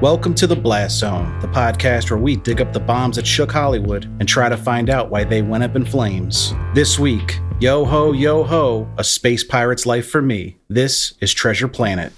Welcome 0.00 0.34
to 0.36 0.46
the 0.46 0.56
Blast 0.56 0.98
Zone, 0.98 1.38
the 1.40 1.48
podcast 1.48 2.10
where 2.10 2.18
we 2.18 2.34
dig 2.34 2.62
up 2.62 2.72
the 2.72 2.80
bombs 2.80 3.16
that 3.16 3.26
shook 3.26 3.52
Hollywood 3.52 4.06
and 4.18 4.26
try 4.26 4.48
to 4.48 4.56
find 4.56 4.88
out 4.88 5.10
why 5.10 5.24
they 5.24 5.42
went 5.42 5.62
up 5.62 5.76
in 5.76 5.84
flames. 5.84 6.54
This 6.74 6.98
week, 6.98 7.38
yo 7.60 7.84
ho, 7.84 8.12
yo 8.12 8.42
ho, 8.42 8.88
a 8.96 9.04
space 9.04 9.44
pirate's 9.44 9.84
life 9.84 10.08
for 10.08 10.22
me. 10.22 10.56
This 10.70 11.12
is 11.20 11.34
Treasure 11.34 11.68
Planet. 11.68 12.14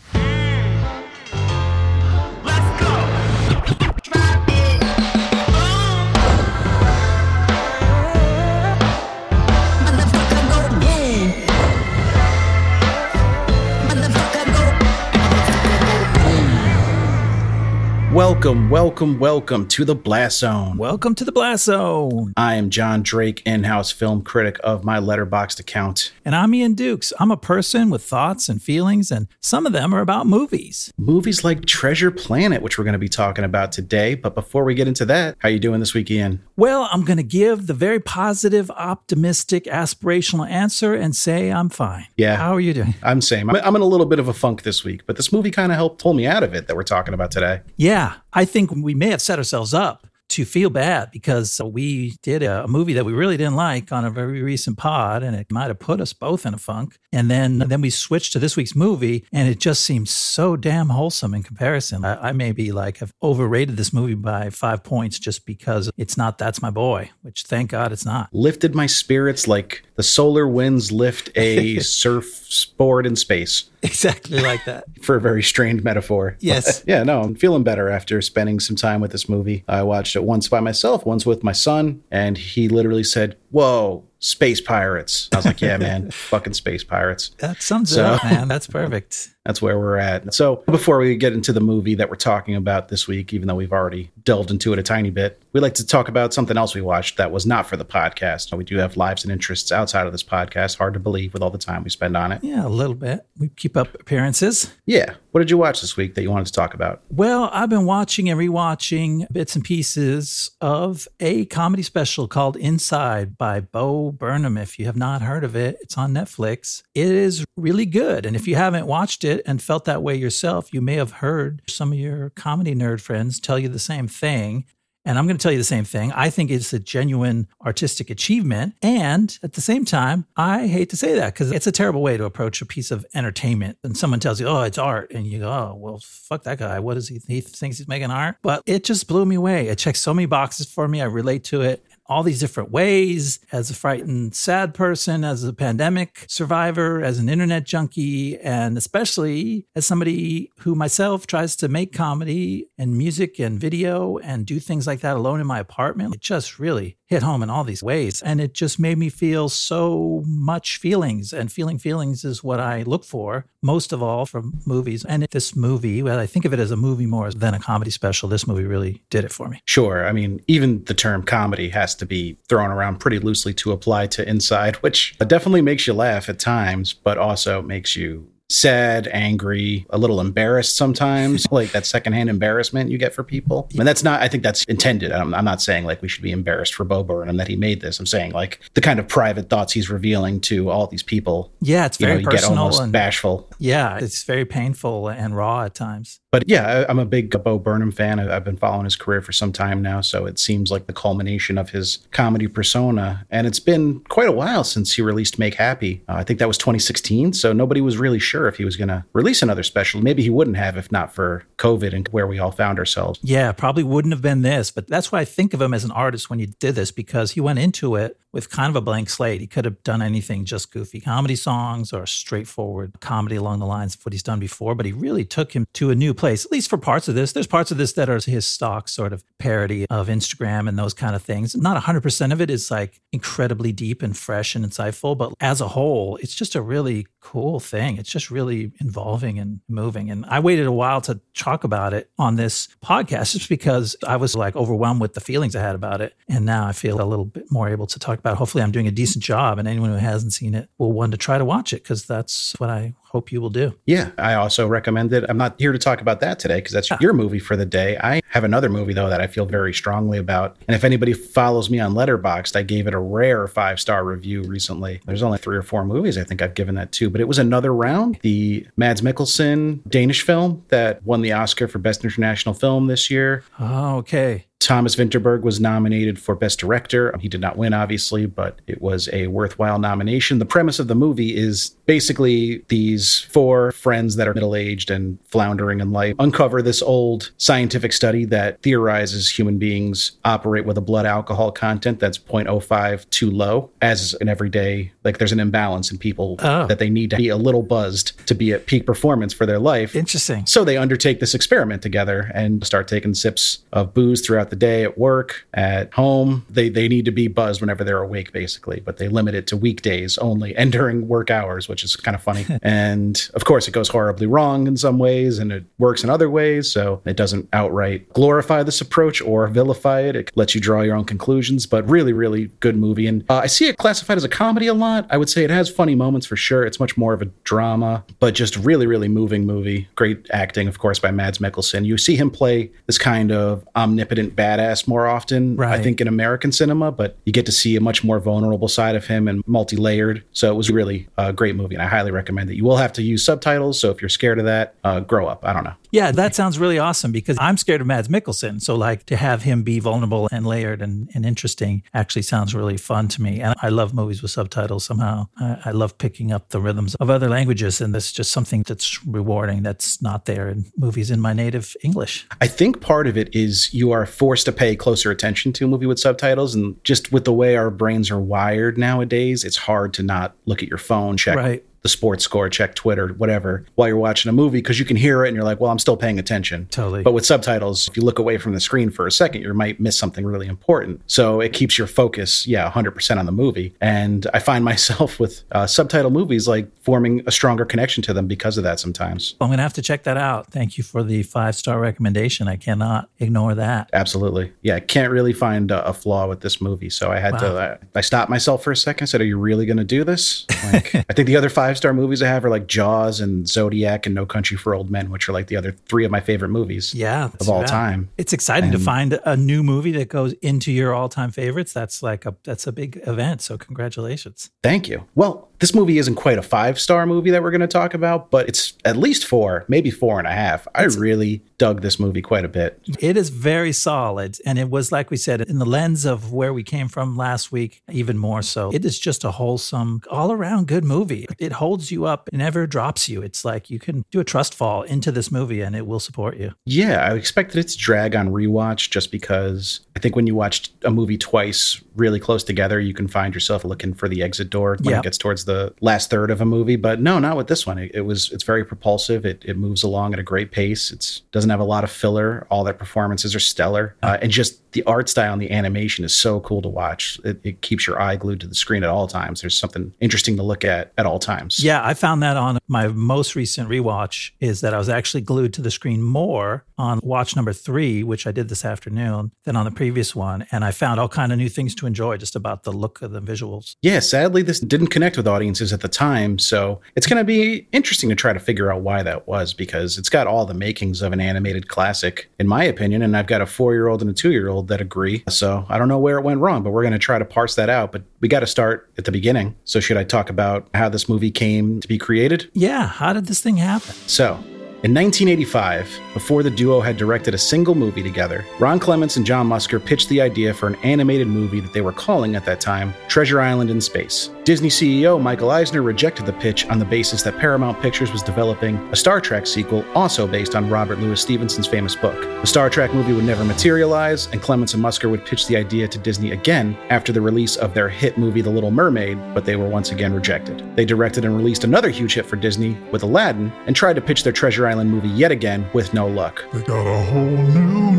Welcome, 18.33 18.71
welcome, 18.71 19.19
welcome 19.19 19.69
to 19.69 19.85
the 19.85 19.95
Blast 19.95 20.39
Zone. 20.39 20.79
Welcome 20.79 21.15
to 21.17 21.25
the 21.25 21.31
Blast 21.31 21.67
Zone. 21.67 22.33
I 22.35 22.55
am 22.55 22.71
John 22.71 23.03
Drake, 23.03 23.43
in 23.45 23.65
house 23.65 23.93
film 23.93 24.23
critic 24.23 24.59
of 24.65 24.85
my 24.85 24.99
letterboxd 24.99 25.61
account. 25.61 26.13
And 26.25 26.35
I'm 26.35 26.55
Ian 26.55 26.73
Dukes. 26.73 27.13
I'm 27.21 27.31
a 27.31 27.37
person 27.37 27.91
with 27.91 28.03
thoughts 28.03 28.49
and 28.49 28.61
feelings, 28.61 29.13
and 29.13 29.29
some 29.41 29.67
of 29.67 29.75
them 29.75 29.95
are 29.95 30.01
about 30.01 30.27
movies. 30.27 30.91
Movies 30.97 31.45
like 31.45 31.67
Treasure 31.67 32.11
Planet, 32.11 32.63
which 32.63 32.79
we're 32.79 32.85
going 32.85 32.95
to 32.95 32.99
be 32.99 33.09
talking 33.09 33.45
about 33.45 33.71
today. 33.71 34.15
But 34.15 34.35
before 34.35 34.65
we 34.65 34.75
get 34.75 34.89
into 34.89 35.05
that, 35.05 35.37
how 35.39 35.51
you 35.51 35.61
doing 35.61 35.79
this 35.79 35.93
week, 35.93 36.11
Ian? 36.11 36.43
Well, 36.57 36.89
I'm 36.91 37.05
going 37.05 37.19
to 37.19 37.23
give 37.23 37.67
the 37.67 37.75
very 37.75 38.01
positive, 38.01 38.71
optimistic, 38.71 39.65
aspirational 39.65 40.49
answer 40.49 40.95
and 40.95 41.15
say 41.15 41.53
I'm 41.53 41.69
fine. 41.69 42.07
Yeah. 42.17 42.37
How 42.37 42.55
are 42.55 42.61
you 42.61 42.73
doing? 42.73 42.95
I'm 43.03 43.21
same. 43.21 43.51
I'm 43.51 43.57
I'm 43.57 43.77
in 43.77 43.83
a 43.83 43.87
little 43.87 44.07
bit 44.07 44.19
of 44.19 44.27
a 44.27 44.35
funk 44.35 44.63
this 44.63 44.85
week, 44.85 45.03
but 45.07 45.17
this 45.17 45.33
movie 45.33 45.51
kind 45.51 45.71
of 45.71 45.77
helped 45.77 46.01
pull 46.01 46.15
me 46.15 46.27
out 46.27 46.43
of 46.43 46.55
it 46.55 46.67
that 46.67 46.75
we're 46.75 46.83
talking 46.83 47.13
about 47.13 47.31
today. 47.31 47.61
Yeah, 47.77 48.15
I 48.33 48.45
think 48.45 48.71
we 48.71 48.95
may 48.95 49.11
have 49.11 49.23
set 49.23 49.39
ourselves 49.39 49.75
up 49.75 50.07
to 50.33 50.47
feel 50.47 50.71
bad 50.71 51.11
because 51.11 51.61
uh, 51.61 51.67
we 51.67 52.15
did 52.23 52.43
a, 52.43 52.67
movie 52.67 52.95
that 52.95 53.05
we 53.05 53.13
really 53.13 53.37
didn't 53.37 53.55
like 53.55 53.93
on 53.93 54.05
a 54.07 54.11
very 54.11 54.41
recent 54.43 54.79
pod 54.79 55.23
and 55.23 55.37
it 55.37 55.53
might 55.53 55.67
have 55.67 55.79
put 55.79 56.01
us 56.01 56.15
both 56.15 56.47
in 56.47 56.55
a 56.55 56.59
funk. 56.59 56.97
And 57.13 57.31
then 57.31 57.59
then 57.59 57.83
we 57.83 57.91
switched 57.91 58.33
to 58.33 58.39
this 58.39 58.57
week's 58.57 58.75
movie 58.75 59.27
and 59.31 59.47
it 59.47 59.61
just 59.61 59.85
seems 59.85 60.11
so 60.11 60.57
damn 60.57 60.89
wholesome 60.89 61.35
in 61.35 61.43
comparison. 61.43 62.05
I, 62.05 62.29
I 62.29 62.33
maybe 62.33 62.73
like 62.73 62.99
have 62.99 63.13
overrated 63.23 63.77
this 63.77 63.93
movie 63.93 64.15
by 64.15 64.49
five 64.49 64.83
points 64.83 65.19
just 65.19 65.45
because 65.45 65.91
it's 65.99 66.17
not 66.17 66.39
that's 66.39 66.63
my 66.63 66.71
boy 66.71 67.11
which 67.21 67.43
thank 67.43 67.71
god 67.71 67.93
it's 67.93 68.07
not. 68.07 68.31
Lifted 68.33 68.75
my 68.75 68.87
spirits 68.87 69.47
like 69.47 69.83
the 69.97 70.03
solar 70.03 70.49
winds 70.49 70.91
lift 70.91 71.29
a 71.37 71.79
surfboard 71.81 73.05
in 73.05 73.17
space. 73.17 73.65
exactly 73.93 74.41
like 74.41 74.65
that 74.65 74.85
For 75.03 75.17
a 75.17 75.21
very 75.21 75.43
strained 75.43 75.83
metaphor. 75.83 76.37
Yes. 76.41 76.81
But, 76.81 76.89
yeah, 76.93 77.03
no, 77.03 77.23
I'm 77.23 77.35
feeling 77.35 77.65
better 77.65 77.89
after 77.89 78.21
spending 78.23 78.61
some 78.61 78.77
time 78.77 79.01
with 79.01 79.13
this 79.13 79.29
movie. 79.29 79.65
I 79.67 79.83
watched 79.83 80.15
it 80.17 80.25
once 80.25 80.49
by 80.49 80.61
myself, 80.61 81.05
once 81.05 81.27
with 81.27 81.43
my 81.43 81.53
son, 81.53 82.03
and 82.11 82.39
he 82.39 82.69
literally 82.69 83.05
said, 83.05 83.37
Whoa, 83.51 84.05
space 84.23 84.61
pirates. 84.61 85.29
I 85.33 85.37
was 85.37 85.45
like, 85.45 85.61
Yeah, 85.61 85.77
man, 85.77 86.11
fucking 86.31 86.55
space 86.55 86.85
pirates. 86.85 87.31
that 87.39 87.61
sums 87.61 87.91
So- 87.91 88.01
it 88.03 88.07
up 88.07 88.25
man 88.25 88.49
that's 88.49 88.67
perfect 88.81 89.29
That's 89.45 89.61
where 89.61 89.77
we're 89.77 89.97
at. 89.97 90.33
So, 90.33 90.63
before 90.67 90.99
we 90.99 91.17
get 91.17 91.33
into 91.33 91.53
the 91.53 91.61
movie 91.61 91.97
that 91.97 92.09
we're 92.09 92.15
talking 92.15 92.55
about 92.55 92.87
this 92.91 93.09
week, 93.09 93.33
even 93.33 93.49
though 93.49 93.57
we've 93.57 93.73
already 93.73 94.13
delved 94.23 94.53
into 94.53 94.73
it 94.73 94.79
a 94.79 94.85
tiny 94.85 95.11
bit, 95.11 95.43
we 95.53 95.59
like 95.59 95.75
to 95.75 95.85
talk 95.85 96.07
about 96.07 96.33
something 96.33 96.57
else 96.57 96.77
we 96.77 96.81
watched 96.81 97.17
that 97.17 97.33
was 97.33 97.45
not 97.45 97.67
for 97.67 97.77
the 97.77 97.85
podcast. 97.85 98.57
We 98.57 98.63
do 98.63 98.77
have 98.77 98.97
lives 98.97 99.25
and 99.25 99.33
interests 99.33 99.73
outside 99.73 100.07
of 100.07 100.13
this 100.13 100.23
podcast. 100.23 100.79
Hard 100.79 100.95
to 100.95 101.01
believe 101.01 101.33
with 101.33 101.43
all 101.43 101.51
the 101.51 101.59
time 101.59 101.83
we 101.83 101.91
spend 101.91 102.17
on 102.17 102.31
it. 102.31 102.45
yeah 102.45 102.65
a 102.65 102.69
little 102.69 102.95
bit 102.95 103.27
we 103.37 103.49
keep 103.49 103.77
up 103.77 103.93
appearances 103.97 104.73
Yeah. 104.87 105.15
What 105.33 105.41
did 105.41 105.51
you 105.51 105.57
watch 105.59 105.81
this 105.81 105.97
week 105.97 106.15
that 106.15 106.23
you 106.23 106.31
wanted 106.31 106.47
to 106.47 106.53
talk 106.53 106.73
about? 106.75 107.01
Well, 107.11 107.51
I've 107.53 107.71
been 107.71 107.85
watching 107.87 108.29
and 108.31 108.39
rewatching 108.39 109.27
bits 109.33 109.57
and 109.57 109.65
pieces 109.65 110.53
of 110.61 111.09
a 111.19 111.47
comedy 111.47 111.83
special 111.83 112.29
called 112.29 112.57
Inside 112.57 113.37
by 113.39 113.59
Bo 113.61 114.12
Burnham. 114.19 114.57
If 114.57 114.79
you 114.79 114.87
have 114.87 114.97
not 114.97 115.23
heard 115.23 115.45
of 115.45 115.57
it, 115.57 115.79
it's 115.81 115.99
on 115.99 116.13
Netflix. 116.13 116.83
It 116.95 117.09
is 117.09 117.45
really 117.57 117.87
good. 117.87 118.27
And 118.27 118.37
if 118.37 118.47
you 118.47 118.57
haven't 118.57 118.87
watched 118.87 119.25
it 119.25 119.43
and 119.47 119.63
felt 119.63 119.85
that 119.87 120.03
way 120.03 120.15
yourself, 120.15 120.73
you 120.73 120.81
may 120.81 120.95
have 120.95 121.13
heard 121.13 121.63
some 121.69 121.93
of 121.93 121.99
your 121.99 122.31
comedy 122.31 122.75
nerd 122.75 123.01
friends 123.01 123.41
tell 123.41 123.59
you 123.59 123.69
the 123.69 123.79
same 123.79 124.09
thing. 124.09 124.65
And 125.05 125.19
I'm 125.19 125.27
going 125.27 125.37
to 125.37 125.43
tell 125.43 125.53
you 125.53 125.59
the 125.59 125.65
same 125.65 125.85
thing. 125.85 126.13
I 126.13 126.31
think 126.31 126.51
it's 126.51 126.73
a 126.73 126.79
genuine 126.79 127.49
artistic 127.65 128.09
achievement. 128.09 128.75
And 128.83 129.37
at 129.43 129.55
the 129.55 129.61
same 129.61 129.85
time, 129.85 130.27
I 130.37 130.69
hate 130.69 130.91
to 130.91 130.97
say 130.97 131.15
that 131.17 131.35
because 131.35 131.51
it's 131.51 131.67
a 131.67 131.73
terrible 131.73 132.03
way 132.03 132.17
to 132.17 132.25
approach 132.25 132.63
a 132.63 132.67
piece 132.67 132.93
of 132.93 133.05
entertainment. 133.13 133.79
And 133.83 133.97
someone 133.97 134.21
tells 134.21 134.41
you, 134.41 134.47
oh, 134.47 134.63
it's 134.63 134.79
art. 134.79 135.11
And 135.13 135.27
you 135.27 135.41
go, 135.41 135.51
oh, 135.51 135.75
well, 135.77 135.99
fuck 136.05 136.45
that 136.45 136.59
guy. 136.59 136.79
What 136.79 136.97
is 136.97 137.09
he? 137.09 137.21
He 137.27 137.41
thinks 137.41 137.79
he's 137.79 137.89
making 137.89 138.13
art. 138.13 138.37
But 138.43 138.63
it 138.65 138.85
just 138.85 139.09
blew 139.09 139.27
me 139.27 139.35
away. 139.35 139.67
It 139.69 139.79
checks 139.79 140.01
so 140.01 140.15
many 140.15 140.27
boxes 140.27 140.71
for 140.71 140.87
me. 140.87 141.03
I 141.03 141.07
relate 141.07 141.43
to 141.45 141.63
it 141.63 141.85
all 142.13 142.23
these 142.23 142.41
different 142.41 142.71
ways 142.71 143.41
as 143.53 143.71
a 143.71 143.75
frightened, 143.75 144.35
sad 144.35 144.75
person, 144.75 145.25
as 145.25 145.43
a 145.43 145.53
pandemic 145.53 146.25
survivor, 146.29 147.03
as 147.03 147.19
an 147.19 147.29
internet 147.29 147.65
junkie, 147.65 148.39
and 148.39 148.77
especially 148.77 149.67
as 149.75 149.87
somebody 149.87 150.51
who 150.59 150.75
myself 150.75 151.27
tries 151.27 151.57
to 151.57 151.69
make 151.69 151.93
comedy 151.93 152.69
and 152.77 152.99
music 152.99 153.39
and 153.39 153.59
video 153.59 154.19
and 154.19 154.45
do 154.45 154.61
things 154.61 154.87
like 154.87 155.01
that 155.01 155.17
alone 155.17 155.41
in 155.41 155.47
my 155.47 155.59
apartment. 155.59 156.15
It 156.15 156.21
just 156.21 156.59
really 156.59 156.99
hit 157.13 157.23
home 157.23 157.43
in 157.43 157.51
all 157.51 157.63
these 157.63 157.83
ways. 157.83 158.23
And 158.23 158.41
it 158.41 158.55
just 158.55 158.79
made 158.79 158.97
me 158.97 159.11
feel 159.11 159.51
so 159.51 160.25
much 160.27 160.79
feelings. 160.79 161.35
And 161.35 161.53
feeling 161.53 161.79
feelings 161.79 162.25
is 162.25 162.43
what 162.43 162.59
I 162.59 162.85
look 162.85 163.05
for 163.05 163.45
most 163.63 163.93
of 163.93 164.03
all 164.03 164.25
from 164.25 164.61
movies. 164.65 165.05
And 165.05 165.27
this 165.31 165.55
movie, 165.55 166.03
well, 166.03 166.19
I 166.19 166.27
think 166.27 166.47
of 166.47 166.55
it 166.55 166.59
as 166.59 166.71
a 166.71 166.77
movie 166.77 167.05
more 167.05 167.31
than 167.31 167.53
a 167.53 167.59
comedy 167.59 167.91
special. 167.91 168.31
This 168.31 168.47
movie 168.47 168.65
really 168.65 169.03
did 169.11 169.25
it 169.27 169.33
for 169.33 169.49
me. 169.49 169.61
Sure. 169.67 170.07
I 170.07 170.13
mean, 170.13 170.43
even 170.49 170.85
the 170.85 170.95
term 170.95 171.23
comedy 171.23 171.69
has 171.69 171.95
to 171.97 172.07
be 172.07 172.39
thrown 172.49 172.71
around 172.71 172.99
pretty 172.99 173.19
loosely 173.19 173.53
to 173.55 173.73
apply 173.73 174.07
to 174.09 174.27
Inside, 174.27 174.77
which 174.83 175.17
definitely 175.19 175.63
makes 175.63 175.87
you 175.87 175.93
laugh 175.93 176.31
at 176.31 176.39
times, 176.39 176.95
but 176.95 177.19
also 177.19 177.61
makes 177.61 177.95
you 177.95 178.27
sad, 178.53 179.09
angry, 179.13 179.87
a 179.91 179.99
little 179.99 180.21
embarrassed 180.21 180.77
sometimes, 180.77 181.47
like 181.51 181.73
that 181.73 181.87
secondhand 181.87 182.29
embarrassment 182.29 182.91
you 182.91 182.99
get 182.99 183.15
for 183.15 183.25
people. 183.25 183.69
And 183.79 183.87
that's 183.89 184.03
not, 184.03 184.21
I 184.23 184.29
think 184.29 184.43
that's 184.43 184.65
intended. 184.65 185.13
I'm, 185.13 185.35
I'm 185.35 185.45
not 185.45 185.63
saying 185.63 185.85
like 185.85 186.03
we 186.03 186.09
should 186.09 186.23
be 186.23 186.33
embarrassed 186.33 186.75
for 186.75 186.85
Bo 186.85 187.03
Burnham 187.03 187.37
that 187.39 187.49
he 187.49 187.57
made 187.57 187.81
this. 187.81 187.99
I'm 187.99 188.07
saying 188.07 188.33
like 188.33 188.61
the 188.75 188.81
kind 188.81 188.99
of 188.99 189.09
private 189.09 189.49
thoughts 189.49 189.73
he's 189.73 189.91
revealing 189.91 190.41
to 190.43 190.71
all 190.71 190.87
these 190.87 191.03
people. 191.03 191.53
Yeah, 191.61 191.87
it's 191.87 191.99
You 191.99 192.07
know, 192.07 192.13
very 192.13 192.23
you 192.23 192.29
get 192.31 192.41
personal 192.41 192.59
almost 192.59 192.83
and 192.83 192.93
bashful. 192.93 193.49
yeah, 193.59 193.99
it's 193.99 194.23
very 194.25 194.45
painful 194.45 195.09
and 195.09 195.37
raw 195.37 195.65
at 195.65 195.75
times. 195.75 196.21
But 196.31 196.45
yeah, 196.47 196.67
I, 196.67 196.91
I'm 196.91 196.99
a 196.99 197.05
big 197.05 197.31
Bo 197.43 197.59
Burnham 197.59 197.93
fan. 197.93 198.19
I've 198.19 198.45
been 198.45 198.57
following 198.57 198.85
his 198.85 198.97
career 198.97 199.21
for 199.21 199.33
some 199.33 199.53
time 199.53 199.83
now, 199.83 200.01
so 200.01 200.25
it 200.27 200.39
seems 200.39 200.71
like 200.71 200.87
the 200.87 200.93
culmination 200.93 201.59
of 201.59 201.71
his 201.71 202.07
comedy 202.11 202.49
persona. 202.49 203.27
And 203.31 203.47
it's 203.47 203.61
been 203.61 204.01
quite 204.09 204.29
a 204.29 204.33
while 204.33 204.65
since 204.65 204.93
he 204.95 205.03
released 205.03 205.39
Make 205.39 205.55
Happy. 205.55 206.03
Uh, 206.09 206.15
I 206.15 206.25
think 206.25 206.39
that 206.39 206.49
was 206.49 206.57
2016, 206.59 207.35
so 207.35 207.53
nobody 207.53 207.81
was 207.81 207.99
really 207.99 208.19
sure 208.19 208.42
if 208.49 208.57
he 208.57 208.65
was 208.65 208.77
going 208.77 208.89
to 208.89 209.05
release 209.13 209.43
another 209.43 209.63
special. 209.63 210.01
Maybe 210.01 210.23
he 210.23 210.31
wouldn't 210.31 210.57
have 210.57 210.77
if 210.77 210.91
not 210.91 211.15
for 211.15 211.45
COVID 211.59 211.93
and 211.93 212.09
where 212.09 212.27
we 212.27 212.39
all 212.39 212.51
found 212.51 212.79
ourselves. 212.79 213.19
Yeah, 213.23 213.53
probably 213.53 213.83
wouldn't 213.83 214.13
have 214.13 214.23
been 214.23 214.43
this, 214.43 214.71
but 214.71 214.89
that's 214.89 215.13
why 215.13 215.21
I 215.21 215.25
think 215.25 215.55
of 215.55 215.61
him 215.61 215.75
as 215.75 215.85
an 215.85 215.91
artist 215.91 216.31
when 216.31 216.39
he 216.39 216.47
did 216.47 216.75
this 216.75 216.91
because 216.91 217.33
he 217.33 217.41
went 217.41 217.59
into 217.59 217.97
it 217.97 218.19
with 218.33 218.51
kind 218.51 218.71
of 218.71 218.77
a 218.77 218.81
blank 218.81 219.11
slate. 219.11 219.41
He 219.41 219.47
could 219.47 219.65
have 219.65 219.83
done 219.83 220.01
anything 220.01 220.45
just 220.45 220.73
goofy 220.73 221.01
comedy 221.01 221.37
songs 221.37 221.93
or 221.93 222.07
straightforward 222.07 222.99
comedy 223.01 223.37
along 223.37 223.59
the 223.59 223.67
lines 223.67 223.95
of 223.95 224.05
what 224.05 224.13
he's 224.13 224.23
done 224.23 224.41
before, 224.41 224.75
but 224.75 224.87
he 224.87 224.93
really 224.93 225.25
took 225.25 225.53
him 225.53 225.67
to 225.75 225.91
a 225.91 225.95
new 225.95 226.15
place, 226.15 226.45
at 226.45 226.53
least 226.53 226.71
for 226.71 226.79
parts 226.79 227.09
of 227.09 227.15
this. 227.15 227.33
There's 227.33 227.47
parts 227.47 227.71
of 227.71 227.77
this 227.77 227.93
that 227.93 228.09
are 228.09 228.19
his 228.25 228.47
stock 228.47 228.89
sort 228.89 229.13
of 229.13 229.25
parody 229.39 229.87
of 229.91 230.09
Instagram 230.09 230.69
and 230.69 230.79
those 230.79 230.95
kind 230.95 231.15
of 231.15 231.23
things. 231.23 231.55
Not 231.55 231.83
100% 231.83 232.33
of 232.33 232.41
it 232.41 232.51
is 232.51 232.71
like 232.71 233.01
incredibly 233.13 233.73
deep 233.73 234.03
and 234.03 234.17
fresh 234.17 234.55
and 234.55 234.65
insightful, 234.65 235.17
but 235.17 235.35
as 235.41 235.61
a 235.61 235.69
whole, 235.69 236.17
it's 236.17 236.35
just 236.35 236.55
a 236.55 236.63
really 236.63 237.07
cool 237.21 237.61
thing. 237.61 237.99
It's 237.99 238.11
just 238.11 238.31
really 238.33 238.73
involving 238.81 239.39
and 239.39 239.61
moving. 239.69 240.11
And 240.11 240.25
I 240.27 240.41
waited 240.41 240.67
a 240.67 240.73
while 240.73 241.01
to 241.03 241.21
talk 241.35 241.65
about 241.65 241.95
it 241.95 242.11
on 242.19 242.37
this 242.37 242.69
podcast 242.85 243.33
just 243.33 243.49
because 243.49 243.97
I 244.07 244.17
was 244.17 244.35
like 244.35 244.57
overwhelmed 244.57 245.01
with 245.01 245.15
the 245.15 245.21
feelings 245.21 245.55
I 245.55 245.61
had 245.61 245.75
about 245.75 246.01
it. 246.01 246.15
And 246.29 246.45
now 246.45 246.67
I 246.67 246.73
feel 246.73 247.01
a 247.01 247.05
little 247.05 247.25
bit 247.25 247.51
more 247.51 247.69
able 247.69 247.87
to 247.87 247.99
talk 247.99 248.19
about. 248.19 248.33
it. 248.33 248.37
Hopefully, 248.39 248.65
I'm 248.65 248.73
doing 248.73 248.89
a 248.89 248.93
decent 248.93 249.23
job, 249.23 249.59
and 249.59 249.69
anyone 249.69 249.91
who 249.91 249.97
hasn't 249.97 250.33
seen 250.33 250.55
it 250.55 250.69
will 250.79 250.93
want 250.93 251.13
to 251.13 251.19
try 251.19 251.39
to 251.39 251.45
watch 251.45 251.73
it 251.73 251.83
because 251.83 252.05
that's 252.05 252.55
what 252.59 252.71
I 252.71 252.95
hope 253.13 253.31
you 253.31 253.41
will 253.43 253.51
do. 253.51 253.75
Yeah, 253.85 254.11
I 254.17 254.35
also 254.35 254.67
recommend 254.67 255.13
it. 255.13 255.25
I'm 255.29 255.37
not 255.37 255.55
here 255.59 255.73
to 255.73 255.79
talk 255.79 256.01
about 256.01 256.21
that 256.21 256.39
today 256.39 256.57
because 256.57 256.73
that's 256.73 256.91
ah. 256.91 256.97
your 257.01 257.13
movie 257.13 257.39
for 257.39 257.57
the 257.57 257.67
day. 257.67 257.99
I 257.99 258.23
have 258.31 258.43
another 258.43 258.71
movie 258.71 258.95
though 258.95 259.11
that 259.11 259.21
I 259.21 259.27
feel 259.27 259.45
very 259.45 259.75
strongly 259.75 260.17
about. 260.19 260.57
And 260.67 260.75
if 260.75 260.83
anybody 260.83 261.13
follows 261.13 261.69
me 261.69 261.79
on 261.79 261.93
Letterboxd, 261.93 262.57
I 262.57 262.63
gave 262.63 262.87
it 262.87 262.95
a 262.95 262.99
rare 262.99 263.47
five 263.47 263.79
star 263.79 264.03
review 264.05 264.43
recently. 264.45 265.03
There's 265.05 265.23
only 265.23 265.39
three 265.39 265.57
or 265.57 265.63
four 265.63 265.85
movies 265.85 266.17
I 266.17 266.25
think 266.25 266.41
I've 266.41 266.55
given 266.55 266.75
that 266.77 266.91
to, 266.93 267.11
but 267.11 267.21
it 267.21 267.29
was 267.29 267.39
another 267.39 267.73
round. 267.75 268.19
The 268.23 268.67
Mads 268.77 269.03
Mikkelsen 269.03 269.87
Danish 269.89 270.23
film 270.23 270.65
that 270.69 271.05
won 271.05 271.21
the 271.21 271.33
Oscar 271.33 271.69
for 271.69 271.79
Best 271.79 272.03
International 272.05 272.55
Film 272.55 272.87
this 272.87 273.11
year. 273.11 273.45
Oh, 273.61 273.97
okay. 273.99 274.47
Thomas 274.65 274.97
Vinterberg 274.97 275.43
was 275.43 275.61
nominated 275.61 276.19
for 276.19 276.35
Best 276.35 276.59
Director. 276.59 277.15
He 277.21 277.29
did 277.29 277.41
not 277.41 277.57
win, 277.57 277.73
obviously, 277.75 278.27
but 278.27 278.61
it 278.67 278.81
was 278.81 279.09
a 279.13 279.27
worthwhile 279.29 279.79
nomination. 279.79 280.39
The 280.39 280.45
premise 280.47 280.79
of 280.79 280.89
the 280.89 280.95
movie 280.95 281.37
is 281.37 281.77
basically 281.87 282.65
these 282.69 283.21
four 283.31 283.73
friends 283.73 284.17
that 284.17 284.29
are 284.29 284.35
middle 284.35 284.55
aged 284.57 284.91
and 284.91 285.19
floundering 285.27 285.81
in 285.81 285.91
life 285.93 286.15
uncover 286.19 286.63
this 286.63 286.81
old 286.83 287.31
scientific 287.37 287.93
study 287.93 288.25
that 288.27 288.63
theorizes 288.63 289.31
human 289.31 289.59
beings 289.59 290.13
operate 290.25 290.65
with 290.67 290.79
a 290.79 290.81
blood 290.81 291.07
alcohol 291.07 291.51
content 291.53 291.99
that's 292.01 292.19
0.05 292.19 293.09
too 293.11 293.31
low, 293.31 293.71
as 293.81 294.15
an 294.21 294.29
everyday, 294.29 294.93
like 295.05 295.19
there's 295.19 295.33
an 295.33 295.41
imbalance 295.41 295.91
in 295.91 295.99
people 295.99 296.37
Oh. 296.41 296.67
that 296.67 296.79
they 296.79 296.89
need 296.91 297.11
to 297.11 297.17
be 297.17 297.29
a 297.29 297.37
little 297.37 297.63
buzzed 297.63 298.27
to 298.27 298.35
be 298.35 298.53
at 298.53 298.67
peak 298.67 298.87
performance 298.87 299.33
for 299.33 299.45
their 299.47 299.59
life. 299.59 299.95
Interesting. 299.95 300.47
So 300.47 300.65
they 300.65 300.77
undertake 300.77 301.21
this 301.21 301.35
experiment 301.35 301.83
together 301.83 302.31
and 302.35 302.65
start 302.65 302.89
taking 302.89 303.15
sips 303.15 303.59
of 303.73 303.93
booze 303.95 304.21
throughout 304.21 304.51
the 304.53 304.57
day 304.57 304.85
at 304.85 304.99
work, 304.99 305.47
at 305.55 305.91
home. 305.95 306.45
They 306.51 306.69
they 306.69 306.87
need 306.87 307.07
to 307.07 307.11
be 307.11 307.27
buzzed 307.27 307.63
whenever 307.63 307.85
they're 307.85 308.03
awake, 308.03 308.33
basically, 308.33 308.81
but 308.81 308.99
they 308.99 309.09
limit 309.09 309.35
it 309.35 309.47
to 309.47 309.57
weekdays 309.57 310.19
only 310.19 310.55
and 310.55 310.71
during 310.71 311.09
work 311.09 311.31
hours, 311.31 311.71
which 311.71 311.83
is 311.83 311.97
kind 311.97 312.15
of 312.15 312.23
funny. 312.23 312.45
and 312.63 313.31
of 313.33 313.47
course, 313.47 313.67
it 313.67 313.71
goes 313.71 313.89
horribly 313.89 314.27
wrong 314.27 314.67
in 314.67 314.77
some 314.77 314.99
ways, 314.99 315.39
and 315.39 315.51
it 315.53 315.65
works 315.79 316.05
in 316.05 316.11
other 316.11 316.29
ways. 316.29 316.71
So 316.71 317.01
it 317.07 317.17
doesn't 317.17 317.49
outright 317.55 318.13
glorify 318.13 318.63
this 318.63 318.83
approach 318.83 319.23
or 319.23 319.47
vilify 319.47 320.01
it. 320.03 320.17
It 320.17 320.31
lets 320.35 320.55
you 320.55 320.61
draw 320.61 320.83
your 320.83 320.97
own 320.97 321.07
conclusions, 321.07 321.65
but 321.65 321.89
really, 321.89 322.13
really 322.13 322.49
good 322.61 322.77
movie. 322.77 323.07
And 323.07 323.25
uh, 323.31 323.39
I 323.39 323.47
see 323.47 323.69
it 323.69 323.79
classified 323.79 324.19
as 324.19 324.25
a 324.25 324.29
comedy 324.29 324.67
a 324.67 324.75
lot. 324.75 325.07
I 325.09 325.17
would 325.17 325.31
say 325.31 325.45
it 325.45 325.51
has 325.51 325.71
funny 325.71 325.95
moments 325.95 326.27
for 326.27 326.37
sure. 326.37 326.67
It's 326.67 326.79
much 326.79 326.99
more 326.99 327.15
of 327.15 327.23
a 327.23 327.27
drama, 327.45 328.05
but 328.21 328.35
just 328.35 328.55
really, 328.57 328.87
really 328.87 329.09
moving 329.09 329.47
movie. 329.47 329.89
Great 329.95 330.27
acting, 330.31 330.69
of 330.69 330.79
course, 330.79 330.99
by 330.99 331.11
Mads 331.11 331.39
Mikkelsen. 331.39 331.87
You 331.87 331.97
see 331.97 332.17
him 332.17 332.31
play 332.31 332.71
this 332.85 332.99
kind 332.99 333.33
of 333.33 333.67
omnipotent 333.75 334.37
badass 334.43 334.89
more 334.89 335.07
often, 335.07 335.61
I 335.61 335.81
think, 335.81 336.01
in 336.01 336.09
American 336.09 336.53
cinema, 336.53 336.91
but 336.91 337.17
you 337.25 337.33
get 337.33 337.47
to 337.47 337.53
see 337.53 337.77
a 337.77 337.81
much 337.81 338.03
more 338.03 338.19
vulnerable 338.19 338.69
side 338.69 338.97
of 338.97 339.07
him 339.07 339.29
and 339.29 339.43
multi 339.47 339.77
layered. 339.77 340.25
So 340.33 340.51
it 340.53 340.57
was 340.57 340.71
really 340.71 341.09
a 341.17 341.33
great 341.33 341.57
movie, 341.57 341.75
and 341.75 341.83
I 341.83 341.87
highly 341.87 342.11
recommend 342.11 342.51
it. 342.51 342.57
You 342.57 342.65
will 342.65 342.77
have 342.79 342.93
to 342.95 343.03
use 343.03 343.25
subtitles, 343.25 343.79
so 343.81 343.91
if 343.91 344.03
you're 344.03 344.09
scared 344.09 344.39
of 344.39 344.45
that, 344.47 344.75
uh, 344.85 345.01
grow 345.01 345.27
up. 345.29 345.45
I 345.45 345.53
don't 345.53 345.65
know. 345.65 345.75
Yeah, 345.93 346.11
that 346.13 346.35
sounds 346.35 346.59
really 346.59 346.79
awesome 346.79 347.13
because 347.13 347.37
I'm 347.39 347.59
scared 347.59 347.83
of 347.83 347.87
Mads 347.87 348.09
Mikkelsen. 348.09 348.63
So, 348.63 348.75
like, 348.75 349.05
to 349.07 349.17
have 349.17 349.43
him 349.43 349.63
be 349.63 349.79
vulnerable 349.79 350.27
and 350.33 350.47
layered 350.47 350.81
and, 350.81 351.11
and 351.15 351.27
interesting 351.27 351.83
actually 351.93 352.23
sounds 352.23 352.55
really 352.55 352.79
fun 352.79 353.09
to 353.09 353.21
me. 353.21 353.41
And 353.41 353.55
I 353.61 353.69
love 353.69 353.93
movies 353.93 354.23
with 354.23 354.31
subtitles 354.31 354.85
somehow. 354.85 355.27
I, 355.39 355.59
I 355.67 355.71
love 355.73 355.99
picking 355.99 356.33
up 356.33 356.49
the 356.49 356.61
rhythms 356.61 356.95
of 356.95 357.11
other 357.11 357.29
languages. 357.29 357.83
And 357.83 357.95
that's 357.95 358.11
just 358.11 358.31
something 358.31 358.63
that's 358.67 359.05
rewarding 359.07 359.63
that's 359.63 360.01
not 360.01 360.25
there 360.25 360.49
in 360.49 360.65
movies 360.79 361.11
in 361.11 361.21
my 361.21 361.35
native 361.35 361.77
English. 361.83 362.27
I 362.41 362.47
think 362.47 362.81
part 362.81 363.07
of 363.07 363.19
it 363.19 363.29
is 363.35 363.73
you 363.75 363.93
are 363.93 364.07
forced 364.07 364.32
to 364.45 364.53
pay 364.53 364.77
closer 364.77 365.11
attention 365.11 365.53
to 365.55 365.65
a 365.65 365.69
movie 365.69 365.87
with 365.87 365.99
subtitles. 365.99 366.55
And 366.55 366.83
just 366.85 367.13
with 367.13 367.25
the 367.25 367.33
way 367.33 367.57
our 367.57 367.71
brains 367.71 368.11
are 368.11 368.21
wired 368.21 368.79
nowadays, 368.79 369.45
it's 369.45 369.57
hard 369.57 369.93
to 369.95 370.03
not 370.03 370.35
look 370.47 370.63
at 370.63 370.69
your 370.69 370.79
phone, 370.79 371.17
check 371.17 371.37
Right. 371.37 371.65
The 371.83 371.89
sports 371.89 372.25
score, 372.25 372.49
check 372.49 372.75
Twitter, 372.75 373.09
whatever, 373.09 373.67
while 373.75 373.89
you're 373.89 373.97
watching 373.97 374.31
a 374.31 374.33
movie 374.33 374.59
because 374.59 374.79
you 374.79 374.85
can 374.85 374.97
hear 374.97 375.25
it 375.25 375.29
and 375.29 375.35
you're 375.35 375.45
like, 375.45 375.61
well, 375.61 375.71
I'm 375.71 375.79
still 375.79 375.97
paying 375.97 376.19
attention. 376.19 376.67
Totally. 376.71 377.03
But 377.03 377.13
with 377.13 377.27
subtitles, 377.27 377.89
if 377.89 377.97
you 377.97 378.03
look 378.03 378.19
away 378.19 378.39
from 378.39 378.55
the 378.55 378.61
screen 378.61 378.91
for 378.91 379.07
a 379.07 379.13
second, 379.13 379.43
you 379.43 379.53
might 379.53 379.81
miss 379.81 379.99
something 379.99 380.25
really 380.25 380.47
important. 380.47 381.03
So 381.07 381.41
it 381.41 381.53
keeps 381.53 381.77
your 381.77 381.89
focus, 381.89 382.47
yeah, 382.47 382.71
100% 382.71 383.19
on 383.19 383.27
the 383.27 383.33
movie. 383.33 383.75
And 383.81 384.27
I 384.33 384.39
find 384.39 384.65
myself 384.73 385.19
with 385.19 385.43
uh, 385.53 385.67
subtitle 385.67 386.11
movies 386.11 386.47
like 386.47 386.71
forming 386.83 387.23
a 387.27 387.33
stronger 387.33 387.65
connection 387.65 388.03
to 388.05 388.13
them 388.13 388.27
because 388.27 388.57
of 388.57 388.65
that 388.65 388.79
sometimes. 388.79 389.35
I'm 389.41 389.49
going 389.49 389.59
to 389.59 389.63
have 389.63 389.75
to 389.75 389.83
check 389.83 390.05
that 390.05 390.17
out. 390.17 390.51
Thank 390.53 390.79
you 390.79 390.85
for 390.85 391.03
the 391.03 391.25
five 391.25 391.57
star 391.57 391.81
recommendation. 391.81 392.47
I 392.47 392.57
cannot 392.57 393.09
ignore 393.19 393.55
that. 393.57 393.91
Absolutely. 393.93 394.53
Yeah, 394.63 394.77
I 394.77 394.81
can't 394.81 395.11
really 395.11 395.33
find 395.33 395.71
a, 395.71 395.85
a 395.87 395.93
flaw 395.93 396.29
with 396.29 396.41
this 396.41 396.61
movie. 396.61 396.91
So 396.91 397.11
I 397.11 397.19
had 397.19 397.39
to, 397.41 397.79
I, 397.95 397.99
I 397.99 398.01
stopped 398.03 398.31
myself 398.31 398.63
for 398.63 398.71
a 398.71 398.77
second. 398.77 399.05
I 399.05 399.07
said, 399.07 399.21
Are 399.21 399.25
you 399.25 399.39
really 399.39 399.67
going 399.67 399.79
to 399.79 399.85
do 399.85 400.05
this? 400.05 400.47
Like, 400.73 400.95
I 401.11 401.13
think 401.13 401.27
the 401.27 401.37
other 401.37 401.49
five 401.49 401.72
star 401.77 401.93
movies 401.93 402.23
I 402.23 402.29
have 402.29 402.45
are 402.45 402.51
like 402.51 402.67
Jaws 402.67 403.21
and 403.21 403.49
Zodiac 403.49 404.07
and 404.07 404.15
No 404.15 404.27
Country 404.27 404.57
for 404.57 404.75
Old 404.75 404.91
Men, 404.91 405.11
which 405.11 405.29
are 405.29 405.33
like 405.33 405.47
the 405.49 405.57
other 405.57 405.73
three 405.89 406.05
of 406.05 406.11
my 406.11 406.21
favorite 406.21 406.49
movies 406.51 406.95
Yeah. 406.95 407.31
of 407.41 407.49
all 407.49 407.65
time. 407.65 408.09
It's 408.19 408.33
exciting 408.33 408.71
to 408.73 408.79
find 408.79 409.19
a 409.25 409.37
new 409.37 409.63
movie 409.63 409.93
that 409.93 410.09
goes 410.09 410.33
into 410.35 410.73
your 410.73 410.95
all 410.95 411.09
time 411.09 411.31
favorites. 411.31 411.73
That's 411.73 412.03
like 412.03 412.27
a 412.27 412.35
that's 412.45 412.67
a 412.67 412.73
big 412.73 413.01
event. 413.07 413.43
So 413.43 413.57
congratulations. 413.59 414.51
Thank 414.63 414.89
you. 414.89 415.05
Well, 415.15 415.49
this 415.63 415.75
movie 415.77 415.97
isn't 415.99 416.17
quite 416.17 416.39
a 416.39 416.43
five 416.43 416.79
star 416.81 417.07
movie 417.07 417.31
that 417.31 417.41
we're 417.41 417.53
going 417.53 417.61
to 417.61 417.69
talk 417.69 417.95
about, 417.95 418.33
but 418.33 418.49
it's 418.49 418.73
at 418.85 418.97
least 418.97 419.25
four, 419.25 419.65
maybe 419.69 419.93
four 419.93 420.19
and 420.19 420.27
a 420.27 420.33
half. 420.33 420.67
I 420.75 420.83
really 420.87 421.41
dug 421.57 421.83
this 421.83 422.01
movie 422.01 422.21
quite 422.21 422.45
a 422.45 422.49
bit. 422.49 422.81
It 422.99 423.17
is 423.17 423.29
very 423.29 423.71
solid. 423.73 424.39
And 424.45 424.59
it 424.59 424.69
was, 424.69 424.91
like 424.91 425.13
we 425.13 425.17
said, 425.17 425.41
in 425.43 425.61
the 425.61 425.65
lens 425.65 426.05
of 426.05 426.33
where 426.33 426.53
we 426.53 426.65
came 426.65 426.89
from 426.89 427.17
last 427.17 427.53
week, 427.53 427.81
even 427.93 428.19
more 428.19 428.43
so. 428.43 428.71
It 428.75 428.85
is 428.85 428.99
just 428.99 429.23
a 429.23 429.31
wholesome, 429.31 430.03
all 430.11 430.33
around 430.33 430.67
good 430.67 430.83
movie. 430.83 431.27
It 431.39 431.53
holds 431.53 431.93
you 431.93 432.07
up, 432.07 432.29
it 432.33 432.37
never 432.37 432.67
drops 432.67 433.09
you. 433.09 433.23
It's 433.23 433.45
like 433.45 433.71
you 433.71 433.79
can 433.79 434.05
do 434.11 434.19
a 434.19 434.25
trust 434.25 434.55
fall 434.55 434.83
into 434.83 435.13
this 435.13 435.31
movie 435.31 435.61
and 435.61 435.77
it 435.77 435.87
will 435.87 436.01
support 436.01 436.39
you. 436.39 436.51
Yeah, 436.65 437.07
I 437.09 437.15
expected 437.15 437.59
it 437.65 437.69
to 437.69 437.79
drag 437.79 438.17
on 438.17 438.31
rewatch 438.31 438.91
just 438.91 439.13
because 439.13 439.79
I 439.95 440.01
think 440.01 440.17
when 440.17 440.27
you 440.27 440.35
watch 440.35 440.73
a 440.85 440.91
movie 440.91 441.19
twice 441.19 441.81
really 441.95 442.19
close 442.19 442.43
together, 442.43 442.81
you 442.81 442.95
can 442.95 443.07
find 443.07 443.33
yourself 443.33 443.65
looking 443.65 443.95
for 443.95 444.09
the 444.09 444.25
exit 444.25 444.51
door 444.51 444.77
when 444.81 444.91
Yeah. 444.95 444.99
it 444.99 445.05
gets 445.05 445.19
towards 445.19 445.45
the 445.45 445.52
last 445.81 446.11
third 446.11 446.31
of 446.31 446.41
a 446.41 446.45
movie. 446.45 446.77
But 446.77 447.01
no, 447.01 447.19
not 447.19 447.37
with 447.37 447.49
this 447.49 447.67
one. 447.67 447.79
It, 447.79 447.91
it 447.95 448.03
was 448.03 448.31
it's 448.33 448.45
very 448.45 448.65
propulsive. 448.65 449.27
It, 449.27 449.43
it 449.45 449.57
moves 449.57 449.83
along 449.83 450.15
at 450.15 450.19
a 450.19 450.23
great 450.23 450.51
pace. 450.51 450.91
It 450.91 451.21
doesn't 451.33 451.51
have 451.51 451.61
a 451.61 451.65
lot 451.65 451.85
of 451.85 451.91
filler. 451.91 452.47
All 452.51 452.65
their 452.65 452.75
performances 452.75 453.35
are 453.35 453.41
stellar, 453.41 453.97
uh, 454.03 454.19
and 454.23 454.31
just 454.31 454.62
the 454.73 454.83
art 454.85 455.09
style 455.09 455.33
and 455.33 455.43
the 455.43 455.51
animation 455.51 456.05
is 456.05 456.15
so 456.15 456.41
cool 456.41 456.63
to 456.63 456.69
watch. 456.69 457.21
It, 457.25 457.41
it 457.45 457.63
keeps 457.63 457.87
your 457.87 458.01
eye 458.01 458.17
glued 458.17 458.41
to 458.41 458.47
the 458.47 458.55
screen 458.55 458.83
at 458.83 458.91
all 458.91 459.07
times. 459.07 459.41
There's 459.41 459.59
something 459.59 459.93
interesting 460.01 460.37
to 460.37 460.43
look 460.43 460.65
at 460.65 460.93
at 460.99 461.07
all 461.07 461.19
times. 461.19 461.63
Yeah, 461.63 461.85
I 461.85 461.95
found 461.95 462.23
that 462.23 462.37
on 462.37 462.59
my 462.69 462.89
most 462.89 463.35
recent 463.35 463.69
rewatch 463.69 464.31
is 464.41 464.61
that 464.61 464.75
I 464.75 464.79
was 464.79 464.89
actually 464.89 465.23
glued 465.23 465.55
to 465.55 465.63
the 465.63 465.71
screen 465.71 466.03
more 466.03 466.65
on 466.79 467.01
watch 467.03 467.37
number 467.37 467.53
three, 467.53 468.03
which 468.03 468.27
I 468.27 468.33
did 468.33 468.49
this 468.49 468.65
afternoon, 468.65 469.31
than 469.45 469.57
on 469.57 469.65
the 469.65 469.71
previous 469.71 470.17
one. 470.17 470.47
And 470.51 470.65
I 470.65 470.71
found 470.71 470.99
all 470.99 471.09
kind 471.09 471.33
of 471.33 471.39
new 471.39 471.49
things 471.49 471.75
to 471.77 471.87
enjoy 471.87 472.17
just 472.17 472.35
about 472.35 472.65
the 472.65 472.73
look 472.73 473.03
of 473.03 473.13
the 473.13 473.23
visuals. 473.23 473.77
Yeah, 473.83 474.01
sadly, 474.01 474.43
this 474.43 474.61
didn't 474.61 474.89
connect 474.89 475.17
with 475.17 475.29
audiences 475.29 475.73
at 475.73 475.81
the 475.81 475.89
time. 475.89 476.39
So 476.39 476.81
it's 476.97 477.07
going 477.07 477.19
to 477.19 477.25
be 477.25 477.69
interesting 477.73 478.09
to 478.09 478.15
try 478.15 478.33
to 478.33 478.41
figure 478.41 478.73
out 478.73 478.83
why 478.83 479.03
that 479.03 479.29
was 479.29 479.55
because 479.55 479.99
it's 479.99 480.09
got 480.09 480.27
all 480.27 480.45
the 480.47 480.55
makings 480.55 481.03
of 481.03 481.13
an 481.13 481.21
animated 481.21 481.69
classic, 481.69 482.31
in 482.39 482.49
my 482.49 482.65
opinion. 482.65 483.03
And 483.03 483.17
I've 483.17 483.27
got 483.27 483.41
a 483.41 483.47
four 483.47 483.75
year 483.75 483.89
old 483.89 484.01
and 484.01 484.11
a 484.11 484.15
two 484.15 484.33
year 484.33 484.49
old 484.49 484.62
that 484.69 484.81
agree. 484.81 485.25
So 485.29 485.67
I 485.69 485.79
don't 485.79 485.89
know 485.89 485.99
where 485.99 486.19
it 486.19 486.23
went 486.23 486.41
wrong, 486.41 486.63
but 486.63 486.71
we're 486.71 486.83
going 486.83 486.93
to 486.93 486.99
try 486.99 487.19
to 487.19 487.25
parse 487.25 487.55
that 487.57 487.69
out. 487.69 487.93
But 487.93 488.03
we 488.21 488.29
got 488.29 488.41
to 488.41 488.47
start 488.47 488.91
at 488.99 489.05
the 489.05 489.13
beginning. 489.13 489.55
So, 489.65 489.81
should 489.81 489.97
I 489.97 490.05
talk 490.05 490.31
about 490.31 490.69
how 490.75 490.89
this 490.89 491.09
movie 491.09 491.31
came 491.31 491.81
to 491.81 491.89
be 491.89 491.99
created? 491.99 492.51
Yeah, 492.55 492.87
how 492.87 493.13
did 493.13 493.27
this 493.27 493.41
thing 493.41 493.57
happen? 493.57 493.95
So, 494.07 494.39
in 494.85 494.93
1985, 494.95 496.01
before 496.13 496.43
the 496.43 496.51
duo 496.51 496.81
had 496.81 496.97
directed 496.97 497.35
a 497.35 497.39
single 497.39 497.77
movie 497.77 498.03
together, 498.03 498.45
Ron 498.59 498.81
Clements 498.81 499.17
and 499.17 499.25
John 499.25 499.49
Musker 499.49 499.85
pitched 499.85 500.09
the 500.09 500.21
idea 500.21 500.53
for 500.53 500.67
an 500.67 500.75
animated 500.83 501.29
movie 501.29 501.61
that 501.61 501.73
they 501.73 501.83
were 501.83 501.93
calling 501.93 502.35
at 502.35 502.45
that 502.47 502.61
time 502.61 502.93
Treasure 503.07 503.41
Island 503.41 503.71
in 503.71 503.81
Space. 503.81 504.31
Disney 504.45 504.71
CEO 504.71 505.23
Michael 505.23 505.53
Eisner 505.53 505.83
rejected 505.83 506.27
the 506.27 506.33
pitch 506.33 506.67
on 506.67 506.81
the 506.81 506.85
basis 506.85 507.23
that 507.23 507.39
Paramount 507.39 507.81
Pictures 507.81 508.11
was 508.11 508.25
developing 508.25 508.75
a 508.91 508.97
Star 508.97 509.21
Trek 509.21 509.47
sequel 509.47 509.85
also 509.95 510.27
based 510.27 510.57
on 510.57 510.69
Robert 510.69 510.99
Louis 510.99 511.21
Stevenson's 511.21 511.69
famous 511.69 511.95
book. 511.95 512.21
The 512.21 512.47
Star 512.49 512.69
Trek 512.69 512.93
movie 512.93 513.13
would 513.13 513.23
never 513.23 513.45
materialize, 513.45 514.27
and 514.33 514.43
Clements 514.43 514.75
and 514.75 514.83
Musker 514.83 515.09
would 515.09 515.25
pitch 515.25 515.47
the 515.47 515.57
idea 515.57 515.87
to 515.87 515.97
Disney 515.97 516.33
again 516.33 516.77
after 516.91 517.13
the 517.13 517.21
release 517.21 517.55
of 517.55 517.73
their 517.73 517.89
hit 517.89 518.19
movie 518.19 518.41
The 518.41 518.51
Little 518.51 518.73
Mermaid, 518.73 519.17
but 519.33 519.45
they 519.45 519.55
were 519.55 519.69
once 519.69 519.93
again 519.93 520.13
rejected. 520.13 520.75
They 520.75 520.85
directed 520.85 521.25
and 521.25 521.37
released 521.37 521.63
another 521.63 521.91
huge 521.91 522.15
hit 522.15 522.27
for 522.27 522.35
Disney 522.35 522.77
with 522.91 523.05
Aladdin 523.05 523.53
and 523.69 523.77
tried 523.77 523.95
to 523.95 524.03
pitch 524.03 524.25
their 524.25 524.33
Treasure 524.33 524.67
Island 524.67 524.91
movie 524.91 525.09
yet 525.09 525.31
again 525.31 525.71
with 525.73 525.95
no 525.95 526.09
luck. 526.09 526.45
They 526.53 526.63
got 526.63 526.85
a 526.85 527.05
whole 527.05 527.23
new. 527.23 527.93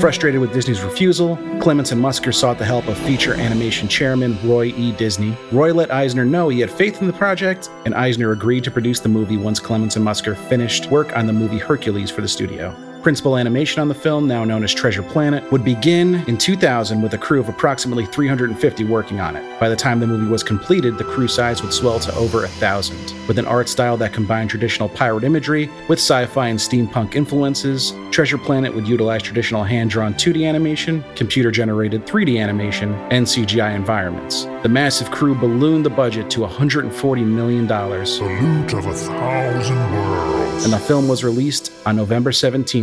Frustrated 0.00 0.40
with 0.40 0.54
Disney's 0.54 0.80
refusal, 0.80 1.36
Clements 1.60 1.92
and 1.92 2.02
Musker 2.02 2.32
sought 2.32 2.56
the 2.56 2.64
help 2.64 2.88
of 2.88 2.96
feature 2.96 3.34
animation 3.34 3.86
chairman 3.86 4.38
Roy 4.42 4.68
E. 4.68 4.92
Disney. 4.92 5.29
Roy 5.52 5.72
let 5.72 5.92
Eisner 5.92 6.24
know 6.24 6.48
he 6.48 6.60
had 6.60 6.70
faith 6.70 7.00
in 7.00 7.06
the 7.06 7.12
project, 7.12 7.70
and 7.84 7.94
Eisner 7.94 8.32
agreed 8.32 8.64
to 8.64 8.70
produce 8.70 9.00
the 9.00 9.08
movie 9.08 9.36
once 9.36 9.60
Clements 9.60 9.96
and 9.96 10.04
Musker 10.04 10.36
finished 10.48 10.86
work 10.86 11.16
on 11.16 11.26
the 11.26 11.32
movie 11.32 11.58
Hercules 11.58 12.10
for 12.10 12.20
the 12.20 12.28
studio. 12.28 12.89
Principal 13.02 13.38
animation 13.38 13.80
on 13.80 13.88
the 13.88 13.94
film, 13.94 14.28
now 14.28 14.44
known 14.44 14.62
as 14.62 14.74
Treasure 14.74 15.02
Planet, 15.02 15.50
would 15.50 15.64
begin 15.64 16.16
in 16.28 16.36
2000 16.36 17.00
with 17.00 17.14
a 17.14 17.18
crew 17.18 17.40
of 17.40 17.48
approximately 17.48 18.04
350 18.04 18.84
working 18.84 19.20
on 19.20 19.36
it. 19.36 19.58
By 19.58 19.70
the 19.70 19.76
time 19.76 20.00
the 20.00 20.06
movie 20.06 20.30
was 20.30 20.42
completed, 20.42 20.98
the 20.98 21.04
crew 21.04 21.26
size 21.26 21.62
would 21.62 21.72
swell 21.72 21.98
to 22.00 22.14
over 22.14 22.44
a 22.44 22.48
thousand. 22.48 22.98
With 23.26 23.38
an 23.38 23.46
art 23.46 23.70
style 23.70 23.96
that 23.96 24.12
combined 24.12 24.50
traditional 24.50 24.90
pirate 24.90 25.24
imagery 25.24 25.70
with 25.88 25.98
sci 25.98 26.26
fi 26.26 26.48
and 26.48 26.58
steampunk 26.58 27.14
influences, 27.14 27.94
Treasure 28.10 28.36
Planet 28.36 28.74
would 28.74 28.86
utilize 28.86 29.22
traditional 29.22 29.64
hand 29.64 29.88
drawn 29.88 30.12
2D 30.12 30.46
animation, 30.46 31.02
computer 31.14 31.50
generated 31.50 32.04
3D 32.04 32.38
animation, 32.38 32.92
and 33.10 33.26
CGI 33.26 33.74
environments. 33.74 34.44
The 34.62 34.68
massive 34.68 35.10
crew 35.10 35.34
ballooned 35.34 35.86
the 35.86 35.90
budget 35.90 36.28
to 36.32 36.40
$140 36.40 37.24
million. 37.24 37.66
The 37.66 38.40
loot 38.42 38.74
of 38.74 38.84
a 38.84 38.92
thousand 38.92 39.92
worlds. 39.94 40.64
and 40.64 40.72
the 40.74 40.78
film 40.78 41.08
was 41.08 41.24
released 41.24 41.72
on 41.86 41.96
November 41.96 42.30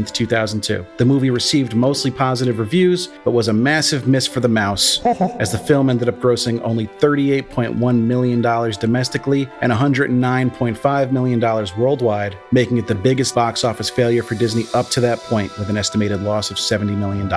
17th, 0.07 0.13
2002. 0.13 0.85
The 0.97 1.05
movie 1.05 1.29
received 1.29 1.75
mostly 1.75 2.11
positive 2.11 2.59
reviews, 2.59 3.09
but 3.23 3.31
was 3.31 3.47
a 3.47 3.53
massive 3.53 4.07
miss 4.07 4.27
for 4.27 4.39
the 4.39 4.47
mouse, 4.47 5.05
as 5.05 5.51
the 5.51 5.57
film 5.57 5.89
ended 5.89 6.09
up 6.09 6.19
grossing 6.19 6.61
only 6.61 6.87
$38.1 6.87 8.01
million 8.01 8.41
domestically 8.41 9.49
and 9.61 9.71
$109.5 9.71 11.11
million 11.11 11.67
worldwide, 11.77 12.37
making 12.51 12.77
it 12.77 12.87
the 12.87 12.95
biggest 12.95 13.35
box 13.35 13.63
office 13.63 13.89
failure 13.89 14.23
for 14.23 14.35
Disney 14.35 14.65
up 14.73 14.87
to 14.89 15.01
that 15.01 15.19
point, 15.19 15.55
with 15.57 15.69
an 15.69 15.77
estimated 15.77 16.21
loss 16.21 16.51
of 16.51 16.57
$70 16.57 16.97
million. 16.97 17.31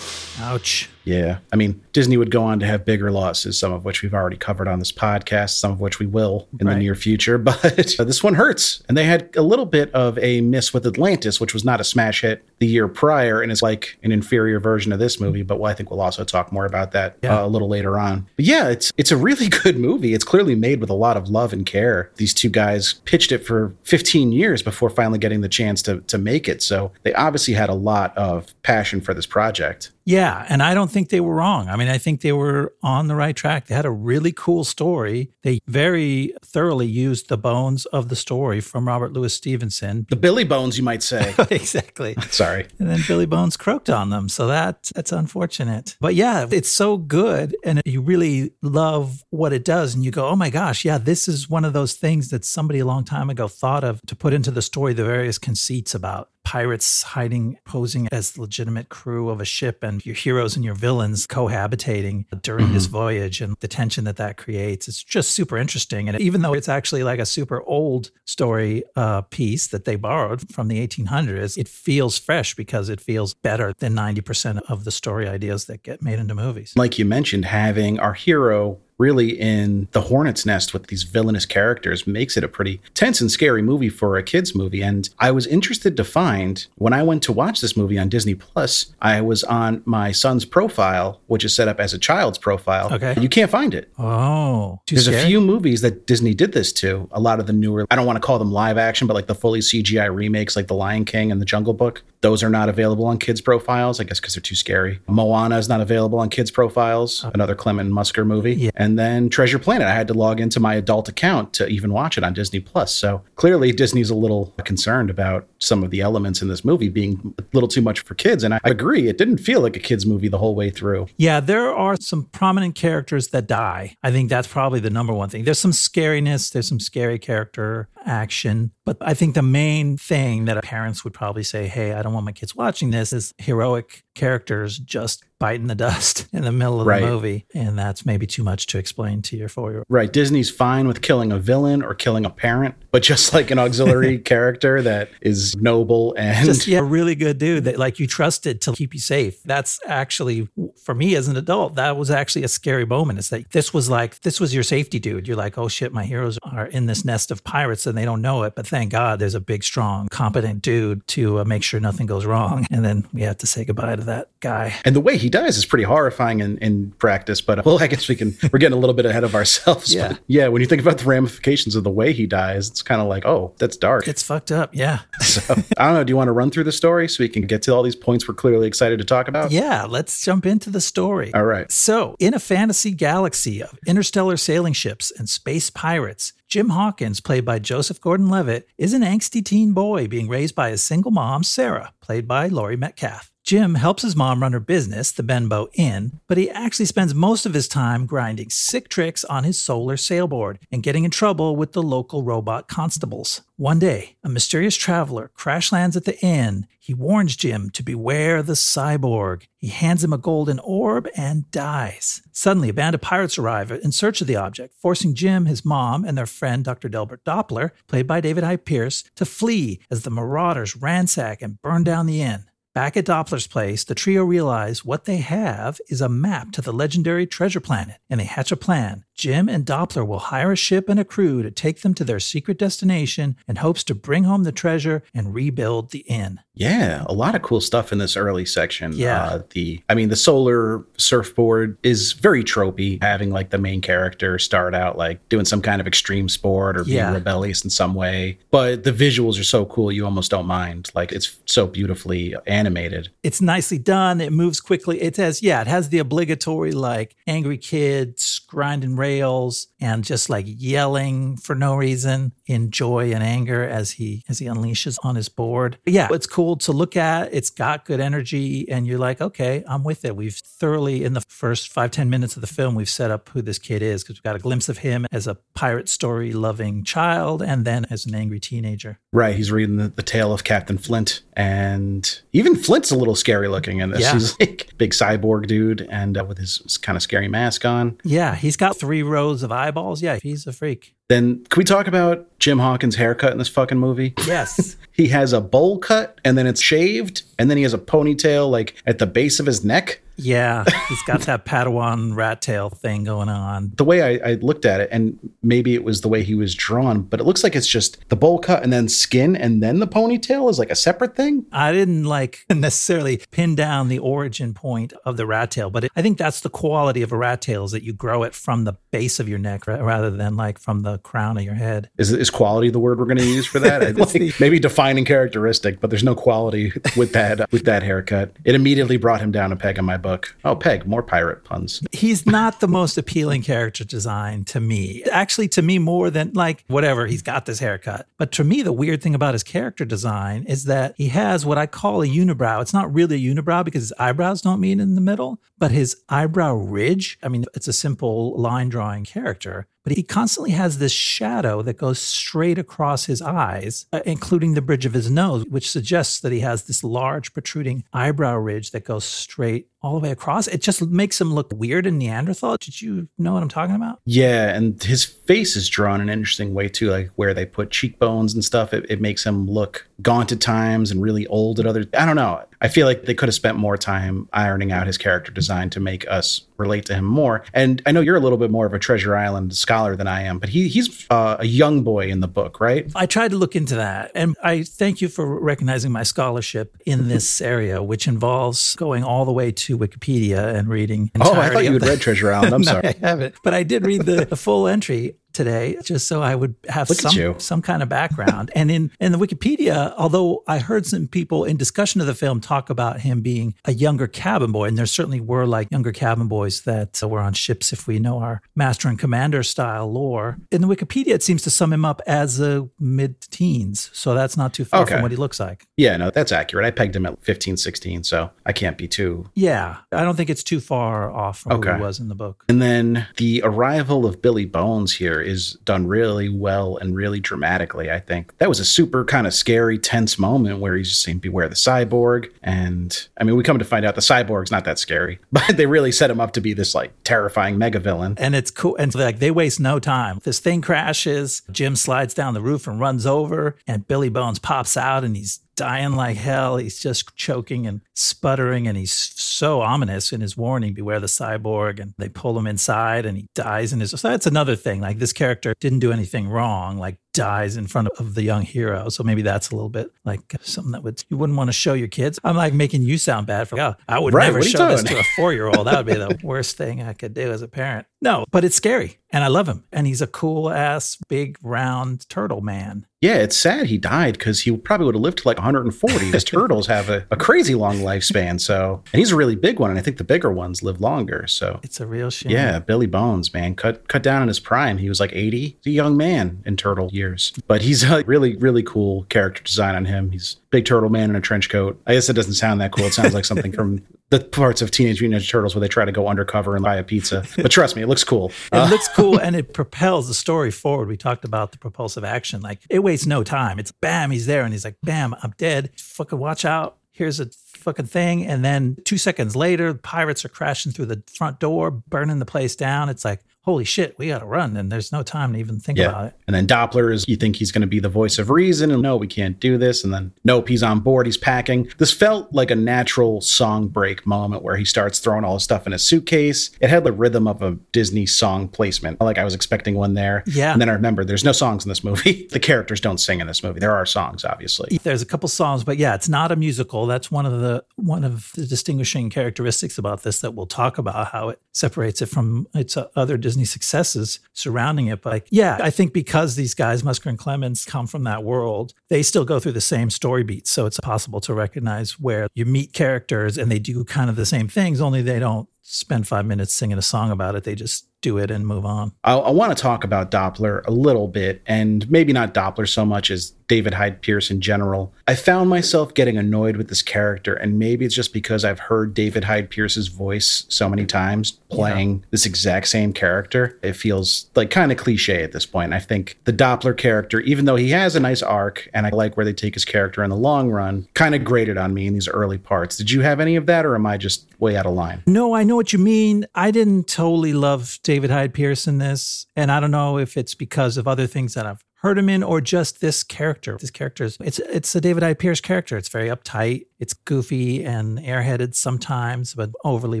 Ouch. 0.40 0.88
Yeah. 1.04 1.38
I 1.52 1.56
mean, 1.56 1.80
Disney 1.92 2.16
would 2.16 2.30
go 2.30 2.42
on 2.44 2.60
to 2.60 2.66
have 2.66 2.84
bigger 2.84 3.10
losses, 3.10 3.58
some 3.58 3.72
of 3.72 3.84
which 3.84 4.02
we've 4.02 4.14
already 4.14 4.36
covered 4.36 4.68
on 4.68 4.78
this 4.78 4.92
podcast, 4.92 5.50
some 5.58 5.72
of 5.72 5.80
which 5.80 5.98
we 5.98 6.06
will 6.06 6.46
in 6.58 6.66
Right. 6.66 6.74
the 6.74 6.80
near 6.80 6.94
future. 6.94 7.38
But 7.50 7.62
this 8.06 8.22
one 8.22 8.34
hurts. 8.34 8.82
And 8.88 8.96
they 8.96 9.04
had 9.04 9.30
a 9.36 9.42
little 9.42 9.64
bit 9.66 9.92
of 9.94 10.18
a 10.18 10.40
miss 10.40 10.72
with 10.74 10.86
Atlantis, 10.86 11.40
which 11.40 11.54
was 11.54 11.64
not 11.64 11.80
a 11.80 11.84
smash 11.84 12.20
hit 12.20 12.44
the 12.58 12.66
year 12.66 12.86
prior 12.88 13.40
and 13.40 13.50
it's 13.50 13.62
like 13.62 13.98
an 14.02 14.12
inferior 14.12 14.60
version 14.60 14.92
of 14.92 14.98
this 14.98 15.18
movie. 15.18 15.42
But 15.42 15.60
I 15.62 15.72
think 15.74 15.90
we'll 15.90 16.00
also 16.02 16.24
talk 16.24 16.52
more 16.52 16.66
about 16.66 16.92
that 16.92 17.16
Yeah. 17.22 17.40
uh, 17.40 17.46
a 17.46 17.48
little 17.48 17.68
later 17.68 17.98
on. 17.98 18.26
But 18.36 18.44
yeah, 18.44 18.68
it's 18.68 18.92
it's 18.98 19.10
a 19.10 19.16
really 19.16 19.48
good 19.62 19.78
movie. 19.78 20.12
It's 20.14 20.24
clearly 20.24 20.54
made 20.54 20.80
with 20.80 20.90
a 20.90 20.94
lot 20.94 21.16
of 21.16 21.28
love 21.30 21.52
and 21.52 21.64
care. 21.64 22.10
These 22.16 22.34
two 22.34 22.50
guys 22.50 22.94
pitched 23.04 23.32
it 23.32 23.46
for 23.46 23.74
15 23.84 24.32
years 24.32 24.62
before 24.62 24.90
finally 24.90 25.18
getting 25.18 25.40
the 25.40 25.48
chance 25.48 25.80
to 25.82 26.00
to 26.02 26.18
make 26.18 26.48
it. 26.48 26.62
So 26.62 26.92
they 27.02 27.14
obviously 27.14 27.54
had 27.54 27.70
a 27.70 27.74
lot 27.74 28.16
of 28.18 28.46
passion 28.62 29.00
for 29.00 29.14
this 29.14 29.26
project. 29.26 29.90
Yeah, 30.06 30.44
and 30.48 30.62
I 30.62 30.74
don't 30.74 30.89
think 30.90 31.08
they 31.08 31.20
were 31.20 31.34
wrong. 31.34 31.68
I 31.68 31.76
mean, 31.76 31.88
I 31.88 31.98
think 31.98 32.20
they 32.20 32.32
were 32.32 32.74
on 32.82 33.08
the 33.08 33.14
right 33.14 33.34
track. 33.34 33.66
They 33.66 33.74
had 33.74 33.86
a 33.86 33.90
really 33.90 34.32
cool 34.32 34.64
story. 34.64 35.30
They 35.42 35.60
very 35.66 36.34
thoroughly 36.44 36.86
used 36.86 37.28
the 37.28 37.38
bones 37.38 37.86
of 37.86 38.08
the 38.08 38.16
story 38.16 38.60
from 38.60 38.86
Robert 38.86 39.12
Louis 39.12 39.32
Stevenson. 39.32 40.06
The 40.10 40.16
Billy 40.16 40.44
Bones, 40.44 40.76
you 40.76 40.84
might 40.84 41.02
say. 41.02 41.34
exactly. 41.50 42.14
Sorry. 42.30 42.66
And 42.78 42.88
then 42.88 43.00
Billy 43.06 43.26
Bones 43.26 43.56
croaked 43.56 43.90
on 43.90 44.10
them. 44.10 44.28
So 44.28 44.46
that 44.48 44.90
that's 44.94 45.12
unfortunate. 45.12 45.96
But 46.00 46.14
yeah, 46.14 46.46
it's 46.50 46.70
so 46.70 46.96
good 46.96 47.56
and 47.64 47.82
you 47.84 48.00
really 48.00 48.52
love 48.62 49.24
what 49.30 49.52
it 49.52 49.64
does 49.64 49.94
and 49.94 50.04
you 50.04 50.10
go, 50.10 50.28
"Oh 50.28 50.36
my 50.36 50.50
gosh, 50.50 50.84
yeah, 50.84 50.98
this 50.98 51.28
is 51.28 51.48
one 51.48 51.64
of 51.64 51.72
those 51.72 51.94
things 51.94 52.30
that 52.30 52.44
somebody 52.44 52.80
a 52.80 52.84
long 52.84 53.04
time 53.04 53.30
ago 53.30 53.48
thought 53.48 53.84
of 53.84 54.00
to 54.06 54.16
put 54.16 54.32
into 54.32 54.50
the 54.50 54.62
story 54.62 54.92
the 54.92 55.04
various 55.04 55.38
conceits 55.38 55.94
about 55.94 56.30
pirates 56.44 57.02
hiding 57.02 57.58
posing 57.64 58.08
as 58.10 58.32
the 58.32 58.40
legitimate 58.40 58.88
crew 58.88 59.28
of 59.28 59.40
a 59.40 59.44
ship 59.44 59.82
and 59.82 60.04
your 60.04 60.14
heroes 60.14 60.56
and 60.56 60.64
your 60.64 60.74
villains 60.74 61.26
cohabitating 61.26 62.24
during 62.42 62.72
this 62.72 62.86
voyage. 62.86 63.40
And 63.40 63.56
the 63.60 63.68
tension 63.68 64.04
that 64.04 64.16
that 64.16 64.36
creates 64.36 64.88
it's 64.88 65.02
just 65.02 65.32
super 65.32 65.56
interesting. 65.56 66.08
And 66.08 66.20
even 66.20 66.42
though 66.42 66.54
it's 66.54 66.68
actually 66.68 67.02
like 67.02 67.18
a 67.18 67.26
super 67.26 67.62
old 67.62 68.10
story 68.24 68.84
uh, 68.96 69.22
piece 69.22 69.68
that 69.68 69.84
they 69.84 69.96
borrowed 69.96 70.50
from 70.50 70.68
the 70.68 70.86
1800s 70.86 71.56
it 71.58 71.68
feels 71.68 72.18
fresh 72.18 72.54
because 72.54 72.88
it 72.88 73.00
feels 73.00 73.34
better 73.34 73.72
than 73.78 73.94
90% 73.94 74.60
of 74.68 74.84
the 74.84 74.90
story 74.90 75.28
ideas 75.28 75.66
that 75.66 75.82
get 75.82 76.02
made 76.02 76.18
into 76.18 76.34
movies. 76.34 76.72
Like 76.76 76.98
you 76.98 77.04
mentioned, 77.04 77.44
having 77.44 77.98
our 77.98 78.14
hero 78.14 78.78
really 79.00 79.30
in 79.40 79.88
the 79.92 80.02
hornet's 80.02 80.44
nest 80.44 80.72
with 80.74 80.86
these 80.88 81.04
villainous 81.04 81.46
characters 81.46 82.06
makes 82.06 82.36
it 82.36 82.44
a 82.44 82.48
pretty 82.48 82.80
tense 82.94 83.20
and 83.22 83.30
scary 83.30 83.62
movie 83.62 83.88
for 83.88 84.16
a 84.18 84.22
kids 84.22 84.54
movie 84.54 84.82
and 84.82 85.08
i 85.18 85.30
was 85.30 85.46
interested 85.46 85.96
to 85.96 86.04
find 86.04 86.66
when 86.76 86.92
i 86.92 87.02
went 87.02 87.22
to 87.22 87.32
watch 87.32 87.60
this 87.62 87.76
movie 87.76 87.98
on 87.98 88.08
disney 88.10 88.34
plus 88.34 88.92
i 89.00 89.20
was 89.20 89.42
on 89.44 89.82
my 89.86 90.12
son's 90.12 90.44
profile 90.44 91.18
which 91.28 91.44
is 91.44 91.54
set 91.54 91.66
up 91.66 91.80
as 91.80 91.94
a 91.94 91.98
child's 91.98 92.38
profile 92.38 92.92
Okay. 92.92 93.14
you 93.20 93.28
can't 93.28 93.50
find 93.50 93.72
it 93.74 93.90
oh 93.98 94.78
there's 94.86 95.06
scary? 95.06 95.22
a 95.22 95.26
few 95.26 95.40
movies 95.40 95.80
that 95.80 96.06
Disney 96.06 96.34
did 96.34 96.52
this 96.52 96.72
to. 96.74 97.08
A 97.12 97.20
lot 97.20 97.38
of 97.40 97.46
the 97.46 97.52
newer, 97.52 97.86
I 97.90 97.96
don't 97.96 98.06
want 98.06 98.16
to 98.16 98.20
call 98.20 98.38
them 98.38 98.50
live 98.50 98.76
action, 98.78 99.06
but 99.06 99.14
like 99.14 99.26
the 99.28 99.34
fully 99.34 99.60
CGI 99.60 100.12
remakes, 100.12 100.56
like 100.56 100.66
The 100.66 100.74
Lion 100.74 101.04
King 101.04 101.30
and 101.30 101.40
The 101.40 101.44
Jungle 101.44 101.72
Book, 101.72 102.02
those 102.20 102.42
are 102.42 102.50
not 102.50 102.68
available 102.68 103.06
on 103.06 103.18
kids' 103.18 103.40
profiles, 103.40 104.00
I 104.00 104.04
guess 104.04 104.18
because 104.20 104.34
they're 104.34 104.42
too 104.42 104.56
scary. 104.56 104.98
Moana 105.08 105.56
is 105.58 105.68
not 105.68 105.80
available 105.80 106.18
on 106.18 106.28
kids' 106.28 106.50
profiles, 106.50 107.24
uh. 107.24 107.30
another 107.34 107.54
Clement 107.54 107.90
Musker 107.92 108.26
movie. 108.26 108.54
Yeah. 108.54 108.70
And 108.74 108.89
then 108.98 109.28
Treasure 109.28 109.58
Planet, 109.58 109.86
I 109.88 109.94
had 109.94 110.08
to 110.08 110.14
log 110.14 110.40
into 110.40 110.60
my 110.60 110.74
adult 110.74 111.08
account 111.08 111.52
to 111.54 111.66
even 111.68 111.92
watch 111.92 112.16
it 112.18 112.24
on 112.24 112.32
Disney 112.34 112.60
Plus. 112.60 112.94
So 112.94 113.22
clearly, 113.36 113.72
Disney's 113.72 114.10
a 114.10 114.14
little 114.14 114.54
concerned 114.64 115.10
about 115.10 115.46
some 115.58 115.82
of 115.82 115.90
the 115.90 116.00
elements 116.00 116.42
in 116.42 116.48
this 116.48 116.64
movie 116.64 116.88
being 116.88 117.34
a 117.38 117.42
little 117.52 117.68
too 117.68 117.82
much 117.82 118.00
for 118.00 118.14
kids. 118.14 118.42
And 118.44 118.54
I 118.54 118.60
agree, 118.64 119.08
it 119.08 119.18
didn't 119.18 119.38
feel 119.38 119.60
like 119.60 119.76
a 119.76 119.80
kids' 119.80 120.06
movie 120.06 120.28
the 120.28 120.38
whole 120.38 120.54
way 120.54 120.70
through. 120.70 121.06
Yeah, 121.16 121.40
there 121.40 121.74
are 121.74 121.96
some 122.00 122.24
prominent 122.24 122.74
characters 122.74 123.28
that 123.28 123.46
die. 123.46 123.96
I 124.02 124.10
think 124.10 124.30
that's 124.30 124.48
probably 124.48 124.80
the 124.80 124.90
number 124.90 125.12
one 125.12 125.28
thing. 125.28 125.44
There's 125.44 125.58
some 125.58 125.72
scariness, 125.72 126.52
there's 126.52 126.68
some 126.68 126.80
scary 126.80 127.18
character 127.18 127.88
action, 128.06 128.70
but 128.86 128.96
I 129.00 129.12
think 129.14 129.34
the 129.34 129.42
main 129.42 129.96
thing 129.98 130.46
that 130.46 130.62
parents 130.64 131.04
would 131.04 131.12
probably 131.12 131.42
say, 131.42 131.68
"Hey, 131.68 131.92
I 131.92 132.02
don't 132.02 132.14
want 132.14 132.24
my 132.24 132.32
kids 132.32 132.56
watching 132.56 132.90
this," 132.90 133.12
is 133.12 133.34
heroic 133.36 134.04
characters 134.14 134.78
just 134.78 135.22
biting 135.38 135.66
the 135.66 135.74
dust 135.74 136.26
in 136.32 136.42
the 136.42 136.52
middle 136.52 136.80
of 136.80 136.86
Right. 136.86 137.00
the 137.02 137.06
movie, 137.06 137.46
and 137.54 137.78
that's 137.78 138.06
maybe 138.06 138.26
too 138.26 138.42
much 138.42 138.66
to 138.68 138.78
explain 138.80 139.22
to 139.22 139.36
your 139.36 139.48
four-year-old. 139.48 139.86
Right. 139.88 140.12
Disney's 140.12 140.50
fine 140.50 140.88
with 140.88 141.00
killing 141.02 141.30
a 141.30 141.38
villain 141.38 141.82
or 141.82 141.94
killing 141.94 142.24
a 142.24 142.30
parent, 142.30 142.74
but 142.90 143.02
just 143.02 143.32
like 143.32 143.50
an 143.50 143.58
auxiliary 143.58 144.18
character 144.32 144.82
that 144.82 145.10
is 145.20 145.56
noble 145.56 146.14
and 146.16 146.46
Just 146.46 146.66
yeah, 146.66 146.78
a 146.78 146.82
really 146.90 147.14
good 147.14 147.38
dude 147.38 147.64
that 147.64 147.78
like 147.78 147.98
you 147.98 148.06
trusted 148.06 148.60
to 148.62 148.72
keep 148.72 148.94
you 148.94 149.00
safe. 149.00 149.42
That's 149.44 149.80
actually 149.86 150.48
for 150.82 150.94
me 150.94 151.14
as 151.14 151.28
an 151.28 151.36
adult, 151.36 151.76
that 151.76 151.96
was 151.96 152.10
actually 152.10 152.44
a 152.44 152.48
scary 152.48 152.84
moment. 152.84 153.18
It's 153.18 153.32
like 153.32 153.50
this 153.50 153.72
was 153.72 153.88
like 153.88 154.20
this 154.20 154.40
was 154.40 154.54
your 154.54 154.62
safety 154.62 154.98
dude. 154.98 155.28
You're 155.28 155.36
like, 155.36 155.58
oh 155.58 155.68
shit, 155.68 155.92
my 155.92 156.04
heroes 156.04 156.38
are 156.42 156.66
in 156.66 156.86
this 156.86 157.04
nest 157.04 157.30
of 157.30 157.44
pirates 157.44 157.86
and 157.86 157.96
they 157.96 158.04
don't 158.04 158.22
know 158.22 158.42
it. 158.42 158.54
But 158.54 158.66
thank 158.66 158.90
God 158.92 159.18
there's 159.18 159.34
a 159.34 159.40
big, 159.40 159.62
strong, 159.64 160.08
competent 160.08 160.62
dude 160.62 161.06
to 161.08 161.40
uh, 161.40 161.44
make 161.44 161.62
sure 161.62 161.80
nothing 161.80 162.06
goes 162.06 162.26
wrong. 162.26 162.66
And 162.70 162.84
then 162.84 163.06
we 163.12 163.22
have 163.22 163.38
to 163.38 163.46
say 163.46 163.64
goodbye 163.64 163.96
to 163.96 164.04
that 164.04 164.28
guy. 164.40 164.74
and 164.84 164.94
the 164.96 165.00
way 165.00 165.16
he 165.16 165.28
dies 165.28 165.56
is 165.56 165.64
pretty 165.66 165.84
horrifying 165.84 166.40
in, 166.40 166.58
in 166.58 166.90
practice. 166.92 167.40
But 167.40 167.64
well, 167.64 167.82
I 167.82 167.86
guess 167.86 168.08
we 168.08 168.16
can 168.16 168.36
we're 168.52 168.58
getting 168.58 168.76
a 168.76 168.80
little 168.80 168.94
bit 168.94 169.06
ahead 169.06 169.24
of 169.24 169.34
ourselves. 169.34 169.94
Yeah. 170.00 170.08
But 170.08 170.20
yeah, 170.28 170.48
when 170.48 170.60
you 170.60 170.68
think 170.68 170.80
about 170.80 170.98
the 170.98 171.04
ramifications 171.04 171.74
of 171.74 171.82
the 171.84 171.90
way 171.90 172.12
he 172.12 172.26
dies, 172.26 172.79
it's 172.80 172.88
kind 172.88 173.02
of 173.02 173.08
like, 173.08 173.26
oh, 173.26 173.52
that's 173.58 173.76
dark. 173.76 174.08
It's 174.08 174.22
fucked 174.22 174.50
up. 174.50 174.74
Yeah. 174.74 175.00
so 175.20 175.54
I 175.76 175.86
don't 175.86 175.94
know. 175.94 176.04
Do 176.04 176.10
you 176.10 176.16
want 176.16 176.28
to 176.28 176.32
run 176.32 176.50
through 176.50 176.64
the 176.64 176.72
story 176.72 177.08
so 177.08 177.22
we 177.22 177.28
can 177.28 177.42
get 177.42 177.60
to 177.62 177.74
all 177.74 177.82
these 177.82 177.94
points 177.94 178.26
we're 178.26 178.34
clearly 178.34 178.66
excited 178.66 178.98
to 179.00 179.04
talk 179.04 179.28
about? 179.28 179.50
Yeah. 179.50 179.84
Let's 179.84 180.24
jump 180.24 180.46
into 180.46 180.70
the 180.70 180.80
story. 180.80 181.32
All 181.34 181.44
right. 181.44 181.70
So, 181.70 182.16
in 182.18 182.32
a 182.32 182.38
fantasy 182.38 182.92
galaxy 182.92 183.62
of 183.62 183.78
interstellar 183.86 184.38
sailing 184.38 184.72
ships 184.72 185.10
and 185.10 185.28
space 185.28 185.68
pirates, 185.68 186.32
Jim 186.48 186.70
Hawkins, 186.70 187.20
played 187.20 187.44
by 187.44 187.58
Joseph 187.58 188.00
Gordon 188.00 188.30
Levitt, 188.30 188.66
is 188.78 188.94
an 188.94 189.02
angsty 189.02 189.44
teen 189.44 189.72
boy 189.72 190.08
being 190.08 190.26
raised 190.26 190.54
by 190.54 190.70
his 190.70 190.82
single 190.82 191.10
mom, 191.10 191.44
Sarah, 191.44 191.92
played 192.00 192.26
by 192.26 192.48
Laurie 192.48 192.76
Metcalf. 192.76 193.30
Jim 193.50 193.74
helps 193.74 194.04
his 194.04 194.14
mom 194.14 194.42
run 194.42 194.52
her 194.52 194.60
business, 194.60 195.10
the 195.10 195.24
Benbow 195.24 195.68
Inn, 195.72 196.20
but 196.28 196.38
he 196.38 196.48
actually 196.50 196.86
spends 196.86 197.16
most 197.16 197.44
of 197.44 197.52
his 197.52 197.66
time 197.66 198.06
grinding 198.06 198.48
sick 198.48 198.88
tricks 198.88 199.24
on 199.24 199.42
his 199.42 199.60
solar 199.60 199.96
sailboard 199.96 200.58
and 200.70 200.84
getting 200.84 201.02
in 201.02 201.10
trouble 201.10 201.56
with 201.56 201.72
the 201.72 201.82
local 201.82 202.22
robot 202.22 202.68
constables. 202.68 203.40
One 203.56 203.80
day, 203.80 204.14
a 204.22 204.28
mysterious 204.28 204.76
traveler 204.76 205.32
crash 205.34 205.72
lands 205.72 205.96
at 205.96 206.04
the 206.04 206.16
inn. 206.24 206.68
He 206.78 206.94
warns 206.94 207.34
Jim 207.34 207.70
to 207.70 207.82
beware 207.82 208.40
the 208.40 208.52
cyborg. 208.52 209.48
He 209.56 209.66
hands 209.66 210.04
him 210.04 210.12
a 210.12 210.18
golden 210.18 210.60
orb 210.60 211.08
and 211.16 211.50
dies. 211.50 212.22
Suddenly, 212.30 212.68
a 212.68 212.72
band 212.72 212.94
of 212.94 213.00
pirates 213.00 213.36
arrive 213.36 213.72
in 213.72 213.90
search 213.90 214.20
of 214.20 214.28
the 214.28 214.36
object, 214.36 214.74
forcing 214.80 215.12
Jim, 215.12 215.46
his 215.46 215.64
mom, 215.64 216.04
and 216.04 216.16
their 216.16 216.24
friend 216.24 216.64
Dr. 216.64 216.88
Delbert 216.88 217.24
Doppler, 217.24 217.72
played 217.88 218.06
by 218.06 218.20
David 218.20 218.44
Hyde 218.44 218.64
Pierce, 218.64 219.02
to 219.16 219.24
flee 219.24 219.80
as 219.90 220.04
the 220.04 220.10
marauders 220.10 220.76
ransack 220.76 221.42
and 221.42 221.60
burn 221.60 221.82
down 221.82 222.06
the 222.06 222.22
inn. 222.22 222.44
Back 222.72 222.96
at 222.96 223.04
Doppler's 223.04 223.48
place, 223.48 223.82
the 223.82 223.96
trio 223.96 224.22
realize 224.22 224.84
what 224.84 225.04
they 225.04 225.16
have 225.16 225.80
is 225.88 226.00
a 226.00 226.08
map 226.08 226.52
to 226.52 226.62
the 226.62 226.72
legendary 226.72 227.26
treasure 227.26 227.58
planet, 227.58 227.96
and 228.08 228.20
they 228.20 228.24
hatch 228.24 228.52
a 228.52 228.56
plan. 228.56 229.04
Jim 229.20 229.50
and 229.50 229.66
Doppler 229.66 230.06
will 230.06 230.18
hire 230.18 230.50
a 230.50 230.56
ship 230.56 230.88
and 230.88 230.98
a 230.98 231.04
crew 231.04 231.42
to 231.42 231.50
take 231.50 231.82
them 231.82 231.92
to 231.92 232.04
their 232.04 232.18
secret 232.18 232.56
destination 232.56 233.36
in 233.46 233.56
hopes 233.56 233.84
to 233.84 233.94
bring 233.94 234.24
home 234.24 234.44
the 234.44 234.50
treasure 234.50 235.02
and 235.12 235.34
rebuild 235.34 235.90
the 235.90 235.98
inn. 236.08 236.40
Yeah, 236.54 237.04
a 237.06 237.12
lot 237.12 237.34
of 237.34 237.42
cool 237.42 237.60
stuff 237.60 237.92
in 237.92 237.98
this 237.98 238.16
early 238.16 238.46
section. 238.46 238.92
Yeah. 238.94 239.22
Uh, 239.22 239.42
the 239.50 239.82
I 239.90 239.94
mean, 239.94 240.08
the 240.08 240.16
solar 240.16 240.84
surfboard 240.96 241.76
is 241.82 242.12
very 242.12 242.44
tropey, 242.44 243.02
having 243.02 243.30
like 243.30 243.50
the 243.50 243.58
main 243.58 243.80
character 243.80 244.38
start 244.38 244.74
out 244.74 244.96
like 244.96 245.26
doing 245.28 245.44
some 245.44 245.62
kind 245.62 245.80
of 245.80 245.86
extreme 245.86 246.28
sport 246.28 246.78
or 246.78 246.84
being 246.84 247.12
rebellious 247.12 247.62
in 247.62 247.70
some 247.70 247.94
way. 247.94 248.38
But 248.50 248.84
the 248.84 248.92
visuals 248.92 249.38
are 249.40 249.44
so 249.44 249.64
cool, 249.66 249.92
you 249.92 250.04
almost 250.04 250.30
don't 250.30 250.46
mind. 250.46 250.90
Like 250.94 251.12
it's 251.12 251.38
so 251.46 251.66
beautifully 251.66 252.34
animated. 252.46 253.10
It's 253.22 253.40
nicely 253.40 253.78
done. 253.78 254.20
It 254.20 254.32
moves 254.32 254.60
quickly. 254.60 255.00
It 255.00 255.16
has, 255.16 255.42
yeah, 255.42 255.60
it 255.60 255.66
has 255.66 255.88
the 255.88 255.98
obligatory 255.98 256.72
like 256.72 257.16
angry 257.26 257.58
kids 257.58 258.29
grinding 258.50 258.96
rails 258.96 259.68
and 259.80 260.02
just 260.02 260.28
like 260.28 260.44
yelling 260.46 261.36
for 261.36 261.54
no 261.54 261.76
reason. 261.76 262.32
In 262.50 262.72
joy 262.72 263.12
and 263.12 263.22
anger 263.22 263.62
as 263.62 263.92
he 263.92 264.24
as 264.28 264.40
he 264.40 264.46
unleashes 264.46 264.98
on 265.04 265.14
his 265.14 265.28
board. 265.28 265.78
Yeah, 265.86 266.08
it's 266.10 266.26
cool 266.26 266.56
to 266.56 266.72
look 266.72 266.96
at. 266.96 267.32
It's 267.32 267.48
got 267.48 267.84
good 267.84 268.00
energy, 268.00 268.68
and 268.68 268.88
you're 268.88 268.98
like, 268.98 269.20
okay, 269.20 269.62
I'm 269.68 269.84
with 269.84 270.04
it. 270.04 270.16
We've 270.16 270.34
thoroughly 270.34 271.04
in 271.04 271.14
the 271.14 271.20
first 271.20 271.72
five 271.72 271.92
ten 271.92 272.10
minutes 272.10 272.34
of 272.34 272.40
the 272.40 272.48
film, 272.48 272.74
we've 272.74 272.88
set 272.88 273.12
up 273.12 273.28
who 273.28 273.40
this 273.40 273.60
kid 273.60 273.82
is 273.82 274.02
because 274.02 274.16
we've 274.16 274.24
got 274.24 274.34
a 274.34 274.40
glimpse 274.40 274.68
of 274.68 274.78
him 274.78 275.06
as 275.12 275.28
a 275.28 275.36
pirate 275.54 275.88
story 275.88 276.32
loving 276.32 276.82
child, 276.82 277.40
and 277.40 277.64
then 277.64 277.86
as 277.88 278.04
an 278.04 278.16
angry 278.16 278.40
teenager. 278.40 278.98
Right, 279.12 279.36
he's 279.36 279.52
reading 279.52 279.76
the, 279.76 279.88
the 279.88 280.02
tale 280.02 280.32
of 280.32 280.42
Captain 280.42 280.76
Flint, 280.76 281.22
and 281.34 282.20
even 282.32 282.56
Flint's 282.56 282.90
a 282.90 282.96
little 282.96 283.14
scary 283.14 283.46
looking 283.46 283.78
in 283.78 283.90
this. 283.90 284.00
Yeah. 284.00 284.14
He's 284.14 284.36
like 284.40 284.70
big 284.76 284.90
cyborg 284.90 285.46
dude, 285.46 285.86
and 285.88 286.18
uh, 286.18 286.24
with 286.24 286.38
his 286.38 286.78
kind 286.82 286.96
of 286.96 287.02
scary 287.02 287.28
mask 287.28 287.64
on. 287.64 288.00
Yeah, 288.02 288.34
he's 288.34 288.56
got 288.56 288.76
three 288.76 289.04
rows 289.04 289.44
of 289.44 289.52
eyeballs. 289.52 290.02
Yeah, 290.02 290.18
he's 290.20 290.48
a 290.48 290.52
freak. 290.52 290.96
Then 291.10 291.44
can 291.46 291.58
we 291.58 291.64
talk 291.64 291.88
about 291.88 292.24
Jim 292.38 292.60
Hawkins' 292.60 292.94
haircut 292.94 293.32
in 293.32 293.38
this 293.38 293.48
fucking 293.48 293.78
movie? 293.78 294.14
Yes. 294.26 294.76
He 294.92 295.08
has 295.08 295.32
a 295.32 295.40
bowl 295.40 295.78
cut, 295.78 296.20
and 296.26 296.36
then 296.36 296.46
it's 296.46 296.60
shaved, 296.60 297.22
and 297.38 297.48
then 297.48 297.56
he 297.56 297.62
has 297.62 297.72
a 297.72 297.78
ponytail 297.78 298.50
like 298.50 298.74
at 298.84 298.98
the 298.98 299.06
base 299.06 299.40
of 299.40 299.46
his 299.46 299.64
neck. 299.64 300.02
Yeah, 300.20 300.64
he's 300.88 301.02
got 301.02 301.22
that 301.22 301.44
Padawan 301.44 302.14
rat 302.14 302.42
tail 302.42 302.70
thing 302.70 303.04
going 303.04 303.28
on. 303.28 303.72
The 303.76 303.84
way 303.84 304.02
I, 304.02 304.30
I 304.30 304.34
looked 304.34 304.64
at 304.64 304.80
it, 304.80 304.88
and 304.92 305.18
maybe 305.42 305.74
it 305.74 305.84
was 305.84 306.02
the 306.02 306.08
way 306.08 306.22
he 306.22 306.34
was 306.34 306.54
drawn, 306.54 307.02
but 307.02 307.20
it 307.20 307.24
looks 307.24 307.42
like 307.42 307.56
it's 307.56 307.66
just 307.66 308.08
the 308.08 308.16
bowl 308.16 308.38
cut 308.38 308.62
and 308.62 308.72
then 308.72 308.88
skin, 308.88 309.36
and 309.36 309.62
then 309.62 309.78
the 309.78 309.86
ponytail 309.86 310.50
is 310.50 310.58
like 310.58 310.70
a 310.70 310.76
separate 310.76 311.16
thing. 311.16 311.46
I 311.52 311.72
didn't 311.72 312.04
like 312.04 312.44
necessarily 312.50 313.22
pin 313.30 313.54
down 313.54 313.88
the 313.88 313.98
origin 313.98 314.54
point 314.54 314.92
of 315.04 315.16
the 315.16 315.26
rat 315.26 315.52
tail, 315.52 315.70
but 315.70 315.84
it, 315.84 315.92
I 315.96 316.02
think 316.02 316.18
that's 316.18 316.40
the 316.40 316.50
quality 316.50 317.02
of 317.02 317.12
a 317.12 317.16
rat 317.16 317.40
tail 317.40 317.64
is 317.64 317.72
that 317.72 317.82
you 317.82 317.92
grow 317.92 318.22
it 318.22 318.34
from 318.34 318.64
the 318.64 318.74
base 318.90 319.20
of 319.20 319.28
your 319.28 319.38
neck 319.38 319.66
ra- 319.66 319.76
rather 319.76 320.10
than 320.10 320.36
like 320.36 320.58
from 320.58 320.82
the 320.82 320.98
crown 320.98 321.38
of 321.38 321.44
your 321.44 321.54
head. 321.54 321.90
Is 321.98 322.12
is 322.12 322.30
quality 322.30 322.70
the 322.70 322.78
word 322.78 322.98
we're 322.98 323.06
going 323.06 323.18
to 323.18 323.24
use 323.24 323.46
for 323.46 323.58
that? 323.58 323.80
Like, 324.00 324.40
maybe 324.40 324.58
defining 324.58 325.04
characteristic, 325.04 325.80
but 325.80 325.90
there's 325.90 326.04
no 326.04 326.14
quality 326.14 326.72
with 326.96 327.12
that 327.12 327.50
with 327.52 327.64
that 327.64 327.82
haircut. 327.82 328.34
It 328.44 328.54
immediately 328.54 328.96
brought 328.96 329.20
him 329.20 329.30
down 329.30 329.52
a 329.52 329.56
peg 329.56 329.78
in 329.78 329.84
my 329.84 329.96
book. 330.10 330.36
Oh, 330.44 330.56
peg, 330.56 330.86
more 330.86 331.02
pirate 331.02 331.44
puns. 331.44 331.82
He's 331.92 332.26
not 332.26 332.60
the 332.60 332.68
most 332.68 332.98
appealing 332.98 333.42
character 333.42 333.84
design 333.84 334.44
to 334.46 334.60
me. 334.60 335.04
Actually, 335.04 335.48
to 335.48 335.62
me, 335.62 335.78
more 335.78 336.10
than 336.10 336.32
like 336.34 336.64
whatever, 336.66 337.06
he's 337.06 337.22
got 337.22 337.46
this 337.46 337.60
haircut. 337.60 338.06
But 338.18 338.32
to 338.32 338.44
me, 338.44 338.62
the 338.62 338.72
weird 338.72 339.02
thing 339.02 339.14
about 339.14 339.34
his 339.34 339.42
character 339.42 339.84
design 339.84 340.44
is 340.44 340.64
that 340.64 340.94
he 340.96 341.08
has 341.08 341.46
what 341.46 341.58
I 341.58 341.66
call 341.66 342.02
a 342.02 342.06
unibrow. 342.06 342.60
It's 342.60 342.72
not 342.72 342.92
really 342.92 343.16
a 343.16 343.34
unibrow 343.34 343.64
because 343.64 343.82
his 343.82 343.92
eyebrows 343.98 344.42
don't 344.42 344.60
meet 344.60 344.80
in 344.80 344.94
the 344.94 345.00
middle, 345.00 345.40
but 345.58 345.70
his 345.70 346.02
eyebrow 346.08 346.54
ridge, 346.54 347.18
I 347.22 347.28
mean, 347.28 347.44
it's 347.54 347.68
a 347.68 347.72
simple 347.72 348.36
line 348.36 348.68
drawing 348.68 349.04
character. 349.04 349.66
But 349.82 349.96
he 349.96 350.02
constantly 350.02 350.50
has 350.50 350.78
this 350.78 350.92
shadow 350.92 351.62
that 351.62 351.78
goes 351.78 351.98
straight 351.98 352.58
across 352.58 353.06
his 353.06 353.22
eyes, 353.22 353.86
uh, 353.92 354.00
including 354.04 354.54
the 354.54 354.62
bridge 354.62 354.84
of 354.84 354.92
his 354.92 355.10
nose, 355.10 355.44
which 355.46 355.70
suggests 355.70 356.20
that 356.20 356.32
he 356.32 356.40
has 356.40 356.64
this 356.64 356.84
large 356.84 357.32
protruding 357.32 357.84
eyebrow 357.92 358.36
ridge 358.36 358.72
that 358.72 358.84
goes 358.84 359.04
straight 359.04 359.68
all 359.82 359.94
the 359.94 360.00
way 360.00 360.10
across. 360.10 360.46
It 360.46 360.60
just 360.60 360.82
makes 360.82 361.20
him 361.20 361.32
look 361.32 361.50
weird 361.54 361.86
in 361.86 361.98
Neanderthal. 361.98 362.58
Did 362.58 362.82
you 362.82 363.08
know 363.16 363.32
what 363.32 363.42
I'm 363.42 363.48
talking 363.48 363.74
about? 363.74 364.00
Yeah, 364.04 364.54
and 364.54 364.82
his 364.82 365.04
face 365.04 365.56
is 365.56 365.68
drawn 365.68 366.00
in 366.00 366.10
an 366.10 366.18
interesting 366.18 366.52
way 366.52 366.68
too, 366.68 366.90
like 366.90 367.10
where 367.16 367.32
they 367.32 367.46
put 367.46 367.70
cheekbones 367.70 368.34
and 368.34 368.44
stuff. 368.44 368.74
It, 368.74 368.84
it 368.90 369.00
makes 369.00 369.24
him 369.24 369.46
look 369.48 369.88
gaunt 370.02 370.32
at 370.32 370.40
times 370.40 370.90
and 370.90 371.00
really 371.00 371.26
old 371.28 371.58
at 371.58 371.66
other. 371.66 371.86
I 371.96 372.04
don't 372.04 372.16
know. 372.16 372.44
I 372.60 372.68
feel 372.68 372.86
like 372.86 373.04
they 373.04 373.14
could 373.14 373.28
have 373.28 373.34
spent 373.34 373.56
more 373.56 373.76
time 373.76 374.28
ironing 374.32 374.70
out 374.72 374.86
his 374.86 374.98
character 374.98 375.32
design 375.32 375.70
to 375.70 375.80
make 375.80 376.08
us 376.10 376.42
relate 376.58 376.84
to 376.86 376.94
him 376.94 377.04
more. 377.04 377.42
And 377.54 377.82
I 377.86 377.92
know 377.92 378.00
you're 378.00 378.16
a 378.16 378.20
little 378.20 378.36
bit 378.38 378.50
more 378.50 378.66
of 378.66 378.74
a 378.74 378.78
Treasure 378.78 379.16
Island 379.16 379.56
scholar 379.56 379.96
than 379.96 380.06
I 380.06 380.22
am, 380.22 380.38
but 380.38 380.50
he 380.50 380.68
he's 380.68 381.06
uh, 381.10 381.36
a 381.38 381.46
young 381.46 381.82
boy 381.82 382.08
in 382.08 382.20
the 382.20 382.28
book, 382.28 382.60
right? 382.60 382.90
I 382.94 383.06
tried 383.06 383.30
to 383.30 383.36
look 383.38 383.56
into 383.56 383.76
that. 383.76 384.12
And 384.14 384.36
I 384.42 384.62
thank 384.62 385.00
you 385.00 385.08
for 385.08 385.40
recognizing 385.40 385.90
my 385.90 386.02
scholarship 386.02 386.76
in 386.84 387.08
this 387.08 387.40
area, 387.54 387.82
which 387.82 388.06
involves 388.06 388.74
going 388.76 389.04
all 389.04 389.24
the 389.24 389.32
way 389.32 389.52
to 389.52 389.78
Wikipedia 389.78 390.54
and 390.54 390.68
reading. 390.68 391.10
Oh, 391.20 391.34
I 391.34 391.48
thought 391.50 391.64
you 391.64 391.72
had 391.72 391.82
read 391.82 392.00
Treasure 392.00 392.32
Island. 392.32 392.54
I'm 392.54 392.60
No, 392.70 392.72
sorry. 392.72 392.88
I 392.88 392.94
haven't. 393.00 393.36
But 393.42 393.54
I 393.54 393.62
did 393.62 393.86
read 393.86 394.02
the, 394.02 394.26
the 394.26 394.36
full 394.36 394.66
entry 394.66 395.16
today 395.32 395.76
just 395.84 396.06
so 396.08 396.22
I 396.22 396.34
would 396.34 396.54
have 396.68 396.88
Look 396.88 396.98
some 397.00 397.38
some 397.38 397.62
kind 397.62 397.82
of 397.82 397.88
background. 397.88 398.50
and 398.54 398.70
in 398.70 398.90
in 399.00 399.12
the 399.12 399.18
Wikipedia, 399.18 399.94
although 399.96 400.42
I 400.46 400.58
heard 400.58 400.86
some 400.86 401.08
people 401.08 401.44
in 401.44 401.56
discussion 401.56 402.00
of 402.00 402.06
the 402.06 402.14
film 402.14 402.40
talk 402.40 402.70
about 402.70 403.00
him 403.00 403.20
being 403.20 403.54
a 403.64 403.72
younger 403.72 404.06
cabin 404.06 404.52
boy, 404.52 404.66
and 404.68 404.76
there 404.78 404.86
certainly 404.86 405.20
were 405.20 405.46
like 405.46 405.70
younger 405.70 405.92
cabin 405.92 406.28
boys 406.28 406.62
that 406.62 407.00
were 407.02 407.20
on 407.20 407.32
ships 407.32 407.72
if 407.72 407.86
we 407.86 407.98
know 407.98 408.18
our 408.18 408.42
master 408.56 408.88
and 408.88 408.98
commander 408.98 409.42
style 409.42 409.90
lore. 409.90 410.38
In 410.50 410.60
the 410.60 410.68
Wikipedia, 410.68 411.08
it 411.14 411.22
seems 411.22 411.42
to 411.42 411.50
sum 411.50 411.72
him 411.72 411.84
up 411.84 412.00
as 412.06 412.40
a 412.40 412.68
mid 412.78 413.20
teens. 413.30 413.90
So 413.92 414.14
that's 414.14 414.36
not 414.36 414.52
too 414.54 414.64
far 414.64 414.82
Okay. 414.82 414.94
from 414.94 415.02
what 415.02 415.10
he 415.10 415.16
looks 415.16 415.40
like. 415.40 415.66
Yeah, 415.76 415.96
no, 415.96 416.10
that's 416.10 416.32
accurate. 416.32 416.64
I 416.66 416.70
pegged 416.70 416.96
him 416.96 417.06
at 417.06 417.22
15, 417.22 417.56
16, 417.56 418.04
so 418.04 418.30
I 418.46 418.52
can't 418.52 418.76
be 418.78 418.88
too 418.88 419.28
Yeah. 419.34 419.76
I 419.92 420.04
don't 420.04 420.16
think 420.16 420.30
it's 420.30 420.42
too 420.42 420.60
far 420.60 421.10
off 421.10 421.40
from 421.40 421.62
who 421.62 421.72
he 421.74 421.80
was 421.80 421.98
in 422.00 422.08
the 422.08 422.14
book. 422.14 422.44
And 422.48 422.60
then 422.60 423.06
the 423.16 423.40
arrival 423.44 424.06
of 424.06 424.20
Billy 424.22 424.44
Bones 424.46 424.94
here 424.94 425.19
is 425.20 425.54
done 425.64 425.86
really 425.86 426.28
well 426.28 426.76
and 426.76 426.94
really 426.94 427.20
dramatically, 427.20 427.90
I 427.90 428.00
think. 428.00 428.36
That 428.38 428.48
was 428.48 428.60
a 428.60 428.64
super 428.64 429.04
kind 429.04 429.26
of 429.26 429.34
scary, 429.34 429.78
tense 429.78 430.18
moment 430.18 430.60
where 430.60 430.76
he's 430.76 430.90
just 430.90 431.02
saying, 431.02 431.18
Beware 431.18 431.48
the 431.48 431.54
cyborg. 431.54 432.30
And 432.42 433.08
I 433.18 433.24
mean, 433.24 433.36
we 433.36 433.42
come 433.42 433.58
to 433.58 433.64
find 433.64 433.84
out 433.84 433.94
the 433.94 434.00
cyborg's 434.00 434.50
not 434.50 434.64
that 434.64 434.78
scary, 434.78 435.18
but 435.32 435.56
they 435.56 435.66
really 435.66 435.92
set 435.92 436.10
him 436.10 436.20
up 436.20 436.32
to 436.32 436.40
be 436.40 436.52
this 436.52 436.74
like 436.74 436.92
terrifying 437.04 437.58
mega 437.58 437.78
villain. 437.78 438.14
and 438.18 438.34
it's 438.34 438.50
cool. 438.50 438.76
And 438.76 438.94
like 438.94 439.18
they 439.18 439.30
waste 439.30 439.60
no 439.60 439.78
time. 439.78 440.20
This 440.24 440.38
thing 440.40 440.60
crashes. 440.62 441.42
Jim 441.50 441.76
slides 441.76 442.14
down 442.14 442.34
the 442.34 442.40
roof 442.40 442.66
and 442.66 442.80
runs 442.80 443.06
over, 443.06 443.56
and 443.66 443.86
Billy 443.86 444.08
Bones 444.08 444.38
pops 444.38 444.76
out, 444.76 445.04
and 445.04 445.16
he's 445.16 445.40
dying 445.60 445.92
like 445.92 446.16
hell. 446.16 446.56
He's 446.56 446.80
just 446.80 447.14
choking 447.16 447.66
and 447.66 447.82
sputtering, 447.94 448.66
and 448.66 448.78
he's 448.78 448.92
so 448.92 449.60
ominous 449.60 450.10
in 450.10 450.22
his 450.22 450.34
warning, 450.34 450.72
"Beware 450.72 451.00
the 451.00 451.06
cyborg." 451.06 451.78
And 451.78 451.92
they 451.98 452.08
pull 452.08 452.38
him 452.38 452.46
inside, 452.46 453.04
and 453.04 453.18
he 453.18 453.26
dies 453.34 453.74
in 453.74 453.80
his. 453.80 453.90
So 453.90 454.08
that's 454.08 454.26
another 454.26 454.56
thing. 454.56 454.80
Like 454.80 454.98
this 454.98 455.12
character 455.12 455.52
didn't 455.60 455.80
do 455.80 455.92
anything 455.92 456.28
wrong. 456.28 456.78
Like 456.78 456.96
dies 457.12 457.56
in 457.56 457.66
front 457.66 457.88
of 457.98 458.14
the 458.14 458.22
young 458.22 458.42
hero. 458.42 458.88
So 458.88 459.02
maybe 459.02 459.22
that's 459.22 459.50
a 459.50 459.54
little 459.56 459.68
bit 459.68 459.90
like 460.04 460.20
something 460.42 460.72
that 460.72 460.82
would 460.82 461.02
you 461.08 461.16
wouldn't 461.16 461.36
want 461.36 461.48
to 461.48 461.52
show 461.52 461.74
your 461.74 461.88
kids. 461.88 462.18
I'm 462.24 462.36
like 462.36 462.54
making 462.54 462.82
you 462.82 462.98
sound 462.98 463.26
bad 463.26 463.48
for. 463.48 463.60
Oh, 463.60 463.74
I 463.88 463.98
would 463.98 464.14
Right, 464.14 464.26
never 464.26 464.38
what 464.38 464.44
are 464.44 464.48
you 464.48 464.52
show 464.56 464.68
this 464.68 464.82
to 464.84 464.98
a 464.98 465.04
four 465.16 465.32
year 465.32 465.46
old. 465.46 465.66
That 465.66 465.76
would 465.84 465.86
be 465.86 465.94
the 465.98 466.18
worst 466.24 466.56
thing 466.56 466.82
I 466.82 466.92
could 466.92 467.14
do 467.14 467.30
as 467.32 467.42
a 467.42 467.48
parent. 467.48 467.86
No, 468.02 468.24
but 468.30 468.44
it's 468.44 468.56
scary. 468.56 468.98
And 469.12 469.24
I 469.24 469.26
love 469.26 469.48
him. 469.48 469.64
And 469.72 469.86
he's 469.86 470.00
a 470.00 470.06
cool 470.06 470.50
ass, 470.50 470.96
big, 471.08 471.36
round 471.42 472.08
turtle 472.08 472.40
man. 472.40 472.86
Yeah, 473.00 473.16
it's 473.16 473.36
sad 473.36 473.66
he 473.66 473.76
died 473.76 474.12
because 474.16 474.42
he 474.42 474.56
probably 474.56 474.86
would 474.86 474.94
have 474.94 475.02
lived 475.02 475.18
to 475.18 475.28
like 475.28 475.36
140. 475.38 476.06
His 476.12 476.22
turtles 476.24 476.66
have 476.68 476.88
a, 476.88 477.06
a 477.10 477.16
crazy 477.16 477.54
long 477.54 477.78
lifespan. 477.78 478.40
So, 478.40 478.82
and 478.92 478.98
he's 478.98 479.10
a 479.10 479.16
really 479.16 479.34
big 479.34 479.58
one. 479.58 479.70
And 479.70 479.78
I 479.78 479.82
think 479.82 479.96
the 479.96 480.04
bigger 480.04 480.30
ones 480.32 480.62
live 480.62 480.80
longer. 480.80 481.26
So, 481.26 481.60
It's 481.62 481.80
a 481.80 481.86
real 481.86 482.10
shame. 482.10 482.30
Yeah, 482.32 482.58
Billy 482.60 482.86
Bones, 482.86 483.34
man, 483.34 483.54
cut 483.54 483.88
cut 483.88 484.02
down 484.02 484.22
in 484.22 484.28
his 484.28 484.38
prime. 484.40 484.78
He 484.78 484.88
was 484.88 485.00
like 485.00 485.12
80. 485.12 485.58
He's 485.62 485.72
a 485.72 485.74
young 485.74 485.96
man 485.96 486.42
in 486.46 486.56
turtle 486.56 486.88
years. 487.00 487.32
But 487.46 487.62
he's 487.62 487.82
a 487.82 488.04
really, 488.04 488.36
really 488.36 488.62
cool 488.62 489.04
character 489.04 489.42
design 489.42 489.74
on 489.74 489.84
him. 489.86 490.10
He's 490.10 490.36
big 490.50 490.64
turtle 490.64 490.90
man 490.90 491.10
in 491.10 491.16
a 491.16 491.20
trench 491.20 491.48
coat. 491.48 491.80
I 491.86 491.94
guess 491.94 492.08
it 492.08 492.12
doesn't 492.14 492.34
sound 492.34 492.60
that 492.60 492.72
cool. 492.72 492.84
It 492.86 492.94
sounds 492.94 493.14
like 493.14 493.24
something 493.24 493.52
from 493.52 493.82
the 494.10 494.20
parts 494.20 494.60
of 494.60 494.70
Teenage 494.70 495.00
Mutant 495.00 495.22
Ninja 495.22 495.30
Turtles 495.30 495.54
where 495.54 495.60
they 495.60 495.68
try 495.68 495.84
to 495.84 495.92
go 495.92 496.08
undercover 496.08 496.56
and 496.56 496.64
buy 496.64 496.76
a 496.76 496.82
pizza. 496.84 497.24
But 497.36 497.50
trust 497.50 497.76
me, 497.76 497.82
it 497.82 497.86
looks 497.88 498.04
cool. 498.04 498.30
It 498.52 498.56
Uh, 498.56 498.68
looks 498.68 498.88
cool 498.94 499.18
and 499.22 499.34
it 499.36 499.54
propels 499.54 500.08
the 500.08 500.14
story 500.14 500.50
forward. 500.50 500.88
We 500.88 500.96
talked 500.96 501.24
about 501.24 501.52
the 501.52 501.58
propulsive 501.58 502.04
action. 502.04 502.40
Like 502.40 502.58
it 502.68 502.80
wastes 502.80 503.06
no 503.06 503.22
time. 503.24 503.58
It's 503.58 503.72
bam, 503.72 504.10
he's 504.10 504.26
there 504.26 504.42
and 504.44 504.52
he's 504.52 504.64
like, 504.64 504.76
bam, 504.82 505.14
I'm 505.22 505.32
dead. 505.38 505.70
Fucking 505.76 506.18
watch 506.18 506.44
out. 506.44 506.76
Here's 506.92 507.20
a 507.20 507.30
fucking 507.54 507.86
thing. 507.86 508.26
And 508.26 508.44
then 508.44 508.76
two 508.84 508.98
seconds 508.98 509.34
later, 509.36 509.72
pirates 509.74 510.24
are 510.24 510.28
crashing 510.28 510.72
through 510.72 510.86
the 510.86 511.02
front 511.14 511.38
door, 511.38 511.70
burning 511.70 512.18
the 512.18 512.26
place 512.26 512.56
down. 512.56 512.88
It's 512.88 513.04
like, 513.04 513.20
holy 513.50 513.64
shit, 513.64 513.98
we 513.98 514.06
gotta 514.06 514.24
run. 514.24 514.56
And 514.56 514.70
there's 514.70 514.92
no 514.92 515.02
time 515.02 515.32
to 515.32 515.38
even 515.40 515.58
think 515.58 515.80
about 515.80 516.02
yeah. 516.02 516.06
it. 516.06 516.14
And 516.28 516.36
then 516.36 516.46
Doppler 516.46 516.92
is, 516.92 517.04
you 517.08 517.16
think 517.16 517.34
he's 517.34 517.50
going 517.50 517.62
to 517.62 517.66
be 517.66 517.80
the 517.80 517.88
voice 517.88 518.16
of 518.20 518.30
reason. 518.30 518.70
And 518.70 518.80
no, 518.80 518.96
we 518.96 519.08
can't 519.08 519.40
do 519.40 519.58
this. 519.58 519.82
And 519.82 519.92
then, 519.92 520.12
nope, 520.24 520.48
he's 520.48 520.62
on 520.62 520.78
board. 520.78 521.06
He's 521.06 521.16
packing. 521.16 521.68
This 521.78 521.92
felt 521.92 522.32
like 522.32 522.52
a 522.52 522.54
natural 522.54 523.20
song 523.20 523.66
break 523.66 524.06
moment 524.06 524.44
where 524.44 524.56
he 524.56 524.64
starts 524.64 525.00
throwing 525.00 525.24
all 525.24 525.34
his 525.34 525.42
stuff 525.42 525.66
in 525.66 525.72
his 525.72 525.82
suitcase. 525.82 526.52
It 526.60 526.70
had 526.70 526.84
the 526.84 526.92
rhythm 526.92 527.26
of 527.26 527.42
a 527.42 527.52
Disney 527.72 528.06
song 528.06 528.46
placement. 528.46 529.00
Like 529.00 529.18
I 529.18 529.24
was 529.24 529.34
expecting 529.34 529.74
one 529.74 529.94
there. 529.94 530.22
Yeah. 530.26 530.52
And 530.52 530.60
then 530.60 530.68
I 530.68 530.72
remember 530.74 531.04
there's 531.04 531.24
no 531.24 531.32
songs 531.32 531.64
in 531.64 531.68
this 531.68 531.82
movie. 531.82 532.28
the 532.30 532.38
characters 532.38 532.80
don't 532.80 532.98
sing 532.98 533.20
in 533.20 533.26
this 533.26 533.42
movie. 533.42 533.58
There 533.58 533.74
are 533.74 533.84
songs, 533.84 534.24
obviously. 534.24 534.78
There's 534.84 535.02
a 535.02 535.06
couple 535.06 535.28
songs, 535.28 535.64
but 535.64 535.76
yeah, 535.78 535.96
it's 535.96 536.08
not 536.08 536.30
a 536.30 536.36
musical. 536.36 536.86
That's 536.86 537.10
one 537.10 537.26
of 537.26 537.40
the 537.40 537.64
one 537.74 538.04
of 538.04 538.30
the 538.36 538.46
distinguishing 538.46 539.10
characteristics 539.10 539.78
about 539.78 540.04
this 540.04 540.20
that 540.20 540.34
we'll 540.34 540.46
talk 540.46 540.78
about 540.78 541.08
how 541.08 541.30
it 541.30 541.40
separates 541.52 542.00
it 542.00 542.06
from 542.06 542.46
its 542.54 542.78
other 542.94 543.16
Disney 543.16 543.39
successes 543.44 544.20
surrounding 544.32 544.86
it. 544.86 545.02
But 545.02 545.12
like, 545.12 545.26
yeah, 545.30 545.58
I 545.60 545.70
think 545.70 545.92
because 545.92 546.36
these 546.36 546.54
guys, 546.54 546.82
Musker 546.82 547.06
and 547.06 547.18
Clements, 547.18 547.64
come 547.64 547.86
from 547.86 548.04
that 548.04 548.24
world, 548.24 548.74
they 548.88 549.02
still 549.02 549.24
go 549.24 549.40
through 549.40 549.52
the 549.52 549.60
same 549.60 549.90
story 549.90 550.22
beats. 550.22 550.50
So 550.50 550.66
it's 550.66 550.80
possible 550.80 551.20
to 551.22 551.34
recognize 551.34 551.98
where 551.98 552.28
you 552.34 552.44
meet 552.44 552.72
characters 552.72 553.38
and 553.38 553.50
they 553.50 553.58
do 553.58 553.84
kind 553.84 554.10
of 554.10 554.16
the 554.16 554.26
same 554.26 554.48
things, 554.48 554.80
only 554.80 555.02
they 555.02 555.18
don't 555.18 555.48
spend 555.62 556.08
five 556.08 556.26
minutes 556.26 556.54
singing 556.54 556.78
a 556.78 556.82
song 556.82 557.10
about 557.10 557.34
it. 557.34 557.44
They 557.44 557.54
just 557.54 557.86
do 558.00 558.18
it 558.18 558.30
and 558.30 558.46
move 558.46 558.64
on. 558.64 558.92
I, 559.04 559.14
I 559.14 559.30
want 559.30 559.56
to 559.56 559.60
talk 559.60 559.84
about 559.84 560.10
Doppler 560.10 560.64
a 560.66 560.70
little 560.70 561.08
bit, 561.08 561.42
and 561.46 561.88
maybe 561.90 562.12
not 562.12 562.34
Doppler 562.34 562.68
so 562.68 562.84
much 562.84 563.10
as 563.10 563.32
David 563.46 563.74
Hyde 563.74 564.00
Pierce 564.00 564.30
in 564.30 564.40
general. 564.40 564.94
I 565.08 565.16
found 565.16 565.50
myself 565.50 565.92
getting 565.92 566.16
annoyed 566.16 566.56
with 566.56 566.68
this 566.68 566.82
character, 566.82 567.34
and 567.34 567.58
maybe 567.58 567.84
it's 567.84 567.94
just 567.94 568.12
because 568.12 568.44
I've 568.44 568.60
heard 568.60 568.94
David 568.94 569.24
Hyde 569.24 569.50
Pierce's 569.50 569.88
voice 569.88 570.46
so 570.48 570.68
many 570.68 570.86
times 570.86 571.32
playing 571.50 572.04
this 572.10 572.26
exact 572.26 572.68
same 572.68 572.92
character. 572.92 573.58
It 573.62 573.72
feels 573.72 574.30
like 574.36 574.50
kind 574.50 574.70
of 574.70 574.78
cliche 574.78 575.22
at 575.22 575.32
this 575.32 575.46
point. 575.46 575.74
I 575.74 575.80
think 575.80 576.16
the 576.24 576.32
Doppler 576.32 576.76
character, 576.76 577.20
even 577.20 577.44
though 577.44 577.56
he 577.56 577.70
has 577.70 577.96
a 577.96 578.00
nice 578.00 578.22
arc, 578.22 578.68
and 578.72 578.86
I 578.86 578.90
like 578.90 579.16
where 579.16 579.26
they 579.26 579.32
take 579.32 579.54
his 579.54 579.64
character 579.64 580.04
in 580.04 580.10
the 580.10 580.16
long 580.16 580.50
run, 580.50 580.88
kind 580.94 581.14
of 581.14 581.24
grated 581.24 581.58
on 581.58 581.74
me 581.74 581.88
in 581.88 581.94
these 581.94 582.08
early 582.08 582.38
parts. 582.38 582.76
Did 582.76 582.92
you 582.92 583.00
have 583.00 583.18
any 583.18 583.34
of 583.34 583.46
that, 583.46 583.66
or 583.66 583.74
am 583.74 583.84
I 583.84 583.96
just 583.96 584.29
way 584.40 584.56
out 584.56 584.66
of 584.66 584.74
line? 584.74 585.02
No, 585.06 585.34
I 585.34 585.42
know 585.44 585.56
what 585.56 585.72
you 585.72 585.78
mean. 585.78 586.26
I 586.34 586.50
didn't 586.50 586.88
totally 586.88 587.32
love 587.32 587.78
David 587.82 588.10
Hyde 588.10 588.34
Pierce 588.34 588.66
in 588.66 588.78
this. 588.78 589.26
And 589.36 589.50
I 589.52 589.60
don't 589.60 589.70
know 589.70 589.98
if 589.98 590.16
it's 590.16 590.34
because 590.34 590.76
of 590.76 590.88
other 590.88 591.06
things 591.06 591.34
that 591.34 591.46
I've 591.46 591.64
in 591.84 592.22
or 592.22 592.40
just 592.40 592.80
this 592.80 593.02
character. 593.02 593.56
This 593.60 593.70
character 593.70 594.04
is 594.04 594.16
it's 594.20 594.38
it's 594.38 594.74
a 594.74 594.80
David 594.80 595.02
Hyde 595.02 595.18
Pierce 595.18 595.40
character. 595.40 595.76
It's 595.76 595.88
very 595.88 596.08
uptight. 596.08 596.66
It's 596.78 596.94
goofy 596.94 597.62
and 597.62 597.98
airheaded 597.98 598.54
sometimes, 598.54 599.34
but 599.34 599.50
overly 599.64 600.00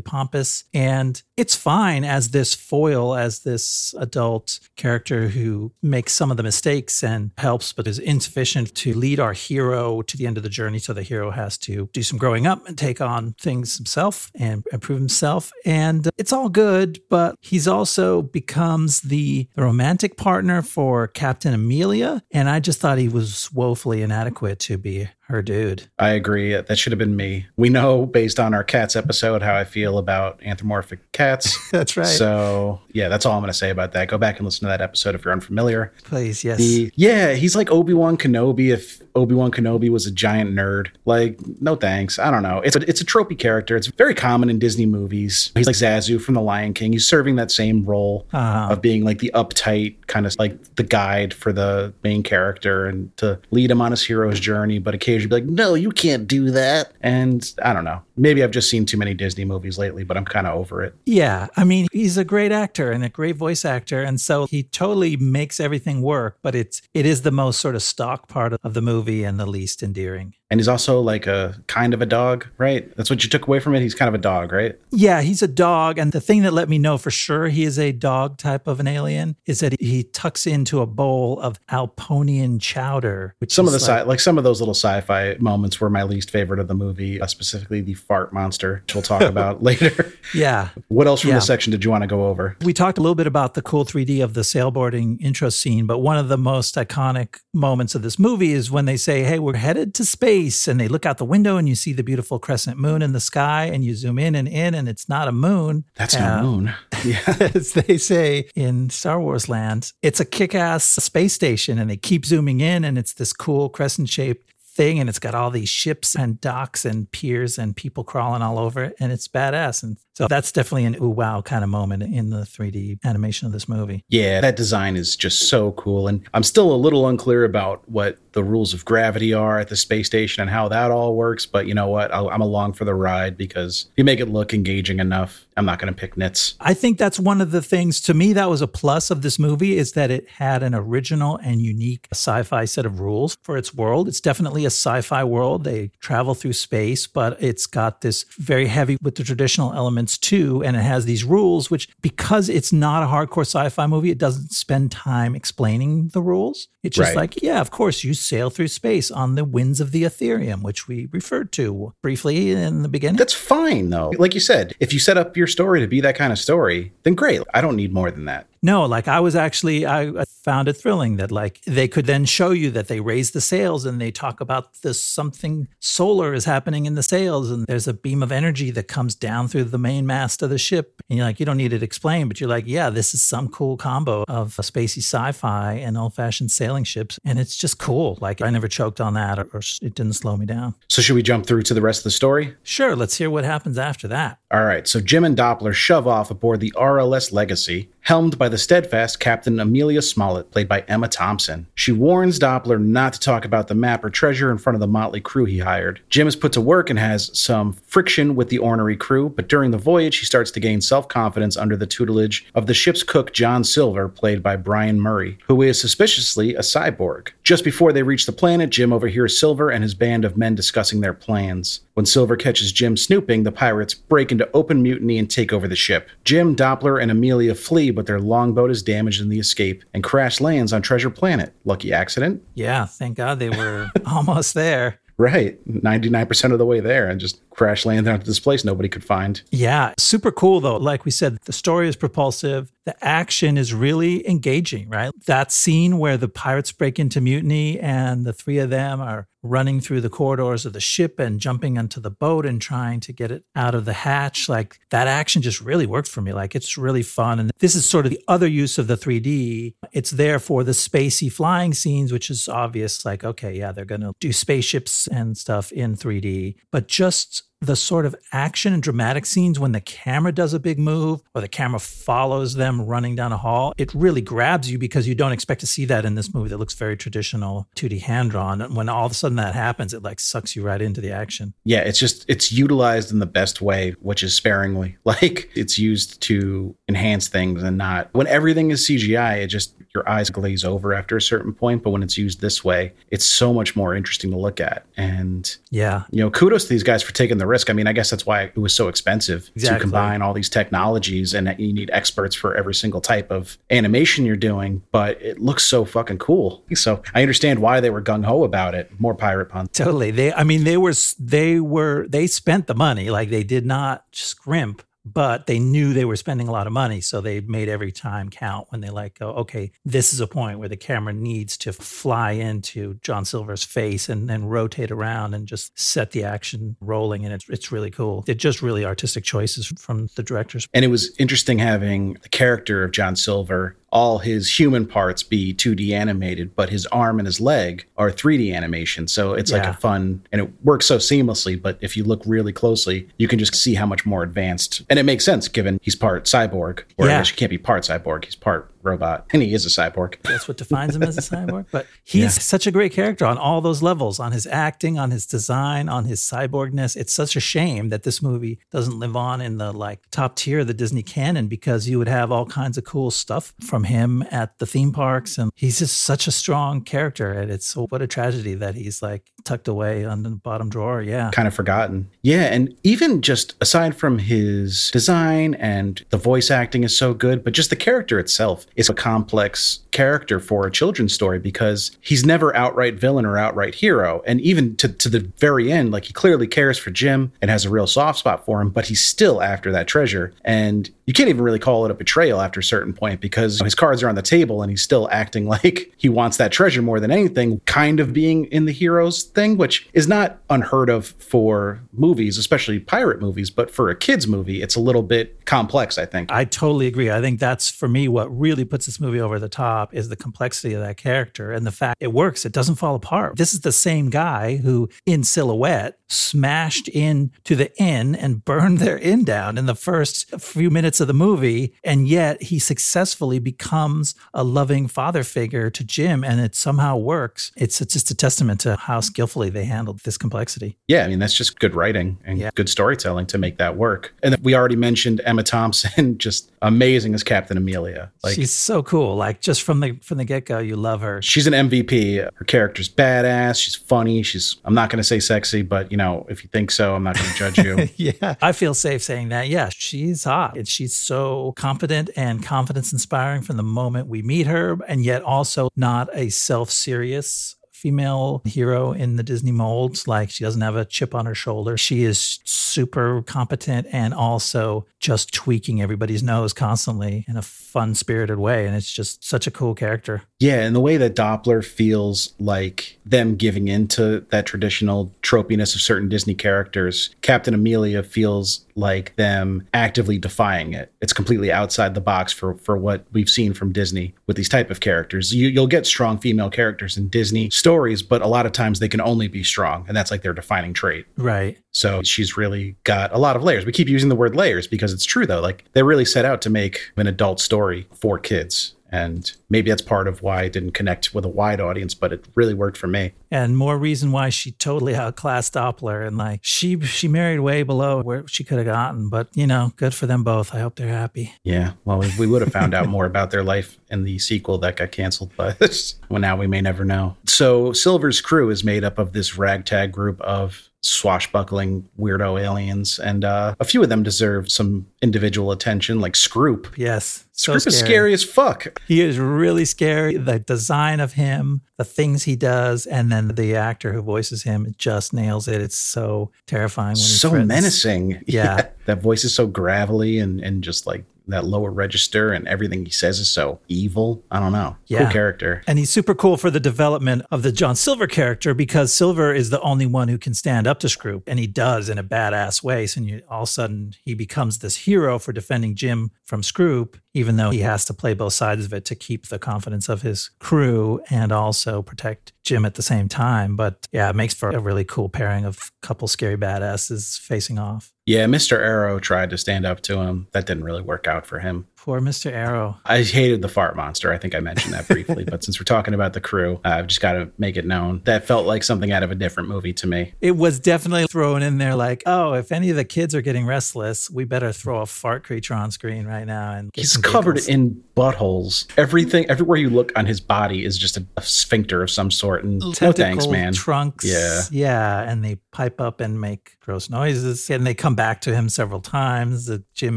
pompous. 0.00 0.64
And 0.72 1.22
it's 1.36 1.54
fine 1.54 2.04
as 2.04 2.30
this 2.30 2.54
foil, 2.54 3.14
as 3.14 3.40
this 3.40 3.94
adult 3.98 4.60
character 4.76 5.28
who 5.28 5.72
makes 5.82 6.14
some 6.14 6.30
of 6.30 6.38
the 6.38 6.42
mistakes 6.42 7.02
and 7.02 7.32
helps, 7.36 7.74
but 7.74 7.86
is 7.86 7.98
insufficient 7.98 8.74
to 8.76 8.94
lead 8.94 9.20
our 9.20 9.34
hero 9.34 10.00
to 10.02 10.16
the 10.16 10.26
end 10.26 10.38
of 10.38 10.42
the 10.42 10.48
journey. 10.48 10.78
So 10.78 10.94
the 10.94 11.02
hero 11.02 11.30
has 11.30 11.58
to 11.58 11.90
do 11.92 12.02
some 12.02 12.18
growing 12.18 12.46
up 12.46 12.66
and 12.66 12.78
take 12.78 13.00
on 13.00 13.34
things 13.34 13.76
himself 13.76 14.30
and 14.34 14.64
improve 14.72 14.98
himself. 14.98 15.52
And 15.66 16.08
it's 16.16 16.32
all 16.32 16.48
good, 16.48 17.00
but 17.10 17.36
he's 17.40 17.68
also 17.68 18.22
becomes 18.22 19.02
the, 19.02 19.48
the 19.54 19.62
romantic 19.62 20.16
partner 20.16 20.62
for 20.62 21.08
Captain 21.08 21.52
Amelia. 21.70 22.20
And 22.32 22.50
I 22.50 22.58
just 22.58 22.80
thought 22.80 22.98
he 22.98 23.08
was 23.08 23.48
woefully 23.52 24.02
inadequate 24.02 24.58
to 24.60 24.76
be 24.76 25.08
her 25.30 25.42
dude. 25.42 25.84
I 25.98 26.10
agree. 26.10 26.52
That 26.52 26.78
should 26.78 26.92
have 26.92 26.98
been 26.98 27.16
me. 27.16 27.46
We 27.56 27.68
know 27.68 28.06
based 28.06 28.38
on 28.38 28.54
our 28.54 28.64
cats 28.64 28.96
episode 28.96 29.42
how 29.42 29.54
I 29.54 29.64
feel 29.64 29.98
about 29.98 30.40
anthropomorphic 30.44 31.12
cats. 31.12 31.56
That's 31.70 31.96
right. 31.96 32.06
So, 32.06 32.80
yeah, 32.92 33.08
that's 33.08 33.24
all 33.26 33.32
I'm 33.34 33.40
going 33.40 33.52
to 33.52 33.56
say 33.58 33.70
about 33.70 33.92
that. 33.92 34.08
Go 34.08 34.18
back 34.18 34.36
and 34.38 34.44
listen 34.44 34.60
to 34.60 34.66
that 34.66 34.80
episode 34.80 35.14
if 35.14 35.24
you're 35.24 35.32
unfamiliar. 35.32 35.92
Please, 36.04 36.42
yes. 36.44 36.58
The, 36.58 36.90
yeah, 36.96 37.32
he's 37.32 37.54
like 37.56 37.70
Obi 37.70 37.94
Wan 37.94 38.16
Kenobi 38.16 38.72
if 38.72 39.00
Obi 39.14 39.34
Wan 39.34 39.50
Kenobi 39.50 39.88
was 39.88 40.06
a 40.06 40.10
giant 40.10 40.52
nerd. 40.54 40.88
Like, 41.04 41.38
no 41.60 41.76
thanks. 41.76 42.18
I 42.18 42.30
don't 42.30 42.42
know. 42.42 42.60
It's 42.60 42.74
a, 42.76 42.80
it's 42.88 43.00
a 43.00 43.04
tropey 43.06 43.38
character. 43.38 43.76
It's 43.76 43.86
very 43.86 44.14
common 44.14 44.50
in 44.50 44.58
Disney 44.58 44.86
movies. 44.86 45.52
He's 45.54 45.66
like 45.66 45.76
Zazu 45.76 46.20
from 46.20 46.34
The 46.34 46.42
Lion 46.42 46.74
King. 46.74 46.92
He's 46.92 47.06
serving 47.06 47.36
that 47.36 47.50
same 47.50 47.84
role 47.84 48.26
Uh-huh. 48.32 48.72
of 48.72 48.82
being 48.82 49.04
like 49.04 49.18
the 49.20 49.30
uptight, 49.34 50.06
kind 50.08 50.26
of 50.26 50.36
like 50.38 50.74
the 50.76 50.82
guide 50.82 51.32
for 51.34 51.52
the 51.52 51.92
main 52.02 52.22
character 52.24 52.86
and 52.86 53.16
to 53.18 53.38
lead 53.50 53.70
him 53.70 53.80
on 53.80 53.90
his 53.92 54.02
hero's 54.02 54.40
journey, 54.40 54.78
but 54.78 54.94
occasionally 54.94 55.19
be 55.28 55.36
like, 55.36 55.44
no, 55.44 55.74
you 55.74 55.90
can't 55.90 56.26
do 56.26 56.50
that. 56.50 56.92
And 57.00 57.52
I 57.62 57.72
don't 57.72 57.84
know. 57.84 58.02
Maybe 58.16 58.42
I've 58.42 58.50
just 58.50 58.68
seen 58.70 58.84
too 58.86 58.96
many 58.96 59.14
Disney 59.14 59.44
movies 59.44 59.78
lately, 59.78 60.04
but 60.04 60.16
I'm 60.16 60.24
kind 60.24 60.46
of 60.46 60.54
over 60.58 60.82
it. 60.82 60.94
Yeah, 61.06 61.48
I 61.56 61.64
mean, 61.64 61.86
he's 61.92 62.16
a 62.18 62.24
great 62.24 62.52
actor 62.52 62.92
and 62.92 63.02
a 63.04 63.08
great 63.08 63.36
voice 63.36 63.64
actor, 63.64 64.02
and 64.02 64.20
so 64.20 64.46
he 64.46 64.62
totally 64.62 65.16
makes 65.16 65.58
everything 65.60 66.02
work. 66.02 66.38
But 66.42 66.54
it's 66.54 66.82
it 66.94 67.06
is 67.06 67.22
the 67.22 67.30
most 67.30 67.60
sort 67.60 67.74
of 67.74 67.82
stock 67.82 68.28
part 68.28 68.52
of 68.62 68.74
the 68.74 68.82
movie 68.82 69.24
and 69.24 69.40
the 69.40 69.46
least 69.46 69.82
endearing. 69.82 70.34
And 70.50 70.58
he's 70.58 70.66
also 70.68 71.00
like 71.00 71.28
a 71.28 71.62
kind 71.68 71.94
of 71.94 72.02
a 72.02 72.06
dog, 72.06 72.44
right? 72.58 72.94
That's 72.96 73.08
what 73.08 73.22
you 73.22 73.30
took 73.30 73.46
away 73.46 73.60
from 73.60 73.72
it. 73.76 73.80
He's 73.82 73.94
kind 73.94 74.08
of 74.08 74.14
a 74.16 74.18
dog, 74.18 74.50
right? 74.50 74.76
Yeah, 74.90 75.20
he's 75.22 75.42
a 75.42 75.48
dog, 75.48 75.96
and 75.96 76.12
the 76.12 76.20
thing 76.20 76.42
that 76.42 76.52
let 76.52 76.68
me 76.68 76.76
know 76.76 76.98
for 76.98 77.10
sure 77.10 77.48
he 77.48 77.64
is 77.64 77.78
a 77.78 77.92
dog 77.92 78.36
type 78.36 78.66
of 78.66 78.80
an 78.80 78.88
alien 78.88 79.36
is 79.46 79.60
that 79.60 79.80
he 79.80 80.02
tucks 80.02 80.46
into 80.46 80.80
a 80.80 80.86
bowl 80.86 81.40
of 81.40 81.58
Alponian 81.68 82.60
chowder. 82.60 83.34
Which 83.38 83.52
Some 83.54 83.66
of 83.66 83.72
the 83.72 83.76
is 83.76 83.84
sci- 83.84 83.98
like- 83.98 84.06
like 84.06 84.20
some 84.20 84.38
of 84.38 84.44
those 84.44 84.60
little 84.60 84.74
sci-fi 84.74 85.09
moments 85.40 85.80
were 85.80 85.90
my 85.90 86.02
least 86.02 86.30
favorite 86.30 86.60
of 86.60 86.68
the 86.68 86.74
movie, 86.74 87.20
uh, 87.20 87.26
specifically 87.26 87.80
the 87.80 87.94
fart 87.94 88.32
monster, 88.32 88.82
which 88.86 88.94
we'll 88.94 89.02
talk 89.02 89.22
about 89.22 89.62
later. 89.70 90.12
yeah, 90.34 90.68
What 90.88 91.06
else 91.06 91.20
from 91.22 91.30
Yeah. 91.30 91.34
this 91.36 91.46
section 91.46 91.70
did 91.70 91.84
you 91.84 91.90
want 91.90 92.02
to 92.02 92.06
go 92.08 92.26
over? 92.26 92.56
We 92.62 92.72
talked 92.72 92.98
a 92.98 93.00
little 93.00 93.14
bit 93.14 93.26
about 93.26 93.54
the 93.54 93.62
cool 93.62 93.84
3D 93.84 94.22
of 94.22 94.34
the 94.34 94.40
sailboarding 94.42 95.20
intro 95.20 95.48
scene, 95.50 95.86
but 95.86 95.98
one 95.98 96.16
of 96.18 96.28
the 96.28 96.38
most 96.38 96.74
iconic 96.76 97.36
moments 97.52 97.94
of 97.94 98.02
this 98.02 98.18
movie 98.18 98.52
is 98.52 98.70
when 98.70 98.84
they 98.84 98.96
say, 98.96 99.22
Hey, 99.24 99.38
we're 99.38 99.56
headed 99.56 99.94
to 99.94 100.04
space. 100.04 100.68
And 100.68 100.78
they 100.78 100.88
look 100.88 101.04
out 101.06 101.18
the 101.18 101.24
window 101.24 101.56
and 101.56 101.68
you 101.68 101.74
see 101.74 101.92
the 101.92 102.02
beautiful 102.04 102.38
crescent 102.38 102.78
moon 102.78 103.02
in 103.02 103.12
the 103.12 103.20
sky, 103.20 103.64
and 103.64 103.84
you 103.84 103.94
zoom 103.94 104.18
in 104.18 104.34
and 104.34 104.46
in, 104.48 104.74
and 104.74 104.88
it's 104.88 105.08
not 105.08 105.28
a 105.28 105.32
moon. 105.32 105.84
That's 105.96 106.14
Uh, 106.14 106.40
no 106.40 106.50
moon. 106.50 106.74
Yeah. 107.04 107.18
As 107.54 107.72
they 107.72 107.96
say 107.98 108.48
in 108.54 108.90
Star 108.90 109.20
Wars 109.20 109.48
land, 109.48 109.92
it's 110.02 110.20
a 110.20 110.24
kick 110.24 110.54
ass 110.54 110.84
space 110.84 111.32
station, 111.32 111.78
and 111.78 111.90
they 111.90 111.96
keep 111.96 112.24
zooming 112.24 112.60
in, 112.60 112.84
and 112.84 112.96
it's 112.98 113.14
this 113.14 113.32
cool 113.32 113.68
crescent 113.68 114.08
shaped 114.08 114.49
thing, 114.80 114.98
and 114.98 115.10
it's 115.10 115.18
got 115.18 115.34
all 115.34 115.50
these 115.50 115.68
ships 115.68 116.16
and 116.16 116.40
docks 116.40 116.86
and 116.86 117.10
piers 117.12 117.58
and 117.58 117.76
people 117.76 118.02
crawling 118.02 118.40
all 118.40 118.58
over 118.58 118.84
it, 118.84 118.96
and 118.98 119.12
it's 119.12 119.28
badass. 119.28 119.82
And 119.82 119.98
so 120.14 120.26
that's 120.26 120.52
definitely 120.52 120.86
an 120.86 120.96
ooh 121.02 121.10
wow 121.10 121.42
kind 121.42 121.62
of 121.62 121.68
moment 121.68 122.02
in 122.02 122.30
the 122.30 122.42
3D 122.42 122.98
animation 123.04 123.46
of 123.46 123.52
this 123.52 123.68
movie. 123.68 124.04
Yeah, 124.08 124.40
that 124.40 124.56
design 124.56 124.96
is 124.96 125.16
just 125.16 125.50
so 125.50 125.72
cool. 125.72 126.08
And 126.08 126.26
I'm 126.32 126.42
still 126.42 126.72
a 126.72 126.76
little 126.76 127.06
unclear 127.08 127.44
about 127.44 127.86
what 127.90 128.18
the 128.32 128.44
rules 128.44 128.72
of 128.74 128.84
gravity 128.84 129.32
are 129.34 129.58
at 129.58 129.68
the 129.68 129.76
space 129.76 130.06
station 130.06 130.40
and 130.40 130.50
how 130.50 130.68
that 130.68 130.90
all 130.90 131.14
works. 131.16 131.46
But 131.46 131.66
you 131.66 131.74
know 131.74 131.88
what? 131.88 132.12
I'll, 132.12 132.28
I'm 132.30 132.40
along 132.40 132.74
for 132.74 132.84
the 132.84 132.94
ride 132.94 133.36
because 133.36 133.86
you 133.96 134.04
make 134.04 134.20
it 134.20 134.26
look 134.26 134.54
engaging 134.54 135.00
enough, 135.00 135.46
I'm 135.56 135.64
not 135.64 135.78
going 135.78 135.92
to 135.92 135.98
pick 135.98 136.16
nits. 136.16 136.54
I 136.60 136.74
think 136.74 136.98
that's 136.98 137.18
one 137.18 137.40
of 137.40 137.50
the 137.50 137.62
things 137.62 138.00
to 138.02 138.14
me 138.14 138.32
that 138.34 138.48
was 138.48 138.62
a 138.62 138.66
plus 138.68 139.10
of 139.10 139.22
this 139.22 139.38
movie 139.38 139.76
is 139.76 139.92
that 139.92 140.10
it 140.10 140.28
had 140.28 140.62
an 140.62 140.74
original 140.74 141.36
and 141.38 141.60
unique 141.60 142.08
sci-fi 142.12 142.64
set 142.64 142.86
of 142.86 143.00
rules 143.00 143.36
for 143.42 143.56
its 143.56 143.74
world. 143.74 144.08
It's 144.08 144.20
definitely 144.20 144.64
a 144.64 144.68
sci-fi 144.70 145.24
world. 145.24 145.64
They 145.64 145.90
travel 146.00 146.34
through 146.34 146.54
space, 146.54 147.06
but 147.06 147.42
it's 147.42 147.66
got 147.66 148.00
this 148.00 148.24
very 148.38 148.66
heavy 148.66 148.96
with 149.02 149.16
the 149.16 149.24
traditional 149.24 149.72
elements 149.72 150.16
too 150.18 150.62
and 150.64 150.76
it 150.76 150.80
has 150.82 151.04
these 151.04 151.24
rules 151.24 151.70
which 151.70 151.88
because 152.00 152.48
it's 152.48 152.72
not 152.72 153.02
a 153.02 153.06
hardcore 153.06 153.42
sci-fi 153.46 153.86
movie, 153.86 154.10
it 154.10 154.18
doesn't 154.18 154.50
spend 154.52 154.92
time 154.92 155.34
explaining 155.34 156.08
the 156.08 156.22
rules. 156.22 156.68
It's 156.82 156.96
just 156.96 157.08
Right. 157.08 157.16
like, 157.16 157.42
yeah, 157.42 157.60
of 157.60 157.70
course 157.70 158.04
you 158.04 158.14
sail 158.20 158.50
through 158.50 158.68
space 158.68 159.10
on 159.10 159.34
the 159.34 159.44
winds 159.44 159.80
of 159.80 159.90
the 159.90 160.04
Etherium, 160.04 160.62
which 160.62 160.88
we 160.88 161.08
referred 161.12 161.52
to 161.52 161.94
briefly 162.02 162.50
in 162.50 162.82
the 162.82 162.88
beginning. 162.88 163.16
That's 163.16 163.34
fine, 163.34 163.90
though. 163.90 164.12
Like 164.18 164.34
you 164.34 164.40
said, 164.40 164.74
if 164.80 164.92
you 164.92 164.98
set 164.98 165.18
up 165.18 165.36
your 165.36 165.46
story 165.46 165.80
to 165.80 165.86
be 165.86 166.00
that 166.00 166.16
kind 166.16 166.32
of 166.32 166.38
story, 166.38 166.92
then 167.02 167.14
great. 167.14 167.42
I 167.54 167.60
don't 167.60 167.76
need 167.76 167.92
more 167.92 168.10
than 168.10 168.26
that. 168.26 168.46
No, 168.62 168.84
like 168.84 169.08
I 169.08 169.20
was 169.20 169.34
actually, 169.34 169.86
I 169.86 170.02
I 170.02 170.24
found 170.42 170.68
it 170.68 170.74
thrilling 170.74 171.16
that 171.16 171.30
like 171.30 171.60
they 171.66 171.86
could 171.86 172.06
then 172.06 172.24
show 172.24 172.50
you 172.50 172.70
that 172.70 172.88
they 172.88 173.00
raise 173.00 173.32
the 173.32 173.40
sails 173.40 173.84
and 173.84 174.00
they 174.00 174.10
talk 174.10 174.40
about 174.40 174.80
this 174.82 175.02
something 175.02 175.68
solar 175.80 176.32
is 176.32 176.44
happening 176.44 176.86
in 176.86 176.94
the 176.94 177.02
sails 177.02 177.50
and 177.50 177.66
there's 177.66 177.86
a 177.86 177.92
beam 177.92 178.22
of 178.22 178.32
energy 178.32 178.70
that 178.70 178.88
comes 178.88 179.14
down 179.14 179.48
through 179.48 179.64
the 179.64 179.78
main 179.78 180.06
mast 180.06 180.42
of 180.42 180.50
the 180.50 180.58
ship. 180.58 181.02
And 181.08 181.18
you're 181.18 181.26
like, 181.26 181.40
you 181.40 181.46
don't 181.46 181.56
need 181.56 181.72
it 181.72 181.82
explained, 181.82 182.28
but 182.30 182.40
you're 182.40 182.48
like, 182.48 182.64
yeah, 182.66 182.90
this 182.90 183.14
is 183.14 183.22
some 183.22 183.48
cool 183.48 183.76
combo 183.76 184.24
of 184.28 184.58
a 184.58 184.62
spacey 184.62 184.98
sci-fi 184.98 185.74
and 185.74 185.98
old-fashioned 185.98 186.50
sailing 186.50 186.84
ships. 186.84 187.18
And 187.24 187.38
it's 187.38 187.56
just 187.56 187.78
cool. 187.78 188.18
Like 188.20 188.40
I 188.42 188.50
never 188.50 188.68
choked 188.68 189.00
on 189.00 189.14
that 189.14 189.38
or, 189.38 189.48
or 189.52 189.60
it 189.82 189.94
didn't 189.94 190.14
slow 190.14 190.36
me 190.36 190.46
down. 190.46 190.74
So, 190.88 191.02
should 191.02 191.14
we 191.14 191.22
jump 191.22 191.46
through 191.46 191.62
to 191.62 191.74
the 191.74 191.82
rest 191.82 192.00
of 192.00 192.04
the 192.04 192.10
story? 192.10 192.56
Sure, 192.62 192.96
let's 192.96 193.16
hear 193.16 193.30
what 193.30 193.44
happens 193.44 193.78
after 193.78 194.08
that. 194.08 194.39
All 194.52 194.64
right, 194.64 194.88
so 194.88 195.00
Jim 195.00 195.22
and 195.22 195.36
Doppler 195.36 195.72
shove 195.72 196.08
off 196.08 196.28
aboard 196.28 196.58
the 196.58 196.72
RLS 196.76 197.32
Legacy, 197.32 197.88
helmed 198.00 198.36
by 198.36 198.48
the 198.48 198.58
steadfast 198.58 199.20
Captain 199.20 199.60
Amelia 199.60 200.02
Smollett, 200.02 200.50
played 200.50 200.66
by 200.66 200.80
Emma 200.88 201.06
Thompson. 201.06 201.68
She 201.76 201.92
warns 201.92 202.40
Doppler 202.40 202.80
not 202.80 203.12
to 203.12 203.20
talk 203.20 203.44
about 203.44 203.68
the 203.68 203.76
map 203.76 204.04
or 204.04 204.10
treasure 204.10 204.50
in 204.50 204.58
front 204.58 204.74
of 204.74 204.80
the 204.80 204.88
motley 204.88 205.20
crew 205.20 205.44
he 205.44 205.58
hired. 205.60 206.00
Jim 206.08 206.26
is 206.26 206.34
put 206.34 206.52
to 206.54 206.60
work 206.60 206.90
and 206.90 206.98
has 206.98 207.30
some 207.38 207.74
friction 207.86 208.34
with 208.34 208.48
the 208.48 208.58
ornery 208.58 208.96
crew, 208.96 209.28
but 209.28 209.48
during 209.48 209.70
the 209.70 209.78
voyage, 209.78 210.16
he 210.18 210.26
starts 210.26 210.50
to 210.50 210.58
gain 210.58 210.80
self 210.80 211.06
confidence 211.06 211.56
under 211.56 211.76
the 211.76 211.86
tutelage 211.86 212.44
of 212.56 212.66
the 212.66 212.74
ship's 212.74 213.04
cook, 213.04 213.32
John 213.32 213.62
Silver, 213.62 214.08
played 214.08 214.42
by 214.42 214.56
Brian 214.56 215.00
Murray, 215.00 215.38
who 215.46 215.62
is 215.62 215.80
suspiciously 215.80 216.56
a 216.56 216.60
cyborg. 216.60 217.28
Just 217.44 217.62
before 217.62 217.92
they 217.92 218.02
reach 218.02 218.26
the 218.26 218.32
planet, 218.32 218.70
Jim 218.70 218.92
overhears 218.92 219.38
Silver 219.38 219.70
and 219.70 219.84
his 219.84 219.94
band 219.94 220.24
of 220.24 220.36
men 220.36 220.56
discussing 220.56 221.02
their 221.02 221.14
plans. 221.14 221.82
When 221.94 222.06
Silver 222.06 222.36
catches 222.36 222.72
Jim 222.72 222.96
snooping, 222.96 223.42
the 223.42 223.52
pirates 223.52 223.94
break 223.94 224.32
into 224.32 224.39
open 224.54 224.82
mutiny 224.82 225.18
and 225.18 225.28
take 225.28 225.52
over 225.52 225.68
the 225.68 225.76
ship. 225.76 226.08
Jim, 226.24 226.54
Doppler, 226.56 227.00
and 227.02 227.10
Amelia 227.10 227.54
flee, 227.54 227.90
but 227.90 228.06
their 228.06 228.20
longboat 228.20 228.70
is 228.70 228.82
damaged 228.82 229.20
in 229.20 229.28
the 229.28 229.38
escape 229.38 229.84
and 229.92 230.02
crash 230.02 230.40
lands 230.40 230.72
on 230.72 230.82
Treasure 230.82 231.10
Planet. 231.10 231.52
Lucky 231.64 231.92
accident? 231.92 232.42
Yeah, 232.54 232.86
thank 232.86 233.16
God 233.16 233.38
they 233.38 233.50
were 233.50 233.90
almost 234.06 234.54
there. 234.54 235.00
Right. 235.20 235.62
99% 235.68 236.52
of 236.52 236.58
the 236.58 236.64
way 236.64 236.80
there 236.80 237.06
and 237.06 237.20
just 237.20 237.42
crash 237.50 237.84
landed 237.84 238.10
onto 238.10 238.24
this 238.24 238.40
place 238.40 238.64
nobody 238.64 238.88
could 238.88 239.04
find. 239.04 239.42
Yeah, 239.50 239.92
super 239.98 240.32
cool 240.32 240.60
though. 240.60 240.78
Like 240.78 241.04
we 241.04 241.10
said, 241.10 241.38
the 241.44 241.52
story 241.52 241.88
is 241.88 241.94
propulsive. 241.96 242.72
The 242.86 242.96
action 243.04 243.58
is 243.58 243.74
really 243.74 244.26
engaging, 244.26 244.88
right? 244.88 245.12
That 245.26 245.52
scene 245.52 245.98
where 245.98 246.16
the 246.16 246.28
pirates 246.28 246.72
break 246.72 246.98
into 246.98 247.20
mutiny 247.20 247.78
and 247.78 248.24
the 248.24 248.32
three 248.32 248.56
of 248.60 248.70
them 248.70 249.02
are 249.02 249.28
running 249.42 249.80
through 249.80 250.00
the 250.00 250.10
corridors 250.10 250.66
of 250.66 250.72
the 250.72 250.80
ship 250.80 251.18
and 251.18 251.40
jumping 251.40 251.78
onto 251.78 252.00
the 252.00 252.10
boat 252.10 252.44
and 252.44 252.60
trying 252.60 253.00
to 253.00 253.12
get 253.12 253.30
it 253.30 253.44
out 253.56 253.74
of 253.74 253.84
the 253.84 253.92
hatch. 253.92 254.48
Like 254.48 254.78
that 254.90 255.06
action 255.06 255.42
just 255.42 255.60
really 255.60 255.86
worked 255.86 256.08
for 256.08 256.20
me. 256.20 256.32
Like 256.32 256.54
it's 256.54 256.76
really 256.76 257.02
fun. 257.02 257.40
And 257.40 257.50
this 257.58 257.74
is 257.74 257.88
sort 257.88 258.06
of 258.06 258.10
the 258.10 258.22
other 258.28 258.46
use 258.46 258.78
of 258.78 258.86
the 258.86 258.96
3D. 258.96 259.74
It's 259.92 260.10
there 260.10 260.38
for 260.38 260.64
the 260.64 260.72
spacey 260.72 261.32
flying 261.32 261.74
scenes, 261.74 262.12
which 262.12 262.30
is 262.30 262.48
obvious. 262.48 263.04
Like, 263.04 263.24
okay, 263.24 263.56
yeah, 263.56 263.72
they're 263.72 263.84
going 263.84 264.02
to 264.02 264.12
do 264.20 264.32
spaceships 264.32 265.06
and 265.06 265.36
stuff 265.36 265.72
in 265.72 265.94
3D, 265.96 266.56
but 266.70 266.88
just 266.88 267.44
the 267.60 267.76
sort 267.76 268.06
of 268.06 268.16
action 268.32 268.72
and 268.72 268.82
dramatic 268.82 269.26
scenes 269.26 269.58
when 269.58 269.72
the 269.72 269.80
camera 269.80 270.32
does 270.32 270.54
a 270.54 270.58
big 270.58 270.78
move 270.78 271.20
or 271.34 271.42
the 271.42 271.48
camera 271.48 271.78
follows 271.78 272.54
them 272.54 272.80
running 272.80 273.14
down 273.14 273.32
a 273.32 273.36
hall, 273.36 273.74
it 273.76 273.94
really 273.94 274.22
grabs 274.22 274.70
you 274.70 274.78
because 274.78 275.06
you 275.06 275.14
don't 275.14 275.32
expect 275.32 275.60
to 275.60 275.66
see 275.66 275.84
that 275.84 276.06
in 276.06 276.14
this 276.14 276.32
movie 276.32 276.48
that 276.48 276.56
looks 276.56 276.74
very 276.74 276.96
traditional 276.96 277.68
2D 277.76 278.00
hand 278.00 278.30
drawn. 278.30 278.62
And 278.62 278.74
when 278.74 278.88
all 278.88 279.04
of 279.04 279.12
a 279.12 279.14
sudden 279.14 279.36
that 279.36 279.54
happens, 279.54 279.92
it 279.92 280.02
like 280.02 280.20
sucks 280.20 280.56
you 280.56 280.62
right 280.62 280.80
into 280.80 281.02
the 281.02 281.12
action. 281.12 281.52
Yeah, 281.64 281.80
it's 281.80 281.98
just 281.98 282.24
it's 282.28 282.50
utilized 282.50 283.12
in 283.12 283.18
the 283.18 283.26
best 283.26 283.60
way, 283.60 283.94
which 284.00 284.22
is 284.22 284.34
sparingly. 284.34 284.96
Like 285.10 285.50
it's 285.56 285.76
used 285.76 286.20
to 286.22 286.76
enhance 286.88 287.26
things 287.26 287.64
and 287.64 287.76
not 287.76 288.10
when 288.12 288.28
everything 288.28 288.70
is 288.70 288.86
CGI, 288.86 289.42
it 289.42 289.48
just 289.48 289.74
your 289.94 290.08
eyes 290.08 290.30
glaze 290.30 290.64
over 290.64 290.94
after 290.94 291.16
a 291.16 291.22
certain 291.22 291.52
point. 291.52 291.82
But 291.82 291.90
when 291.90 292.02
it's 292.02 292.16
used 292.16 292.40
this 292.40 292.62
way, 292.64 292.92
it's 293.10 293.24
so 293.24 293.52
much 293.52 293.74
more 293.74 293.94
interesting 293.94 294.30
to 294.30 294.36
look 294.36 294.60
at. 294.60 294.84
And 294.96 295.56
Yeah. 295.70 296.04
you 296.10 296.22
know, 296.22 296.30
kudos 296.30 296.64
to 296.64 296.70
these 296.70 296.82
guys 296.82 297.02
for 297.02 297.12
taking 297.12 297.38
the 297.38 297.46
risk. 297.46 297.70
I 297.70 297.72
mean, 297.72 297.86
I 297.86 297.92
guess 297.92 298.10
that's 298.10 298.24
why 298.24 298.42
it 298.42 298.56
was 298.56 298.74
so 298.74 298.88
expensive 298.88 299.50
to 299.58 299.78
combine 299.78 300.22
all 300.22 300.32
these 300.32 300.48
technologies 300.48 301.34
and 301.34 301.54
you 301.58 301.72
need 301.72 301.90
experts 301.92 302.34
for 302.36 302.54
every 302.54 302.74
single 302.74 303.00
type 303.00 303.30
of 303.30 303.58
animation 303.70 304.24
you're 304.24 304.36
doing, 304.36 304.82
but 304.92 305.20
it 305.20 305.40
looks 305.40 305.64
so 305.64 305.84
fucking 305.84 306.18
cool. 306.18 306.62
So 306.74 307.02
I 307.14 307.22
understand 307.22 307.58
why 307.58 307.80
they 307.80 307.90
were 307.90 308.02
gung 308.02 308.24
ho 308.24 308.44
about 308.44 308.74
it. 308.74 308.90
More 309.00 309.14
pirate 309.14 309.46
puns. 309.48 309.70
Totally. 309.72 310.10
They, 310.12 310.32
I 310.32 310.44
mean, 310.44 310.64
they 310.64 310.76
were, 310.76 310.94
they 311.18 311.58
were, 311.60 312.06
they 312.08 312.26
spent 312.26 312.66
the 312.68 312.74
money. 312.74 313.10
Like 313.10 313.30
they 313.30 313.42
did 313.44 313.66
not 313.66 314.04
scrimp, 314.12 314.82
but 315.12 315.46
they 315.46 315.58
knew 315.58 315.92
they 315.92 316.04
were 316.04 316.16
spending 316.16 316.48
a 316.48 316.52
lot 316.52 316.66
of 316.66 316.72
money. 316.72 317.00
So 317.00 317.20
they 317.20 317.40
made 317.40 317.68
every 317.68 317.92
time 317.92 318.28
count 318.28 318.66
when 318.70 318.80
they 318.80 318.90
like 318.90 319.18
go, 319.18 319.30
okay, 319.30 319.72
this 319.84 320.12
is 320.12 320.20
a 320.20 320.26
point 320.26 320.58
where 320.58 320.68
the 320.68 320.76
camera 320.76 321.12
needs 321.12 321.56
to 321.58 321.72
fly 321.72 322.32
into 322.32 322.94
John 323.02 323.24
Silver's 323.24 323.64
face 323.64 324.08
and 324.08 324.28
then 324.28 324.46
rotate 324.46 324.90
around 324.90 325.34
and 325.34 325.46
just 325.46 325.78
set 325.78 326.12
the 326.12 326.24
action 326.24 326.76
rolling. 326.80 327.24
And 327.24 327.34
it's, 327.34 327.48
it's 327.48 327.72
really 327.72 327.90
cool. 327.90 328.22
They're 328.22 328.34
just 328.34 328.62
really 328.62 328.84
artistic 328.84 329.24
choices 329.24 329.66
from 329.78 330.08
the 330.16 330.22
directors. 330.22 330.68
And 330.72 330.84
it 330.84 330.88
was 330.88 331.14
interesting 331.18 331.58
having 331.58 332.14
the 332.22 332.28
character 332.28 332.84
of 332.84 332.92
John 332.92 333.16
Silver, 333.16 333.76
all 333.92 334.18
his 334.18 334.58
human 334.58 334.86
parts 334.86 335.22
be 335.22 335.52
2D 335.52 335.90
animated, 335.92 336.54
but 336.54 336.70
his 336.70 336.86
arm 336.86 337.18
and 337.18 337.26
his 337.26 337.40
leg 337.40 337.84
are 337.98 338.10
3D 338.10 338.54
animation. 338.54 339.08
So 339.08 339.34
it's 339.34 339.50
like 339.50 339.64
a 339.64 339.72
fun, 339.72 340.22
and 340.30 340.40
it 340.42 340.50
works 340.64 340.86
so 340.86 340.98
seamlessly. 340.98 341.60
But 341.60 341.78
if 341.80 341.96
you 341.96 342.04
look 342.04 342.22
really 342.24 342.52
closely, 342.52 343.08
you 343.18 343.26
can 343.26 343.38
just 343.38 343.54
see 343.56 343.74
how 343.74 343.86
much 343.86 344.06
more 344.06 344.22
advanced. 344.22 344.82
And 344.88 344.98
it 344.98 345.02
makes 345.02 345.24
sense 345.24 345.48
given 345.48 345.80
he's 345.82 345.96
part 345.96 346.26
cyborg, 346.26 346.82
or 346.98 347.06
I 347.06 347.10
Yeah. 347.10 347.18
guess 347.18 347.30
you 347.30 347.36
can't 347.36 347.50
be 347.50 347.58
part 347.58 347.82
cyborg, 347.82 348.24
he's 348.24 348.36
part 348.36 348.69
robot, 348.82 349.26
and 349.32 349.42
he 349.42 349.52
is 349.54 349.66
a 349.66 349.68
cyborg. 349.68 350.20
That's 350.22 350.48
what 350.48 350.56
defines 350.56 350.96
him 350.96 351.02
as 351.02 351.16
a 351.18 351.20
cyborg. 351.20 351.66
But 351.70 351.86
he's 352.04 352.22
Yeah. 352.22 352.28
such 352.28 352.66
a 352.66 352.70
great 352.70 352.92
character 352.92 353.24
on 353.26 353.38
all 353.38 353.60
those 353.60 353.82
levels 353.82 354.18
on 354.20 354.32
his 354.32 354.46
acting, 354.46 354.98
on 354.98 355.10
his 355.10 355.26
design, 355.26 355.88
on 355.88 356.04
his 356.04 356.20
cyborgness. 356.20 356.96
It's 356.96 357.12
such 357.12 357.36
a 357.36 357.40
shame 357.40 357.88
that 357.90 358.02
this 358.02 358.22
movie 358.22 358.58
doesn't 358.70 358.98
live 358.98 359.16
on 359.16 359.40
in 359.40 359.58
the 359.58 359.72
like 359.72 360.00
top 360.10 360.36
tier 360.36 360.60
of 360.60 360.66
the 360.66 360.74
Disney 360.74 361.02
canon 361.02 361.48
because 361.48 361.88
you 361.88 361.98
would 361.98 362.08
have 362.08 362.32
all 362.32 362.46
kinds 362.46 362.78
of 362.78 362.84
cool 362.84 363.10
stuff 363.10 363.52
from 363.64 363.84
him 363.84 364.24
at 364.30 364.58
the 364.58 364.66
theme 364.66 364.92
parks. 364.92 365.38
And 365.38 365.50
he's 365.54 365.78
just 365.78 365.98
such 366.02 366.26
a 366.26 366.30
strong 366.32 366.82
character. 366.82 367.32
And 367.32 367.50
it's 367.50 367.76
what 367.76 368.02
a 368.02 368.06
tragedy 368.06 368.54
that 368.54 368.74
he's 368.74 369.02
like 369.02 369.30
tucked 369.44 369.68
away 369.68 370.04
on 370.04 370.22
the 370.22 370.30
bottom 370.30 370.68
drawer. 370.68 371.02
Yeah. 371.02 371.30
kind 371.32 371.48
of 371.48 371.54
forgotten. 371.54 372.08
Yeah, 372.22 372.44
and 372.44 372.76
even 372.82 373.22
just 373.22 373.54
aside 373.60 373.96
from 373.96 374.18
his 374.18 374.90
design 374.90 375.54
and 375.54 376.04
the 376.10 376.18
voice 376.18 376.50
acting 376.50 376.84
is 376.84 376.96
so 376.96 377.14
good, 377.14 377.42
but 377.42 377.54
just 377.54 377.70
the 377.70 377.76
character 377.76 378.18
itself 378.18 378.66
is 378.76 378.90
a 378.90 378.94
complex 378.94 379.80
character 379.90 380.38
for 380.38 380.66
a 380.66 380.70
children's 380.70 381.14
story 381.14 381.38
because 381.38 381.96
he's 382.00 382.24
never 382.24 382.54
outright 382.54 382.94
villain 382.94 383.24
or 383.24 383.38
outright 383.38 383.74
hero. 383.74 384.22
And 384.26 384.40
even 384.40 384.76
to, 384.76 384.88
to 384.88 385.08
the 385.08 385.20
very 385.38 385.72
end, 385.72 385.92
like 385.92 386.04
he 386.04 386.12
clearly 386.12 386.46
cares 386.46 386.78
for 386.78 386.90
Jim 386.90 387.32
and 387.40 387.50
has 387.50 387.64
a 387.64 387.70
real 387.70 387.86
soft 387.86 388.18
spot 388.18 388.44
for 388.44 388.60
him, 388.60 388.70
but 388.70 388.86
he's 388.86 389.04
still 389.04 389.42
after 389.42 389.72
that 389.72 389.88
treasure. 389.88 390.32
And 390.44 390.90
you 391.06 391.12
can't 391.12 391.28
even 391.28 391.42
really 391.42 391.58
call 391.58 391.84
it 391.84 391.90
a 391.90 391.94
betrayal 391.94 392.40
after 392.40 392.60
a 392.60 392.64
certain 392.64 392.92
point 392.92 393.20
because 393.20 393.60
his 393.60 393.74
cards 393.74 394.02
are 394.02 394.08
on 394.08 394.14
the 394.14 394.22
table 394.22 394.62
and 394.62 394.70
he's 394.70 394.82
still 394.82 395.08
acting 395.10 395.48
like 395.48 395.92
he 395.96 396.08
wants 396.08 396.36
that 396.36 396.52
treasure 396.52 396.82
more 396.82 397.00
than 397.00 397.10
anything, 397.10 397.60
kind 397.66 397.98
of 397.98 398.12
being 398.12 398.44
in 398.46 398.66
the 398.66 398.72
heroes 398.72 399.24
thing, 399.24 399.56
which 399.56 399.88
is 399.92 400.06
not 400.06 400.38
unheard 400.50 400.88
of 400.88 401.06
for 401.06 401.80
movies, 401.92 402.09
especially 402.18 402.78
pirate 402.78 403.20
movies, 403.20 403.50
but 403.50 403.70
for 403.70 403.90
a 403.90 403.96
kids 403.96 404.26
movie, 404.26 404.62
it's 404.62 404.76
a 404.76 404.80
little 404.80 405.02
bit 405.02 405.44
complex, 405.44 405.98
I 405.98 406.06
think. 406.06 406.30
I 406.30 406.44
totally 406.44 406.86
agree. 406.86 407.10
I 407.10 407.20
think 407.20 407.40
that's 407.40 407.70
for 407.70 407.88
me 407.88 408.08
what 408.08 408.26
really 408.36 408.64
puts 408.64 408.86
this 408.86 409.00
movie 409.00 409.20
over 409.20 409.38
the 409.38 409.48
top 409.48 409.94
is 409.94 410.08
the 410.08 410.16
complexity 410.16 410.74
of 410.74 410.80
that 410.80 410.96
character 410.96 411.52
and 411.52 411.66
the 411.66 411.70
fact 411.72 411.96
it 412.00 412.12
works. 412.12 412.44
It 412.44 412.52
doesn't 412.52 412.76
fall 412.76 412.94
apart. 412.94 413.36
This 413.36 413.54
is 413.54 413.60
the 413.60 413.72
same 413.72 414.10
guy 414.10 414.56
who, 414.56 414.88
in 415.06 415.24
silhouette, 415.24 415.98
smashed 416.08 416.88
in 416.88 417.30
to 417.44 417.54
the 417.54 417.70
inn 417.80 418.14
and 418.14 418.44
burned 418.44 418.78
their 418.78 418.98
inn 418.98 419.24
down 419.24 419.56
in 419.56 419.66
the 419.66 419.74
first 419.74 420.30
few 420.40 420.70
minutes 420.70 421.00
of 421.00 421.06
the 421.06 421.14
movie, 421.14 421.74
and 421.84 422.08
yet 422.08 422.42
he 422.42 422.58
successfully 422.58 423.38
becomes 423.38 424.14
a 424.34 424.42
loving 424.42 424.88
father 424.88 425.22
figure 425.22 425.70
to 425.70 425.84
Jim, 425.84 426.24
and 426.24 426.40
it 426.40 426.54
somehow 426.54 426.96
works. 426.96 427.52
It's, 427.56 427.80
it's 427.80 427.94
just 427.94 428.10
a 428.10 428.14
testament 428.14 428.60
to 428.60 428.76
how 428.76 429.00
skillfully 429.00 429.50
they 429.50 429.64
handled 429.64 430.00
this 430.00 430.18
complexity. 430.18 430.78
Yeah, 430.88 431.04
I 431.04 431.08
mean, 431.08 431.18
that's 431.18 431.34
just 431.34 431.58
good 431.60 431.74
writing 431.74 431.99
and 432.24 432.38
Yeah. 432.38 432.50
good 432.54 432.68
storytelling 432.68 433.26
to 433.26 433.38
make 433.38 433.58
that 433.58 433.76
work. 433.76 434.14
And 434.22 434.36
we 434.42 434.54
already 434.54 434.76
mentioned 434.76 435.20
Emma 435.24 435.42
Thompson, 435.42 436.18
just 436.26 436.50
amazing 436.62 437.14
as 437.14 437.22
Captain 437.22 437.56
Amelia. 437.56 438.10
Like, 438.24 438.34
She's 438.34 438.52
so 438.52 438.82
cool. 438.82 439.16
Like 439.16 439.40
just 439.40 439.62
from 439.62 439.80
the 439.80 439.98
from 440.02 440.18
the 440.18 440.24
get 440.24 440.46
go, 440.46 440.58
you 440.58 440.76
love 440.76 441.00
her. 441.00 441.20
she's 441.22 441.46
an 441.46 441.52
MVP. 441.52 442.28
Her 442.34 442.44
character's 442.44 442.88
badass. 442.88 443.60
She's 443.62 443.74
funny. 443.76 444.22
She's, 444.22 444.56
I'm 444.64 444.74
not 444.74 444.90
going 444.90 444.98
to 444.98 445.04
say 445.04 445.20
sexy, 445.20 445.62
but 445.62 445.90
you 445.90 445.96
know, 445.96 446.26
if 446.28 446.42
you 446.42 446.48
think 446.52 446.70
so, 446.70 446.94
I'm 446.94 447.02
not 447.02 447.16
going 447.16 447.30
to 447.30 447.36
judge 447.36 447.58
you. 447.58 447.88
Yeah, 447.96 448.34
I 448.40 448.52
feel 448.52 448.72
safe 448.74 449.02
saying 449.02 449.28
that. 449.30 449.48
Yeah, 449.48 449.68
she's 449.74 450.24
hot. 450.24 450.56
And 450.56 450.66
she's 450.66 450.94
so 450.94 451.52
confident 451.56 452.08
and 452.16 452.42
confidence 452.42 452.92
inspiring 452.92 453.42
from 453.42 453.56
the 453.56 453.62
moment 453.62 454.08
we 454.08 454.22
meet 454.22 454.46
her, 454.46 454.78
and 454.88 455.04
yet 455.04 455.22
also 455.22 455.68
not 455.76 456.08
a 456.14 456.30
self 456.30 456.70
serious 456.70 457.56
female 457.80 458.42
hero 458.44 458.92
in 458.92 459.16
the 459.16 459.22
Disney 459.22 459.52
molds. 459.52 460.06
Like 460.06 460.30
she 460.30 460.44
doesn't 460.44 460.60
have 460.60 460.76
a 460.76 460.84
chip 460.84 461.14
on 461.14 461.24
her 461.26 461.34
shoulder. 461.34 461.78
She 461.78 462.04
is 462.04 462.40
super 462.44 463.22
competent 463.22 463.86
and 463.90 464.12
also 464.12 464.86
just 465.00 465.32
tweaking 465.32 465.80
everybody's 465.80 466.22
nose 466.22 466.52
constantly 466.52 467.24
in 467.26 467.36
a 467.36 467.42
fun 467.42 467.94
spirited 467.94 468.38
way. 468.38 468.66
And 468.66 468.76
it's 468.76 468.92
just 468.92 469.24
such 469.24 469.46
a 469.46 469.50
cool 469.50 469.74
character. 469.74 470.22
Yeah, 470.38 470.60
and 470.62 470.76
the 470.76 470.80
way 470.80 470.98
that 470.98 471.16
Doppler 471.16 471.64
feels 471.64 472.34
like 472.38 472.98
them 473.06 473.36
giving 473.36 473.68
into 473.68 474.20
that 474.30 474.46
traditional 474.46 475.12
tropiness 475.22 475.74
of 475.74 475.80
certain 475.80 476.08
Disney 476.08 476.34
characters, 476.34 477.14
Captain 477.22 477.54
Amelia 477.54 478.02
feels 478.02 478.66
like 478.76 479.14
them 479.16 479.66
actively 479.74 480.18
defying 480.18 480.72
it. 480.74 480.92
It's 481.00 481.12
completely 481.12 481.52
outside 481.52 481.94
the 481.94 482.00
box 482.00 482.32
for 482.32 482.54
for 482.54 482.76
what 482.76 483.04
we've 483.12 483.28
seen 483.28 483.52
from 483.52 483.72
Disney 483.72 484.14
with 484.26 484.36
these 484.36 484.48
type 484.48 484.70
of 484.70 484.80
characters. 484.80 485.34
You, 485.34 485.48
you'll 485.48 485.66
get 485.66 485.86
strong 485.86 486.18
female 486.18 486.50
characters 486.50 486.96
in 486.96 487.08
Disney 487.08 487.50
stories, 487.50 487.69
but 488.02 488.22
a 488.22 488.26
lot 488.26 488.46
of 488.46 488.52
times 488.52 488.78
they 488.78 488.88
can 488.88 489.00
only 489.00 489.28
be 489.28 489.44
strong, 489.44 489.84
and 489.86 489.96
that's 489.96 490.10
like 490.10 490.22
their 490.22 490.32
defining 490.32 490.72
trait. 490.72 491.06
Right. 491.16 491.58
So 491.72 492.02
she's 492.02 492.36
really 492.36 492.76
got 492.84 493.12
a 493.12 493.18
lot 493.18 493.36
of 493.36 493.42
layers. 493.42 493.64
We 493.64 493.72
keep 493.72 493.88
using 493.88 494.08
the 494.08 494.16
word 494.16 494.34
layers 494.34 494.66
because 494.66 494.92
it's 494.92 495.04
true 495.04 495.26
though. 495.26 495.40
Like 495.40 495.64
they 495.72 495.82
really 495.82 496.04
set 496.04 496.24
out 496.24 496.42
to 496.42 496.50
make 496.50 496.90
an 496.96 497.06
adult 497.06 497.40
story 497.40 497.86
for 497.94 498.18
kids. 498.18 498.74
And 498.92 499.30
maybe 499.48 499.70
that's 499.70 499.82
part 499.82 500.08
of 500.08 500.22
why 500.22 500.42
it 500.42 500.52
didn't 500.52 500.72
connect 500.72 501.14
with 501.14 501.24
a 501.24 501.28
wide 501.28 501.60
audience, 501.60 501.94
but 501.94 502.12
it 502.12 502.24
really 502.34 502.54
worked 502.54 502.76
for 502.76 502.86
me. 502.86 503.12
and 503.30 503.56
more 503.56 503.78
reason 503.78 504.10
why 504.10 504.28
she 504.28 504.50
totally 504.52 504.94
outclassed 504.94 505.54
Doppler 505.54 506.04
and 506.06 506.18
like 506.18 506.40
she 506.42 506.80
she 506.80 507.06
married 507.06 507.40
way 507.40 507.62
below 507.62 508.02
where 508.02 508.26
she 508.26 508.42
could 508.42 508.58
have 508.58 508.66
gotten. 508.66 509.08
But 509.08 509.28
you 509.34 509.46
know, 509.46 509.72
good 509.76 509.94
for 509.94 510.06
them 510.06 510.24
both. 510.24 510.54
I 510.54 510.58
hope 510.58 510.76
they're 510.76 510.88
happy. 510.88 511.34
Yeah. 511.44 511.72
Well, 511.84 511.98
we, 511.98 512.10
we 512.18 512.26
would 512.26 512.42
have 512.42 512.52
found 512.52 512.74
out 512.74 512.88
more 512.88 513.04
about 513.04 513.30
their 513.30 513.44
life 513.44 513.78
in 513.90 514.04
the 514.04 514.18
sequel 514.18 514.58
that 514.58 514.76
got 514.76 514.92
canceled, 514.92 515.30
but 515.36 515.94
well, 516.08 516.20
now 516.20 516.36
we 516.36 516.46
may 516.46 516.60
never 516.60 516.84
know. 516.84 517.16
So 517.26 517.72
Silver's 517.72 518.20
crew 518.20 518.50
is 518.50 518.64
made 518.64 518.84
up 518.84 518.98
of 518.98 519.12
this 519.12 519.36
ragtag 519.38 519.92
group 519.92 520.20
of 520.20 520.69
swashbuckling 520.82 521.88
weirdo 521.98 522.40
aliens, 522.40 522.98
and 522.98 523.24
uh, 523.24 523.54
a 523.60 523.64
few 523.64 523.82
of 523.82 523.88
them 523.88 524.02
deserve 524.02 524.50
some 524.50 524.86
individual 525.02 525.52
attention, 525.52 526.00
like 526.00 526.14
Scroop. 526.14 526.66
Yes, 526.76 527.26
so 527.32 527.54
Scroop 527.54 527.66
is 527.66 527.78
scary 527.78 528.12
as 528.12 528.24
fuck. 528.24 528.80
He 528.86 529.00
is 529.00 529.18
really 529.18 529.64
scary. 529.64 530.16
The 530.16 530.38
design 530.38 531.00
of 531.00 531.14
him, 531.14 531.62
the 531.76 531.84
things 531.84 532.24
he 532.24 532.36
does, 532.36 532.86
and 532.86 533.10
then 533.10 533.28
the 533.28 533.56
actor 533.56 533.92
who 533.92 534.02
voices 534.02 534.42
him 534.42 534.74
just 534.78 535.12
nails 535.12 535.48
it. 535.48 535.60
It's 535.60 535.76
so 535.78 536.30
terrifying 536.46 536.90
when 536.90 536.96
so 536.96 537.30
threatens- 537.30 537.48
menacing. 537.48 538.22
Yeah. 538.26 538.68
That 538.86 539.02
voice 539.02 539.24
is 539.24 539.34
so 539.34 539.46
gravelly 539.46 540.18
and, 540.18 540.40
and 540.40 540.62
just 540.62 540.86
like 540.86 541.04
that 541.30 541.44
lower 541.44 541.70
register 541.70 542.32
and 542.32 542.46
everything 542.48 542.84
he 542.84 542.90
says 542.90 543.18
is 543.18 543.30
so 543.30 543.60
evil. 543.68 544.24
I 544.30 544.40
don't 544.40 544.52
know. 544.52 544.76
Yeah. 544.86 545.04
Cool 545.04 545.12
character. 545.12 545.62
And 545.66 545.78
he's 545.78 545.90
super 545.90 546.14
cool 546.14 546.36
for 546.36 546.50
the 546.50 546.60
development 546.60 547.22
of 547.30 547.42
the 547.42 547.52
John 547.52 547.76
Silver 547.76 548.06
character 548.06 548.54
because 548.54 548.92
Silver 548.92 549.34
is 549.34 549.50
the 549.50 549.60
only 549.60 549.86
one 549.86 550.08
who 550.08 550.18
can 550.18 550.34
stand 550.34 550.66
up 550.66 550.78
to 550.80 550.86
Scroop, 550.86 551.22
and 551.26 551.38
he 551.38 551.46
does 551.46 551.88
in 551.88 551.98
a 551.98 552.04
badass 552.04 552.62
way. 552.62 552.86
So 552.86 553.00
you, 553.00 553.22
all 553.28 553.42
of 553.42 553.48
a 553.48 553.52
sudden, 553.52 553.94
he 554.04 554.14
becomes 554.14 554.58
this 554.58 554.76
hero 554.76 555.18
for 555.18 555.32
defending 555.32 555.74
Jim 555.74 556.10
from 556.24 556.42
Scroop, 556.42 556.96
even 557.14 557.36
though 557.36 557.50
he 557.50 557.60
has 557.60 557.84
to 557.86 557.94
play 557.94 558.14
both 558.14 558.32
sides 558.32 558.64
of 558.64 558.72
it 558.72 558.84
to 558.86 558.94
keep 558.94 559.26
the 559.26 559.38
confidence 559.38 559.88
of 559.88 560.02
his 560.02 560.30
crew 560.38 561.00
and 561.10 561.32
also 561.32 561.82
protect 561.82 562.32
Jim 562.44 562.64
at 562.64 562.74
the 562.74 562.82
same 562.82 563.08
time. 563.08 563.56
But 563.56 563.88
yeah, 563.92 564.08
it 564.08 564.16
makes 564.16 564.34
for 564.34 564.50
a 564.50 564.60
really 564.60 564.84
cool 564.84 565.08
pairing 565.08 565.44
of 565.44 565.72
couple 565.82 566.08
scary 566.08 566.36
badasses 566.36 567.18
facing 567.18 567.58
off. 567.58 567.92
Yeah, 568.06 568.26
Mr. 568.26 568.58
Arrow 568.58 568.98
tried 568.98 569.30
to 569.30 569.38
stand 569.38 569.64
up 569.64 569.80
to 569.82 570.00
him. 570.00 570.28
That 570.32 570.46
didn't 570.46 570.64
really 570.64 570.82
work 570.82 571.06
out 571.06 571.26
for 571.26 571.38
him. 571.38 571.66
Poor 571.82 571.98
Mr. 572.00 572.30
Arrow. 572.30 572.78
I 572.84 573.02
hated 573.02 573.40
the 573.40 573.48
fart 573.48 573.74
monster. 573.74 574.12
I 574.12 574.18
think 574.18 574.34
I 574.34 574.40
mentioned 574.40 574.74
that 574.74 574.86
briefly, 574.86 575.24
but 575.24 575.42
since 575.42 575.58
we're 575.58 575.64
talking 575.64 575.94
about 575.94 576.12
the 576.12 576.20
crew, 576.20 576.60
uh, 576.62 576.68
I've 576.68 576.86
just 576.88 577.00
got 577.00 577.12
to 577.14 577.30
make 577.38 577.56
it 577.56 577.64
known 577.64 578.02
that 578.04 578.26
felt 578.26 578.46
like 578.46 578.62
something 578.64 578.92
out 578.92 579.02
of 579.02 579.10
a 579.10 579.14
different 579.14 579.48
movie 579.48 579.72
to 579.72 579.86
me. 579.86 580.12
It 580.20 580.32
was 580.36 580.60
definitely 580.60 581.06
thrown 581.06 581.42
in 581.42 581.56
there 581.56 581.74
like, 581.74 582.02
oh, 582.04 582.34
if 582.34 582.52
any 582.52 582.68
of 582.68 582.76
the 582.76 582.84
kids 582.84 583.14
are 583.14 583.22
getting 583.22 583.46
restless, 583.46 584.10
we 584.10 584.24
better 584.24 584.52
throw 584.52 584.82
a 584.82 584.86
fart 584.86 585.24
creature 585.24 585.54
on 585.54 585.70
screen 585.70 586.06
right 586.06 586.26
now. 586.26 586.52
And 586.52 586.70
He's 586.74 586.98
covered 586.98 587.36
giggles. 587.36 587.48
in 587.48 587.82
buttholes. 587.96 588.66
Everything, 588.76 589.24
everywhere 589.30 589.56
you 589.56 589.70
look 589.70 589.90
on 589.96 590.04
his 590.04 590.20
body 590.20 590.66
is 590.66 590.76
just 590.76 590.98
a, 590.98 591.06
a 591.16 591.22
sphincter 591.22 591.82
of 591.82 591.90
some 591.90 592.10
sort. 592.10 592.44
And 592.44 592.58
no 592.58 592.72
thanks, 592.72 592.98
Tentacle 592.98 593.32
man. 593.32 593.54
Trunks. 593.54 594.04
Yeah. 594.04 594.42
Yeah. 594.50 595.10
And 595.10 595.24
they 595.24 595.38
pipe 595.52 595.80
up 595.80 596.00
and 596.00 596.20
make 596.20 596.58
gross 596.60 596.88
noises. 596.90 597.48
And 597.50 597.66
they 597.66 597.74
come 597.74 597.94
back 597.94 598.20
to 598.22 598.34
him 598.34 598.48
several 598.48 598.80
times. 598.80 599.50
Jim 599.74 599.96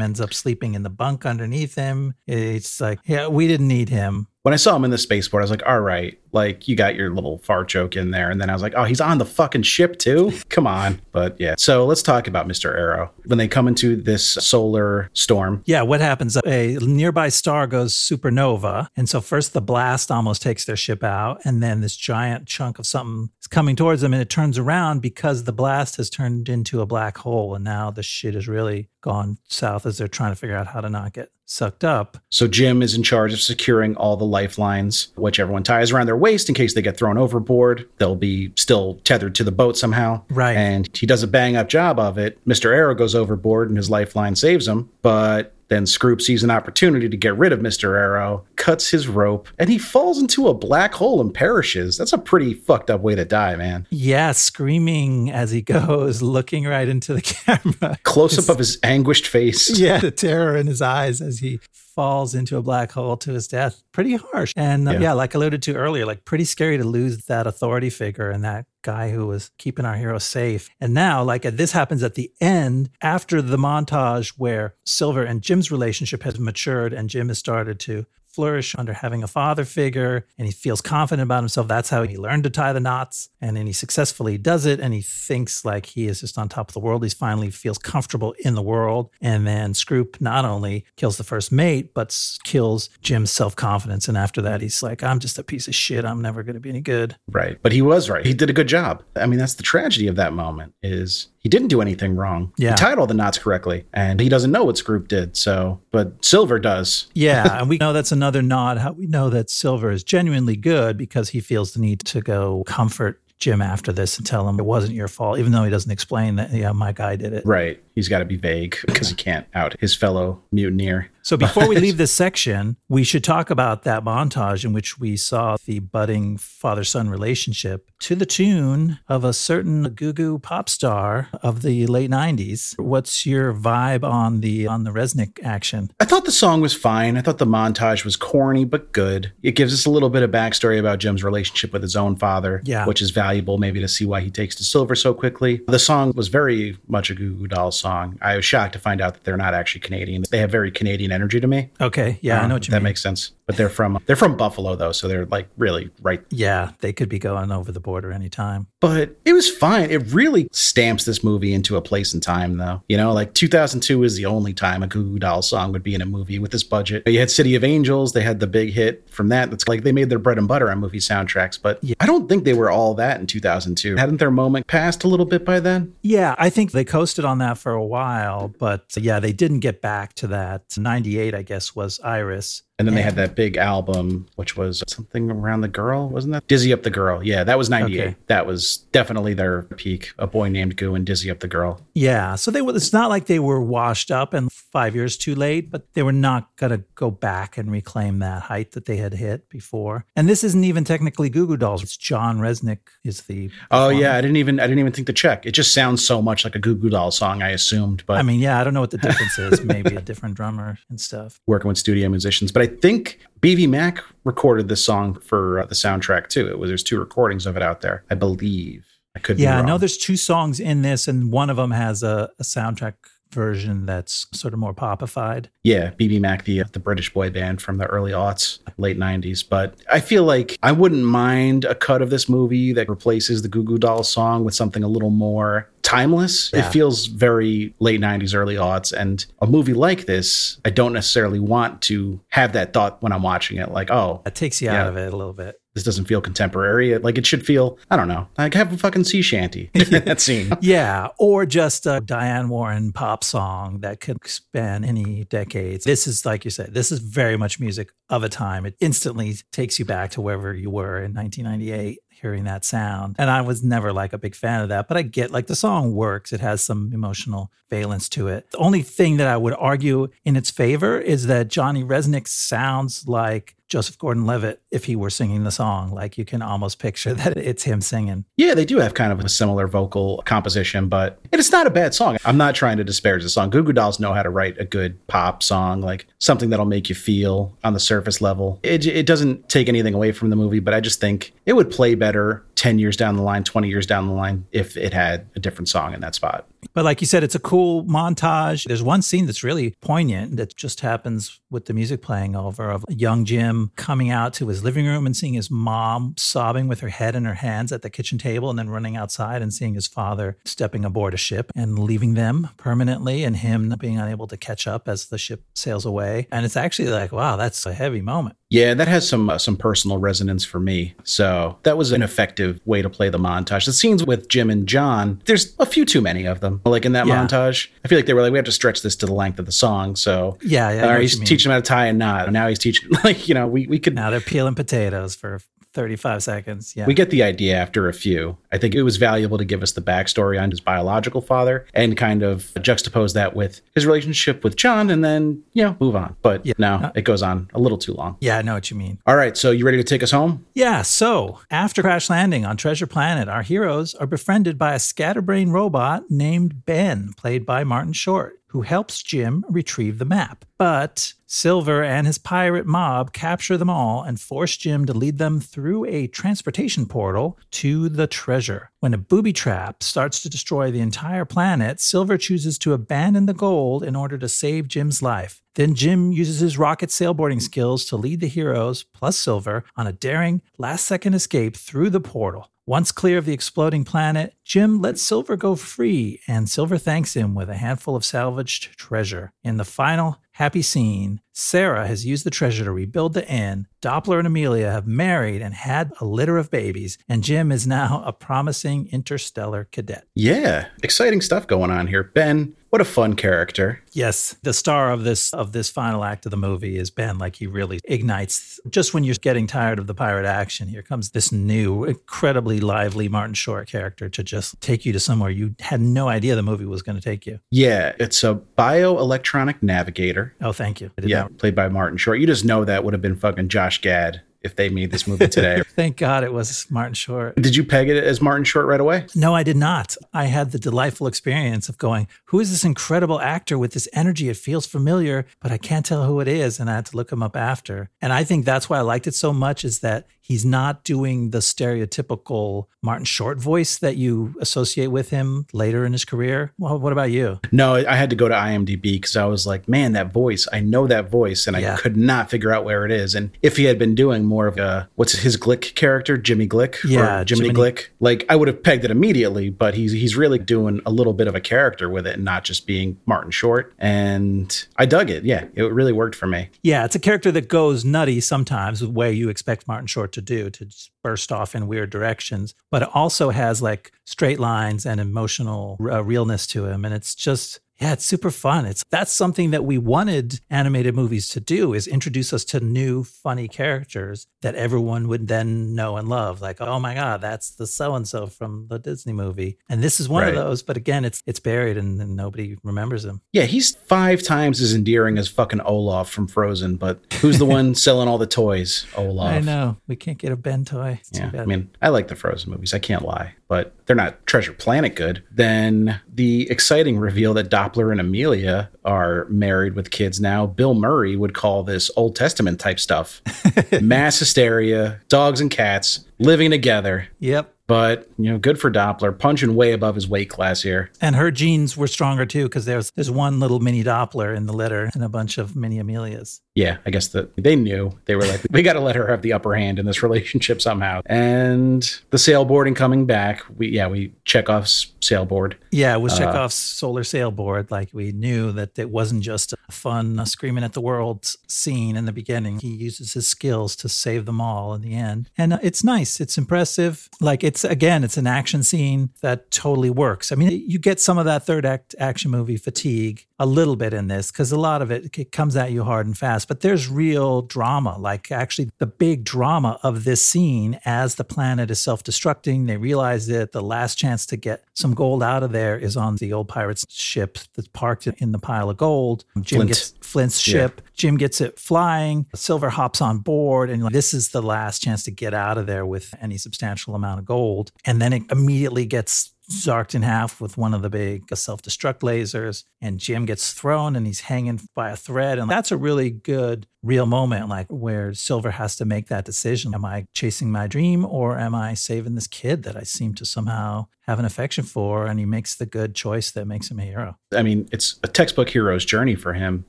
ends 0.00 0.20
up 0.20 0.34
sleeping 0.34 0.74
in 0.74 0.82
the 0.82 0.90
bunk 0.90 1.24
underneath 1.24 1.74
him. 1.74 2.14
It's 2.26 2.80
like, 2.80 3.00
yeah, 3.04 3.28
we 3.28 3.46
didn't 3.46 3.68
need 3.68 3.88
him. 3.88 4.28
When 4.44 4.52
I 4.52 4.58
saw 4.58 4.76
him 4.76 4.84
in 4.84 4.90
the 4.90 4.98
spaceport, 4.98 5.40
I 5.40 5.44
was 5.44 5.50
like, 5.50 5.66
all 5.66 5.80
right, 5.80 6.18
like 6.32 6.68
you 6.68 6.76
got 6.76 6.96
your 6.96 7.10
little 7.10 7.38
fart 7.38 7.66
joke 7.66 7.96
in 7.96 8.10
there. 8.10 8.30
And 8.30 8.38
then 8.38 8.50
I 8.50 8.52
was 8.52 8.60
like, 8.60 8.74
oh, 8.76 8.84
he's 8.84 9.00
on 9.00 9.16
the 9.16 9.24
fucking 9.24 9.62
ship 9.62 9.98
too? 9.98 10.34
Come 10.50 10.66
on. 10.66 11.00
But 11.12 11.40
yeah. 11.40 11.54
So 11.56 11.86
let's 11.86 12.02
talk 12.02 12.28
about 12.28 12.46
Mr. 12.46 12.66
Arrow. 12.66 13.10
When 13.24 13.38
they 13.38 13.48
come 13.48 13.66
into 13.66 13.96
this 13.96 14.26
solar 14.26 15.08
storm, 15.14 15.62
Yeah, 15.64 15.80
what 15.80 16.02
happens? 16.02 16.36
A 16.44 16.76
nearby 16.82 17.30
star 17.30 17.66
goes 17.66 17.94
supernova. 17.94 18.88
And 18.98 19.08
so 19.08 19.22
first 19.22 19.54
the 19.54 19.62
blast 19.62 20.10
almost 20.10 20.42
takes 20.42 20.66
their 20.66 20.76
ship 20.76 21.02
out, 21.02 21.40
and 21.46 21.62
then 21.62 21.80
this 21.80 21.96
giant 21.96 22.46
chunk 22.46 22.78
of 22.78 22.86
something 22.86 23.30
is 23.40 23.46
coming 23.46 23.76
towards 23.76 24.02
them, 24.02 24.12
and 24.12 24.20
it 24.20 24.28
turns 24.28 24.58
around 24.58 25.00
because 25.00 25.44
the 25.44 25.52
blast 25.52 25.96
has 25.96 26.10
turned 26.10 26.50
into 26.50 26.82
a 26.82 26.86
black 26.86 27.16
hole. 27.16 27.54
And 27.54 27.64
now 27.64 27.90
the 27.90 28.02
shit 28.02 28.34
has 28.34 28.46
really 28.46 28.90
gone 29.00 29.38
south 29.48 29.86
as 29.86 29.96
they're 29.96 30.06
trying 30.06 30.32
to 30.32 30.36
figure 30.36 30.56
out 30.56 30.66
how 30.66 30.82
to 30.82 30.90
not 30.90 31.14
get 31.14 31.30
sucked 31.46 31.84
up. 31.84 32.18
So 32.30 32.46
Jim 32.48 32.82
is 32.82 32.94
in 32.94 33.02
charge 33.02 33.32
of 33.32 33.40
securing 33.40 33.96
all 33.96 34.16
the 34.16 34.24
lifelines, 34.24 35.08
which 35.16 35.38
everyone 35.38 35.62
ties 35.62 35.92
around 35.92 36.06
their 36.06 36.16
waist 36.16 36.48
in 36.48 36.54
case 36.54 36.74
they 36.74 36.82
get 36.82 36.96
thrown 36.96 37.18
overboard. 37.18 37.88
They'll 37.98 38.16
be 38.16 38.52
still 38.56 39.00
tethered 39.04 39.34
to 39.36 39.44
the 39.44 39.52
boat 39.52 39.76
somehow. 39.76 40.22
Right. 40.28 40.56
And 40.56 40.88
he 40.96 41.06
does 41.06 41.22
a 41.22 41.28
bang 41.28 41.56
up 41.56 41.68
job 41.68 41.98
of 41.98 42.18
it. 42.18 42.44
Mr. 42.46 42.66
Arrow 42.66 42.94
goes 42.94 43.14
overboard 43.14 43.68
and 43.68 43.76
his 43.76 43.90
lifeline 43.90 44.36
saves 44.36 44.66
him. 44.66 44.90
But 45.02 45.53
then 45.68 45.84
Scroop 45.84 46.20
sees 46.20 46.42
an 46.44 46.50
opportunity 46.50 47.08
to 47.08 47.16
get 47.16 47.36
rid 47.36 47.52
of 47.52 47.60
Mr. 47.60 47.96
Arrow, 47.96 48.44
cuts 48.56 48.90
his 48.90 49.08
rope, 49.08 49.48
and 49.58 49.70
he 49.70 49.78
falls 49.78 50.18
into 50.18 50.48
a 50.48 50.54
black 50.54 50.94
hole 50.94 51.20
and 51.20 51.32
perishes. 51.32 51.96
That's 51.96 52.12
a 52.12 52.18
pretty 52.18 52.54
fucked 52.54 52.90
up 52.90 53.00
way 53.00 53.14
to 53.14 53.24
die, 53.24 53.56
man. 53.56 53.86
Yeah, 53.90 54.32
screaming 54.32 55.30
as 55.30 55.50
he 55.50 55.62
goes, 55.74 56.22
looking 56.22 56.64
right 56.64 56.88
into 56.88 57.14
the 57.14 57.22
camera. 57.22 57.98
Close 58.02 58.38
up 58.38 58.48
of 58.48 58.58
his 58.58 58.78
anguished 58.82 59.26
face. 59.26 59.78
yeah, 59.78 59.98
the 59.98 60.10
terror 60.10 60.56
in 60.56 60.66
his 60.66 60.82
eyes 60.82 61.20
as 61.20 61.38
he 61.38 61.60
falls 61.94 62.34
into 62.34 62.56
a 62.56 62.62
black 62.62 62.92
hole 62.92 63.16
to 63.18 63.32
his 63.32 63.46
death. 63.48 63.82
Pretty 63.92 64.16
harsh. 64.16 64.52
And 64.56 64.88
uh, 64.88 64.92
Yeah. 64.92 65.00
yeah. 65.00 65.12
like 65.12 65.34
alluded 65.34 65.62
to 65.62 65.74
earlier, 65.74 66.04
like 66.06 66.24
pretty 66.24 66.44
scary 66.44 66.76
to 66.78 66.84
lose 66.84 67.26
that 67.26 67.46
authority 67.46 67.90
figure 67.90 68.30
and 68.30 68.42
that 68.44 68.66
guy 68.82 69.10
who 69.10 69.26
was 69.26 69.50
keeping 69.58 69.84
our 69.84 69.96
hero 69.96 70.18
safe. 70.18 70.68
And 70.80 70.92
now, 70.92 71.22
like 71.22 71.42
this 71.42 71.72
happens 71.72 72.02
at 72.02 72.14
the 72.14 72.30
end 72.40 72.90
after 73.00 73.40
the 73.40 73.56
montage 73.56 74.34
where 74.36 74.74
Silver 74.84 75.22
and 75.22 75.40
Jim's 75.42 75.70
relationship 75.70 76.22
has 76.24 76.38
matured 76.38 76.92
and 76.92 77.08
Jim 77.08 77.28
has 77.28 77.38
started 77.38 77.78
to 77.80 78.06
flourish 78.34 78.74
under 78.76 78.92
having 78.92 79.22
a 79.22 79.28
father 79.28 79.64
figure 79.64 80.26
and 80.36 80.46
he 80.46 80.52
feels 80.52 80.80
confident 80.80 81.24
about 81.24 81.42
himself. 81.42 81.68
That's 81.68 81.90
how 81.90 82.02
he 82.02 82.16
learned 82.16 82.44
to 82.44 82.50
tie 82.50 82.72
the 82.72 82.80
knots. 82.80 83.28
And 83.40 83.56
then 83.56 83.66
he 83.66 83.72
successfully 83.72 84.38
does 84.38 84.66
it 84.66 84.80
and 84.80 84.92
he 84.92 85.02
thinks 85.02 85.64
like 85.64 85.86
he 85.86 86.06
is 86.06 86.20
just 86.20 86.36
on 86.38 86.48
top 86.48 86.68
of 86.68 86.74
the 86.74 86.80
world. 86.80 87.04
He 87.04 87.10
finally 87.10 87.50
feels 87.50 87.78
comfortable 87.78 88.34
in 88.40 88.54
the 88.54 88.62
world. 88.62 89.10
And 89.20 89.46
then 89.46 89.72
Scroop 89.72 90.20
not 90.20 90.44
only 90.44 90.84
kills 90.96 91.16
the 91.16 91.24
first 91.24 91.52
mate, 91.52 91.94
but 91.94 92.16
kills 92.44 92.88
Jim's 93.00 93.30
self 93.30 93.54
confidence. 93.54 94.08
And 94.08 94.18
after 94.18 94.42
that, 94.42 94.60
he's 94.60 94.82
like, 94.82 95.02
I'm 95.02 95.20
just 95.20 95.38
a 95.38 95.44
piece 95.44 95.68
of 95.68 95.74
shit. 95.74 96.04
I'm 96.04 96.20
never 96.20 96.42
going 96.42 96.54
to 96.54 96.60
be 96.60 96.70
any 96.70 96.80
good. 96.80 97.16
Right. 97.28 97.58
But 97.62 97.72
he 97.72 97.82
was 97.82 98.10
right. 98.10 98.26
He 98.26 98.34
did 98.34 98.50
a 98.50 98.54
good 98.54 98.68
job. 98.68 99.02
I 99.16 99.26
mean, 99.26 99.38
that's 99.38 99.54
the 99.54 99.62
tragedy 99.62 100.06
of 100.08 100.16
that 100.16 100.32
moment 100.32 100.74
is 100.82 101.28
he 101.44 101.50
didn't 101.50 101.68
do 101.68 101.82
anything 101.82 102.16
wrong. 102.16 102.52
Yeah. 102.56 102.70
He 102.70 102.76
tied 102.76 102.98
all 102.98 103.06
the 103.06 103.14
knots 103.14 103.38
correctly 103.38 103.84
and 103.92 104.18
he 104.18 104.30
doesn't 104.30 104.50
know 104.50 104.64
what 104.64 104.76
Scroop 104.76 105.08
did. 105.08 105.36
So, 105.36 105.78
but 105.92 106.24
Silver 106.24 106.58
does. 106.58 107.06
Yeah. 107.14 107.58
and 107.60 107.68
we 107.68 107.76
know 107.76 107.92
that's 107.92 108.12
another 108.12 108.40
nod 108.40 108.78
how 108.78 108.92
we 108.92 109.06
know 109.06 109.28
that 109.28 109.50
Silver 109.50 109.90
is 109.90 110.02
genuinely 110.02 110.56
good 110.56 110.96
because 110.96 111.28
he 111.28 111.40
feels 111.40 111.74
the 111.74 111.80
need 111.80 112.00
to 112.00 112.22
go 112.22 112.64
comfort 112.66 113.20
Jim 113.38 113.60
after 113.60 113.92
this 113.92 114.16
and 114.16 114.26
tell 114.26 114.48
him 114.48 114.58
it 114.58 114.64
wasn't 114.64 114.94
your 114.94 115.08
fault, 115.08 115.38
even 115.38 115.52
though 115.52 115.64
he 115.64 115.70
doesn't 115.70 115.90
explain 115.90 116.36
that, 116.36 116.50
yeah, 116.50 116.72
my 116.72 116.92
guy 116.92 117.16
did 117.16 117.34
it. 117.34 117.44
Right. 117.44 117.82
He's 117.94 118.08
got 118.08 118.18
to 118.20 118.24
be 118.24 118.36
vague 118.36 118.76
because 118.86 119.08
he 119.08 119.14
can't 119.14 119.46
out 119.54 119.76
his 119.80 119.94
fellow 119.94 120.42
mutineer. 120.52 121.10
So 121.22 121.38
before 121.38 121.66
we 121.66 121.76
leave 121.76 121.96
this 121.96 122.12
section, 122.12 122.76
we 122.90 123.02
should 123.02 123.24
talk 123.24 123.48
about 123.48 123.84
that 123.84 124.04
montage 124.04 124.62
in 124.62 124.74
which 124.74 124.98
we 124.98 125.16
saw 125.16 125.56
the 125.64 125.78
budding 125.78 126.36
father-son 126.36 127.08
relationship 127.08 127.90
to 128.00 128.14
the 128.14 128.26
tune 128.26 128.98
of 129.08 129.24
a 129.24 129.32
certain 129.32 129.84
goo-goo 129.94 130.38
pop 130.40 130.68
star 130.68 131.30
of 131.42 131.62
the 131.62 131.86
late 131.86 132.10
90s. 132.10 132.78
What's 132.78 133.24
your 133.24 133.54
vibe 133.54 134.04
on 134.04 134.40
the 134.42 134.66
on 134.66 134.84
the 134.84 134.90
Rzeznik 134.90 135.42
action? 135.42 135.90
I 135.98 136.04
thought 136.04 136.26
the 136.26 136.30
song 136.32 136.60
was 136.60 136.74
fine. 136.74 137.16
I 137.16 137.22
thought 137.22 137.38
the 137.38 137.46
montage 137.46 138.04
was 138.04 138.16
corny 138.16 138.66
but 138.66 138.92
good. 138.92 139.32
It 139.42 139.52
gives 139.52 139.72
us 139.72 139.86
a 139.86 139.90
little 139.90 140.10
bit 140.10 140.22
of 140.22 140.30
backstory 140.30 140.78
about 140.78 140.98
Jim's 140.98 141.24
relationship 141.24 141.72
with 141.72 141.80
his 141.80 141.96
own 141.96 142.16
father, 142.16 142.60
Yeah. 142.66 142.84
which 142.84 143.00
is 143.00 143.12
valuable 143.12 143.56
maybe 143.56 143.80
to 143.80 143.88
see 143.88 144.04
why 144.04 144.20
he 144.20 144.30
takes 144.30 144.54
to 144.56 144.64
Silver 144.64 144.94
so 144.94 145.14
quickly. 145.14 145.62
The 145.68 145.78
song 145.78 146.12
was 146.14 146.28
very 146.28 146.76
much 146.86 147.08
a 147.08 147.14
Goo 147.14 147.32
Goo 147.34 147.46
Dolls 147.46 147.80
song. 147.84 148.18
I 148.22 148.36
was 148.36 148.44
shocked 148.44 148.72
to 148.74 148.78
find 148.78 149.00
out 149.00 149.14
that 149.14 149.24
they're 149.24 149.36
not 149.36 149.54
actually 149.54 149.82
Canadian. 149.82 150.24
They 150.30 150.38
have 150.38 150.50
very 150.50 150.70
Canadian 150.70 151.12
energy 151.12 151.38
to 151.40 151.46
me. 151.46 151.70
Okay, 151.80 152.18
yeah, 152.22 152.40
I 152.40 152.42
Um, 152.42 152.48
know 152.48 152.54
what 152.56 152.66
you 152.66 152.72
that 152.72 152.78
mean. 152.78 152.84
makes 152.84 153.02
sense. 153.02 153.32
But 153.46 153.58
they're 153.58 153.68
from 153.68 153.98
they're 154.06 154.16
from 154.16 154.38
Buffalo 154.38 154.74
though, 154.74 154.92
so 154.92 155.06
they're 155.06 155.26
like 155.26 155.48
really 155.58 155.90
right. 156.00 156.22
yeah, 156.30 156.70
they 156.80 156.94
could 156.94 157.10
be 157.10 157.18
going 157.18 157.52
over 157.52 157.70
the 157.72 157.80
border 157.80 158.10
anytime. 158.10 158.68
But 158.80 159.16
it 159.26 159.34
was 159.34 159.50
fine. 159.50 159.90
It 159.90 160.12
really 160.14 160.48
stamps 160.50 161.04
this 161.04 161.22
movie 161.22 161.52
into 161.52 161.76
a 161.76 161.82
place 161.82 162.14
and 162.14 162.22
time 162.22 162.56
though. 162.56 162.82
You 162.88 162.96
know, 162.96 163.12
like 163.12 163.34
2002 163.34 164.02
is 164.02 164.16
the 164.16 164.24
only 164.24 164.54
time 164.54 164.82
a 164.82 164.86
Goo 164.86 165.02
Goo 165.12 165.18
Dolls 165.18 165.46
song 165.48 165.72
would 165.72 165.82
be 165.82 165.94
in 165.94 166.00
a 166.00 166.06
movie 166.06 166.38
with 166.38 166.52
this 166.52 166.64
budget. 166.64 167.02
You 167.06 167.18
had 167.20 167.30
City 167.30 167.54
of 167.54 167.62
Angels. 167.64 168.14
They 168.14 168.22
had 168.22 168.40
the 168.40 168.46
big 168.46 168.70
hit 168.72 169.10
from 169.10 169.28
that. 169.28 169.50
That's 169.50 169.68
like 169.68 169.82
they 169.82 169.92
made 169.92 170.08
their 170.08 170.18
bread 170.18 170.38
and 170.38 170.48
butter 170.48 170.70
on 170.70 170.78
movie 170.78 170.98
soundtracks. 170.98 171.58
But 171.60 171.78
Yeah. 171.82 171.96
I 172.00 172.06
don't 172.06 172.30
think 172.30 172.44
they 172.44 172.54
were 172.54 172.70
all 172.70 172.94
that 172.94 173.20
in 173.20 173.26
2002. 173.26 173.96
Hadn't 173.96 174.16
their 174.16 174.30
moment 174.30 174.66
passed 174.68 175.04
a 175.04 175.08
little 175.08 175.26
bit 175.26 175.44
by 175.44 175.60
then? 175.60 175.92
Yeah, 176.00 176.34
I 176.38 176.48
think 176.48 176.72
they 176.72 176.84
coasted 176.84 177.26
on 177.26 177.36
that 177.38 177.58
for 177.58 177.73
a 177.74 177.84
while, 177.84 178.48
but 178.48 178.84
yeah, 178.96 179.20
they 179.20 179.32
didn't 179.32 179.60
get 179.60 179.80
back 179.80 180.14
to 180.14 180.26
that. 180.28 180.76
98, 180.76 181.34
I 181.34 181.42
guess, 181.42 181.74
was 181.74 182.00
Iris. 182.00 182.62
And 182.78 182.88
then 182.88 182.96
they 182.96 183.02
had 183.02 183.14
that 183.16 183.36
big 183.36 183.56
album, 183.56 184.26
which 184.34 184.56
was 184.56 184.82
something 184.88 185.30
around 185.30 185.60
the 185.60 185.68
girl, 185.68 186.08
wasn't 186.08 186.32
that? 186.32 186.46
Dizzy 186.48 186.72
Up 186.72 186.82
the 186.82 186.90
Girl. 186.90 187.22
Yeah, 187.22 187.44
that 187.44 187.56
was 187.56 187.70
98. 187.70 188.00
Okay. 188.00 188.16
That 188.26 188.46
was 188.46 188.78
definitely 188.90 189.32
their 189.32 189.62
peak. 189.62 190.12
A 190.18 190.26
boy 190.26 190.48
named 190.48 190.76
Goo 190.76 190.96
and 190.96 191.06
Dizzy 191.06 191.30
Up 191.30 191.38
the 191.38 191.46
Girl. 191.46 191.80
Yeah, 191.94 192.34
so 192.34 192.50
they 192.50 192.62
were. 192.62 192.74
It's 192.74 192.92
not 192.92 193.10
like 193.10 193.26
they 193.26 193.38
were 193.38 193.60
washed 193.60 194.10
up 194.10 194.34
and 194.34 194.50
five 194.50 194.96
years 194.96 195.16
too 195.16 195.36
late, 195.36 195.70
but 195.70 195.92
they 195.94 196.02
were 196.02 196.12
not 196.12 196.56
gonna 196.56 196.82
go 196.96 197.12
back 197.12 197.56
and 197.56 197.70
reclaim 197.70 198.18
that 198.18 198.42
height 198.42 198.72
that 198.72 198.86
they 198.86 198.96
had 198.96 199.14
hit 199.14 199.48
before. 199.48 200.04
And 200.16 200.28
this 200.28 200.42
isn't 200.42 200.64
even 200.64 200.82
technically 200.82 201.30
Goo 201.30 201.46
Goo 201.46 201.56
Dolls. 201.56 201.80
It's 201.82 201.96
John 201.96 202.38
Rzeznik 202.38 202.80
is 203.04 203.22
the. 203.22 203.50
Oh 203.70 203.88
performer. 203.88 204.00
yeah, 204.00 204.16
I 204.16 204.20
didn't 204.20 204.36
even 204.36 204.58
I 204.58 204.64
didn't 204.64 204.80
even 204.80 204.92
think 204.92 205.06
to 205.06 205.12
check. 205.12 205.46
It 205.46 205.52
just 205.52 205.72
sounds 205.72 206.04
so 206.04 206.20
much 206.20 206.42
like 206.42 206.56
a 206.56 206.58
Goo 206.58 206.74
Goo 206.74 206.90
Doll 206.90 207.12
song. 207.12 207.40
I 207.40 207.50
assumed, 207.50 208.02
but 208.06 208.16
I 208.16 208.22
mean, 208.22 208.40
yeah, 208.40 208.60
I 208.60 208.64
don't 208.64 208.74
know 208.74 208.80
what 208.80 208.90
the 208.90 208.98
difference 208.98 209.38
is. 209.38 209.62
Maybe 209.62 209.94
a 209.94 210.00
different 210.00 210.34
drummer 210.34 210.76
and 210.90 211.00
stuff. 211.00 211.40
working 211.46 211.68
with 211.68 211.78
studio 211.78 212.08
musicians. 212.08 212.50
But 212.50 212.63
I 212.64 212.68
think 212.68 213.18
BBMak 213.40 214.00
recorded 214.24 214.68
this 214.68 214.82
song 214.82 215.20
for 215.20 215.60
uh, 215.60 215.66
the 215.66 215.74
soundtrack 215.74 216.28
too. 216.28 216.48
It 216.48 216.58
was 216.58 216.70
there's 216.70 216.82
two 216.82 216.98
recordings 216.98 217.44
of 217.44 217.58
it 217.58 217.62
out 217.62 217.82
there, 217.82 218.04
I 218.08 218.14
believe. 218.14 218.86
I 219.14 219.18
could 219.18 219.38
Yeah, 219.38 219.58
I 219.58 219.62
know 219.62 219.76
there's 219.76 219.98
two 219.98 220.16
songs 220.16 220.60
in 220.60 220.80
this, 220.80 221.06
and 221.06 221.30
one 221.30 221.50
of 221.50 221.58
them 221.58 221.72
has 221.72 222.02
a, 222.02 222.30
a 222.40 222.42
soundtrack 222.42 222.94
version 223.30 223.86
that's 223.86 224.26
sort 224.32 224.54
of 224.54 224.60
more 224.60 224.74
popified. 224.74 225.46
Yeah, 225.62 225.90
BBMak, 225.92 226.44
the 226.44 226.62
the 226.72 226.78
British 226.78 227.12
boy 227.12 227.30
band 227.30 227.60
from 227.60 227.78
the 227.78 227.86
early 227.86 228.12
aughts, 228.12 228.60
late 228.78 228.98
'90s. 228.98 229.46
But 229.48 229.74
I 229.90 230.00
feel 230.00 230.24
like 230.24 230.56
I 230.62 230.72
wouldn't 230.72 231.04
mind 231.04 231.64
a 231.64 231.74
cut 231.74 232.02
of 232.02 232.10
this 232.10 232.28
movie 232.28 232.72
that 232.72 232.88
replaces 232.88 233.42
the 233.42 233.48
Goo 233.48 233.64
Goo 233.64 233.78
Dolls 233.78 234.08
song 234.08 234.44
with 234.44 234.54
something 234.54 234.82
a 234.82 234.88
little 234.88 235.10
more 235.10 235.70
timeless. 235.82 236.52
Yeah. 236.52 236.66
It 236.66 236.72
feels 236.72 237.06
very 237.06 237.74
late 237.78 238.00
'90s, 238.00 238.34
early 238.34 238.56
aughts, 238.56 238.92
and 238.92 239.24
a 239.40 239.46
movie 239.46 239.74
like 239.74 240.06
this, 240.06 240.58
I 240.64 240.70
don't 240.70 240.92
necessarily 240.92 241.40
want 241.40 241.82
to 241.82 242.20
have 242.28 242.52
that 242.52 242.72
thought 242.72 243.02
when 243.02 243.12
I'm 243.12 243.22
watching 243.22 243.58
it. 243.58 243.70
Like, 243.70 243.90
oh, 243.90 244.22
That 244.24 244.34
takes 244.34 244.62
you 244.62 244.70
out 244.70 244.88
of 244.88 244.96
it 244.96 245.12
a 245.12 245.16
little 245.16 245.32
bit. 245.34 245.56
This 245.74 245.82
doesn't 245.82 246.04
feel 246.06 246.20
contemporary. 246.20 246.96
Like 246.98 247.18
it 247.18 247.26
should 247.26 247.44
feel, 247.44 247.78
I 247.90 247.96
don't 247.96 248.08
know, 248.08 248.28
like 248.38 248.54
have 248.54 248.72
a 248.72 248.76
fucking 248.76 249.04
sea 249.04 249.22
shanty 249.22 249.70
in 249.74 250.04
that 250.04 250.20
scene. 250.20 250.52
Yeah, 250.60 251.08
or 251.18 251.44
just 251.44 251.84
a 251.84 252.00
Diane 252.00 252.48
Warren 252.48 252.92
pop 252.92 253.22
song 253.22 253.80
that 253.80 254.00
could 254.00 254.26
span 254.26 254.84
any 254.84 255.24
decades. 255.24 255.84
This 255.84 256.06
is, 256.06 256.24
like 256.24 256.44
you 256.44 256.50
said, 256.50 256.72
this 256.72 256.90
is 256.90 257.00
very 257.00 257.36
much 257.36 257.60
music 257.60 257.90
of 258.08 258.22
a 258.22 258.28
time. 258.28 258.64
It 258.64 258.76
instantly 258.80 259.36
takes 259.52 259.78
you 259.78 259.84
back 259.84 260.10
to 260.12 260.20
wherever 260.20 260.54
you 260.54 260.70
were 260.70 260.98
in 260.98 261.12
1998 261.12 261.98
hearing 262.24 262.44
that 262.44 262.64
sound. 262.64 263.16
And 263.18 263.28
I 263.28 263.42
was 263.42 263.62
never 263.62 263.92
like 263.92 264.14
a 264.14 264.18
big 264.18 264.34
fan 264.34 264.62
of 264.62 264.70
that, 264.70 264.88
but 264.88 264.96
I 264.96 265.02
get 265.02 265.30
like 265.30 265.46
the 265.46 265.54
song 265.54 265.94
works. 265.94 266.32
It 266.32 266.40
has 266.40 266.62
some 266.62 266.90
emotional 266.94 267.52
valence 267.68 268.08
to 268.10 268.28
it. 268.28 268.50
The 268.50 268.58
only 268.58 268.80
thing 268.80 269.18
that 269.18 269.26
I 269.26 269.36
would 269.36 269.52
argue 269.58 270.08
in 270.24 270.34
its 270.34 270.50
favor 270.50 270.98
is 270.98 271.26
that 271.26 271.48
Johnny 271.48 271.84
Rzeznik 271.84 272.26
sounds 272.26 273.06
like 273.06 273.56
Joseph 273.68 273.98
Gordon 273.98 274.26
Levitt 274.26 274.62
if 274.70 274.84
he 274.84 274.96
were 274.96 275.10
singing 275.10 275.44
the 275.44 275.50
song. 275.50 275.92
Like 275.92 276.18
you 276.18 276.24
can 276.24 276.42
almost 276.42 276.78
picture 276.78 277.14
that 277.14 277.36
it's 277.36 277.62
him 277.62 277.80
singing. 277.80 278.24
Yeah, 278.36 278.54
they 278.54 278.64
do 278.64 278.78
have 278.78 278.94
kind 278.94 279.12
of 279.12 279.20
a 279.20 279.28
similar 279.28 279.66
vocal 279.66 280.22
composition, 280.26 280.88
but 280.88 281.18
it's 281.32 281.52
not 281.52 281.66
a 281.66 281.70
bad 281.70 281.94
song. 281.94 282.16
I'm 282.24 282.36
not 282.36 282.54
trying 282.54 282.76
to 282.78 282.84
disparage 282.84 283.22
the 283.22 283.28
song. 283.28 283.50
Goo 283.50 283.62
Goo 283.62 283.72
Dolls 283.72 284.00
know 284.00 284.12
how 284.12 284.22
to 284.22 284.30
write 284.30 284.58
a 284.58 284.64
good 284.64 285.04
pop 285.06 285.42
song, 285.42 285.80
like 285.80 286.06
something 286.18 286.50
that'll 286.50 286.66
make 286.66 286.88
you 286.88 286.94
feel 286.94 287.56
on 287.64 287.72
the 287.72 287.80
surface 287.80 288.20
level. 288.20 288.60
It, 288.62 288.86
it 288.86 289.06
doesn't 289.06 289.48
take 289.48 289.68
anything 289.68 289.94
away 289.94 290.12
from 290.12 290.30
the 290.30 290.36
movie, 290.36 290.60
but 290.60 290.74
I 290.74 290.80
just 290.80 291.00
think 291.00 291.32
it 291.46 291.54
would 291.54 291.70
play 291.70 291.94
better 291.94 292.44
10 292.56 292.78
years 292.78 292.96
down 292.96 293.16
the 293.16 293.22
line, 293.22 293.44
20 293.44 293.68
years 293.68 293.86
down 293.86 294.06
the 294.06 294.14
line, 294.14 294.46
if 294.52 294.76
it 294.76 294.92
had 294.92 295.26
a 295.36 295.40
different 295.40 295.68
song 295.68 295.94
in 295.94 296.00
that 296.00 296.14
spot. 296.14 296.46
But 296.72 296.84
like 296.84 297.00
you 297.00 297.06
said, 297.06 297.22
it's 297.22 297.34
a 297.34 297.40
cool 297.40 297.84
montage. 297.84 298.64
There's 298.64 298.82
one 298.82 299.02
scene 299.02 299.26
that's 299.26 299.44
really 299.44 299.74
poignant 299.80 300.36
that 300.36 300.56
just 300.56 300.80
happens 300.80 301.40
with 301.50 301.66
the 301.66 301.74
music 301.74 302.02
playing 302.02 302.34
over 302.34 302.70
of 302.70 302.84
young 302.88 303.24
Jim 303.24 303.70
coming 303.76 304.10
out 304.10 304.32
to 304.34 304.48
his 304.48 304.64
living 304.64 304.86
room 304.86 305.06
and 305.06 305.16
seeing 305.16 305.34
his 305.34 305.50
mom 305.50 306.14
sobbing 306.16 306.66
with 306.68 306.80
her 306.80 306.88
head 306.88 307.14
in 307.14 307.24
her 307.24 307.34
hands 307.34 307.70
at 307.70 307.82
the 307.82 307.90
kitchen 307.90 308.18
table 308.18 308.50
and 308.50 308.58
then 308.58 308.70
running 308.70 308.96
outside 308.96 309.42
and 309.42 309.52
seeing 309.52 309.74
his 309.74 309.86
father 309.86 310.36
stepping 310.44 310.84
aboard 310.84 311.14
a 311.14 311.18
ship 311.18 311.50
and 311.54 311.78
leaving 311.78 312.14
them 312.14 312.48
permanently 312.56 313.24
and 313.24 313.36
him 313.36 313.74
being 313.78 313.98
unable 313.98 314.26
to 314.26 314.36
catch 314.36 314.66
up 314.66 314.88
as 314.88 315.06
the 315.06 315.18
ship 315.18 315.44
sails 315.54 315.84
away. 315.84 316.26
And 316.32 316.44
it's 316.44 316.56
actually 316.56 316.88
like, 316.88 317.12
wow, 317.12 317.36
that's 317.36 317.66
a 317.66 317.74
heavy 317.74 318.00
moment. 318.00 318.36
Yeah, 318.50 318.74
that 318.74 318.86
has 318.86 319.08
some 319.08 319.30
uh, 319.30 319.38
some 319.38 319.56
personal 319.56 319.98
resonance 319.98 320.44
for 320.44 320.60
me. 320.60 320.94
So 321.02 321.58
that 321.64 321.76
was 321.76 321.90
an 321.90 322.02
effective 322.02 322.43
way 322.64 322.82
to 322.82 322.90
play 322.90 323.08
the 323.08 323.18
montage. 323.18 323.66
The 323.66 323.72
scenes 323.72 324.04
with 324.04 324.28
Jim 324.28 324.50
and 324.50 324.66
John, 324.66 325.20
there's 325.24 325.54
a 325.58 325.66
few 325.66 325.84
too 325.84 326.00
many 326.00 326.24
of 326.26 326.40
them. 326.40 326.60
Like 326.64 326.84
in 326.84 326.92
that 326.92 327.06
Yeah. 327.06 327.16
montage, 327.26 327.68
I 327.84 327.88
feel 327.88 327.98
like 327.98 328.06
they 328.06 328.14
were 328.14 328.22
like, 328.22 328.32
we 328.32 328.38
have 328.38 328.44
to 328.46 328.52
stretch 328.52 328.82
this 328.82 328.96
to 328.96 329.06
the 329.06 329.14
length 329.14 329.38
of 329.38 329.46
the 329.46 329.52
song. 329.52 329.96
So 329.96 330.38
Yeah, 330.42 330.68
yeah, 330.68 330.68
I 330.68 330.74
know 330.74 330.82
All 330.82 330.88
right, 330.90 330.94
what 330.96 331.02
he's 331.02 331.18
teaching 331.20 331.50
him 331.50 331.54
how 331.54 331.60
to 331.60 331.66
tie 331.66 331.86
a 331.86 331.92
knot. 331.92 332.32
Now 332.32 332.48
he's 332.48 332.58
teaching 332.58 332.88
like 333.04 333.28
you 333.28 333.34
know 333.34 333.46
we 333.46 333.66
we 333.66 333.78
could 333.78 333.94
Now 333.94 334.10
they're 334.10 334.20
peeling 334.20 334.54
potatoes 334.54 335.14
for 335.14 335.40
35 335.74 336.22
seconds. 336.22 336.74
Yeah. 336.76 336.86
we 336.86 336.94
get 336.94 337.10
the 337.10 337.22
idea 337.22 337.56
after 337.56 337.88
a 337.88 337.92
few. 337.92 338.38
I 338.52 338.58
think 338.58 338.74
it 338.74 338.82
was 338.84 338.96
valuable 338.96 339.36
to 339.38 339.44
give 339.44 339.62
us 339.62 339.72
the 339.72 339.80
backstory 339.82 340.40
on 340.40 340.50
his 340.50 340.60
biological 340.60 341.20
father 341.20 341.66
and 341.74 341.96
kind 341.96 342.22
of 342.22 342.44
juxtapose 342.54 343.12
that 343.14 343.34
with 343.36 343.60
his 343.74 343.84
relationship 343.84 344.44
with 344.44 344.56
John, 344.56 344.88
and 344.90 345.04
then 345.04 345.42
you 345.52 345.64
know 345.64 345.76
move 345.80 345.96
on. 345.96 346.16
But 346.22 346.46
Yeah. 346.46 346.54
no, 346.58 346.74
uh, 346.76 346.92
it 346.94 347.02
goes 347.02 347.22
on 347.22 347.50
a 347.52 347.58
little 347.60 347.78
too 347.78 347.92
long. 347.94 348.16
yeah, 348.20 348.38
I 348.38 348.42
know 348.42 348.54
what 348.54 348.70
you 348.70 348.76
mean. 348.76 348.98
All 349.06 349.16
right, 349.16 349.36
so 349.36 349.50
you 349.50 349.64
ready 349.66 349.78
to 349.78 349.84
take 349.84 350.02
us 350.02 350.10
home? 350.12 350.44
Yeah, 350.54 350.82
so 350.82 351.40
after 351.50 351.82
crash 351.82 352.08
landing 352.08 352.46
on 352.46 352.56
Treasure 352.56 352.86
Planet, 352.86 353.28
our 353.28 353.42
heroes 353.42 353.94
are 353.96 354.06
befriended 354.06 354.56
by 354.58 354.74
a 354.74 354.78
scatterbrain 354.78 355.50
robot 355.50 356.04
named 356.10 356.64
Ben, 356.64 357.12
played 357.16 357.44
by 357.44 357.64
Martin 357.64 357.92
Short, 357.92 358.38
who 358.48 358.62
helps 358.62 359.02
Jim 359.02 359.44
retrieve 359.48 359.98
the 359.98 360.04
map. 360.04 360.44
But 360.58 361.14
Silver 361.34 361.82
and 361.82 362.06
his 362.06 362.16
pirate 362.16 362.64
mob 362.64 363.12
capture 363.12 363.56
them 363.56 363.68
all 363.68 364.04
and 364.04 364.20
force 364.20 364.56
Jim 364.56 364.86
to 364.86 364.92
lead 364.92 365.18
them 365.18 365.40
through 365.40 365.84
a 365.86 366.06
transportation 366.06 366.86
portal 366.86 367.36
to 367.50 367.88
the 367.88 368.06
treasure. 368.06 368.70
When 368.78 368.94
a 368.94 368.98
booby 368.98 369.32
trap 369.32 369.82
starts 369.82 370.22
to 370.22 370.28
destroy 370.28 370.70
the 370.70 370.80
entire 370.80 371.24
planet, 371.24 371.80
Silver 371.80 372.16
chooses 372.16 372.56
to 372.60 372.72
abandon 372.72 373.26
the 373.26 373.34
gold 373.34 373.82
in 373.82 373.96
order 373.96 374.16
to 374.16 374.28
save 374.28 374.68
Jim's 374.68 375.02
life. 375.02 375.42
Then 375.56 375.74
Jim 375.74 376.12
uses 376.12 376.38
his 376.38 376.56
rocket 376.56 376.90
sailboarding 376.90 377.42
skills 377.42 377.84
to 377.86 377.96
lead 377.96 378.20
the 378.20 378.28
heroes, 378.28 378.84
plus 378.84 379.18
Silver, 379.18 379.64
on 379.76 379.88
a 379.88 379.92
daring 379.92 380.40
last 380.56 380.86
second 380.86 381.14
escape 381.14 381.56
through 381.56 381.90
the 381.90 382.00
portal. 382.00 382.52
Once 382.66 382.92
clear 382.92 383.18
of 383.18 383.26
the 383.26 383.34
exploding 383.34 383.84
planet, 383.84 384.34
Jim 384.42 384.80
lets 384.80 385.02
Silver 385.02 385.36
go 385.36 385.54
free, 385.54 386.20
and 386.26 386.48
Silver 386.48 386.78
thanks 386.78 387.14
him 387.14 387.34
with 387.34 387.50
a 387.50 387.56
handful 387.56 387.94
of 387.94 388.04
salvaged 388.04 388.78
treasure. 388.78 389.32
In 389.42 389.58
the 389.58 389.64
final 389.64 390.16
happy 390.34 390.62
scene, 390.62 391.20
Sarah 391.32 391.86
has 391.86 392.04
used 392.04 392.26
the 392.26 392.30
treasure 392.30 392.64
to 392.64 392.72
rebuild 392.72 393.14
the 393.14 393.26
inn. 393.28 393.66
Doppler 393.80 394.18
and 394.18 394.26
Amelia 394.26 394.70
have 394.70 394.86
married 394.86 395.40
and 395.40 395.54
had 395.54 395.92
a 396.00 396.04
litter 396.04 396.36
of 396.36 396.50
babies, 396.50 396.98
and 397.08 397.22
Jim 397.22 397.52
is 397.52 397.66
now 397.66 398.02
a 398.04 398.12
promising 398.12 398.88
interstellar 398.90 399.68
cadet. 399.70 400.06
Yeah, 400.14 400.66
exciting 400.82 401.20
stuff 401.20 401.46
going 401.46 401.70
on 401.70 401.86
here. 401.86 402.02
Ben, 402.02 402.56
what 402.74 402.80
a 402.80 402.84
fun 402.84 403.14
character. 403.14 403.80
Yes, 403.92 404.34
the 404.42 404.52
star 404.52 404.90
of 404.90 405.04
this 405.04 405.32
of 405.32 405.52
this 405.52 405.70
final 405.70 406.02
act 406.02 406.26
of 406.26 406.32
the 406.32 406.36
movie 406.36 406.76
is 406.76 406.90
Ben. 406.90 407.18
Like 407.18 407.36
he 407.36 407.46
really 407.46 407.78
ignites. 407.84 408.58
Just 408.68 408.92
when 408.92 409.04
you're 409.04 409.14
getting 409.14 409.46
tired 409.46 409.78
of 409.78 409.86
the 409.86 409.94
pirate 409.94 410.26
action, 410.26 410.66
here 410.66 410.82
comes 410.82 411.10
this 411.10 411.30
new, 411.30 411.84
incredibly 411.84 412.58
lively 412.58 413.08
Martin 413.08 413.34
Short 413.34 413.68
character 413.68 414.08
to 414.08 414.24
just 414.24 414.60
take 414.60 414.84
you 414.84 414.92
to 414.92 414.98
somewhere 414.98 415.30
you 415.30 415.54
had 415.60 415.80
no 415.80 416.08
idea 416.08 416.34
the 416.34 416.42
movie 416.42 416.64
was 416.64 416.82
going 416.82 416.96
to 416.96 417.00
take 417.00 417.26
you. 417.26 417.38
Yeah, 417.52 417.92
it's 418.00 418.24
a 418.24 418.40
bioelectronic 418.58 419.62
navigator. 419.62 420.34
Oh, 420.40 420.50
thank 420.50 420.80
you. 420.80 420.90
Yeah, 421.00 421.20
not- 421.20 421.38
played 421.38 421.54
by 421.54 421.68
Martin 421.68 421.96
Short. 421.96 422.18
You 422.18 422.26
just 422.26 422.44
know 422.44 422.64
that 422.64 422.82
would 422.82 422.92
have 422.92 423.02
been 423.02 423.14
fucking 423.14 423.50
Josh 423.50 423.80
Gad 423.82 424.20
if 424.44 424.56
they 424.56 424.68
made 424.68 424.90
this 424.90 425.06
movie 425.06 425.26
today. 425.28 425.62
Thank 425.74 425.96
God 425.96 426.22
it 426.22 426.32
was 426.32 426.66
Martin 426.70 426.94
Short. 426.94 427.34
Did 427.36 427.56
you 427.56 427.64
peg 427.64 427.88
it 427.88 428.02
as 428.04 428.20
Martin 428.20 428.44
Short 428.44 428.66
right 428.66 428.80
away? 428.80 429.06
No, 429.14 429.34
I 429.34 429.42
did 429.42 429.56
not. 429.56 429.96
I 430.12 430.26
had 430.26 430.52
the 430.52 430.58
delightful 430.58 431.06
experience 431.06 431.68
of 431.68 431.78
going, 431.78 432.06
who 432.26 432.40
is 432.40 432.50
this 432.50 432.64
incredible 432.64 433.20
actor 433.20 433.58
with 433.58 433.72
this 433.72 433.88
energy? 433.92 434.28
It 434.28 434.36
feels 434.36 434.66
familiar, 434.66 435.26
but 435.40 435.50
I 435.50 435.58
can't 435.58 435.84
tell 435.86 436.04
who 436.04 436.20
it 436.20 436.28
is. 436.28 436.60
And 436.60 436.70
I 436.70 436.74
had 436.76 436.86
to 436.86 436.96
look 436.96 437.10
him 437.10 437.22
up 437.22 437.36
after. 437.36 437.90
And 438.00 438.12
I 438.12 438.22
think 438.24 438.44
that's 438.44 438.68
why 438.68 438.78
I 438.78 438.82
liked 438.82 439.06
it 439.06 439.14
so 439.14 439.32
much 439.32 439.64
is 439.64 439.80
that 439.80 440.06
he's 440.20 440.44
not 440.44 440.84
doing 440.84 441.30
the 441.30 441.40
stereotypical 441.88 442.66
Martin 442.82 443.04
Short 443.04 443.38
voice 443.38 443.78
that 443.78 443.96
you 443.96 444.34
associate 444.40 444.88
with 444.88 445.10
him 445.10 445.46
later 445.52 445.84
in 445.84 445.92
his 445.92 446.04
career. 446.04 446.52
Well, 446.58 446.78
what 446.78 446.92
about 446.92 447.10
you? 447.10 447.40
No, 447.52 447.74
I 447.74 447.96
had 447.96 448.10
to 448.10 448.16
go 448.16 448.28
to 448.28 448.34
IMDb 448.34 448.82
because 448.82 449.16
I 449.16 449.24
was 449.26 449.46
like, 449.46 449.68
man, 449.68 449.92
that 449.92 450.12
voice, 450.12 450.46
I 450.52 450.60
know 450.60 450.86
that 450.86 451.10
voice, 451.10 451.46
and 451.46 451.56
Yeah. 451.58 451.74
I 451.74 451.76
could 451.76 451.96
not 451.96 452.30
figure 452.30 452.52
out 452.52 452.64
where 452.64 452.84
it 452.84 452.90
is. 452.92 453.14
And 453.14 453.30
if 453.42 453.56
he 453.56 453.64
had 453.64 453.78
been 453.78 453.94
doing 453.94 454.24
more 454.34 454.48
of 454.48 454.58
a, 454.58 454.88
what's 454.96 455.12
his 455.12 455.36
Glick 455.36 455.74
character, 455.76 456.16
Jimmy 456.18 456.48
Glick? 456.48 456.82
Yeah, 456.84 457.24
Jiminy, 457.26 457.48
Jiminy- 457.48 457.54
Glick? 457.54 457.86
Like, 458.00 458.26
I 458.28 458.34
would 458.34 458.48
have 458.48 458.62
pegged 458.62 458.84
it 458.84 458.90
immediately, 458.90 459.48
but 459.48 459.74
he's, 459.74 459.92
he's 459.92 460.16
really 460.16 460.38
doing 460.38 460.80
a 460.84 460.90
little 460.90 461.12
bit 461.12 461.28
of 461.28 461.34
a 461.34 461.40
character 461.40 461.88
with 461.88 462.06
it 462.06 462.16
and 462.16 462.24
not 462.24 462.42
just 462.42 462.66
being 462.66 462.98
Martin 463.06 463.30
Short. 463.30 463.72
And 463.78 464.66
I 464.76 464.86
dug 464.86 465.08
it. 465.08 465.24
Yeah, 465.24 465.44
it 465.54 465.62
really 465.62 465.92
worked 465.92 466.16
for 466.16 466.26
me. 466.26 466.50
Yeah, 466.62 466.84
it's 466.84 466.96
a 466.96 467.00
character 467.00 467.30
that 467.32 467.48
goes 467.48 467.84
nutty 467.84 468.20
sometimes 468.20 468.80
the 468.80 468.90
way 468.90 469.12
you 469.12 469.28
expect 469.28 469.68
Martin 469.68 469.86
Short 469.86 470.12
to 470.12 470.20
do, 470.20 470.50
to 470.50 470.64
just 470.64 470.90
burst 471.02 471.30
off 471.30 471.54
in 471.54 471.68
weird 471.68 471.90
directions, 471.90 472.54
but 472.70 472.82
it 472.82 472.88
also 472.92 473.30
has 473.30 473.62
like 473.62 473.92
straight 474.04 474.40
lines 474.40 474.84
and 474.86 475.00
emotional 475.00 475.78
uh, 475.80 476.02
realness 476.02 476.46
to 476.48 476.66
him. 476.66 476.84
And 476.84 476.94
it's 476.94 477.14
just, 477.14 477.60
yeah, 477.80 477.92
it's 477.92 478.04
super 478.04 478.30
fun. 478.30 478.66
It's 478.66 478.82
that's 478.90 479.10
something 479.12 479.50
that 479.50 479.64
we 479.64 479.78
wanted 479.78 480.40
animated 480.50 480.94
movies 480.94 481.28
to 481.30 481.40
do 481.40 481.74
is 481.74 481.86
introduce 481.86 482.32
us 482.32 482.44
to 482.46 482.60
new 482.60 483.02
funny 483.04 483.48
characters 483.48 484.26
that 484.42 484.54
everyone 484.54 485.08
would 485.08 485.26
then 485.26 485.74
know 485.74 485.96
and 485.96 486.08
love. 486.08 486.40
Like, 486.40 486.60
oh 486.60 486.78
my 486.78 486.94
God, 486.94 487.20
that's 487.20 487.50
the 487.50 487.66
so 487.66 487.94
and 487.94 488.06
so 488.06 488.26
from 488.26 488.68
the 488.68 488.78
Disney 488.78 489.12
movie. 489.12 489.58
And 489.68 489.82
this 489.82 489.98
is 490.00 490.08
one 490.08 490.22
Right. 490.22 490.28
of 490.30 490.34
those, 490.36 490.62
but 490.62 490.76
again, 490.76 491.04
it's 491.04 491.20
it's 491.26 491.40
buried 491.40 491.76
and, 491.76 492.00
and 492.00 492.14
nobody 492.16 492.56
remembers 492.62 493.04
him. 493.04 493.20
Yeah, 493.32 493.42
he's 493.44 493.74
five 493.86 494.22
times 494.22 494.60
as 494.60 494.74
endearing 494.74 495.18
as 495.18 495.28
fucking 495.28 495.60
Olaf 495.62 496.10
from 496.10 496.26
Frozen, 496.28 496.76
but 496.76 497.00
who's 497.20 497.38
the 497.38 497.44
one 497.46 497.74
selling 497.86 498.06
all 498.08 498.18
the 498.18 498.26
toys? 498.26 498.86
Olaf. 498.96 499.32
I 499.32 499.40
know. 499.40 499.76
We 499.88 499.96
can't 499.96 500.18
get 500.18 500.30
a 500.32 500.36
Ben 500.36 500.64
toy. 500.64 501.00
It's 501.00 501.18
Yeah. 501.18 501.30
I 501.34 501.44
mean, 501.44 501.70
I 501.82 501.88
like 501.88 502.08
the 502.08 502.16
Frozen 502.16 502.50
movies. 502.52 502.72
I 502.74 502.78
can't 502.78 503.02
lie, 503.04 503.34
but 503.48 503.74
they're 503.86 503.96
not 503.96 504.26
Treasure 504.26 504.52
Planet 504.52 504.94
good. 504.94 505.22
Then 505.30 506.00
the 506.12 506.50
exciting 506.50 506.98
reveal 506.98 507.34
that 507.34 507.50
Doppler 507.50 507.90
and 507.90 508.00
Amelia 508.00 508.70
are 508.84 509.26
married 509.26 509.74
with 509.74 509.90
kids 509.90 510.20
now. 510.20 510.46
Bill 510.46 510.74
Murray 510.74 511.16
would 511.16 511.34
call 511.34 511.62
this 511.62 511.90
Old 511.96 512.16
Testament 512.16 512.60
type 512.60 512.80
stuff. 512.80 513.20
Mass 513.80 514.18
hysteria, 514.18 515.00
dogs 515.08 515.40
and 515.40 515.50
cats 515.50 516.04
living 516.18 516.50
together. 516.50 517.08
Yep. 517.20 517.54
But, 517.66 518.10
you 518.18 518.30
know, 518.30 518.38
good 518.38 518.60
for 518.60 518.70
Doppler, 518.70 519.18
punching 519.18 519.54
way 519.54 519.72
above 519.72 519.94
his 519.94 520.06
weight 520.06 520.28
class 520.28 520.60
here. 520.60 520.90
And 521.00 521.16
her 521.16 521.30
genes 521.30 521.76
were 521.76 521.86
stronger 521.86 522.26
too, 522.26 522.44
because 522.44 522.66
there's 522.66 522.90
there's 522.94 523.10
one 523.10 523.40
little 523.40 523.58
mini 523.58 523.82
Doppler 523.82 524.36
in 524.36 524.46
the 524.46 524.52
litter 524.52 524.90
and 524.92 525.02
a 525.02 525.08
bunch 525.08 525.38
of 525.38 525.56
mini 525.56 525.78
Amelias. 525.78 526.42
Yeah, 526.54 526.78
I 526.86 526.90
guess 526.90 527.08
that 527.08 527.34
they 527.36 527.56
knew. 527.56 527.98
They 528.04 528.14
were 528.14 528.26
like, 528.26 528.40
we 528.50 528.62
got 528.62 528.74
to 528.74 528.80
let 528.80 528.94
her 528.96 529.08
have 529.08 529.22
the 529.22 529.32
upper 529.32 529.54
hand 529.54 529.78
in 529.78 529.86
this 529.86 530.02
relationship 530.02 530.62
somehow. 530.62 531.00
And 531.06 531.82
the 532.10 532.16
sailboarding 532.16 532.76
coming 532.76 533.06
back. 533.06 533.42
We 533.56 533.68
yeah, 533.68 533.88
we 533.88 534.12
check 534.24 534.48
off 534.48 534.66
sailboard. 534.66 535.54
Yeah, 535.70 535.94
it 535.94 536.00
was 536.00 536.16
Chekhov's 536.16 536.54
solar 536.54 537.02
sailboard. 537.02 537.70
Like 537.70 537.90
we 537.92 538.12
knew 538.12 538.52
that 538.52 538.78
it 538.78 538.90
wasn't 538.90 539.22
just 539.22 539.52
a 539.52 539.72
fun 539.72 540.18
uh, 540.18 540.24
screaming 540.24 540.64
at 540.64 540.72
the 540.72 540.80
world 540.80 541.34
scene 541.48 541.96
in 541.96 542.04
the 542.04 542.12
beginning. 542.12 542.60
He 542.60 542.68
uses 542.68 543.14
his 543.14 543.26
skills 543.26 543.76
to 543.76 543.88
save 543.88 544.24
them 544.26 544.40
all 544.40 544.74
in 544.74 544.82
the 544.82 544.94
end. 544.94 545.30
And 545.36 545.54
uh, 545.54 545.58
it's 545.62 545.84
nice. 545.84 546.20
It's 546.20 546.38
impressive. 546.38 547.08
Like 547.20 547.44
it's, 547.44 547.64
again, 547.64 548.04
it's 548.04 548.16
an 548.16 548.26
action 548.26 548.62
scene 548.62 549.10
that 549.20 549.50
totally 549.50 549.90
works. 549.90 550.32
I 550.32 550.36
mean, 550.36 550.64
you 550.66 550.78
get 550.78 551.00
some 551.00 551.18
of 551.18 551.24
that 551.24 551.44
third 551.44 551.66
act 551.66 551.94
action 551.98 552.30
movie 552.30 552.56
fatigue 552.56 553.26
a 553.38 553.46
little 553.46 553.76
bit 553.76 553.92
in 553.92 554.08
this 554.08 554.30
because 554.30 554.52
a 554.52 554.58
lot 554.58 554.80
of 554.80 554.90
it, 554.90 555.16
it 555.18 555.32
comes 555.32 555.56
at 555.56 555.72
you 555.72 555.84
hard 555.84 556.06
and 556.06 556.16
fast, 556.16 556.43
but 556.46 556.60
there's 556.60 556.88
real 556.88 557.42
drama. 557.42 557.96
Like 557.98 558.30
actually 558.32 558.70
the 558.78 558.86
big 558.86 559.24
drama 559.24 559.78
of 559.82 560.04
this 560.04 560.24
scene 560.24 560.80
as 560.84 561.14
the 561.16 561.24
planet 561.24 561.70
is 561.70 561.80
self-destructing, 561.80 562.66
they 562.66 562.76
realize 562.76 563.26
that 563.28 563.52
the 563.52 563.62
last 563.62 563.96
chance 563.96 564.26
to 564.26 564.36
get 564.36 564.64
some 564.74 564.94
gold 564.94 565.22
out 565.22 565.42
of 565.42 565.52
there 565.52 565.78
is 565.78 565.96
on 565.96 566.16
the 566.16 566.32
old 566.32 566.48
pirate's 566.48 566.84
ship 566.88 567.38
that's 567.54 567.68
parked 567.68 568.06
in 568.06 568.32
the 568.32 568.38
pile 568.38 568.70
of 568.70 568.76
gold. 568.76 569.24
Jim 569.40 569.58
Flint. 569.58 569.68
gets 569.70 569.94
Flint's 570.00 570.46
Yeah. 570.46 570.52
ship. 570.52 570.80
Jim 570.94 571.16
gets 571.16 571.40
it 571.40 571.58
flying. 571.58 572.26
Silver 572.34 572.70
hops 572.70 573.00
on 573.00 573.18
board, 573.18 573.70
and 573.70 573.82
like, 573.82 573.92
this 573.92 574.14
is 574.14 574.28
the 574.30 574.42
last 574.42 574.80
chance 574.82 575.02
to 575.04 575.10
get 575.10 575.34
out 575.34 575.58
of 575.58 575.66
there 575.66 575.84
with 575.84 576.14
any 576.20 576.36
substantial 576.38 576.94
amount 576.94 577.18
of 577.18 577.24
gold. 577.24 577.72
And 577.84 578.00
then 578.00 578.12
it 578.12 578.22
immediately 578.30 578.86
gets 578.86 579.32
zarked 579.50 579.94
in 579.94 580.02
half 580.02 580.40
with 580.40 580.56
one 580.56 580.74
of 580.74 580.82
the 580.82 580.90
big 580.90 581.24
uh, 581.30 581.36
self 581.36 581.62
destruct 581.62 582.00
lasers. 582.00 582.64
And 582.80 582.98
Jim 582.98 583.24
gets 583.24 583.52
thrown 583.52 583.96
and 583.96 584.06
he's 584.06 584.20
hanging 584.20 584.60
by 584.74 584.90
a 584.90 584.96
thread. 584.96 585.38
And 585.38 585.50
that's 585.50 585.72
a 585.72 585.76
really 585.76 586.10
good 586.10 586.66
real 586.82 587.06
moment, 587.06 587.48
like 587.48 587.66
where 587.68 588.12
Silver 588.14 588.52
has 588.52 588.76
to 588.76 588.84
make 588.84 589.08
that 589.08 589.24
decision. 589.24 589.74
Am 589.74 589.84
I 589.84 590.06
chasing 590.12 590.50
my 590.50 590.66
dream 590.66 591.04
or 591.04 591.38
am 591.38 591.54
I 591.54 591.74
saving 591.74 592.14
this 592.14 592.26
kid 592.26 592.62
that 592.64 592.76
I 592.76 592.82
seem 592.82 593.14
to 593.14 593.24
somehow 593.24 593.86
have 594.06 594.18
an 594.18 594.24
affection 594.24 594.64
for? 594.64 595.06
And 595.06 595.18
he 595.18 595.24
makes 595.24 595.56
the 595.56 595.66
good 595.66 595.94
choice 595.94 596.30
that 596.32 596.46
makes 596.46 596.70
him 596.70 596.78
a 596.78 596.82
hero. 596.82 597.16
I 597.34 597.42
mean, 597.42 597.68
it's 597.72 597.98
a 598.02 598.08
textbook 598.08 598.48
hero's 598.50 598.84
journey 598.84 599.14
for 599.14 599.32
him, 599.32 599.64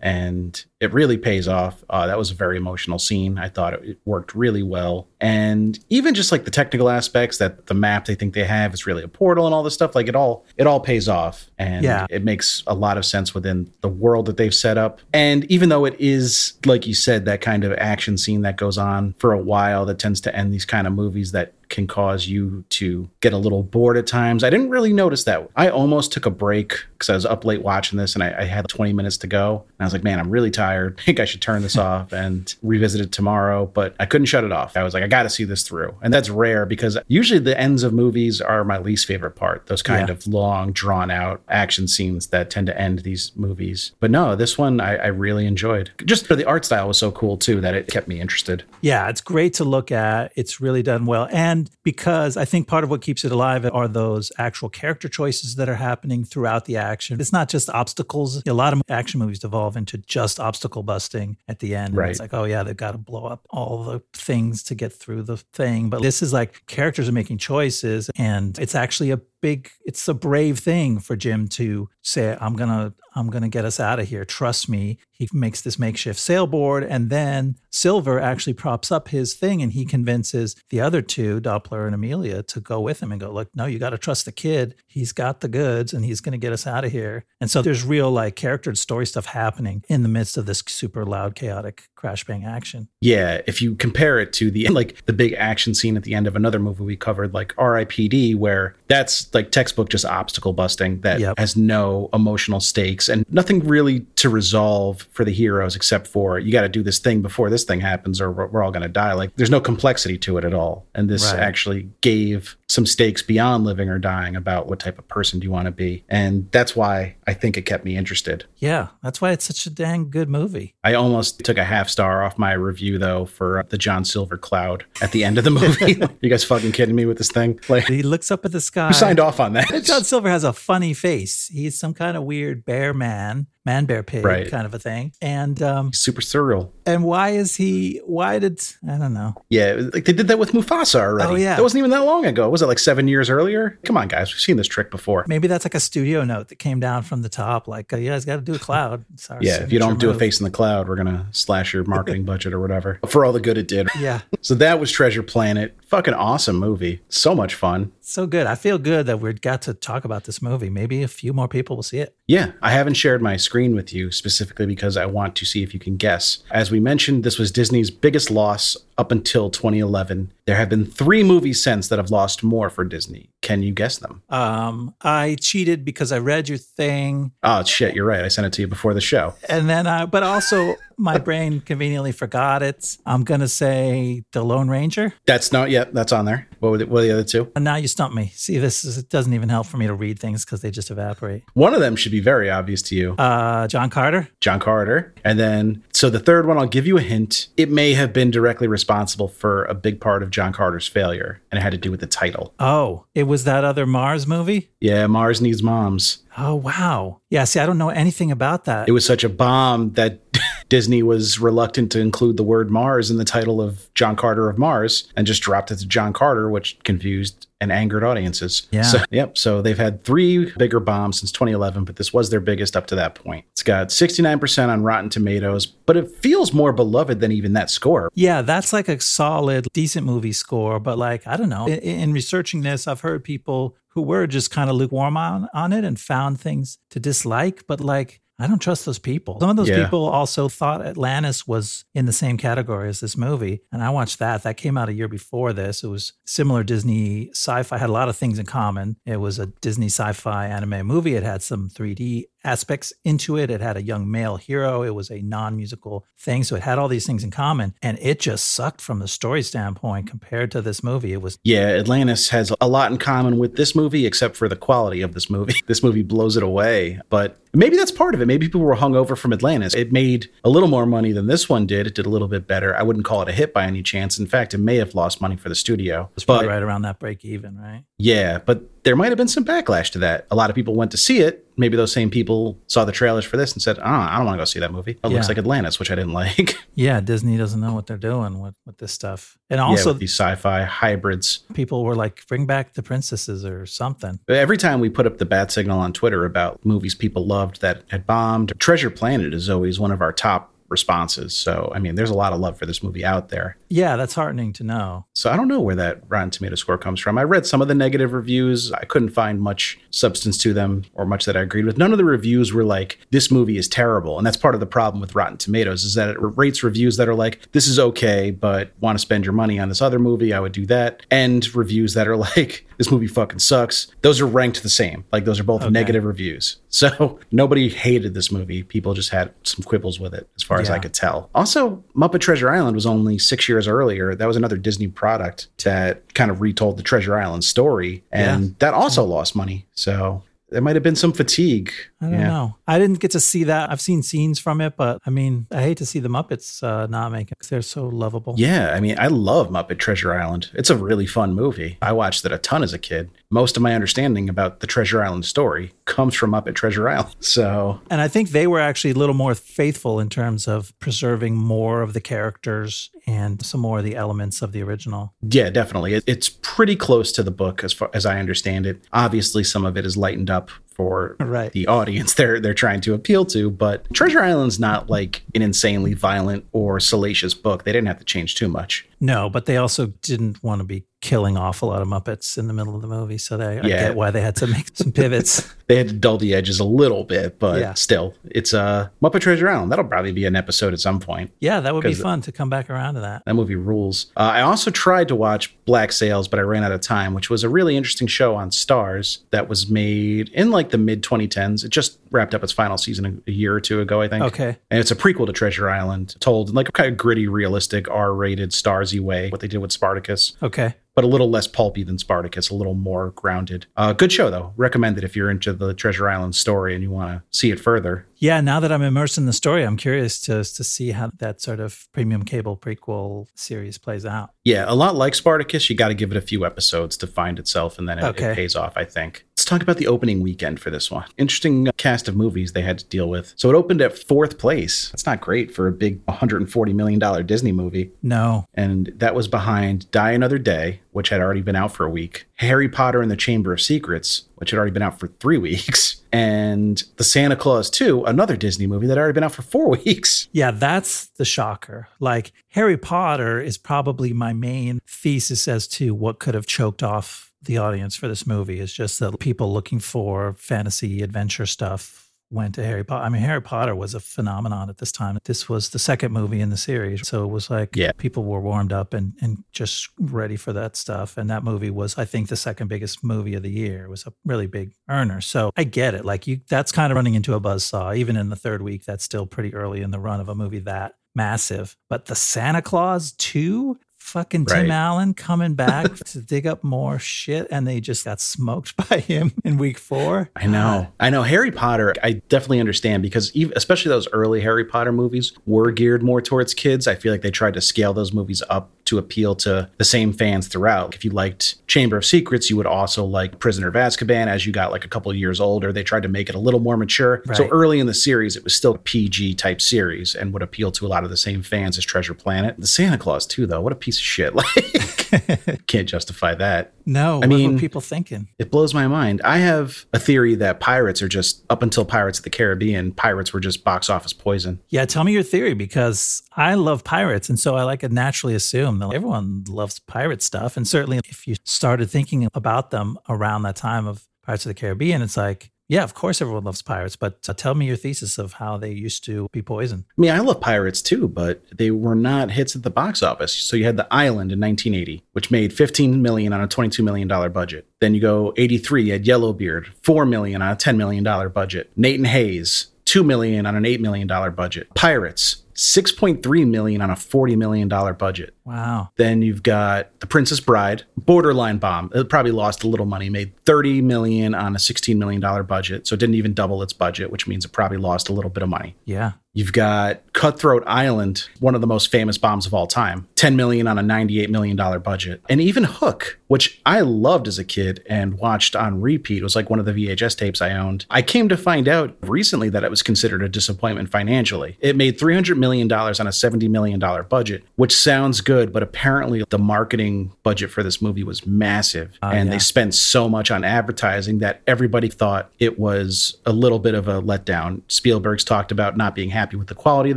and 0.00 0.62
it 0.80 0.92
really 0.92 1.16
pays 1.16 1.48
off. 1.48 1.82
Uh, 1.88 2.06
that 2.06 2.18
was 2.18 2.30
a 2.30 2.34
very 2.34 2.56
emotional 2.56 2.98
scene. 2.98 3.38
I 3.38 3.48
thought 3.48 3.74
it, 3.74 3.84
it 3.84 3.98
worked 4.04 4.34
really 4.34 4.62
well. 4.62 5.08
And 5.20 5.78
even 5.88 6.14
just 6.14 6.30
like 6.30 6.44
the 6.44 6.50
technical 6.50 6.90
aspects 6.90 7.38
that 7.38 7.66
the 7.66 7.74
map 7.74 8.04
they 8.04 8.14
think 8.14 8.34
they 8.34 8.44
have 8.44 8.74
is 8.74 8.86
really 8.86 9.02
a 9.02 9.08
portal 9.08 9.46
and 9.46 9.54
all 9.54 9.62
this 9.62 9.72
stuff, 9.72 9.94
like 9.94 10.08
it 10.08 10.14
all 10.16 10.44
it 10.58 10.66
all 10.66 10.80
pays 10.80 11.08
off. 11.08 11.48
And 11.58 11.84
Yeah. 11.84 12.06
it 12.10 12.22
makes 12.24 12.62
a 12.66 12.74
lot 12.74 12.98
of 12.98 13.06
sense 13.06 13.34
within 13.34 13.72
the 13.80 13.88
world 13.88 14.26
that 14.26 14.36
they've 14.36 14.54
set 14.54 14.76
up. 14.76 15.00
And 15.14 15.44
even 15.50 15.70
though 15.70 15.86
it 15.86 15.96
is, 15.98 16.54
like 16.66 16.86
you 16.86 16.92
said, 16.94 17.24
that 17.24 17.40
kind 17.40 17.64
of 17.64 17.72
action 17.78 18.18
scene 18.18 18.42
that 18.42 18.56
goes 18.58 18.76
on 18.76 19.14
for 19.18 19.32
a 19.32 19.38
while 19.38 19.86
that 19.86 19.98
tends 19.98 20.20
to 20.22 20.36
end 20.36 20.52
these 20.52 20.66
kind 20.66 20.86
of 20.86 20.92
movies 20.92 21.32
that 21.32 21.54
can 21.74 21.86
cause 21.86 22.26
you 22.26 22.64
to 22.70 23.10
get 23.20 23.32
a 23.32 23.36
little 23.38 23.62
bored 23.62 23.96
at 23.96 24.06
times. 24.06 24.42
I 24.44 24.48
didn't 24.50 24.70
really 24.70 24.92
notice 24.92 25.24
that. 25.24 25.50
I 25.56 25.68
almost 25.68 26.12
took 26.12 26.24
a 26.24 26.30
break 26.30 26.84
because 26.92 27.10
I 27.10 27.14
was 27.14 27.26
up 27.26 27.44
late 27.44 27.62
watching 27.62 27.98
this 27.98 28.14
and 28.14 28.22
I, 28.22 28.34
I 28.40 28.44
had 28.44 28.66
20 28.68 28.92
minutes 28.92 29.16
to 29.18 29.26
go. 29.26 29.64
And 29.66 29.80
I 29.80 29.84
was 29.84 29.92
like, 29.92 30.04
man, 30.04 30.18
I'm 30.18 30.30
really 30.30 30.50
tired. 30.50 30.96
I 31.00 31.02
think 31.02 31.20
I 31.20 31.24
should 31.26 31.42
turn 31.42 31.62
this 31.62 31.76
off 31.90 32.12
and 32.12 32.54
revisit 32.62 33.00
it 33.00 33.12
tomorrow. 33.12 33.66
But 33.66 33.94
I 34.00 34.06
couldn't 34.06 34.26
shut 34.26 34.44
it 34.44 34.52
off. 34.52 34.76
I 34.76 34.82
was 34.84 34.94
like, 34.94 35.02
I 35.02 35.08
got 35.08 35.24
to 35.24 35.30
see 35.30 35.44
this 35.44 35.62
through. 35.64 35.94
And 36.00 36.14
that's 36.14 36.30
rare 36.30 36.64
because 36.64 36.96
usually 37.08 37.40
the 37.40 37.58
ends 37.60 37.82
of 37.82 37.92
movies 37.92 38.40
are 38.40 38.64
my 38.64 38.78
least 38.78 39.06
favorite 39.06 39.32
part. 39.32 39.66
Those 39.66 39.82
kind 39.82 40.08
Yeah. 40.08 40.14
of 40.14 40.26
long, 40.26 40.72
drawn 40.72 41.10
out 41.10 41.42
action 41.48 41.88
scenes 41.88 42.28
that 42.28 42.50
tend 42.50 42.68
to 42.68 42.80
end 42.80 43.00
these 43.00 43.32
movies. 43.34 43.92
But 44.00 44.10
no, 44.10 44.36
this 44.36 44.56
one 44.56 44.80
I, 44.80 44.96
I 44.96 45.06
really 45.08 45.46
enjoyed. 45.46 45.90
Just 46.04 46.28
the 46.28 46.46
art 46.46 46.64
style 46.64 46.88
was 46.88 46.98
so 46.98 47.10
cool 47.10 47.36
too 47.36 47.60
that 47.60 47.74
it 47.74 47.88
kept 47.88 48.06
me 48.08 48.20
interested. 48.20 48.62
Yeah, 48.80 49.08
it's 49.08 49.20
great 49.20 49.54
to 49.54 49.64
look 49.64 49.90
at. 49.90 50.32
It's 50.36 50.60
really 50.60 50.82
done 50.82 51.06
well. 51.06 51.28
And 51.32 51.63
because 51.82 52.36
I 52.36 52.44
think 52.44 52.68
part 52.68 52.84
of 52.84 52.90
what 52.90 53.00
keeps 53.00 53.24
it 53.24 53.32
alive 53.32 53.68
are 53.72 53.88
those 53.88 54.30
actual 54.38 54.68
character 54.68 55.08
choices 55.08 55.56
that 55.56 55.68
are 55.68 55.74
happening 55.74 56.24
throughout 56.24 56.64
the 56.64 56.76
action. 56.76 57.20
It's 57.20 57.32
not 57.32 57.48
just 57.48 57.70
obstacles. 57.70 58.42
A 58.46 58.52
lot 58.52 58.72
of 58.72 58.82
action 58.88 59.20
movies 59.20 59.38
devolve 59.38 59.76
into 59.76 59.98
just 59.98 60.40
obstacle 60.40 60.82
busting 60.82 61.36
at 61.48 61.58
the 61.60 61.74
end. 61.74 61.96
Right. 61.96 62.10
It's 62.10 62.20
like, 62.20 62.34
oh, 62.34 62.44
yeah, 62.44 62.62
they've 62.62 62.76
got 62.76 62.92
to 62.92 62.98
blow 62.98 63.26
up 63.26 63.46
all 63.50 63.84
the 63.84 64.02
things 64.12 64.62
to 64.64 64.74
get 64.74 64.92
through 64.92 65.22
the 65.22 65.36
thing. 65.36 65.90
But 65.90 66.02
this 66.02 66.22
is 66.22 66.32
like 66.32 66.66
characters 66.66 67.08
are 67.08 67.12
making 67.12 67.38
choices. 67.38 68.10
And 68.16 68.58
it's 68.58 68.74
actually 68.74 69.10
a 69.10 69.20
big, 69.44 69.70
it's 69.84 70.08
a 70.08 70.14
brave 70.14 70.58
thing 70.58 70.98
for 70.98 71.16
Jim 71.16 71.48
to 71.48 71.90
say, 72.00 72.34
I'm 72.40 72.56
going 72.56 72.70
to, 72.70 72.94
I'm 73.14 73.28
going 73.28 73.42
to 73.42 73.48
get 73.50 73.66
us 73.66 73.78
out 73.78 74.00
of 74.00 74.08
here. 74.08 74.24
Trust 74.24 74.70
me. 74.70 74.98
He 75.12 75.28
makes 75.32 75.60
this 75.60 75.78
makeshift 75.78 76.18
sailboard. 76.18 76.86
And 76.88 77.10
then 77.10 77.56
Silver 77.70 78.18
actually 78.18 78.54
props 78.54 78.90
up 78.90 79.08
his 79.08 79.34
thing 79.34 79.62
and 79.62 79.72
he 79.72 79.84
convinces 79.84 80.56
the 80.70 80.80
other 80.80 81.02
two, 81.02 81.40
Doppler 81.40 81.86
and 81.86 81.94
Amelia, 81.94 82.42
to 82.42 82.60
go 82.60 82.80
with 82.80 83.02
him 83.02 83.12
and 83.12 83.20
go, 83.20 83.30
look, 83.30 83.48
no, 83.54 83.66
you 83.66 83.78
got 83.78 83.90
to 83.90 83.98
trust 83.98 84.24
the 84.24 84.32
kid. 84.32 84.74
He's 84.86 85.12
got 85.12 85.40
the 85.40 85.48
goods 85.48 85.92
and 85.92 86.04
he's 86.04 86.20
going 86.20 86.32
to 86.32 86.38
get 86.38 86.52
us 86.52 86.66
out 86.66 86.84
of 86.84 86.90
here. 86.90 87.26
And 87.40 87.50
so 87.50 87.62
there's 87.62 87.84
real 87.84 88.10
like 88.10 88.34
character 88.34 88.70
and 88.70 88.78
story 88.78 89.06
stuff 89.06 89.26
happening 89.26 89.84
in 89.88 90.02
the 90.02 90.08
midst 90.08 90.36
of 90.36 90.46
this 90.46 90.62
super 90.66 91.04
loud, 91.04 91.34
chaotic 91.34 91.88
crash 91.94 92.24
bang 92.24 92.44
action. 92.44 92.88
Yeah, 93.00 93.40
if 93.46 93.62
you 93.62 93.76
compare 93.76 94.18
it 94.18 94.32
to 94.34 94.50
the 94.50 94.68
like 94.68 95.04
the 95.06 95.12
big 95.12 95.32
action 95.34 95.74
scene 95.74 95.96
at 95.96 96.02
the 96.02 96.14
end 96.14 96.26
of 96.26 96.36
another 96.36 96.58
movie 96.58 96.84
we 96.84 96.96
covered, 96.96 97.32
like 97.32 97.54
R.I.P.D., 97.56 98.34
where 98.34 98.76
that's 98.88 99.32
like 99.34 99.50
textbook 99.50 99.88
just 99.88 100.04
obstacle 100.04 100.52
busting 100.52 101.00
that 101.02 101.20
Yep. 101.20 101.38
has 101.38 101.56
no 101.56 102.08
emotional 102.12 102.60
stakes 102.60 103.08
and 103.08 103.24
nothing 103.30 103.60
really 103.66 104.00
to 104.16 104.28
resolve 104.28 105.08
for 105.12 105.24
the 105.24 105.32
heroes 105.32 105.74
except 105.76 106.06
for 106.06 106.38
you 106.38 106.52
got 106.52 106.62
to 106.62 106.68
do 106.68 106.82
this 106.82 106.98
thing 106.98 107.22
before 107.22 107.50
this 107.50 107.64
thing 107.64 107.80
happens 107.80 108.20
or 108.20 108.30
we're, 108.30 108.46
we're 108.46 108.62
all 108.62 108.70
going 108.70 108.82
to 108.82 108.88
die. 108.88 109.12
Like 109.14 109.34
there's 109.36 109.50
no 109.50 109.60
complexity 109.60 110.18
to 110.18 110.38
it 110.38 110.44
at 110.44 110.54
all, 110.54 110.86
and 110.94 111.08
this 111.08 111.24
Right. 111.32 111.40
actually 111.40 111.88
gave 112.00 112.56
some 112.68 112.86
stakes 112.86 113.22
beyond 113.22 113.64
living 113.64 113.88
or 113.88 113.98
dying 113.98 114.34
about 114.36 114.66
what 114.68 114.78
type 114.80 114.98
of 114.98 115.06
person 115.08 115.38
do 115.40 115.44
you 115.44 115.50
want 115.50 115.66
to 115.66 115.70
be, 115.70 116.04
and 116.08 116.50
that's 116.50 116.74
why 116.76 117.16
I 117.26 117.34
think 117.34 117.56
it 117.56 117.62
kept 117.62 117.84
me 117.84 117.96
interested. 117.96 118.44
Yeah, 118.58 118.88
that's 119.02 119.20
why 119.20 119.30
it's 119.32 119.44
such 119.44 119.66
a 119.66 119.70
dang 119.70 120.10
good 120.10 120.28
movie. 120.28 120.74
I 120.82 120.94
almost 120.94 121.40
took 121.44 121.58
a 121.58 121.64
half 121.64 121.88
star 121.88 122.22
off 122.24 122.38
my 122.38 122.52
review 122.52 122.98
though 122.98 123.24
for 123.26 123.60
uh, 123.60 123.62
the 123.68 123.78
John 123.78 124.04
Silver 124.04 124.36
cloud 124.36 124.84
at 125.02 125.12
the 125.12 125.24
end 125.24 125.38
of 125.38 125.44
the 125.44 125.50
movie. 125.60 125.96
you 126.20 126.30
guys 126.30 126.44
fucking 126.44 126.72
kidding 126.72 126.94
me 126.94 127.04
with 127.06 127.18
this 127.18 127.30
thing? 127.30 127.60
Like 127.68 127.84
He 127.86 128.02
looks 128.02 128.30
up 128.30 128.44
at 128.44 128.52
the 128.52 128.60
sky. 128.60 128.88
who 128.88 128.94
signed 128.94 129.20
off 129.24 129.40
on 129.40 129.54
that? 129.54 129.82
John 129.84 130.04
Silver 130.04 130.28
has 130.28 130.44
a 130.44 130.52
funny 130.52 130.94
face. 130.94 131.48
He's 131.48 131.78
some 131.78 131.94
kind 131.94 132.16
of 132.16 132.22
weird 132.24 132.64
bear 132.64 132.94
man, 132.94 133.46
man 133.64 133.84
bear 133.86 134.02
pig 134.02 134.24
Right. 134.24 134.50
kind 134.50 134.66
of 134.66 134.74
a 134.74 134.78
thing. 134.78 135.12
And 135.22 135.62
um 135.62 135.92
Super 135.92 136.20
surreal. 136.20 136.70
and 136.86 137.04
why 137.04 137.30
is 137.30 137.56
he 137.56 138.00
why 138.04 138.38
did 138.38 138.60
I 138.88 138.98
don't 138.98 139.14
know. 139.14 139.34
Yeah, 139.48 139.80
like 139.92 140.04
they 140.04 140.12
did 140.12 140.28
that 140.28 140.38
with 140.38 140.52
Mufasa 140.52 141.00
already. 141.00 141.32
Oh, 141.32 141.34
yeah. 141.36 141.56
that 141.56 141.62
wasn't 141.62 141.78
even 141.78 141.90
that 141.90 142.04
long 142.04 142.24
ago. 142.26 142.48
Was 142.48 142.62
it 142.62 142.66
like 142.66 142.78
seven 142.78 143.08
years 143.08 143.30
earlier? 143.30 143.78
Come 143.84 143.96
on, 143.96 144.08
guys, 144.08 144.32
we've 144.32 144.40
seen 144.40 144.56
this 144.56 144.68
trick 144.68 144.90
before. 144.90 145.24
Maybe 145.28 145.48
that's 145.48 145.64
like 145.64 145.74
a 145.74 145.80
studio 145.80 146.24
note 146.24 146.48
that 146.48 146.56
came 146.56 146.80
down 146.80 147.02
from 147.02 147.22
the 147.22 147.28
top 147.28 147.66
like 147.68 147.92
uh, 147.92 147.96
you 147.96 148.10
guys 148.10 148.24
got 148.24 148.36
to 148.36 148.42
do 148.42 148.54
a 148.54 148.58
cloud. 148.58 149.04
Yeah, 149.40 149.62
if 149.62 149.72
you 149.72 149.78
don't 149.78 149.92
signature 149.92 150.06
do 150.12 150.16
a 150.16 150.18
face 150.18 150.38
in 150.40 150.44
the 150.44 150.50
cloud, 150.50 150.88
we're 150.88 150.96
gonna 150.96 151.26
slash 151.32 151.72
your 151.74 151.84
marketing 151.84 152.24
budget 152.32 152.52
or 152.52 152.60
whatever. 152.60 153.00
For 153.06 153.24
all 153.24 153.32
the 153.32 153.40
good 153.40 153.58
it 153.58 153.68
did. 153.68 153.88
Yeah. 153.98 154.20
So 154.42 154.54
that 154.56 154.78
was 154.80 154.90
Treasure 154.92 155.22
Planet. 155.22 155.76
Fucking 155.88 156.12
awesome 156.14 156.56
movie. 156.56 157.00
So 157.08 157.34
much 157.34 157.54
fun. 157.54 157.92
So 158.00 158.26
good. 158.26 158.46
I 158.46 158.54
feel 158.56 158.76
good 158.78 159.06
that 159.06 159.20
we 159.20 159.32
got 159.32 159.62
to 159.62 159.72
talk 159.74 160.04
about 160.04 160.24
this 160.24 160.42
movie. 160.42 160.68
Maybe 160.68 161.02
a 161.02 161.08
few 161.08 161.32
more 161.32 161.48
people 161.48 161.76
will 161.76 161.82
see 161.84 162.00
it. 162.00 162.14
Yeah, 162.26 162.52
I 162.60 162.72
haven't 162.72 162.94
shared 162.94 163.22
my 163.22 163.36
screen 163.36 163.53
with 163.54 163.92
you 163.92 164.10
specifically 164.10 164.66
because 164.66 164.96
I 164.96 165.06
want 165.06 165.36
to 165.36 165.44
see 165.44 165.62
if 165.62 165.72
you 165.72 165.80
can 165.80 165.96
guess. 165.96 166.42
As 166.50 166.70
we 166.70 166.80
mentioned, 166.80 167.22
this 167.22 167.38
was 167.38 167.52
Disney's 167.52 167.90
biggest 167.90 168.30
loss 168.30 168.76
up 168.98 169.12
until 169.12 169.48
2011. 169.48 170.32
There 170.46 170.56
have 170.56 170.68
been 170.68 170.84
three 170.84 171.22
movies 171.22 171.62
since 171.62 171.88
that 171.88 171.98
have 171.98 172.10
lost 172.10 172.42
more 172.42 172.68
for 172.68 172.84
Disney. 172.84 173.30
Can 173.40 173.62
you 173.62 173.72
guess 173.72 173.96
them? 173.96 174.22
Um, 174.28 174.94
I 175.00 175.36
cheated 175.40 175.86
because 175.86 176.12
I 176.12 176.18
read 176.18 176.50
your 176.50 176.58
thing, 176.58 177.32
Oh, 177.42 177.64
shit, 177.64 177.94
you're 177.94 178.04
right. 178.04 178.22
I 178.22 178.28
sent 178.28 178.46
it 178.46 178.52
to 178.54 178.62
you 178.62 178.68
before 178.68 178.92
the 178.92 179.00
show. 179.00 179.34
and 179.48 179.70
then 179.70 179.86
I, 179.86 180.04
but 180.04 180.22
also 180.22 180.76
my 180.98 181.16
brain 181.28 181.60
conveniently 181.62 182.12
forgot 182.12 182.62
it. 182.62 182.98
I'm 183.06 183.24
gonna 183.24 183.48
say 183.48 184.22
the 184.32 184.44
Lone 184.44 184.68
Ranger. 184.68 185.14
That's 185.24 185.50
not 185.50 185.70
yet. 185.70 185.94
That's 185.94 186.12
on 186.12 186.26
there. 186.26 186.46
What 186.60 186.70
were 186.72 186.78
the, 186.78 186.86
what 186.86 187.00
are 187.00 187.06
the 187.06 187.12
other 187.12 187.24
two? 187.24 187.50
And 187.56 187.64
now 187.64 187.76
you 187.76 187.88
stump 187.88 188.14
me. 188.14 188.30
See, 188.34 188.58
this 188.58 188.84
is, 188.84 188.98
it 188.98 189.08
doesn't 189.08 189.32
even 189.32 189.48
help 189.48 189.66
for 189.66 189.78
me 189.78 189.86
to 189.86 189.94
read 189.94 190.18
things 190.18 190.44
because 190.44 190.60
they 190.60 190.70
just 190.70 190.90
evaporate. 190.90 191.44
One 191.54 191.72
of 191.72 191.80
them 191.80 191.96
should 191.96 192.12
be 192.12 192.20
very 192.20 192.50
obvious 192.50 192.82
to 192.82 192.94
you. 192.96 193.14
Uh, 193.14 193.66
John 193.66 193.88
Carter. 193.88 194.28
John 194.40 194.60
Carter. 194.60 195.13
And 195.24 195.38
then, 195.38 195.82
so 195.92 196.10
the 196.10 196.20
third 196.20 196.46
one, 196.46 196.58
I'll 196.58 196.66
give 196.66 196.86
you 196.86 196.98
a 196.98 197.02
hint. 197.02 197.48
It 197.56 197.70
may 197.70 197.94
have 197.94 198.12
been 198.12 198.30
directly 198.30 198.66
responsible 198.68 199.28
for 199.28 199.64
a 199.64 199.74
big 199.74 200.00
part 200.00 200.22
of 200.22 200.30
John 200.30 200.52
Carter's 200.52 200.86
failure, 200.86 201.40
and 201.50 201.58
it 201.58 201.62
had 201.62 201.72
to 201.72 201.78
do 201.78 201.90
with 201.90 202.00
the 202.00 202.06
title. 202.06 202.52
Oh, 202.58 203.06
it 203.14 203.24
was 203.24 203.44
that 203.44 203.64
other 203.64 203.86
Mars 203.86 204.26
movie. 204.26 204.70
Yeah, 204.80 205.06
Mars 205.06 205.40
Needs 205.40 205.62
Moms. 205.62 206.18
Oh 206.36 206.56
wow. 206.56 207.20
Yeah. 207.30 207.44
See, 207.44 207.60
I 207.60 207.66
don't 207.66 207.78
know 207.78 207.90
anything 207.90 208.32
about 208.32 208.64
that. 208.64 208.88
It 208.88 208.92
was 208.92 209.06
such 209.06 209.22
a 209.22 209.28
bomb 209.28 209.92
that 209.92 210.20
Disney 210.68 211.02
was 211.02 211.38
reluctant 211.38 211.92
to 211.92 212.00
include 212.00 212.36
the 212.36 212.42
word 212.42 212.70
Mars 212.70 213.10
in 213.10 213.18
the 213.18 213.24
title 213.24 213.60
of 213.60 213.92
John 213.94 214.16
Carter 214.16 214.48
of 214.50 214.58
Mars 214.58 215.12
and 215.16 215.26
just 215.26 215.42
dropped 215.42 215.70
it 215.70 215.76
to 215.76 215.86
John 215.86 216.12
Carter, 216.12 216.50
which 216.50 216.78
confused 216.82 217.46
and 217.64 217.72
angered 217.72 218.04
audiences. 218.04 218.68
Yeah. 218.70 218.82
So, 218.82 218.98
yep. 219.10 219.36
So 219.36 219.62
they've 219.62 219.78
had 219.78 220.04
three 220.04 220.52
bigger 220.52 220.78
bombs 220.78 221.18
since 221.18 221.32
2011, 221.32 221.84
but 221.84 221.96
this 221.96 222.12
was 222.12 222.30
their 222.30 222.40
biggest 222.40 222.76
up 222.76 222.86
to 222.88 222.94
that 222.94 223.14
point. 223.16 223.46
It's 223.52 223.62
got 223.62 223.88
69% 223.88 224.68
on 224.68 224.82
Rotten 224.82 225.10
Tomatoes, 225.10 225.66
but 225.66 225.96
it 225.96 226.10
feels 226.18 226.52
more 226.52 226.72
beloved 226.72 227.20
than 227.20 227.32
even 227.32 227.54
that 227.54 227.70
score. 227.70 228.10
Yeah, 228.14 228.42
that's 228.42 228.72
like 228.72 228.88
a 228.88 229.00
solid, 229.00 229.66
decent 229.72 230.06
movie 230.06 230.32
score. 230.32 230.78
But 230.78 230.98
like, 230.98 231.26
I 231.26 231.36
don't 231.36 231.48
know. 231.48 231.66
In, 231.66 231.78
in 231.78 232.12
researching 232.12 232.62
this, 232.62 232.86
I've 232.86 233.00
heard 233.00 233.24
people 233.24 233.76
who 233.88 234.02
were 234.02 234.26
just 234.26 234.50
kind 234.50 234.68
of 234.68 234.76
lukewarm 234.76 235.16
on, 235.16 235.48
on 235.54 235.72
it 235.72 235.84
and 235.84 235.98
found 235.98 236.40
things 236.40 236.78
to 236.90 237.00
dislike. 237.00 237.64
But 237.66 237.80
like, 237.80 238.20
I 238.38 238.48
don't 238.48 238.58
trust 238.58 238.84
those 238.84 238.98
people. 238.98 239.38
Some 239.38 239.50
of 239.50 239.56
those 239.56 239.68
Yeah. 239.68 239.84
people 239.84 240.06
also 240.06 240.48
thought 240.48 240.84
Atlantis 240.84 241.46
was 241.46 241.84
in 241.94 242.06
the 242.06 242.12
same 242.12 242.36
category 242.36 242.88
as 242.88 242.98
this 242.98 243.16
movie. 243.16 243.60
And 243.70 243.82
I 243.82 243.90
watched 243.90 244.18
that. 244.18 244.42
That 244.42 244.56
came 244.56 244.76
out 244.76 244.88
a 244.88 244.92
year 244.92 245.06
before 245.06 245.52
this. 245.52 245.84
It 245.84 245.86
was 245.88 246.14
similar 246.26 246.64
Disney 246.64 247.30
sci 247.30 247.62
fi, 247.62 247.78
had 247.78 247.90
a 247.90 247.92
lot 247.92 248.08
of 248.08 248.16
things 248.16 248.40
in 248.40 248.46
common. 248.46 248.96
It 249.06 249.18
was 249.20 249.38
a 249.38 249.46
Disney 249.46 249.86
sci 249.86 250.12
fi 250.14 250.46
anime 250.48 250.84
movie. 250.84 251.14
It 251.14 251.22
had 251.22 251.42
some 251.42 251.68
3D 251.68 252.24
aspects 252.44 252.92
into 253.04 253.36
it. 253.36 253.50
It 253.50 253.60
had 253.60 253.76
a 253.76 253.82
young 253.82 254.10
male 254.10 254.36
hero. 254.36 254.82
It 254.82 254.94
was 254.94 255.10
a 255.10 255.20
non 255.22 255.56
musical 255.56 256.04
thing. 256.18 256.44
So 256.44 256.56
it 256.56 256.62
had 256.62 256.78
all 256.78 256.88
these 256.88 257.06
things 257.06 257.24
in 257.24 257.30
common. 257.30 257.74
And 257.82 257.98
it 258.00 258.20
just 258.20 258.44
sucked 258.52 258.80
from 258.80 258.98
the 258.98 259.08
story 259.08 259.42
standpoint 259.42 260.08
compared 260.08 260.50
to 260.52 260.62
this 260.62 260.82
movie. 260.82 261.12
It 261.12 261.22
was 261.22 261.38
Yeah, 261.42 261.66
Atlantis 261.68 262.28
has 262.30 262.52
a 262.60 262.68
lot 262.68 262.90
in 262.92 262.98
common 262.98 263.38
with 263.38 263.56
this 263.56 263.74
movie, 263.74 264.06
except 264.06 264.36
for 264.36 264.48
the 264.48 264.56
quality 264.56 265.00
of 265.02 265.14
this 265.14 265.28
movie. 265.30 265.54
This 265.66 265.82
movie 265.82 266.02
blows 266.02 266.36
it 266.36 266.42
away, 266.42 267.00
but 267.08 267.38
maybe 267.54 267.76
that's 267.76 267.90
part 267.90 268.14
of 268.14 268.20
it. 268.20 268.26
Maybe 268.26 268.46
people 268.46 268.60
were 268.60 268.74
hung 268.74 268.94
over 268.94 269.16
from 269.16 269.32
Atlantis. 269.32 269.74
It 269.74 269.92
made 269.92 270.28
a 270.44 270.50
little 270.50 270.68
more 270.68 270.84
money 270.84 271.10
than 271.12 271.26
this 271.26 271.48
one 271.48 271.66
did. 271.66 271.86
It 271.86 271.94
did 271.94 272.04
a 272.04 272.10
little 272.10 272.28
bit 272.28 272.46
better. 272.46 272.76
I 272.76 272.82
wouldn't 272.82 273.04
call 273.06 273.22
it 273.22 273.28
a 273.28 273.32
hit 273.32 273.54
by 273.54 273.64
any 273.64 273.82
chance. 273.82 274.18
In 274.18 274.26
fact, 274.26 274.52
it 274.52 274.58
may 274.58 274.76
have 274.76 274.94
lost 274.94 275.20
money 275.22 275.36
for 275.36 275.48
the 275.48 275.54
studio. 275.54 276.10
was 276.14 276.24
probably 276.24 276.46
But 276.48 276.52
right 276.52 276.62
around 276.62 276.82
that 276.82 276.98
break 276.98 277.24
even, 277.24 277.56
right? 277.58 277.84
yeah, 277.98 278.38
but 278.38 278.62
there 278.84 278.96
might 278.96 279.08
have 279.08 279.16
been 279.16 279.28
some 279.28 279.44
backlash 279.44 279.90
to 279.92 279.98
that. 279.98 280.26
A 280.30 280.36
lot 280.36 280.50
of 280.50 280.56
people 280.56 280.74
went 280.74 280.90
to 280.92 280.96
see 280.96 281.20
it. 281.20 281.46
Maybe 281.56 281.76
those 281.76 281.92
same 281.92 282.10
people 282.10 282.58
saw 282.66 282.84
the 282.84 282.92
trailers 282.92 283.24
for 283.24 283.36
this 283.36 283.52
and 283.52 283.62
said, 283.62 283.78
"Ah, 283.80 284.12
I 284.12 284.16
don't 284.16 284.26
want 284.26 284.36
to 284.36 284.40
go 284.40 284.44
see 284.44 284.60
that 284.60 284.72
movie. 284.72 284.98
It 285.02 285.08
looks 285.08 285.28
like 285.28 285.38
Atlantis," 285.38 285.78
which 285.78 285.90
I 285.90 285.94
didn't 285.94 286.12
like. 286.22 286.56
Yeah, 286.74 287.00
Disney 287.00 287.36
doesn't 287.36 287.60
know 287.60 287.72
what 287.72 287.86
they're 287.86 287.96
doing 287.96 288.40
with, 288.40 288.54
with 288.66 288.78
this 288.78 288.92
stuff. 288.92 289.38
And 289.48 289.60
also, 289.60 289.90
with 289.90 290.00
these 290.00 290.12
sci-fi 290.12 290.64
hybrids. 290.64 291.44
people 291.54 291.84
were 291.84 291.94
like, 291.94 292.26
bring 292.26 292.46
back 292.46 292.74
the 292.74 292.82
princesses 292.82 293.44
or 293.44 293.66
something. 293.66 294.18
Every 294.28 294.56
time 294.56 294.80
we 294.80 294.90
put 294.90 295.06
up 295.06 295.18
the 295.18 295.24
bat 295.24 295.52
signal 295.52 295.78
on 295.78 295.92
Twitter 295.92 296.24
about 296.24 296.64
movies 296.64 296.94
people 296.94 297.26
loved 297.26 297.60
that 297.60 297.84
had 297.90 298.06
bombed, 298.06 298.52
Treasure 298.58 298.90
Planet 298.90 299.32
is 299.32 299.48
always 299.48 299.78
one 299.78 299.92
of 299.92 300.02
our 300.02 300.12
top 300.12 300.53
responses. 300.74 301.36
So, 301.36 301.70
I 301.72 301.78
mean, 301.78 301.94
there's 301.94 302.10
a 302.10 302.14
lot 302.14 302.32
of 302.32 302.40
love 302.40 302.58
for 302.58 302.66
this 302.66 302.82
movie 302.82 303.04
out 303.04 303.28
there. 303.28 303.56
Yeah, 303.68 303.94
that's 303.94 304.14
heartening 304.14 304.52
to 304.54 304.64
know. 304.64 305.06
So, 305.14 305.30
I 305.30 305.36
don't 305.36 305.46
know 305.46 305.60
where 305.60 305.76
that 305.76 306.02
Rotten 306.08 306.30
Tomato 306.30 306.56
score 306.56 306.76
comes 306.76 306.98
from. 306.98 307.16
I 307.16 307.22
read 307.22 307.46
some 307.46 307.62
of 307.62 307.68
the 307.68 307.74
negative 307.74 308.12
reviews. 308.12 308.72
I 308.72 308.84
couldn't 308.84 309.10
find 309.10 309.40
much 309.40 309.78
substance 309.90 310.36
to 310.38 310.52
them 310.52 310.84
or 310.94 311.06
much 311.06 311.26
that 311.26 311.36
I 311.36 311.42
agreed 311.42 311.64
with. 311.64 311.78
None 311.78 311.92
of 311.92 311.98
the 311.98 312.04
reviews 312.04 312.52
were 312.52 312.64
like, 312.64 312.98
this 313.10 313.30
movie 313.30 313.56
is 313.56 313.68
terrible. 313.68 314.18
And 314.18 314.26
that's 314.26 314.36
part 314.36 314.54
of 314.54 314.60
the 314.60 314.66
problem 314.66 315.00
with 315.00 315.14
Rotten 315.14 315.36
Tomatoes 315.36 315.84
is 315.84 315.94
that 315.94 316.10
it 316.10 316.18
rates 316.18 316.64
reviews 316.64 316.96
that 316.96 317.08
are 317.08 317.14
like, 317.14 317.40
this 317.52 317.68
is 317.68 317.78
okay, 317.78 318.32
but 318.32 318.72
want 318.80 318.98
to 318.98 319.00
spend 319.00 319.24
your 319.24 319.32
money 319.32 319.60
on 319.60 319.68
this 319.68 319.80
other 319.80 320.00
movie, 320.00 320.32
I 320.32 320.40
would 320.40 320.52
do 320.52 320.66
that. 320.66 321.06
And 321.10 321.54
reviews 321.54 321.94
that 321.94 322.08
are 322.08 322.16
like, 322.36 322.66
this 322.78 322.90
movie 322.90 323.06
fucking 323.06 323.38
sucks. 323.38 323.88
Those 324.02 324.20
are 324.20 324.26
ranked 324.26 324.62
the 324.62 324.68
same. 324.68 325.04
Like, 325.12 325.24
those 325.24 325.38
are 325.40 325.44
both 325.44 325.62
Okay. 325.62 325.70
negative 325.70 326.04
reviews. 326.04 326.56
So, 326.74 327.20
nobody 327.30 327.68
hated 327.68 328.14
this 328.14 328.32
movie. 328.32 328.64
People 328.64 328.94
just 328.94 329.10
had 329.10 329.32
some 329.44 329.62
quibbles 329.62 330.00
with 330.00 330.12
it, 330.12 330.28
as 330.36 330.42
far 330.42 330.60
as 330.60 330.70
I 330.70 330.80
could 330.80 330.92
tell. 330.92 331.30
Also, 331.32 331.84
Muppet 331.94 332.18
Treasure 332.20 332.50
Island 332.50 332.74
was 332.74 332.84
only 332.84 333.16
six 333.16 333.48
years 333.48 333.68
earlier. 333.68 334.16
That 334.16 334.26
was 334.26 334.36
another 334.36 334.56
Disney 334.56 334.88
product 334.88 335.46
that 335.62 336.12
kind 336.14 336.32
of 336.32 336.40
retold 336.40 336.76
the 336.76 336.82
Treasure 336.82 337.16
Island 337.16 337.44
story, 337.44 338.02
and 338.10 338.42
Yeah. 338.44 338.50
that 338.58 338.74
also 338.74 339.04
lost 339.04 339.36
money. 339.36 339.66
So 339.76 340.24
there 340.54 340.62
might 340.62 340.76
have 340.76 340.82
been 340.84 340.94
some 340.96 341.12
fatigue. 341.12 341.72
I 342.00 342.10
don't 342.10 342.20
know. 342.20 342.56
I 342.68 342.78
didn't 342.78 343.00
get 343.00 343.10
to 343.10 343.20
see 343.20 343.44
that. 343.44 343.70
I've 343.70 343.80
seen 343.80 344.02
scenes 344.02 344.38
from 344.38 344.60
it, 344.60 344.74
but 344.76 345.00
I 345.04 345.10
mean, 345.10 345.46
I 345.50 345.62
hate 345.62 345.78
to 345.78 345.86
see 345.86 345.98
the 345.98 346.08
Muppets 346.08 346.62
uh, 346.62 346.86
not 346.86 347.10
make 347.12 347.32
it 347.32 347.38
'cause 347.38 347.48
they're 347.48 347.60
so 347.62 347.88
lovable. 347.88 348.34
Yeah, 348.38 348.72
I 348.72 348.78
mean, 348.80 348.94
I 348.98 349.08
love 349.08 349.48
Muppet 349.50 349.78
Treasure 349.78 350.14
Island. 350.14 350.50
It's 350.54 350.70
a 350.70 350.76
really 350.76 351.06
fun 351.06 351.34
movie. 351.34 351.76
I 351.82 351.92
watched 351.92 352.24
it 352.24 352.30
a 352.32 352.38
ton 352.38 352.62
as 352.62 352.72
a 352.72 352.78
kid. 352.78 353.10
Most 353.30 353.56
of 353.56 353.62
my 353.64 353.74
understanding 353.74 354.28
about 354.28 354.60
the 354.60 354.66
Treasure 354.66 355.02
Island 355.02 355.24
story 355.24 355.72
comes 355.86 356.14
from 356.14 356.30
Muppet 356.30 356.54
Treasure 356.54 356.88
Island. 356.88 357.14
So, 357.20 357.80
And 357.90 358.00
I 358.00 358.06
think 358.08 358.30
they 358.30 358.46
were 358.46 358.60
actually 358.60 358.92
a 358.92 358.94
little 358.94 359.14
more 359.14 359.34
faithful 359.34 359.98
in 359.98 360.08
terms 360.08 360.46
of 360.46 360.72
preserving 360.78 361.36
more 361.36 361.82
of 361.82 361.92
the 361.94 362.00
characters 362.00 362.90
and 363.06 363.44
some 363.44 363.60
more 363.60 363.78
of 363.78 363.84
the 363.84 363.96
elements 363.96 364.42
of 364.42 364.52
the 364.52 364.62
original. 364.62 365.14
yeah, 365.22 365.50
definitely. 365.50 366.00
It's 366.06 366.28
pretty 366.28 366.76
close 366.76 367.12
to 367.12 367.22
the 367.22 367.30
book 367.30 367.62
as 367.64 367.72
far 367.72 367.90
as 367.92 368.06
I 368.06 368.18
understand 368.18 368.66
it. 368.66 368.82
Obviously, 368.92 369.44
some 369.44 369.64
of 369.66 369.76
it 369.76 369.84
is 369.86 369.96
lightened 369.96 370.30
up 370.30 370.50
for 370.74 371.14
Right. 371.20 371.52
the 371.52 371.66
audience 371.68 372.14
they're 372.18 372.40
they're 372.40 372.52
trying 372.54 372.80
to 372.82 372.94
appeal 372.94 373.24
to, 373.26 373.50
but 373.50 373.92
Treasure 373.94 374.20
Island's 374.22 374.58
not 374.58 374.90
like 374.90 375.22
an 375.34 375.42
insanely 375.42 375.94
violent 375.94 376.46
or 376.52 376.80
salacious 376.80 377.34
book. 377.34 377.62
They 377.64 377.72
didn't 377.72 377.86
have 377.88 377.98
to 378.00 378.04
change 378.04 378.34
too 378.34 378.48
much. 378.48 378.88
No, 379.00 379.28
but 379.30 379.46
they 379.46 379.56
also 379.56 379.86
didn't 380.02 380.42
want 380.42 380.60
to 380.60 380.64
be 380.64 380.84
killing 381.04 381.36
off 381.36 381.60
a 381.60 381.66
lot 381.66 381.82
of 381.82 381.86
Muppets 381.88 382.38
in 382.38 382.46
the 382.46 382.54
middle 382.54 382.74
of 382.74 382.80
the 382.80 382.88
movie. 382.88 383.18
So 383.18 383.36
they, 383.36 383.58
I 383.58 383.68
get 383.68 383.94
why 383.94 384.10
they 384.10 384.22
had 384.22 384.36
to 384.36 384.46
make 384.46 384.70
some 384.74 384.90
pivots. 384.90 385.52
They 385.66 385.76
had 385.76 385.88
to 385.88 385.94
dull 385.94 386.18
the 386.18 386.34
edges 386.34 386.60
a 386.60 386.64
little 386.64 387.04
bit, 387.04 387.38
but 387.38 387.58
Yeah. 387.58 387.72
still, 387.72 388.12
it's 388.26 388.52
uh, 388.52 388.88
Muppet 389.02 389.20
Treasure 389.22 389.48
Island. 389.48 389.72
That'll 389.72 389.86
probably 389.86 390.12
be 390.12 390.26
an 390.26 390.36
episode 390.36 390.74
at 390.74 390.80
some 390.80 391.00
point. 391.00 391.30
Yeah, 391.40 391.60
that 391.60 391.72
would 391.74 391.82
be 391.84 391.94
fun 391.94 392.20
to 392.20 392.32
come 392.32 392.50
back 392.50 392.68
around 392.68 392.94
to 392.96 393.00
that. 393.00 393.22
That 393.24 393.32
movie 393.32 393.54
rules. 393.56 394.08
Uh, 394.14 394.20
I 394.34 394.40
also 394.42 394.70
tried 394.70 395.08
to 395.08 395.14
watch 395.16 395.56
Black 395.64 395.90
Sails, 395.92 396.28
but 396.28 396.38
I 396.38 396.42
ran 396.42 396.64
out 396.64 396.72
of 396.72 396.82
time, 396.82 397.14
which 397.14 397.30
was 397.30 397.44
a 397.44 397.48
really 397.48 397.78
interesting 397.78 398.06
show 398.06 398.34
on 398.34 398.50
Starz 398.50 399.20
that 399.30 399.48
was 399.48 399.70
made 399.70 400.28
in 400.34 400.50
like 400.50 400.68
the 400.68 400.76
mid 400.76 401.02
2010s. 401.02 401.64
It 401.64 401.70
just 401.70 401.98
wrapped 402.14 402.34
up 402.34 402.42
its 402.42 402.52
final 402.52 402.78
season 402.78 403.04
a, 403.26 403.30
a 403.30 403.34
year 403.34 403.54
or 403.54 403.60
two 403.60 403.80
ago, 403.80 404.00
I 404.00 404.08
think. 404.08 404.24
Okay. 404.24 404.56
And 404.70 404.80
it's 404.80 404.90
a 404.90 404.96
prequel 404.96 405.26
to 405.26 405.32
Treasure 405.32 405.68
Island, 405.68 406.14
told 406.20 406.48
in 406.48 406.54
like 406.54 406.68
a 406.68 406.72
kind 406.72 406.90
of 406.90 406.96
gritty, 406.96 407.26
realistic, 407.28 407.90
R-rated, 407.90 408.50
Starzy 408.52 409.00
way. 409.00 409.28
What 409.30 409.40
they 409.40 409.48
did 409.48 409.58
with 409.58 409.72
Spartacus, 409.72 410.36
Okay. 410.42 410.74
but 410.94 411.04
a 411.04 411.08
little 411.08 411.28
less 411.28 411.46
pulpy 411.46 411.82
than 411.82 411.98
Spartacus, 411.98 412.48
a 412.50 412.54
little 412.54 412.74
more 412.74 413.10
grounded. 413.10 413.66
Uh, 413.76 413.92
good 413.92 414.12
show 414.12 414.30
though. 414.30 414.52
Recommend 414.56 414.96
it 414.96 415.04
if 415.04 415.14
you're 415.16 415.30
into 415.30 415.52
the 415.52 415.74
Treasure 415.74 416.08
Island 416.08 416.34
story 416.34 416.74
and 416.74 416.82
you 416.82 416.90
want 416.90 417.10
to 417.10 417.36
see 417.38 417.50
it 417.50 417.58
further. 417.60 418.06
Yeah, 418.16 418.40
now 418.40 418.60
that 418.60 418.70
I'm 418.72 418.80
immersed 418.82 419.18
in 419.18 419.26
the 419.26 419.32
story, 419.32 419.64
I'm 419.64 419.76
curious 419.76 420.20
to 420.22 420.44
to 420.44 420.64
see 420.64 420.92
how 420.92 421.10
that 421.18 421.40
sort 421.42 421.60
of 421.60 421.88
premium 421.92 422.22
cable 422.24 422.56
prequel 422.56 423.26
series 423.34 423.76
plays 423.76 424.06
out. 424.06 424.30
Yeah, 424.44 424.66
a 424.68 424.74
lot 424.74 424.94
like 424.94 425.14
Spartacus, 425.14 425.70
you 425.70 425.76
got 425.76 425.88
to 425.88 425.94
give 425.94 426.10
it 426.10 426.18
a 426.18 426.20
few 426.20 426.44
episodes 426.44 426.98
to 426.98 427.06
find 427.06 427.38
itself, 427.38 427.78
and 427.78 427.88
then 427.88 427.98
it, 427.98 428.04
Okay. 428.04 428.32
it 428.32 428.34
pays 428.34 428.54
off, 428.54 428.74
I 428.76 428.84
think. 428.84 429.24
Let's 429.38 429.46
talk 429.46 429.62
about 429.62 429.78
the 429.78 429.86
opening 429.86 430.20
weekend 430.20 430.60
for 430.60 430.68
this 430.70 430.90
one. 430.90 431.06
Interesting 431.16 431.66
uh, 431.68 431.72
cast 431.78 432.08
of 432.08 432.14
movies 432.16 432.52
they 432.52 432.60
had 432.60 432.78
to 432.78 432.84
deal 432.84 433.08
with. 433.08 433.32
So 433.36 433.48
it 433.48 433.54
opened 433.54 433.80
at 433.80 433.96
fourth 433.98 434.36
place. 434.38 434.90
That's 434.90 435.06
not 435.06 435.22
great 435.22 435.54
for 435.54 435.66
a 435.66 435.72
big 435.72 436.04
$140 436.06 436.74
million 436.74 437.26
Disney 437.26 437.52
movie. 437.52 437.90
No. 438.02 438.44
And 438.52 438.92
that 438.96 439.14
was 439.14 439.28
behind 439.28 439.90
Die 439.90 440.10
Another 440.12 440.38
Day, 440.38 440.80
which 440.92 441.08
had 441.08 441.20
already 441.22 441.42
been 441.42 441.56
out 441.56 441.72
for 441.72 441.86
a 441.86 441.90
week, 441.90 442.26
Harry 442.36 442.68
Potter 442.68 443.00
and 443.00 443.10
the 443.10 443.16
Chamber 443.16 443.52
of 443.54 443.62
Secrets, 443.62 444.24
which 444.36 444.50
had 444.50 444.58
already 444.58 444.72
been 444.72 444.82
out 444.82 444.98
for 445.00 445.08
three 445.20 445.38
weeks, 445.48 446.02
and 446.14 446.80
The 446.96 447.02
Santa 447.02 447.34
Claus 447.34 447.68
2, 447.70 448.04
another 448.04 448.36
Disney 448.36 448.68
movie 448.68 448.86
that 448.86 448.96
had 448.96 449.02
already 449.02 449.14
been 449.14 449.24
out 449.24 449.32
for 449.32 449.42
four 449.42 449.70
weeks. 449.84 450.28
Yeah, 450.30 450.52
that's 450.52 451.06
the 451.16 451.24
shocker. 451.24 451.88
Like 451.98 452.32
Harry 452.50 452.76
Potter 452.76 453.40
is 453.40 453.58
probably 453.58 454.12
my 454.12 454.32
main 454.32 454.80
thesis 454.86 455.48
as 455.48 455.66
to 455.68 455.92
what 455.92 456.20
could 456.20 456.34
have 456.34 456.46
choked 456.46 456.84
off 456.84 457.32
the 457.42 457.58
audience 457.58 457.96
for 457.96 458.06
this 458.06 458.26
movie 458.26 458.60
is 458.60 458.72
just 458.72 459.00
that 459.00 459.18
people 459.18 459.52
looking 459.52 459.80
for 459.80 460.34
fantasy 460.38 461.02
adventure 461.02 461.46
stuff 461.46 462.03
went 462.34 462.54
to 462.56 462.64
Harry 462.64 462.84
Potter. 462.84 463.04
I 463.04 463.08
mean, 463.08 463.22
Harry 463.22 463.40
Potter 463.40 463.74
was 463.74 463.94
a 463.94 464.00
phenomenon 464.00 464.68
at 464.68 464.78
this 464.78 464.92
time. 464.92 465.18
This 465.24 465.48
was 465.48 465.70
the 465.70 465.78
second 465.78 466.12
movie 466.12 466.40
in 466.40 466.50
the 466.50 466.56
series. 466.56 467.06
So 467.08 467.24
it 467.24 467.28
was 467.28 467.48
like 467.50 467.74
Yeah. 467.76 467.92
people 467.96 468.24
were 468.24 468.40
warmed 468.40 468.72
up 468.72 468.92
and, 468.92 469.14
and 469.22 469.44
just 469.52 469.88
ready 469.98 470.36
for 470.36 470.52
that 470.52 470.76
stuff. 470.76 471.16
And 471.16 471.30
that 471.30 471.44
movie 471.44 471.70
was, 471.70 471.96
I 471.96 472.04
think, 472.04 472.28
the 472.28 472.36
second 472.36 472.68
biggest 472.68 473.02
movie 473.04 473.34
of 473.34 473.42
the 473.42 473.50
year. 473.50 473.84
It 473.84 473.90
was 473.90 474.06
a 474.06 474.12
really 474.24 474.46
big 474.46 474.72
earner. 474.90 475.20
So 475.20 475.50
I 475.56 475.64
get 475.64 475.94
it. 475.94 476.04
Like 476.04 476.26
you 476.26 476.40
that's 476.48 476.72
kind 476.72 476.92
of 476.92 476.96
running 476.96 477.14
into 477.14 477.34
a 477.34 477.40
buzzsaw. 477.40 477.96
Even 477.96 478.16
in 478.16 478.28
the 478.28 478.36
third 478.36 478.60
week, 478.62 478.84
that's 478.84 479.04
still 479.04 479.24
pretty 479.26 479.54
early 479.54 479.80
in 479.80 479.90
the 479.90 480.00
run 480.00 480.20
of 480.20 480.28
a 480.28 480.34
movie 480.34 480.58
that 480.60 480.94
massive. 481.14 481.76
But 481.88 482.06
the 482.06 482.14
Santa 482.16 482.60
Claus 482.60 483.12
2 483.12 483.78
fucking 484.04 484.44
Tim 484.44 484.64
Right. 484.64 484.70
Allen 484.70 485.14
coming 485.14 485.54
back 485.66 485.96
to 485.96 486.20
dig 486.20 486.46
up 486.46 486.62
more 486.62 486.98
shit 486.98 487.46
and 487.50 487.66
they 487.66 487.80
just 487.80 488.04
got 488.04 488.20
smoked 488.20 488.76
by 488.88 488.98
him 488.98 489.32
in 489.44 489.56
week 489.56 489.78
four. 489.78 490.30
I 490.36 490.46
know. 490.46 490.88
I 491.00 491.10
know. 491.10 491.22
Harry 491.22 491.50
Potter, 491.50 491.94
I 492.02 492.12
definitely 492.28 492.60
understand 492.60 493.02
because 493.02 493.34
even, 493.34 493.54
especially 493.56 493.88
those 493.88 494.06
early 494.12 494.42
Harry 494.42 494.64
Potter 494.64 494.92
movies 494.92 495.32
were 495.46 495.70
geared 495.72 496.02
more 496.02 496.20
towards 496.20 496.52
kids. 496.54 496.86
I 496.86 496.94
feel 496.94 497.12
like 497.12 497.22
they 497.22 497.30
tried 497.30 497.54
to 497.54 497.60
scale 497.60 497.94
those 497.94 498.12
movies 498.12 498.42
up 498.50 498.70
to 498.86 498.98
appeal 498.98 499.34
to 499.36 499.68
the 499.78 499.84
same 499.84 500.12
fans 500.12 500.48
throughout. 500.48 500.94
If 500.94 501.04
you 501.04 501.10
liked 501.10 501.66
Chamber 501.66 501.96
of 501.96 502.04
Secrets, 502.04 502.50
you 502.50 502.56
would 502.56 502.66
also 502.66 503.04
like 503.04 503.38
Prisoner 503.38 503.68
of 503.68 503.74
Azkaban. 503.74 504.26
As 504.26 504.46
you 504.46 504.52
got 504.52 504.70
like 504.70 504.84
a 504.84 504.88
couple 504.88 505.10
of 505.10 505.16
years 505.16 505.40
older, 505.40 505.72
they 505.72 505.82
tried 505.82 506.02
to 506.02 506.08
make 506.08 506.28
it 506.28 506.34
a 506.34 506.38
little 506.38 506.60
more 506.60 506.76
mature. 506.76 507.22
So 507.34 507.48
early 507.48 507.80
in 507.80 507.86
the 507.86 507.94
series, 507.94 508.36
it 508.36 508.44
was 508.44 508.54
still 508.54 508.74
a 508.74 508.78
PG 508.78 509.34
type 509.34 509.60
series 509.60 510.14
and 510.14 510.32
would 510.32 510.42
appeal 510.42 510.70
to 510.72 510.86
a 510.86 510.88
lot 510.88 511.04
of 511.04 511.10
the 511.10 511.16
same 511.16 511.42
fans 511.42 511.78
as 511.78 511.84
Treasure 511.84 512.14
Planet. 512.14 512.56
The 512.58 512.66
Santa 512.66 512.98
Claus, 512.98 513.26
too, 513.26 513.46
though, 513.46 513.60
what 513.60 513.72
a 513.72 513.76
piece 513.76 513.96
of 513.98 514.02
shit. 514.04 514.34
Like, 514.44 515.03
Can't 515.66 515.88
justify 515.88 516.34
that. 516.34 516.72
no, 516.86 517.18
what 517.18 517.28
mean- 517.28 517.54
were 517.54 517.58
people 517.58 517.80
thinking? 517.80 518.28
It 518.38 518.50
blows 518.50 518.74
my 518.74 518.86
mind. 518.88 519.20
I 519.24 519.38
have 519.38 519.84
a 519.92 519.98
theory 519.98 520.34
that 520.36 520.60
pirates 520.60 521.02
are 521.02 521.08
just, 521.08 521.44
up 521.50 521.62
until 521.62 521.84
Pirates 521.84 522.18
of 522.18 522.24
the 522.24 522.30
Caribbean, 522.30 522.92
pirates 522.92 523.32
were 523.32 523.40
just 523.40 523.64
box 523.64 523.88
office 523.88 524.12
poison. 524.12 524.60
Yeah, 524.68 524.84
tell 524.84 525.04
me 525.04 525.12
your 525.12 525.22
theory 525.22 525.54
because 525.54 526.22
I 526.36 526.54
love 526.54 526.84
pirates. 526.84 527.28
And 527.28 527.38
so 527.38 527.56
I 527.56 527.62
like 527.62 527.80
to 527.80 527.88
naturally 527.88 528.34
assume 528.34 528.78
that 528.80 528.92
everyone 528.92 529.44
loves 529.48 529.78
pirate 529.78 530.22
stuff. 530.22 530.56
And 530.56 530.66
certainly 530.66 530.98
if 531.04 531.26
you 531.26 531.36
started 531.44 531.90
thinking 531.90 532.28
about 532.34 532.70
them 532.70 532.98
around 533.08 533.42
that 533.42 533.56
time 533.56 533.86
of 533.86 534.06
Pirates 534.22 534.46
of 534.46 534.50
the 534.50 534.54
Caribbean, 534.54 535.02
it's 535.02 535.16
like, 535.16 535.50
yeah, 535.68 535.82
of 535.82 535.94
course 535.94 536.20
everyone 536.20 536.44
loves 536.44 536.62
pirates. 536.62 536.96
But 536.96 537.26
uh, 537.28 537.34
tell 537.34 537.54
me 537.54 537.66
your 537.66 537.76
thesis 537.76 538.18
of 538.18 538.34
how 538.34 538.56
they 538.56 538.72
used 538.72 539.04
to 539.04 539.28
be 539.32 539.42
poison. 539.42 539.84
I 539.96 540.00
mean, 540.00 540.10
I 540.10 540.18
love 540.18 540.40
pirates 540.40 540.82
too, 540.82 541.08
but 541.08 541.42
they 541.56 541.70
were 541.70 541.94
not 541.94 542.30
hits 542.30 542.54
at 542.54 542.62
the 542.62 542.70
box 542.70 543.02
office. 543.02 543.32
So 543.32 543.56
you 543.56 543.64
had 543.64 543.76
The 543.76 543.86
Island 543.90 544.32
in 544.32 544.40
1980, 544.40 545.02
which 545.12 545.30
made 545.30 545.52
15 545.52 546.02
million 546.02 546.32
on 546.32 546.40
a 546.40 546.46
22 546.48 546.82
million 546.82 547.08
dollar 547.08 547.28
budget. 547.28 547.66
Then 547.80 547.94
you 547.94 548.00
go 548.00 548.34
83, 548.36 548.84
you 548.84 548.92
had 548.92 549.06
Yellowbeard, 549.06 549.72
4 549.82 550.06
million 550.06 550.42
on 550.42 550.52
a 550.52 550.56
10 550.56 550.76
million 550.76 551.04
dollar 551.04 551.28
budget. 551.28 551.70
Nate 551.76 551.98
and 551.98 552.06
Hayes, 552.06 552.68
2 552.84 553.02
million 553.02 553.46
on 553.46 553.56
an 553.56 553.64
8 553.64 553.80
million 553.80 554.06
dollar 554.06 554.30
budget. 554.30 554.68
Pirates, 554.74 555.43
6.3 555.54 556.46
million 556.48 556.80
on 556.80 556.90
a 556.90 556.96
40 556.96 557.36
million 557.36 557.68
dollar 557.68 557.92
budget. 557.92 558.34
Wow. 558.44 558.90
Then 558.96 559.22
you've 559.22 559.42
got 559.42 559.98
The 560.00 560.06
Princess 560.06 560.40
Bride, 560.40 560.84
borderline 560.96 561.58
bomb. 561.58 561.90
It 561.94 562.08
probably 562.08 562.32
lost 562.32 562.64
a 562.64 562.68
little 562.68 562.86
money, 562.86 563.08
made 563.08 563.32
30 563.44 563.80
million 563.82 564.34
on 564.34 564.54
a 564.54 564.58
16 564.58 564.98
million 564.98 565.20
dollar 565.20 565.42
budget, 565.42 565.86
so 565.86 565.94
it 565.94 566.00
didn't 566.00 566.16
even 566.16 566.34
double 566.34 566.62
its 566.62 566.72
budget, 566.72 567.10
which 567.10 567.26
means 567.26 567.44
it 567.44 567.52
probably 567.52 567.78
lost 567.78 568.08
a 568.08 568.12
little 568.12 568.30
bit 568.30 568.42
of 568.42 568.48
money. 568.48 568.76
Yeah. 568.84 569.12
You've 569.32 569.52
got 569.52 570.00
Cutthroat 570.12 570.62
Island, 570.66 571.28
one 571.40 571.56
of 571.56 571.60
the 571.60 571.66
most 571.66 571.90
famous 571.90 572.16
bombs 572.18 572.46
of 572.46 572.54
all 572.54 572.68
time, 572.68 573.08
10 573.16 573.34
million 573.34 573.66
on 573.66 573.78
a 573.78 573.82
98 573.82 574.30
million 574.30 574.56
dollar 574.56 574.78
budget. 574.78 575.22
And 575.28 575.40
even 575.40 575.64
Hook, 575.64 576.20
which 576.34 576.60
I 576.66 576.80
loved 576.80 577.28
as 577.28 577.38
a 577.38 577.44
kid 577.44 577.80
and 577.88 578.18
watched 578.18 578.56
on 578.56 578.80
repeat, 578.80 579.18
it 579.18 579.22
was 579.22 579.36
like 579.36 579.50
one 579.50 579.60
of 579.60 579.66
the 579.66 579.72
VHS 579.72 580.18
tapes 580.18 580.42
I 580.42 580.50
owned. 580.50 580.84
I 580.90 581.00
came 581.00 581.28
to 581.28 581.36
find 581.36 581.68
out 581.68 581.96
recently 582.00 582.48
that 582.48 582.64
it 582.64 582.70
was 582.70 582.82
considered 582.82 583.22
a 583.22 583.28
disappointment 583.28 583.88
financially. 583.88 584.56
It 584.60 584.74
made 584.74 584.98
300 584.98 585.38
million 585.38 585.68
dollars 585.68 586.00
on 586.00 586.08
a 586.08 586.12
70 586.12 586.48
million 586.48 586.80
dollar 586.80 587.04
budget, 587.04 587.44
which 587.54 587.72
sounds 587.72 588.20
good, 588.20 588.52
but 588.52 588.64
apparently 588.64 589.22
the 589.28 589.38
marketing 589.38 590.10
budget 590.24 590.50
for 590.50 590.64
this 590.64 590.82
movie 590.82 591.04
was 591.04 591.24
massive 591.24 591.92
Oh, 592.02 592.08
and 592.08 592.26
yeah. 592.26 592.32
they 592.32 592.38
spent 592.40 592.74
so 592.74 593.08
much 593.08 593.30
on 593.30 593.44
advertising 593.44 594.18
that 594.18 594.40
everybody 594.48 594.88
thought 594.88 595.30
it 595.38 595.56
was 595.56 596.16
a 596.26 596.32
little 596.32 596.58
bit 596.58 596.74
of 596.74 596.88
a 596.88 597.00
letdown. 597.00 597.62
Spielberg's 597.68 598.24
talked 598.24 598.50
about 598.50 598.76
not 598.76 598.96
being 598.96 599.10
happy 599.10 599.36
with 599.36 599.46
the 599.46 599.54
quality 599.54 599.90
of 599.90 599.96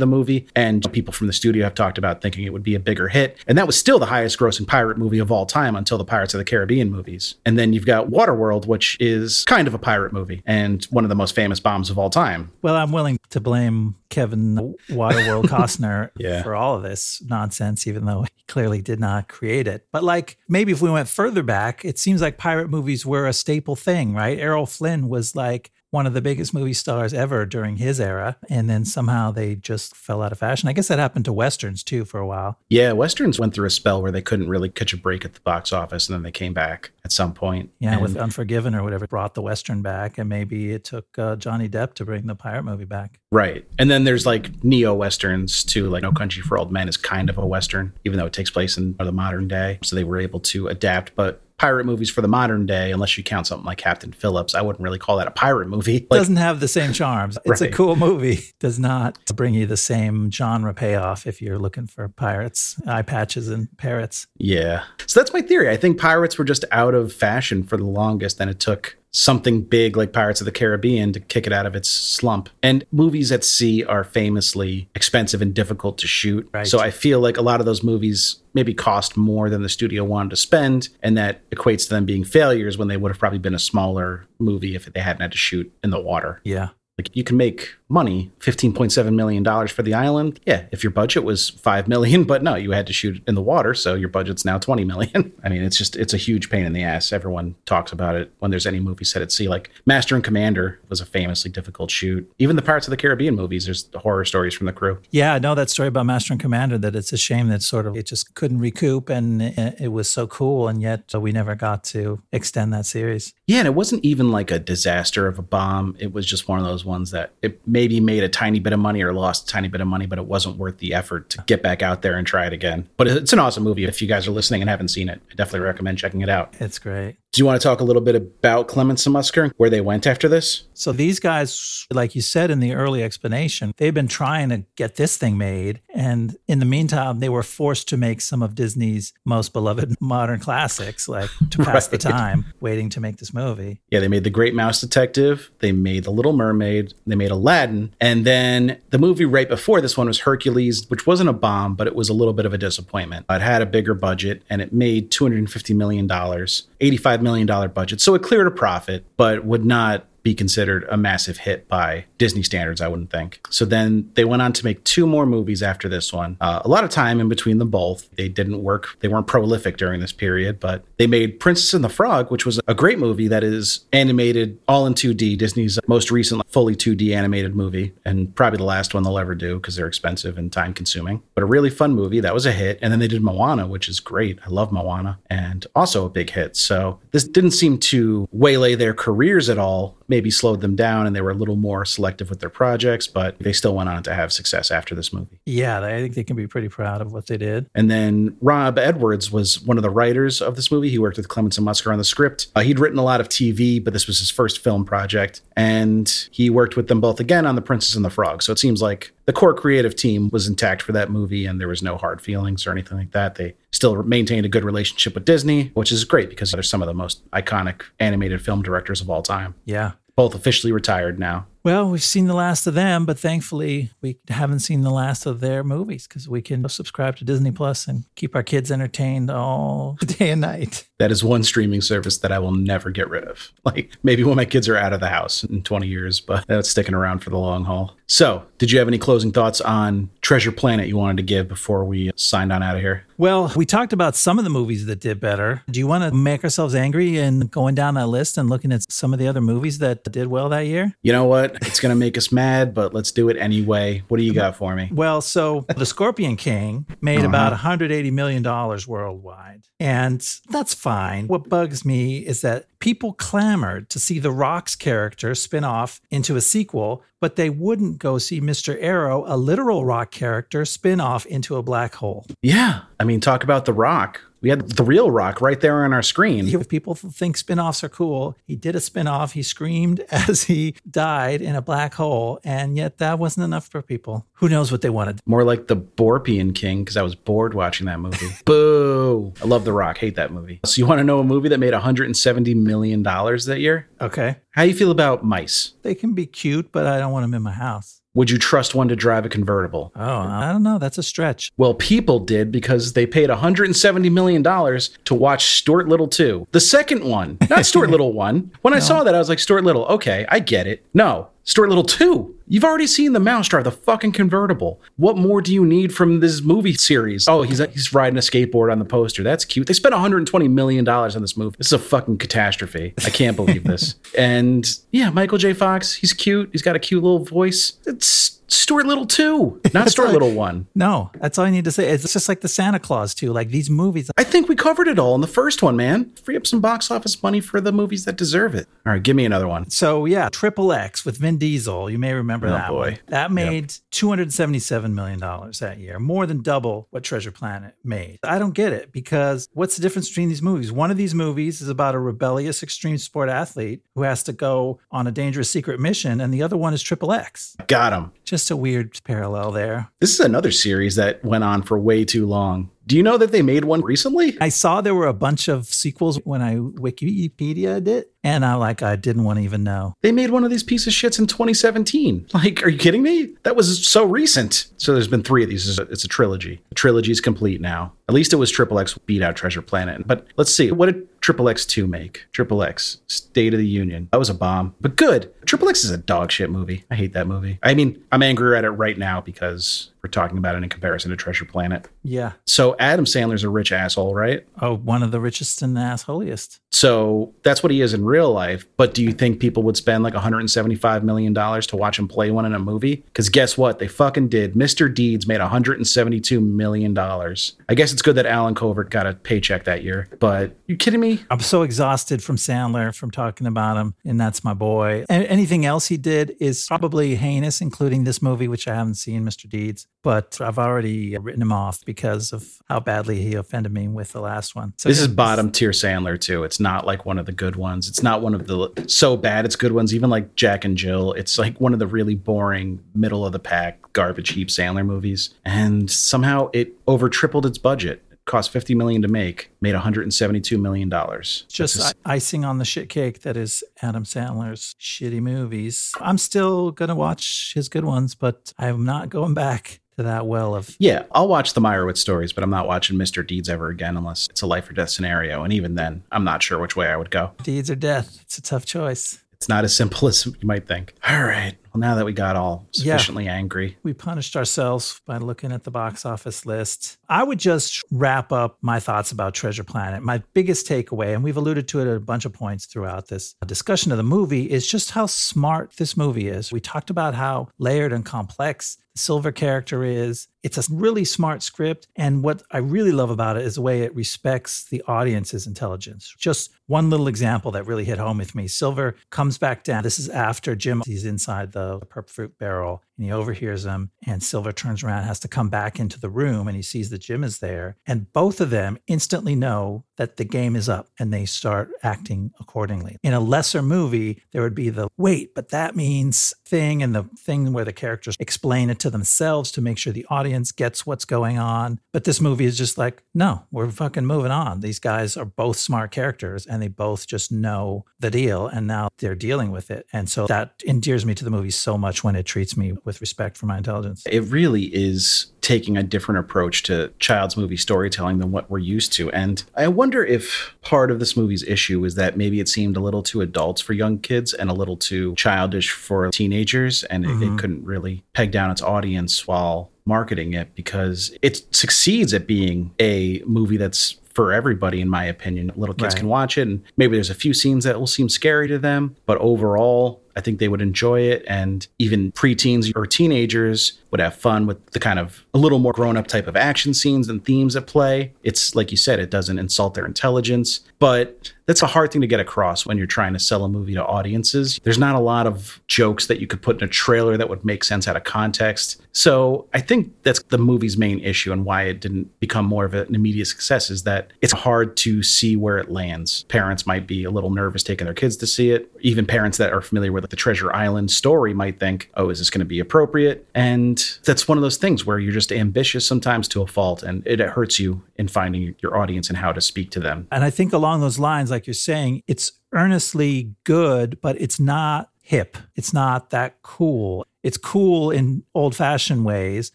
the 0.00 0.06
movie, 0.06 0.46
and 0.54 0.92
people 0.92 1.12
from 1.12 1.26
the 1.26 1.32
studio 1.32 1.64
have 1.64 1.74
talked 1.74 1.98
about 1.98 2.22
thinking 2.22 2.44
it 2.44 2.52
would 2.52 2.62
be 2.62 2.76
a 2.76 2.80
bigger 2.80 3.08
hit. 3.08 3.36
And 3.48 3.58
that 3.58 3.66
was 3.66 3.76
still 3.76 3.98
the 3.98 4.06
highest 4.06 4.38
grossing 4.38 4.68
pirate 4.68 4.98
movie 4.98 5.18
of 5.18 5.32
all 5.32 5.44
time 5.44 5.74
until 5.74 5.98
the 5.98 6.04
Pirates 6.04 6.27
of 6.34 6.38
the 6.38 6.44
Caribbean 6.44 6.90
movies. 6.90 7.34
And 7.46 7.58
then 7.58 7.72
you've 7.72 7.86
got 7.86 8.08
Waterworld, 8.08 8.66
which 8.66 8.96
is 9.00 9.44
kind 9.44 9.66
of 9.68 9.74
a 9.74 9.78
pirate 9.78 10.12
movie 10.12 10.42
and 10.46 10.84
one 10.86 11.04
of 11.04 11.08
the 11.08 11.14
most 11.14 11.34
famous 11.34 11.60
bombs 11.60 11.90
of 11.90 11.98
all 11.98 12.10
time. 12.10 12.50
Well, 12.62 12.74
I'm 12.76 12.92
willing 12.92 13.18
to 13.30 13.40
blame 13.40 13.94
Kevin 14.10 14.74
Waterworld 14.88 15.44
Costner 15.48 16.10
Yeah. 16.16 16.42
for 16.42 16.54
all 16.54 16.76
of 16.76 16.82
this 16.82 17.22
nonsense, 17.26 17.86
even 17.86 18.04
though 18.04 18.22
he 18.22 18.44
clearly 18.46 18.80
did 18.80 19.00
not 19.00 19.28
create 19.28 19.66
it. 19.68 19.86
But 19.92 20.02
like 20.04 20.38
maybe 20.48 20.72
if 20.72 20.80
we 20.82 20.90
went 20.90 21.08
further 21.08 21.42
back, 21.42 21.84
it 21.84 21.98
seems 21.98 22.22
like 22.22 22.38
pirate 22.38 22.68
movies 22.70 23.04
were 23.04 23.26
a 23.26 23.32
staple 23.32 23.76
thing, 23.76 24.14
right? 24.14 24.38
Errol 24.38 24.66
Flynn 24.66 25.08
was 25.08 25.36
like 25.36 25.70
one 25.90 26.06
of 26.06 26.12
the 26.12 26.20
biggest 26.20 26.52
movie 26.52 26.72
stars 26.74 27.14
ever 27.14 27.46
during 27.46 27.76
his 27.76 27.98
era. 28.00 28.36
And 28.50 28.68
then 28.68 28.84
somehow 28.84 29.30
they 29.30 29.54
just 29.54 29.96
fell 29.96 30.22
out 30.22 30.32
of 30.32 30.38
fashion. 30.38 30.68
I 30.68 30.72
guess 30.72 30.88
that 30.88 30.98
happened 30.98 31.24
to 31.26 31.32
Westerns 31.32 31.82
too 31.82 32.04
for 32.04 32.20
a 32.20 32.26
while. 32.26 32.58
Yeah, 32.68 32.92
Westerns 32.92 33.38
went 33.38 33.54
through 33.54 33.66
a 33.66 33.70
spell 33.70 34.02
where 34.02 34.12
they 34.12 34.20
couldn't 34.22 34.48
really 34.48 34.68
catch 34.68 34.92
a 34.92 34.96
break 34.96 35.24
at 35.24 35.34
the 35.34 35.40
box 35.40 35.72
office, 35.72 36.08
and 36.08 36.14
then 36.14 36.22
they 36.22 36.30
came 36.30 36.52
back 36.52 36.90
at 37.04 37.12
some 37.12 37.32
point. 37.32 37.70
Yeah, 37.78 37.92
And- 37.94 38.02
with 38.02 38.16
Unforgiven 38.16 38.74
or 38.74 38.82
whatever 38.82 39.06
brought 39.06 39.34
the 39.34 39.42
Western 39.42 39.80
back. 39.82 40.18
And 40.18 40.28
maybe 40.28 40.72
it 40.72 40.84
took 40.84 41.18
uh, 41.18 41.36
Johnny 41.36 41.68
Depp 41.68 41.94
to 41.94 42.04
bring 42.04 42.26
the 42.26 42.34
pirate 42.34 42.64
movie 42.64 42.84
back. 42.84 43.20
Right. 43.32 43.64
And 43.78 43.90
then 43.90 44.04
there's 44.04 44.26
like 44.26 44.62
neo 44.64 44.94
westerns 44.94 45.64
too, 45.64 45.88
like 45.88 46.02
No 46.02 46.12
Country 46.12 46.42
for 46.42 46.58
Old 46.58 46.70
Men 46.72 46.88
is 46.88 46.96
kind 46.96 47.30
of 47.30 47.38
a 47.38 47.46
western, 47.46 47.92
even 48.04 48.18
though 48.18 48.26
it 48.26 48.32
takes 48.32 48.50
place 48.50 48.76
in 48.76 48.94
the 48.98 49.12
modern 49.12 49.48
day. 49.48 49.78
So 49.82 49.96
they 49.96 50.04
were 50.04 50.18
able 50.18 50.40
to 50.40 50.68
adapt. 50.68 51.14
But 51.14 51.40
pirate 51.58 51.84
movies 51.84 52.10
for 52.10 52.20
the 52.20 52.28
modern 52.28 52.66
day, 52.66 52.92
unless 52.92 53.18
you 53.18 53.24
count 53.24 53.46
something 53.46 53.66
like 53.66 53.78
Captain 53.78 54.12
Phillips, 54.12 54.54
I 54.54 54.62
wouldn't 54.62 54.82
really 54.82 54.98
call 54.98 55.16
that 55.18 55.26
a 55.26 55.32
pirate 55.32 55.68
movie. 55.68 55.98
Like, 56.10 56.20
doesn't 56.20 56.36
have 56.36 56.60
the 56.60 56.68
same 56.68 56.92
charms. 56.92 57.36
It's 57.44 57.60
a 57.60 57.70
cool 57.70 57.96
movie. 57.96 58.40
Does 58.60 58.78
not 58.78 59.18
bring 59.34 59.52
you 59.52 59.66
the 59.66 59.76
same 59.76 60.30
genre 60.30 60.72
payoff 60.72 61.26
if 61.26 61.42
you're 61.42 61.58
looking 61.58 61.86
for 61.86 62.08
pirates, 62.08 62.80
eye 62.86 63.02
patches, 63.02 63.48
and 63.48 63.68
parrots. 63.76 64.26
yeah. 64.38 64.84
So 65.06 65.20
that's 65.20 65.32
my 65.32 65.42
theory. 65.42 65.68
I 65.68 65.76
think 65.76 65.98
pirates 65.98 66.38
were 66.38 66.44
just 66.44 66.64
out 66.70 66.94
of 66.94 67.12
fashion 67.12 67.62
for 67.62 67.76
the 67.76 67.84
longest, 67.84 68.40
and 68.40 68.48
it 68.48 68.60
took 68.60 68.96
something 69.12 69.62
big 69.62 69.96
like 69.96 70.12
Pirates 70.12 70.40
of 70.40 70.44
the 70.44 70.52
Caribbean 70.52 71.12
to 71.12 71.20
kick 71.20 71.46
it 71.46 71.52
out 71.52 71.66
of 71.66 71.74
its 71.74 71.88
slump. 71.88 72.48
And 72.62 72.84
movies 72.92 73.32
at 73.32 73.44
sea 73.44 73.84
are 73.84 74.04
famously 74.04 74.88
expensive 74.94 75.40
and 75.42 75.54
difficult 75.54 75.98
to 75.98 76.06
shoot. 76.06 76.48
Right. 76.52 76.66
So 76.66 76.78
I 76.78 76.90
feel 76.90 77.20
like 77.20 77.36
a 77.36 77.42
lot 77.42 77.60
of 77.60 77.66
those 77.66 77.82
movies 77.82 78.40
maybe 78.54 78.74
cost 78.74 79.16
more 79.16 79.48
than 79.48 79.62
the 79.62 79.68
studio 79.68 80.04
wanted 80.04 80.30
to 80.30 80.36
spend, 80.36 80.88
and 81.02 81.16
that 81.16 81.48
equates 81.50 81.84
to 81.84 81.90
them 81.90 82.04
being 82.04 82.24
failures 82.24 82.76
when 82.76 82.88
they 82.88 82.96
would 82.96 83.10
have 83.10 83.18
probably 83.18 83.38
been 83.38 83.54
a 83.54 83.58
smaller 83.58 84.26
movie 84.38 84.74
if 84.74 84.92
they 84.92 85.00
hadn't 85.00 85.22
had 85.22 85.32
to 85.32 85.38
shoot 85.38 85.72
in 85.82 85.90
the 85.90 86.00
water. 86.00 86.40
Yeah. 86.44 86.70
Like 86.98 87.14
you 87.14 87.22
can 87.24 87.36
make 87.36 87.76
money, 87.88 88.30
fifteen 88.40 88.72
point 88.72 88.92
seven 88.92 89.16
million 89.16 89.42
dollars 89.42 89.70
for 89.70 89.82
the 89.82 89.94
island. 89.94 90.40
Yeah, 90.46 90.66
if 90.72 90.82
your 90.82 90.90
budget 90.90 91.24
was 91.24 91.50
five 91.50 91.88
million, 91.88 92.24
but 92.32 92.42
no, 92.42 92.54
you 92.54 92.72
had 92.72 92.86
to 92.86 92.92
shoot 92.92 93.22
in 93.26 93.34
the 93.34 93.42
water, 93.42 93.74
so 93.74 93.94
your 93.94 94.08
budget's 94.08 94.44
now 94.44 94.58
twenty 94.58 94.84
million. 94.84 95.32
I 95.44 95.48
mean, 95.48 95.62
it's 95.62 95.78
just 95.78 95.96
it's 95.96 96.14
a 96.14 96.18
huge 96.18 96.50
pain 96.50 96.64
in 96.64 96.72
the 96.72 96.82
ass. 96.82 97.12
Everyone 97.12 97.54
talks 97.66 97.92
about 97.92 98.16
it 98.16 98.32
when 98.38 98.50
there's 98.50 98.66
any 98.66 98.80
movie 98.80 99.04
set 99.04 99.22
at 99.22 99.32
sea. 99.32 99.48
Like 99.48 99.70
Master 99.86 100.14
and 100.14 100.24
Commander 100.24 100.80
was 100.88 101.00
a 101.00 101.06
famously 101.06 101.50
difficult 101.50 101.90
shoot. 101.90 102.30
Even 102.38 102.56
the 102.56 102.62
Pirates 102.62 102.86
of 102.86 102.90
the 102.90 102.96
Caribbean 102.96 103.34
movies, 103.34 103.64
there's 103.64 103.88
horror 103.96 104.24
stories 104.24 104.54
from 104.54 104.66
the 104.66 104.72
crew. 104.72 105.00
Yeah, 105.10 105.34
I 105.34 105.38
know 105.38 105.54
that 105.54 105.70
story 105.70 105.88
about 105.88 106.06
Master 106.06 106.32
and 106.32 106.40
Commander 106.40 106.78
that 106.78 106.94
it's 106.94 107.12
a 107.12 107.16
shame 107.16 107.48
that 107.48 107.62
sort 107.62 107.86
of 107.86 107.96
it 107.96 108.06
just 108.06 108.34
couldn't 108.34 108.58
recoup 108.58 109.08
and 109.08 109.42
it, 109.42 109.80
it 109.80 109.88
was 109.88 110.08
so 110.10 110.26
cool 110.26 110.68
and 110.68 110.82
yet 110.82 111.14
we 111.14 111.32
never 111.32 111.54
got 111.54 111.84
to 111.84 112.22
extend 112.32 112.72
that 112.72 112.86
series. 112.86 113.34
Yeah, 113.46 113.58
and 113.58 113.66
it 113.66 113.74
wasn't 113.74 114.04
even 114.04 114.30
like 114.30 114.50
a 114.50 114.58
disaster 114.58 115.26
of 115.26 115.38
a 115.38 115.42
bomb. 115.42 115.96
It 115.98 116.12
was 116.12 116.26
just 116.26 116.48
one 116.48 116.58
of 116.58 116.64
those 116.64 116.84
ones 116.84 117.10
that 117.12 117.32
it 117.42 117.66
maybe 117.78 118.00
made 118.00 118.24
a 118.24 118.28
tiny 118.28 118.58
bit 118.58 118.72
of 118.72 118.80
money 118.80 119.00
or 119.04 119.12
lost 119.12 119.44
a 119.44 119.52
tiny 119.52 119.68
bit 119.68 119.80
of 119.80 119.86
money, 119.86 120.04
but 120.04 120.18
it 120.18 120.24
wasn't 120.24 120.56
worth 120.56 120.78
the 120.78 120.92
effort 120.92 121.30
to 121.30 121.44
get 121.46 121.62
back 121.62 121.80
out 121.80 122.02
there 122.02 122.18
and 122.18 122.26
try 122.26 122.44
it 122.44 122.52
again. 122.52 122.88
But 122.96 123.06
it's 123.06 123.32
an 123.32 123.38
awesome 123.38 123.62
movie. 123.62 123.84
If 123.84 124.02
you 124.02 124.08
guys 124.08 124.26
are 124.26 124.32
listening 124.32 124.62
and 124.62 124.68
haven't 124.68 124.88
seen 124.88 125.08
it, 125.08 125.20
I 125.30 125.34
definitely 125.36 125.60
recommend 125.60 125.96
checking 125.96 126.20
it 126.20 126.28
out. 126.28 126.56
It's 126.58 126.80
great. 126.80 127.18
Do 127.32 127.42
you 127.42 127.46
want 127.46 127.60
to 127.60 127.68
talk 127.68 127.80
a 127.80 127.84
little 127.84 128.00
bit 128.00 128.16
about 128.16 128.68
Clements 128.68 129.04
and 129.06 129.14
Musker, 129.14 129.52
where 129.58 129.68
they 129.68 129.82
went 129.82 130.06
after 130.06 130.28
this? 130.28 130.64
So 130.72 130.92
these 130.92 131.20
guys, 131.20 131.86
like 131.92 132.14
you 132.14 132.22
said 132.22 132.50
in 132.50 132.58
the 132.58 132.72
early 132.72 133.02
explanation, 133.02 133.74
they've 133.76 133.92
been 133.92 134.08
trying 134.08 134.48
to 134.48 134.64
get 134.76 134.96
this 134.96 135.18
thing 135.18 135.36
made. 135.36 135.82
And 135.94 136.36
in 136.48 136.58
the 136.58 136.64
meantime, 136.64 137.20
they 137.20 137.28
were 137.28 137.42
forced 137.42 137.86
to 137.90 137.98
make 137.98 138.22
some 138.22 138.42
of 138.42 138.54
Disney's 138.54 139.12
most 139.26 139.52
beloved 139.52 139.94
modern 140.00 140.40
classics, 140.40 141.06
like 141.06 141.28
to 141.50 141.58
pass 141.64 141.88
the 141.88 141.98
time, 141.98 142.46
waiting 142.60 142.88
to 142.90 143.00
make 143.00 143.18
this 143.18 143.34
movie. 143.34 143.82
Yeah, 143.90 144.00
they 144.00 144.08
made 144.08 144.24
The 144.24 144.30
Great 144.30 144.54
Mouse 144.54 144.80
Detective, 144.80 145.50
they 145.58 145.70
made 145.70 146.04
The 146.04 146.10
Little 146.10 146.32
Mermaid, 146.32 146.94
they 147.06 147.14
made 147.14 147.30
Aladdin, 147.30 147.67
and 148.00 148.24
then 148.24 148.80
the 148.90 148.98
movie 148.98 149.24
right 149.24 149.48
before 149.48 149.80
this 149.80 149.96
one 149.96 150.06
was 150.06 150.20
Hercules, 150.20 150.86
which 150.88 151.06
wasn't 151.06 151.28
a 151.28 151.32
bomb, 151.32 151.74
but 151.74 151.86
it 151.86 151.94
was 151.94 152.08
a 152.08 152.14
little 152.14 152.34
bit 152.34 152.46
of 152.46 152.52
a 152.54 152.58
disappointment. 152.58 153.26
It 153.28 153.40
had 153.40 153.62
a 153.62 153.66
bigger 153.66 153.94
budget 153.94 154.42
and 154.50 154.60
it 154.60 154.72
made 154.72 155.10
$250 155.10 155.74
million, 155.76 156.08
$85 156.08 157.20
million 157.22 157.70
budget. 157.70 158.00
So 158.00 158.14
it 158.14 158.22
cleared 158.22 158.46
a 158.46 158.50
profit, 158.50 159.04
but 159.16 159.44
would 159.44 159.64
not 159.64 160.06
be 160.28 160.34
considered 160.34 160.86
a 160.90 160.96
massive 160.98 161.38
hit 161.38 161.66
by 161.68 162.04
Disney 162.18 162.42
standards, 162.42 162.82
I 162.82 162.88
wouldn't 162.88 163.10
think. 163.10 163.40
So 163.48 163.64
then 163.64 164.10
they 164.12 164.26
went 164.26 164.42
on 164.42 164.52
to 164.52 164.64
make 164.64 164.84
two 164.84 165.06
more 165.06 165.24
movies 165.24 165.62
after 165.62 165.88
this 165.88 166.12
one. 166.12 166.36
Uh, 166.38 166.60
a 166.62 166.68
lot 166.68 166.84
of 166.84 166.90
time 166.90 167.18
in 167.18 167.30
between 167.30 167.56
them 167.56 167.70
both. 167.70 168.10
They 168.16 168.28
didn't 168.28 168.62
work, 168.62 168.98
they 169.00 169.08
weren't 169.08 169.26
prolific 169.26 169.78
during 169.78 170.02
this 170.02 170.12
period, 170.12 170.60
but 170.60 170.84
they 170.98 171.06
made 171.06 171.40
Princess 171.40 171.72
and 171.72 171.82
the 171.82 171.88
Frog, 171.88 172.30
which 172.30 172.44
was 172.44 172.60
a 172.68 172.74
great 172.74 172.98
movie 172.98 173.26
that 173.28 173.42
is 173.42 173.86
animated 173.90 174.58
all 174.68 174.86
in 174.86 174.92
2D, 174.92 175.38
Disney's 175.38 175.78
most 175.86 176.10
recent 176.10 176.42
fully 176.50 176.76
2D 176.76 177.16
animated 177.16 177.56
movie, 177.56 177.94
and 178.04 178.34
probably 178.34 178.58
the 178.58 178.64
last 178.64 178.92
one 178.92 179.04
they'll 179.04 179.18
ever 179.18 179.34
do 179.34 179.56
because 179.56 179.76
they're 179.76 179.86
expensive 179.86 180.36
and 180.36 180.52
time 180.52 180.74
consuming. 180.74 181.22
But 181.34 181.42
a 181.42 181.46
really 181.46 181.70
fun 181.70 181.94
movie. 181.94 182.20
That 182.20 182.34
was 182.34 182.44
a 182.44 182.52
hit. 182.52 182.78
And 182.82 182.92
then 182.92 183.00
they 183.00 183.08
did 183.08 183.22
Moana, 183.22 183.66
which 183.66 183.88
is 183.88 183.98
great. 183.98 184.38
I 184.44 184.50
love 184.50 184.72
Moana, 184.72 185.20
and 185.30 185.66
also 185.74 186.04
a 186.04 186.10
big 186.10 186.28
hit. 186.28 186.54
So 186.54 187.00
this 187.12 187.26
didn't 187.26 187.52
seem 187.52 187.78
to 187.78 188.28
waylay 188.30 188.74
their 188.74 188.92
careers 188.92 189.48
at 189.48 189.56
all 189.56 189.96
maybe 190.08 190.17
slowed 190.30 190.60
them 190.60 190.76
down 190.76 191.06
and 191.06 191.14
they 191.14 191.20
were 191.20 191.30
a 191.30 191.34
little 191.34 191.56
more 191.56 191.84
selective 191.84 192.30
with 192.30 192.40
their 192.40 192.50
projects, 192.50 193.06
but 193.06 193.38
they 193.38 193.52
still 193.52 193.74
went 193.74 193.88
on 193.88 194.02
to 194.02 194.14
have 194.14 194.32
success 194.32 194.70
after 194.70 194.94
this 194.94 195.12
movie. 195.12 195.40
Yeah, 195.46 195.84
I 195.84 196.00
think 196.00 196.14
they 196.14 196.24
can 196.24 196.36
be 196.36 196.46
pretty 196.46 196.68
proud 196.68 197.00
of 197.00 197.12
what 197.12 197.26
they 197.26 197.36
did. 197.36 197.68
And 197.74 197.90
then 197.90 198.36
Rob 198.40 198.78
Edwards 198.78 199.30
was 199.30 199.60
one 199.60 199.76
of 199.76 199.82
the 199.82 199.90
writers 199.90 200.40
of 200.40 200.56
this 200.56 200.70
movie. 200.70 200.88
He 200.88 200.98
worked 200.98 201.16
with 201.16 201.28
Clements 201.28 201.58
and 201.58 201.66
Musker 201.66 201.92
on 201.92 201.98
the 201.98 202.04
script. 202.04 202.48
Uh, 202.54 202.60
he'd 202.60 202.78
written 202.78 202.98
a 202.98 203.04
lot 203.04 203.20
of 203.20 203.28
TV, 203.28 203.82
but 203.82 203.92
this 203.92 204.06
was 204.06 204.18
his 204.18 204.30
first 204.30 204.58
film 204.58 204.84
project. 204.84 205.42
And 205.56 206.28
he 206.30 206.50
worked 206.50 206.76
with 206.76 206.88
them 206.88 207.00
both 207.00 207.20
again 207.20 207.46
on 207.46 207.54
The 207.54 207.62
Princess 207.62 207.94
and 207.94 208.04
the 208.04 208.10
Frog. 208.10 208.42
So 208.42 208.52
it 208.52 208.58
seems 208.58 208.82
like 208.82 209.12
the 209.28 209.32
core 209.32 209.52
creative 209.52 209.94
team 209.94 210.30
was 210.32 210.48
intact 210.48 210.80
for 210.80 210.92
that 210.92 211.10
movie 211.10 211.44
and 211.44 211.60
there 211.60 211.68
was 211.68 211.82
no 211.82 211.98
hard 211.98 212.22
feelings 212.22 212.66
or 212.66 212.72
anything 212.72 212.96
like 212.96 213.10
that. 213.10 213.34
They 213.34 213.54
still 213.72 214.02
maintained 214.02 214.46
a 214.46 214.48
good 214.48 214.64
relationship 214.64 215.14
with 215.14 215.26
Disney, 215.26 215.68
which 215.74 215.92
is 215.92 216.04
great 216.04 216.30
because 216.30 216.50
they're 216.50 216.62
some 216.62 216.80
of 216.80 216.86
the 216.86 216.94
most 216.94 217.28
iconic 217.30 217.82
animated 218.00 218.40
film 218.40 218.62
directors 218.62 219.02
of 219.02 219.10
all 219.10 219.22
time. 219.22 219.54
Yeah. 219.66 219.92
Both 220.18 220.34
officially 220.34 220.72
retired 220.72 221.16
now. 221.20 221.46
Well, 221.62 221.88
we've 221.88 222.02
seen 222.02 222.26
the 222.26 222.34
last 222.34 222.66
of 222.66 222.74
them, 222.74 223.06
but 223.06 223.20
thankfully 223.20 223.92
we 224.02 224.18
haven't 224.28 224.58
seen 224.58 224.80
the 224.80 224.90
last 224.90 225.26
of 225.26 225.38
their 225.38 225.62
movies 225.62 226.08
because 226.08 226.28
we 226.28 226.42
can 226.42 226.68
subscribe 226.68 227.14
to 227.18 227.24
Disney 227.24 227.52
Plus 227.52 227.86
and 227.86 228.04
keep 228.16 228.34
our 228.34 228.42
kids 228.42 228.72
entertained 228.72 229.30
all 229.30 229.96
day 230.04 230.30
and 230.30 230.40
night. 230.40 230.87
That 230.98 231.10
is 231.10 231.22
one 231.22 231.42
streaming 231.42 231.80
service 231.80 232.18
that 232.18 232.32
I 232.32 232.38
will 232.38 232.52
never 232.52 232.90
get 232.90 233.08
rid 233.08 233.24
of. 233.24 233.52
Like 233.68 233.92
maybe 234.02 234.24
when 234.24 234.36
my 234.36 234.46
kids 234.46 234.66
are 234.66 234.78
out 234.78 234.94
of 234.94 235.00
the 235.00 235.08
house 235.08 235.44
in 235.44 235.62
20 235.62 235.86
years, 235.86 236.20
but 236.20 236.46
that's 236.46 236.70
sticking 236.70 236.94
around 236.94 237.18
for 237.18 237.28
the 237.28 237.36
long 237.36 237.64
haul. 237.64 237.94
So, 238.06 238.44
did 238.56 238.72
you 238.72 238.78
have 238.78 238.88
any 238.88 238.96
closing 238.96 239.30
thoughts 239.30 239.60
on 239.60 240.08
Treasure 240.22 240.50
Planet 240.50 240.88
you 240.88 240.96
wanted 240.96 241.18
to 241.18 241.22
give 241.22 241.48
before 241.48 241.84
we 241.84 242.10
signed 242.16 242.50
on 242.50 242.62
out 242.62 242.76
of 242.76 242.80
here? 242.80 243.04
Well, 243.18 243.52
we 243.54 243.66
talked 243.66 243.92
about 243.92 244.16
some 244.16 244.38
of 244.38 244.44
the 244.44 244.50
movies 244.50 244.86
that 244.86 245.00
did 245.00 245.20
better. 245.20 245.62
Do 245.70 245.80
you 245.80 245.86
want 245.86 246.04
to 246.04 246.16
make 246.16 246.42
ourselves 246.42 246.74
angry 246.74 247.18
and 247.18 247.50
going 247.50 247.74
down 247.74 247.94
that 247.94 248.06
list 248.06 248.38
and 248.38 248.48
looking 248.48 248.72
at 248.72 248.90
some 248.90 249.12
of 249.12 249.18
the 249.18 249.28
other 249.28 249.42
movies 249.42 249.78
that 249.78 250.04
did 250.04 250.28
well 250.28 250.48
that 250.48 250.60
year? 250.60 250.94
You 251.02 251.12
know 251.12 251.24
what? 251.24 251.56
It's 251.66 251.80
going 251.80 251.90
to 251.90 251.98
make 251.98 252.16
us 252.16 252.32
mad, 252.32 252.72
but 252.72 252.94
let's 252.94 253.12
do 253.12 253.28
it 253.28 253.36
anyway. 253.36 254.04
What 254.08 254.16
do 254.16 254.24
you 254.24 254.32
got 254.32 254.56
for 254.56 254.74
me? 254.74 254.88
Well, 254.90 255.20
so 255.20 255.66
The 255.68 255.84
Scorpion 255.84 256.36
King 256.36 256.86
made 257.02 257.18
uh-huh. 257.18 257.28
about 257.28 257.52
$180 257.52 258.10
million 258.12 258.42
worldwide. 258.42 259.64
And 259.80 260.26
that's 260.48 260.72
fine. 260.72 260.87
What 261.26 261.48
bugs 261.48 261.84
me 261.84 262.18
is 262.18 262.40
that 262.40 262.66
people 262.78 263.12
clamored 263.12 263.90
to 263.90 263.98
see 263.98 264.18
The 264.18 264.32
Rock's 264.32 264.74
character 264.74 265.34
spin 265.34 265.64
off 265.64 266.00
into 266.10 266.36
a 266.36 266.40
sequel, 266.40 267.02
but 267.20 267.36
they 267.36 267.50
wouldn't 267.50 267.98
go 267.98 268.18
see 268.18 268.40
Mr. 268.40 268.76
Arrow, 268.80 269.24
a 269.26 269.36
literal 269.36 269.84
rock 269.84 270.10
character, 270.10 270.64
spin 270.64 271.00
off 271.00 271.26
into 271.26 271.56
a 271.56 271.62
black 271.62 271.96
hole. 271.96 272.26
Yeah. 272.42 272.80
I 273.00 273.04
mean, 273.04 273.20
talk 273.20 273.44
about 273.44 273.64
The 273.64 273.72
Rock. 273.72 274.22
We 274.40 274.50
had 274.50 274.68
the 274.70 274.84
real 274.84 275.10
Rock 275.10 275.40
right 275.40 275.60
there 275.60 275.84
on 275.84 275.92
our 275.92 276.02
screen. 276.02 276.46
If 276.48 276.68
people 276.68 276.94
think 276.94 277.36
spin 277.36 277.58
offs 277.58 277.82
are 277.82 277.88
cool, 277.88 278.36
he 278.44 278.56
did 278.56 278.76
a 278.76 278.80
spin 278.80 279.06
off. 279.06 279.32
He 279.32 279.42
screamed 279.42 280.00
as 280.10 280.44
he 280.44 280.74
died 280.88 281.42
in 281.42 281.56
a 281.56 281.62
black 281.62 281.94
hole, 281.94 282.38
and 282.44 282.76
yet 282.76 282.98
that 282.98 283.18
wasn't 283.18 283.44
enough 283.44 283.66
for 283.68 283.82
people. 283.82 284.26
Who 284.34 284.48
knows 284.48 284.70
what 284.70 284.82
they 284.82 284.90
wanted? 284.90 285.20
More 285.26 285.44
like 285.44 285.66
the 285.66 285.76
Borpian 285.76 286.54
King 286.54 286.84
because 286.84 286.96
I 286.96 287.02
was 287.02 287.14
bored 287.14 287.54
watching 287.54 287.86
that 287.86 288.00
movie. 288.00 288.28
Boo! 288.44 289.32
I 289.42 289.46
love 289.46 289.64
The 289.64 289.72
Rock. 289.72 289.98
Hate 289.98 290.14
that 290.16 290.32
movie. 290.32 290.60
So 290.64 290.78
you 290.80 290.86
want 290.86 290.98
to 290.98 291.04
know 291.04 291.18
a 291.18 291.24
movie 291.24 291.48
that 291.48 291.58
made 291.58 291.72
170 291.72 292.54
million 292.54 293.02
dollars 293.02 293.46
that 293.46 293.60
year? 293.60 293.88
Okay. 294.00 294.36
How 294.50 294.62
do 294.62 294.68
you 294.68 294.74
feel 294.74 294.90
about 294.90 295.24
mice? 295.24 295.74
They 295.82 295.94
can 295.94 296.14
be 296.14 296.26
cute, 296.26 296.70
but 296.72 296.86
I 296.86 296.98
don't 296.98 297.12
want 297.12 297.24
them 297.24 297.34
in 297.34 297.42
my 297.42 297.52
house. 297.52 297.97
Would 298.14 298.30
you 298.30 298.38
trust 298.38 298.74
one 298.74 298.88
to 298.88 298.96
drive 298.96 299.26
a 299.26 299.28
convertible? 299.28 299.92
Oh, 299.94 300.02
I 300.18 300.50
don't 300.50 300.62
know. 300.62 300.78
That's 300.78 300.98
a 300.98 301.02
stretch. 301.02 301.52
Well, 301.56 301.74
people 301.74 302.18
did 302.18 302.50
because 302.50 302.94
they 302.94 303.06
paid 303.06 303.28
170 303.28 304.08
million 304.08 304.42
dollars 304.42 304.90
to 305.04 305.14
watch 305.14 305.58
Stuart 305.58 305.88
Little 305.88 306.08
2. 306.08 306.48
The 306.52 306.60
second 306.60 307.04
one, 307.04 307.38
not 307.50 307.66
Stuart 307.66 307.90
Little 307.90 308.12
1. 308.12 308.52
When 308.62 308.74
I 308.74 308.78
saw 308.78 309.04
that, 309.04 309.14
I 309.14 309.18
was 309.18 309.28
like, 309.28 309.38
Stuart 309.38 309.64
Little, 309.64 309.84
okay, 309.86 310.26
I 310.30 310.40
get 310.40 310.66
it. 310.66 310.84
No, 310.94 311.28
Stuart 311.48 311.68
Little 311.68 311.82
2. 311.82 312.34
You've 312.46 312.62
already 312.62 312.86
seen 312.86 313.14
the 313.14 313.20
mouse 313.20 313.48
drive 313.48 313.64
the 313.64 313.72
fucking 313.72 314.12
convertible. 314.12 314.82
What 314.96 315.16
more 315.16 315.40
do 315.40 315.52
you 315.52 315.64
need 315.64 315.94
from 315.94 316.20
this 316.20 316.42
movie 316.42 316.74
series? 316.74 317.26
Oh, 317.26 317.40
he's 317.40 317.58
he's 317.58 317.94
riding 317.94 318.18
a 318.18 318.20
skateboard 318.20 318.70
on 318.70 318.78
the 318.78 318.84
poster. 318.84 319.22
That's 319.22 319.46
cute. 319.46 319.66
They 319.66 319.72
spent 319.72 319.94
120 319.94 320.46
million 320.46 320.84
dollars 320.84 321.16
on 321.16 321.22
this 321.22 321.38
movie. 321.38 321.56
This 321.56 321.68
is 321.68 321.72
a 321.72 321.78
fucking 321.78 322.18
catastrophe. 322.18 322.92
I 322.98 323.08
can't 323.08 323.34
believe 323.34 323.64
this. 323.64 323.94
and 324.18 324.68
yeah, 324.90 325.08
Michael 325.08 325.38
J. 325.38 325.54
Fox, 325.54 325.94
he's 325.94 326.12
cute. 326.12 326.50
He's 326.52 326.60
got 326.60 326.76
a 326.76 326.78
cute 326.78 327.02
little 327.02 327.24
voice. 327.24 327.78
It's 327.86 328.37
Stuart 328.48 328.86
Little 328.86 329.06
2, 329.06 329.60
not 329.74 329.88
Stuart 329.90 330.12
Little 330.12 330.32
1. 330.32 330.66
No, 330.74 331.10
that's 331.20 331.38
all 331.38 331.44
I 331.44 331.50
need 331.50 331.64
to 331.64 331.72
say. 331.72 331.90
It's 331.90 332.12
just 332.12 332.28
like 332.28 332.40
the 332.40 332.48
Santa 332.48 332.78
Claus, 332.78 333.14
too. 333.14 333.32
Like 333.32 333.50
these 333.50 333.68
movies. 333.70 334.10
I 334.16 334.24
think 334.24 334.48
we 334.48 334.56
covered 334.56 334.88
it 334.88 334.98
all 334.98 335.14
in 335.14 335.20
the 335.20 335.26
first 335.26 335.62
one, 335.62 335.76
man. 335.76 336.10
Free 336.22 336.36
up 336.36 336.46
some 336.46 336.60
box 336.60 336.90
office 336.90 337.22
money 337.22 337.40
for 337.40 337.60
the 337.60 337.72
movies 337.72 338.04
that 338.06 338.16
deserve 338.16 338.54
it. 338.54 338.66
All 338.86 338.92
right, 338.92 339.02
give 339.02 339.16
me 339.16 339.24
another 339.24 339.46
one. 339.48 339.68
So, 339.70 340.06
yeah, 340.06 340.28
Triple 340.30 340.72
X 340.72 341.04
with 341.04 341.18
Vin 341.18 341.38
Diesel. 341.38 341.90
You 341.90 341.98
may 341.98 342.12
remember 342.14 342.46
Oh, 342.48 342.50
that 342.50 342.68
boy. 342.70 342.90
one. 342.92 342.98
That 343.08 343.30
made 343.32 343.68
$277 343.92 344.92
million 344.92 345.18
that 345.20 345.76
year, 345.78 345.98
more 345.98 346.26
than 346.26 346.42
double 346.42 346.86
what 346.90 347.04
Treasure 347.04 347.30
Planet 347.30 347.74
made. 347.84 348.18
I 348.22 348.38
don't 348.38 348.54
get 348.54 348.72
it 348.72 348.92
because 348.92 349.48
what's 349.52 349.76
the 349.76 349.82
difference 349.82 350.08
between 350.08 350.28
these 350.28 350.42
movies? 350.42 350.72
One 350.72 350.90
of 350.90 350.96
these 350.96 351.14
movies 351.14 351.60
is 351.60 351.68
about 351.68 351.94
a 351.94 351.98
rebellious 351.98 352.62
extreme 352.62 352.98
sport 352.98 353.28
athlete 353.28 353.82
who 353.94 354.02
has 354.02 354.22
to 354.24 354.32
go 354.32 354.80
on 354.90 355.06
a 355.06 355.12
dangerous 355.12 355.50
secret 355.50 355.80
mission, 355.80 356.20
and 356.20 356.32
the 356.32 356.42
other 356.42 356.56
one 356.56 356.72
is 356.74 356.82
Triple 356.82 357.12
X. 357.12 357.56
Got 357.66 357.92
him. 357.92 358.12
Just 358.24 358.37
a 358.50 358.56
weird 358.56 358.98
parallel 359.04 359.52
there. 359.52 359.90
This 360.00 360.12
is 360.14 360.20
another 360.20 360.50
series 360.50 360.96
that 360.96 361.24
went 361.24 361.44
on 361.44 361.62
for 361.62 361.78
way 361.78 362.04
too 362.04 362.26
long. 362.26 362.70
Do 362.86 362.96
you 362.96 363.02
know 363.02 363.18
that 363.18 363.32
they 363.32 363.42
made 363.42 363.64
one 363.64 363.82
recently? 363.82 364.38
I 364.40 364.48
saw 364.48 364.80
there 364.80 364.94
were 364.94 365.06
a 365.06 365.12
bunch 365.12 365.48
of 365.48 365.66
sequels 365.66 366.16
when 366.24 366.40
I 366.40 366.56
Wikipedia 366.56 367.86
it, 367.86 368.12
and 368.28 368.44
I 368.44 368.54
like 368.54 368.82
I 368.82 368.96
didn't 368.96 369.24
want 369.24 369.38
to 369.38 369.44
even 369.44 369.64
know. 369.64 369.94
They 370.02 370.12
made 370.12 370.30
one 370.30 370.44
of 370.44 370.50
these 370.50 370.62
piece 370.62 370.86
of 370.86 370.92
shits 370.92 371.18
in 371.18 371.26
2017. 371.26 372.26
Like, 372.34 372.62
are 372.62 372.68
you 372.68 372.78
kidding 372.78 373.02
me? 373.02 373.34
That 373.42 373.56
was 373.56 373.86
so 373.86 374.04
recent. 374.04 374.68
So 374.76 374.92
there's 374.92 375.08
been 375.08 375.22
three 375.22 375.42
of 375.42 375.50
these. 375.50 375.68
It's 375.68 375.78
a, 375.78 375.82
it's 375.90 376.04
a 376.04 376.08
trilogy. 376.08 376.60
The 376.68 376.74
trilogy 376.74 377.10
is 377.10 377.20
complete 377.20 377.60
now. 377.60 377.92
At 378.08 378.14
least 378.14 378.32
it 378.32 378.36
was 378.36 378.50
Triple 378.50 378.78
X 378.78 378.96
beat 378.96 379.22
out 379.22 379.36
Treasure 379.36 379.60
Planet. 379.60 380.06
But 380.06 380.26
let's 380.36 380.54
see. 380.54 380.72
What 380.72 380.86
did 380.86 381.20
Triple 381.20 381.48
X 381.48 381.66
2 381.66 381.86
make? 381.86 382.26
Triple 382.32 382.62
X 382.62 382.98
State 383.06 383.52
of 383.52 383.58
the 383.58 383.66
Union. 383.66 384.08
That 384.12 384.18
was 384.18 384.30
a 384.30 384.34
bomb, 384.34 384.74
but 384.80 384.96
good. 384.96 385.32
Triple 385.44 385.68
X 385.68 385.84
is 385.84 385.90
a 385.90 385.98
dog 385.98 386.30
shit 386.30 386.50
movie. 386.50 386.84
I 386.90 386.94
hate 386.94 387.12
that 387.12 387.26
movie. 387.26 387.58
I 387.62 387.74
mean, 387.74 388.02
I'm 388.10 388.22
angrier 388.22 388.54
at 388.54 388.64
it 388.64 388.70
right 388.70 388.96
now 388.96 389.20
because 389.20 389.90
we're 390.02 390.08
talking 390.10 390.38
about 390.38 390.54
it 390.54 390.62
in 390.62 390.68
comparison 390.70 391.10
to 391.10 391.16
Treasure 391.16 391.44
Planet. 391.44 391.86
Yeah. 392.02 392.32
So 392.46 392.76
Adam 392.78 393.04
Sandler's 393.04 393.44
a 393.44 393.50
rich 393.50 393.72
asshole, 393.72 394.14
right? 394.14 394.46
Oh, 394.62 394.76
one 394.76 395.02
of 395.02 395.10
the 395.10 395.20
richest 395.20 395.60
and 395.60 395.76
assholiest. 395.76 396.60
So 396.70 397.34
that's 397.42 397.62
what 397.62 397.72
he 397.72 397.82
is 397.82 397.92
in 397.92 398.04
real 398.04 398.17
life. 398.26 398.66
But 398.76 398.94
do 398.94 399.02
you 399.02 399.12
think 399.12 399.40
people 399.40 399.62
would 399.62 399.76
spend 399.76 400.02
like 400.02 400.14
$175 400.14 401.02
million 401.02 401.34
to 401.34 401.76
watch 401.76 401.98
him 401.98 402.08
play 402.08 402.30
one 402.30 402.44
in 402.44 402.54
a 402.54 402.58
movie? 402.58 402.96
Because 402.96 403.28
guess 403.28 403.56
what? 403.56 403.78
They 403.78 403.88
fucking 403.88 404.28
did. 404.28 404.54
Mr. 404.54 404.92
Deeds 404.92 405.26
made 405.26 405.40
$172 405.40 406.42
million. 406.42 406.98
I 406.98 407.74
guess 407.74 407.92
it's 407.92 408.02
good 408.02 408.16
that 408.16 408.26
Allen 408.26 408.54
Covert 408.54 408.90
got 408.90 409.06
a 409.06 409.14
paycheck 409.14 409.64
that 409.64 409.82
year. 409.82 410.08
But 410.18 410.56
you 410.66 410.76
kidding 410.76 411.00
me? 411.00 411.20
I'm 411.30 411.40
so 411.40 411.62
exhausted 411.62 412.22
from 412.22 412.36
Sandler 412.36 412.94
from 412.94 413.10
talking 413.10 413.46
about 413.46 413.76
him, 413.76 413.94
and 414.04 414.20
that's 414.20 414.42
my 414.42 414.54
boy. 414.54 415.04
And 415.08 415.24
anything 415.26 415.64
else 415.64 415.86
he 415.86 415.96
did 415.96 416.36
is 416.40 416.66
probably 416.66 417.14
heinous, 417.16 417.60
including 417.60 418.04
this 418.04 418.20
movie, 418.20 418.48
which 418.48 418.66
I 418.66 418.74
haven't 418.74 418.94
seen, 418.94 419.24
Mr. 419.24 419.48
Deeds. 419.48 419.86
But 420.02 420.40
I've 420.40 420.58
already 420.58 421.16
written 421.18 421.42
him 421.42 421.52
off 421.52 421.84
because 421.84 422.32
of 422.32 422.46
how 422.68 422.80
badly 422.80 423.20
he 423.20 423.34
offended 423.34 423.72
me 423.72 423.88
with 423.88 424.12
the 424.12 424.20
last 424.20 424.54
one. 424.54 424.74
So 424.76 424.88
This 424.88 425.00
is 425.00 425.08
bottom 425.08 425.50
tier 425.50 425.70
Sandler 425.70 426.20
too. 426.20 426.44
It's 426.44 426.60
not 426.60 426.86
like 426.86 427.04
one 427.04 427.18
of 427.18 427.26
the 427.26 427.32
good 427.32 427.56
ones. 427.56 427.88
It's 427.88 427.97
not 428.02 428.22
one 428.22 428.34
of 428.34 428.46
the 428.46 428.70
so 428.86 429.16
bad 429.16 429.44
it's 429.44 429.56
good 429.56 429.72
ones. 429.72 429.94
Even 429.94 430.10
like 430.10 430.34
Jack 430.36 430.64
and 430.64 430.76
Jill, 430.76 431.12
it's 431.14 431.38
like 431.38 431.60
one 431.60 431.72
of 431.72 431.78
the 431.78 431.86
really 431.86 432.14
boring 432.14 432.80
middle 432.94 433.24
of 433.26 433.32
the 433.32 433.38
pack 433.38 433.80
garbage 433.92 434.30
heap 434.30 434.48
Sandler 434.48 434.84
movies. 434.84 435.34
And 435.44 435.90
somehow 435.90 436.50
it 436.52 436.74
over 436.86 437.08
tripled 437.08 437.46
its 437.46 437.58
budget. 437.58 438.02
Cost 438.24 438.50
50 438.50 438.74
million 438.74 439.00
to 439.00 439.08
make, 439.08 439.50
made 439.62 439.72
172 439.72 440.58
million 440.58 440.90
dollars. 440.90 441.46
just 441.48 441.80
i- 442.06 442.14
icing 442.14 442.44
on 442.44 442.58
the 442.58 442.64
shit 442.66 442.90
cake 442.90 443.22
that 443.22 443.38
is 443.38 443.64
Adam 443.80 444.04
Sandler's 444.04 444.74
shitty 444.78 445.20
movies. 445.22 445.92
I'm 446.00 446.18
still 446.18 446.70
going 446.70 446.90
to 446.90 446.94
watch 446.94 447.52
his 447.54 447.70
good 447.70 447.86
ones, 447.86 448.14
but 448.14 448.52
I'm 448.58 448.84
not 448.84 449.08
going 449.08 449.32
back 449.32 449.80
to 449.98 450.04
that 450.04 450.26
well 450.26 450.54
of 450.54 450.74
yeah, 450.78 451.02
I'll 451.12 451.26
watch 451.28 451.54
the 451.54 451.60
Meyerowitz 451.60 451.98
stories, 451.98 452.32
but 452.32 452.44
I'm 452.44 452.50
not 452.50 452.66
watching 452.68 452.96
Mr. 452.96 453.26
Deeds 453.26 453.48
ever 453.48 453.68
again 453.68 453.96
unless 453.96 454.28
it's 454.30 454.42
a 454.42 454.46
life 454.46 454.70
or 454.70 454.72
death 454.72 454.90
scenario. 454.90 455.42
And 455.42 455.52
even 455.52 455.74
then, 455.74 456.04
I'm 456.12 456.22
not 456.24 456.40
sure 456.42 456.58
which 456.60 456.76
way 456.76 456.86
I 456.86 456.96
would 456.96 457.10
go. 457.10 457.32
deeds 457.42 457.68
or 457.70 457.74
death. 457.74 458.18
It's 458.22 458.38
a 458.38 458.42
tough 458.42 458.64
choice. 458.64 459.22
It's 459.34 459.48
not 459.48 459.64
as 459.64 459.74
simple 459.74 460.06
as 460.08 460.24
you 460.26 460.34
might 460.42 460.66
think. 460.68 460.94
All 461.06 461.22
right. 461.24 461.54
Well, 461.74 461.80
now 461.80 461.96
that 461.96 462.04
we 462.04 462.12
got 462.12 462.36
all 462.36 462.66
Yeah. 462.74 462.92
sufficiently 462.96 463.26
angry, 463.28 463.76
we 463.82 463.92
punished 463.92 464.36
ourselves 464.36 465.00
by 465.04 465.18
looking 465.18 465.50
at 465.52 465.64
the 465.64 465.70
box 465.72 466.04
office 466.06 466.46
list. 466.46 466.97
I 467.10 467.22
would 467.22 467.38
just 467.38 467.82
wrap 467.90 468.32
up 468.32 468.58
my 468.60 468.80
thoughts 468.80 469.12
about 469.12 469.32
Treasure 469.32 469.64
Planet. 469.64 470.02
My 470.02 470.22
biggest 470.34 470.66
takeaway, 470.66 471.14
and 471.14 471.24
we've 471.24 471.38
alluded 471.38 471.66
to 471.68 471.80
it 471.80 471.88
at 471.88 471.96
a 471.96 472.00
bunch 472.00 472.26
of 472.26 472.34
points 472.34 472.66
throughout 472.66 473.08
this 473.08 473.34
discussion 473.46 473.92
of 473.92 473.96
the 473.96 474.04
movie, 474.04 474.50
is 474.50 474.66
just 474.66 474.90
how 474.90 475.06
smart 475.06 475.76
this 475.78 475.96
movie 475.96 476.28
is. 476.28 476.52
We 476.52 476.60
talked 476.60 476.90
about 476.90 477.14
how 477.14 477.48
layered 477.58 477.94
and 477.94 478.04
complex 478.04 478.76
the 478.92 478.98
Silver 478.98 479.32
character 479.32 479.84
is. 479.84 480.28
It's 480.42 480.58
a 480.58 480.72
really 480.72 481.04
smart 481.04 481.42
script. 481.42 481.88
And 481.96 482.22
what 482.22 482.42
I 482.50 482.58
really 482.58 482.92
love 482.92 483.10
about 483.10 483.38
it 483.38 483.46
is 483.46 483.54
the 483.54 483.62
way 483.62 483.82
it 483.82 483.94
respects 483.94 484.64
the 484.64 484.82
audience's 484.86 485.46
intelligence. 485.46 486.14
Just 486.18 486.50
one 486.66 486.90
little 486.90 487.08
example 487.08 487.50
that 487.52 487.66
really 487.66 487.86
hit 487.86 487.98
home 487.98 488.18
with 488.18 488.34
me 488.34 488.48
Silver 488.48 488.96
comes 489.08 489.38
back 489.38 489.64
down. 489.64 489.82
This 489.82 489.98
is 489.98 490.10
after 490.10 490.54
Jim, 490.54 490.82
he's 490.84 491.06
inside 491.06 491.52
the 491.52 491.80
purple 491.80 492.12
fruit 492.12 492.38
barrel 492.38 492.82
and 492.98 493.06
he 493.06 493.12
overhears 493.12 493.64
him. 493.64 493.90
And 494.06 494.22
Silver 494.22 494.52
turns 494.52 494.82
around, 494.82 495.04
has 495.04 495.20
to 495.20 495.28
come 495.28 495.48
back 495.48 495.80
into 495.80 495.98
the 495.98 496.10
room 496.10 496.48
and 496.48 496.56
he 496.56 496.62
sees 496.62 496.90
that 496.90 496.98
Jim 496.98 497.24
is 497.24 497.38
there. 497.38 497.76
And 497.86 498.12
both 498.12 498.40
of 498.40 498.50
them 498.50 498.78
instantly 498.86 499.34
know 499.34 499.84
that 499.98 500.16
the 500.16 500.24
game 500.24 500.56
is 500.56 500.68
up 500.68 500.88
and 500.98 501.12
they 501.12 501.26
start 501.26 501.70
acting 501.82 502.32
accordingly. 502.40 502.96
In 503.02 503.12
a 503.12 503.20
lesser 503.20 503.60
movie, 503.60 504.22
there 504.32 504.42
would 504.42 504.54
be 504.54 504.70
the 504.70 504.88
wait, 504.96 505.34
but 505.34 505.50
that 505.50 505.76
means 505.76 506.32
thing 506.46 506.82
and 506.82 506.94
the 506.94 507.04
thing 507.18 507.52
where 507.52 507.64
the 507.64 507.72
characters 507.72 508.16
explain 508.18 508.70
it 508.70 508.78
to 508.78 508.90
themselves 508.90 509.52
to 509.52 509.60
make 509.60 509.76
sure 509.76 509.92
the 509.92 510.06
audience 510.08 510.52
gets 510.52 510.86
what's 510.86 511.04
going 511.04 511.38
on. 511.38 511.80
But 511.92 512.04
this 512.04 512.20
movie 512.20 512.44
is 512.44 512.56
just 512.56 512.78
like, 512.78 513.02
no, 513.12 513.42
we're 513.50 513.70
fucking 513.70 514.06
moving 514.06 514.30
on. 514.30 514.60
These 514.60 514.78
guys 514.78 515.16
are 515.16 515.24
both 515.24 515.56
smart 515.56 515.90
characters 515.90 516.46
and 516.46 516.62
they 516.62 516.68
both 516.68 517.06
just 517.06 517.32
know 517.32 517.84
the 517.98 518.10
deal 518.10 518.46
and 518.46 518.66
now 518.66 518.88
they're 518.98 519.16
dealing 519.16 519.50
with 519.50 519.70
it. 519.70 519.86
And 519.92 520.08
so 520.08 520.26
that 520.28 520.54
endears 520.64 521.04
me 521.04 521.14
to 521.16 521.24
the 521.24 521.30
movie 521.30 521.50
so 521.50 521.76
much 521.76 522.04
when 522.04 522.14
it 522.14 522.24
treats 522.24 522.56
me 522.56 522.74
with 522.84 523.00
respect 523.00 523.36
for 523.36 523.46
my 523.46 523.58
intelligence. 523.58 524.04
It 524.06 524.22
really 524.24 524.64
is 524.64 525.32
taking 525.48 525.78
a 525.78 525.82
different 525.82 526.18
approach 526.18 526.62
to 526.62 526.92
child's 526.98 527.34
movie 527.34 527.56
storytelling 527.56 528.18
than 528.18 528.30
what 528.30 528.50
we're 528.50 528.58
used 528.58 528.92
to. 528.92 529.10
And 529.12 529.42
I 529.56 529.66
wonder 529.68 530.04
if 530.04 530.54
part 530.60 530.90
of 530.90 530.98
this 530.98 531.16
movie's 531.16 531.42
issue 531.42 531.86
is 531.86 531.94
that 531.94 532.18
maybe 532.18 532.38
it 532.38 532.50
seemed 532.50 532.76
a 532.76 532.80
little 532.80 533.02
too 533.02 533.22
adults 533.22 533.62
for 533.62 533.72
young 533.72 533.98
kids 533.98 534.34
and 534.34 534.50
a 534.50 534.52
little 534.52 534.76
too 534.76 535.14
childish 535.14 535.70
for 535.70 536.10
teenagers. 536.10 536.84
And 536.84 537.06
it, 537.06 537.08
it 537.08 537.12
mm-hmm. 537.12 537.36
couldn't 537.36 537.64
really 537.64 538.04
peg 538.12 538.30
down 538.30 538.50
its 538.50 538.60
audience 538.60 539.26
while 539.26 539.70
marketing 539.86 540.34
it 540.34 540.54
because 540.54 541.16
it 541.22 541.42
succeeds 541.56 542.12
at 542.12 542.26
being 542.26 542.74
a 542.78 543.22
movie 543.24 543.56
that's 543.56 543.96
for 544.18 544.32
everybody, 544.32 544.80
in 544.80 544.88
my 544.88 545.04
opinion. 545.04 545.52
Little 545.54 545.76
kids 545.76 545.94
Right. 545.94 546.00
can 546.00 546.08
watch 546.08 546.36
it, 546.36 546.48
and 546.48 546.60
maybe 546.76 546.96
there's 546.96 547.08
a 547.08 547.14
few 547.14 547.32
scenes 547.32 547.62
that 547.62 547.78
will 547.78 547.86
seem 547.86 548.08
scary 548.08 548.48
to 548.48 548.58
them, 548.58 548.96
but 549.06 549.16
overall, 549.18 550.02
I 550.16 550.20
think 550.20 550.40
they 550.40 550.48
would 550.48 550.60
enjoy 550.60 551.02
it. 551.02 551.24
And 551.28 551.64
even 551.78 552.10
preteens 552.10 552.72
or 552.74 552.84
teenagers 552.84 553.74
would 553.90 554.00
have 554.00 554.14
fun 554.14 554.46
with 554.46 554.64
the 554.70 554.80
kind 554.80 554.98
of 554.98 555.24
a 555.34 555.38
little 555.38 555.58
more 555.58 555.72
grown 555.72 555.96
up 555.96 556.06
type 556.06 556.26
of 556.26 556.36
action 556.36 556.74
scenes 556.74 557.08
and 557.08 557.24
themes 557.24 557.56
at 557.56 557.66
play. 557.66 558.12
It's 558.22 558.54
like 558.54 558.70
you 558.70 558.76
said, 558.76 558.98
it 558.98 559.10
doesn't 559.10 559.38
insult 559.38 559.74
their 559.74 559.86
intelligence, 559.86 560.60
but 560.78 561.32
that's 561.48 561.62
a 561.62 561.66
hard 561.66 561.90
thing 561.90 562.02
to 562.02 562.06
get 562.06 562.20
across 562.20 562.66
when 562.66 562.76
you're 562.76 562.86
trying 562.86 563.14
to 563.14 563.18
sell 563.18 563.42
a 563.42 563.48
movie 563.48 563.72
to 563.72 563.84
audiences. 563.84 564.60
There's 564.64 564.78
not 564.78 564.94
a 564.94 565.00
lot 565.00 565.26
of 565.26 565.62
jokes 565.66 566.06
that 566.06 566.20
you 566.20 566.26
could 566.26 566.42
put 566.42 566.58
in 566.58 566.64
a 566.64 566.70
trailer 566.70 567.16
that 567.16 567.30
would 567.30 567.42
make 567.42 567.64
sense 567.64 567.88
out 567.88 567.96
of 567.96 568.04
context. 568.04 568.82
So 568.92 569.46
I 569.54 569.62
think 569.62 569.94
that's 570.02 570.22
the 570.24 570.36
movie's 570.36 570.76
main 570.76 571.00
issue 571.00 571.32
and 571.32 571.46
why 571.46 571.62
it 571.62 571.80
didn't 571.80 572.20
become 572.20 572.44
more 572.44 572.66
of 572.66 572.74
an 572.74 572.94
immediate 572.94 573.26
success 573.26 573.70
is 573.70 573.84
that 573.84 574.12
it's 574.20 574.34
hard 574.34 574.76
to 574.78 575.02
see 575.02 575.36
where 575.36 575.56
it 575.56 575.70
lands. 575.70 576.24
Parents 576.24 576.66
might 576.66 576.86
be 576.86 577.04
a 577.04 577.10
little 577.10 577.30
nervous 577.30 577.62
taking 577.62 577.86
their 577.86 577.94
kids 577.94 578.18
to 578.18 578.26
see 578.26 578.50
it. 578.50 578.70
Even 578.80 579.06
parents 579.06 579.38
that 579.38 579.50
are 579.52 579.62
familiar 579.62 579.90
with 579.90 580.08
the 580.10 580.16
Treasure 580.16 580.54
Island 580.54 580.90
story 580.90 581.32
might 581.32 581.58
think, 581.58 581.90
oh, 581.94 582.10
is 582.10 582.18
this 582.18 582.28
going 582.28 582.40
to 582.40 582.44
be 582.44 582.60
appropriate? 582.60 583.26
And 583.34 583.77
that's 584.04 584.28
one 584.28 584.38
of 584.38 584.42
those 584.42 584.56
things 584.56 584.84
where 584.84 584.98
you're 584.98 585.12
just 585.12 585.32
ambitious 585.32 585.86
sometimes 585.86 586.28
to 586.28 586.42
a 586.42 586.46
fault 586.46 586.82
and 586.82 587.06
it 587.06 587.20
hurts 587.20 587.58
you 587.58 587.82
in 587.96 588.08
finding 588.08 588.54
your 588.60 588.76
audience 588.76 589.08
and 589.08 589.18
how 589.18 589.32
to 589.32 589.40
speak 589.40 589.70
to 589.72 589.80
them. 589.80 590.06
And 590.10 590.24
I 590.24 590.30
think 590.30 590.52
along 590.52 590.80
those 590.80 590.98
lines, 590.98 591.30
like 591.30 591.46
you're 591.46 591.54
saying, 591.54 592.02
it's 592.06 592.32
earnestly 592.52 593.34
good, 593.44 594.00
but 594.00 594.20
it's 594.20 594.40
not 594.40 594.90
hip. 595.08 595.38
It's 595.56 595.72
not 595.72 596.10
that 596.10 596.42
cool. 596.42 597.06
It's 597.22 597.38
cool 597.38 597.90
in 597.90 598.24
old 598.34 598.54
fashioned 598.54 599.06
ways, 599.06 599.52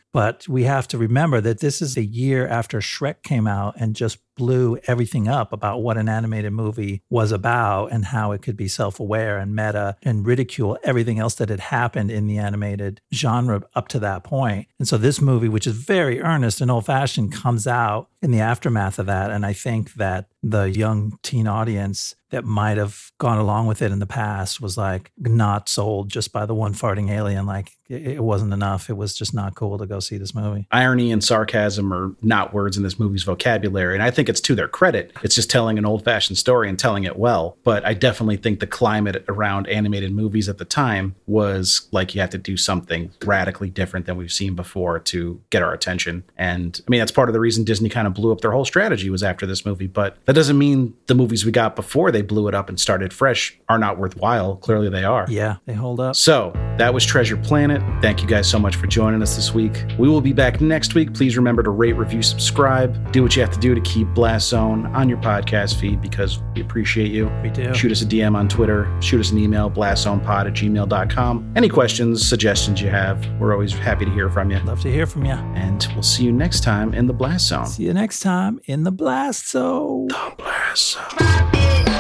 but 0.11 0.47
we 0.47 0.63
have 0.63 0.88
to 0.89 0.97
remember 0.97 1.41
that 1.41 1.59
this 1.59 1.82
is 1.82 1.95
a 1.95 2.03
year 2.03 2.47
after 2.47 2.80
Shrek 2.80 3.21
came 3.21 3.45
out 3.45 3.76
and 3.80 3.95
just 3.95 4.17
blew 4.36 4.77
everything 4.88 5.27
up 5.27 5.53
about 5.53 5.81
what 5.81 5.97
an 5.97 6.09
animated 6.09 6.53
movie 6.53 7.01
was 7.09 7.31
about 7.31 7.91
and 7.91 8.05
how 8.05 8.31
it 8.31 8.41
could 8.41 8.57
be 8.57 8.67
self 8.67 8.99
aware 8.99 9.38
and 9.38 9.55
meta 9.55 9.95
and 10.03 10.25
ridicule 10.25 10.77
everything 10.84 11.19
else 11.19 11.36
that 11.36 11.49
had 11.49 11.59
happened 11.59 12.11
in 12.11 12.27
the 12.27 12.38
animated 12.38 13.01
genre 13.13 13.63
up 13.75 13.88
to 13.88 13.99
that 13.99 14.23
point. 14.23 14.67
And 14.79 14.88
so 14.88 14.97
this 14.97 15.21
movie, 15.21 15.49
which 15.49 15.67
is 15.67 15.75
very 15.75 16.21
earnest 16.21 16.61
and 16.61 16.71
old 16.71 16.86
fashioned, 16.86 17.34
comes 17.34 17.67
out 17.67 18.09
in 18.21 18.31
the 18.31 18.39
aftermath 18.39 18.99
of 18.99 19.05
that. 19.05 19.31
And 19.31 19.45
I 19.45 19.53
think 19.53 19.93
that 19.95 20.27
the 20.41 20.63
young 20.63 21.19
teen 21.23 21.47
audience 21.47 22.15
that 22.31 22.43
might 22.43 22.77
have 22.77 23.11
gone 23.19 23.38
along 23.38 23.67
with 23.67 23.81
it 23.81 23.91
in 23.91 23.99
the 23.99 24.07
past 24.07 24.59
was 24.59 24.77
like 24.77 25.11
not 25.17 25.69
sold 25.69 26.09
just 26.09 26.34
by 26.34 26.45
the 26.45 26.55
one 26.55 26.73
farting 26.73 27.11
alien. 27.11 27.45
Like 27.45 27.73
it 27.93 28.23
wasn't 28.23 28.53
enough. 28.53 28.89
It 28.89 28.93
was 28.93 29.13
just 29.13 29.33
not 29.33 29.55
cool 29.55 29.77
to 29.77 29.85
go 29.85 29.99
see 29.99 30.17
this 30.17 30.33
movie. 30.33 30.67
irony 30.71 31.11
and 31.11 31.23
sarcasm 31.23 31.93
are 31.93 32.15
not 32.21 32.53
words 32.53 32.77
in 32.77 32.83
this 32.83 32.99
movie's 32.99 33.23
vocabulary. 33.23 33.93
And 33.95 34.03
I 34.03 34.11
think 34.11 34.29
it's 34.29 34.41
to 34.41 34.55
their 34.55 34.67
credit. 34.67 35.11
It's 35.23 35.35
just 35.35 35.49
telling 35.49 35.77
an 35.77 35.85
old 35.85 36.03
fashioned 36.03 36.37
story 36.37 36.69
and 36.69 36.77
telling 36.77 37.03
it 37.03 37.17
well. 37.17 37.57
But 37.63 37.85
I 37.85 37.93
definitely 37.93 38.37
think 38.37 38.59
the 38.59 38.67
climate 38.67 39.23
around 39.27 39.67
animated 39.67 40.11
movies 40.11 40.49
at 40.49 40.57
the 40.57 40.65
time 40.65 41.15
was 41.27 41.87
like 41.91 42.15
you 42.15 42.21
have 42.21 42.31
to 42.31 42.37
do 42.37 42.57
something 42.57 43.11
radically 43.23 43.69
different 43.69 44.05
than 44.05 44.17
we've 44.17 44.33
seen 44.33 44.55
before 44.55 44.99
to 44.99 45.41
get 45.49 45.61
our 45.61 45.73
attention. 45.73 46.23
And 46.37 46.79
I 46.87 46.89
mean, 46.89 46.99
that's 46.99 47.11
part 47.11 47.29
of 47.29 47.33
the 47.33 47.39
reason 47.39 47.63
Disney 47.63 47.89
kind 47.89 48.07
of 48.07 48.13
blew 48.13 48.31
up 48.31 48.41
their 48.41 48.51
whole 48.51 48.65
strategy 48.65 49.09
was 49.09 49.23
after 49.23 49.45
this 49.45 49.65
movie. 49.65 49.87
But 49.87 50.17
that 50.25 50.33
doesn't 50.33 50.57
mean 50.57 50.95
the 51.07 51.15
movies 51.15 51.45
we 51.45 51.51
got 51.51 51.75
before 51.75 52.11
they 52.11 52.21
blew 52.21 52.47
it 52.47 52.55
up 52.55 52.69
and 52.69 52.79
started 52.79 53.13
fresh 53.13 53.57
are 53.69 53.77
not 53.77 53.97
worthwhile. 53.97 54.55
Clearly 54.57 54.89
they 54.89 55.03
are. 55.03 55.25
Yeah, 55.29 55.57
they 55.65 55.73
hold 55.73 55.99
up. 55.99 56.15
So 56.15 56.51
that 56.77 56.93
was 56.93 57.05
Treasure 57.05 57.37
Planet. 57.37 57.82
Thank 58.01 58.21
you 58.21 58.27
guys 58.27 58.49
so 58.49 58.59
much 58.59 58.75
for 58.75 58.86
joining 58.86 59.21
us 59.21 59.38
this 59.38 59.53
week. 59.53 59.86
We 59.97 60.09
will 60.09 60.19
be 60.19 60.34
back 60.34 60.59
next 60.59 60.93
week. 60.93 61.13
Please 61.13 61.38
remember 61.38 61.63
to 61.63 61.69
rate, 61.69 61.93
review, 61.93 62.21
subscribe. 62.21 63.13
Do 63.13 63.23
what 63.23 63.34
you 63.36 63.41
have 63.41 63.53
to 63.53 63.59
do 63.59 63.73
to 63.73 63.79
keep 63.81 64.09
Blast 64.09 64.49
Zone 64.49 64.88
on 64.88 65.07
your 65.07 65.19
podcast 65.19 65.79
feed 65.79 66.01
because 66.01 66.39
we 66.53 66.61
appreciate 66.61 67.11
you. 67.11 67.31
We 67.41 67.49
do. 67.49 67.73
Shoot 67.73 67.93
us 67.93 68.01
a 68.01 68.05
DM 68.05 68.36
on 68.36 68.49
Twitter. 68.49 68.93
Shoot 69.01 69.21
us 69.21 69.31
an 69.31 69.38
email, 69.38 69.71
blastzonepod 69.71 70.47
at 70.47 70.53
gmail.com. 70.53 71.53
Any 71.55 71.69
questions, 71.69 72.27
suggestions 72.27 72.81
you 72.81 72.89
have, 72.89 73.25
we're 73.39 73.53
always 73.53 73.71
happy 73.71 74.03
to 74.03 74.11
hear 74.11 74.29
from 74.29 74.51
you. 74.51 74.59
Love 74.59 74.81
to 74.81 74.91
hear 74.91 75.05
from 75.05 75.23
you. 75.23 75.31
And 75.31 75.88
we'll 75.93 76.03
see 76.03 76.25
you 76.25 76.34
next 76.34 76.61
time 76.61 76.93
in 76.93 77.07
the 77.07 77.13
Blast 77.13 77.47
Zone. 77.47 77.67
See 77.67 77.84
you 77.84 77.93
next 77.93 78.19
time 78.19 78.59
in 78.65 78.84
the 78.84 78.91
blast 78.91 79.49
zone. 79.49 80.07
Blast 80.38 80.97
Zone. 80.97 81.92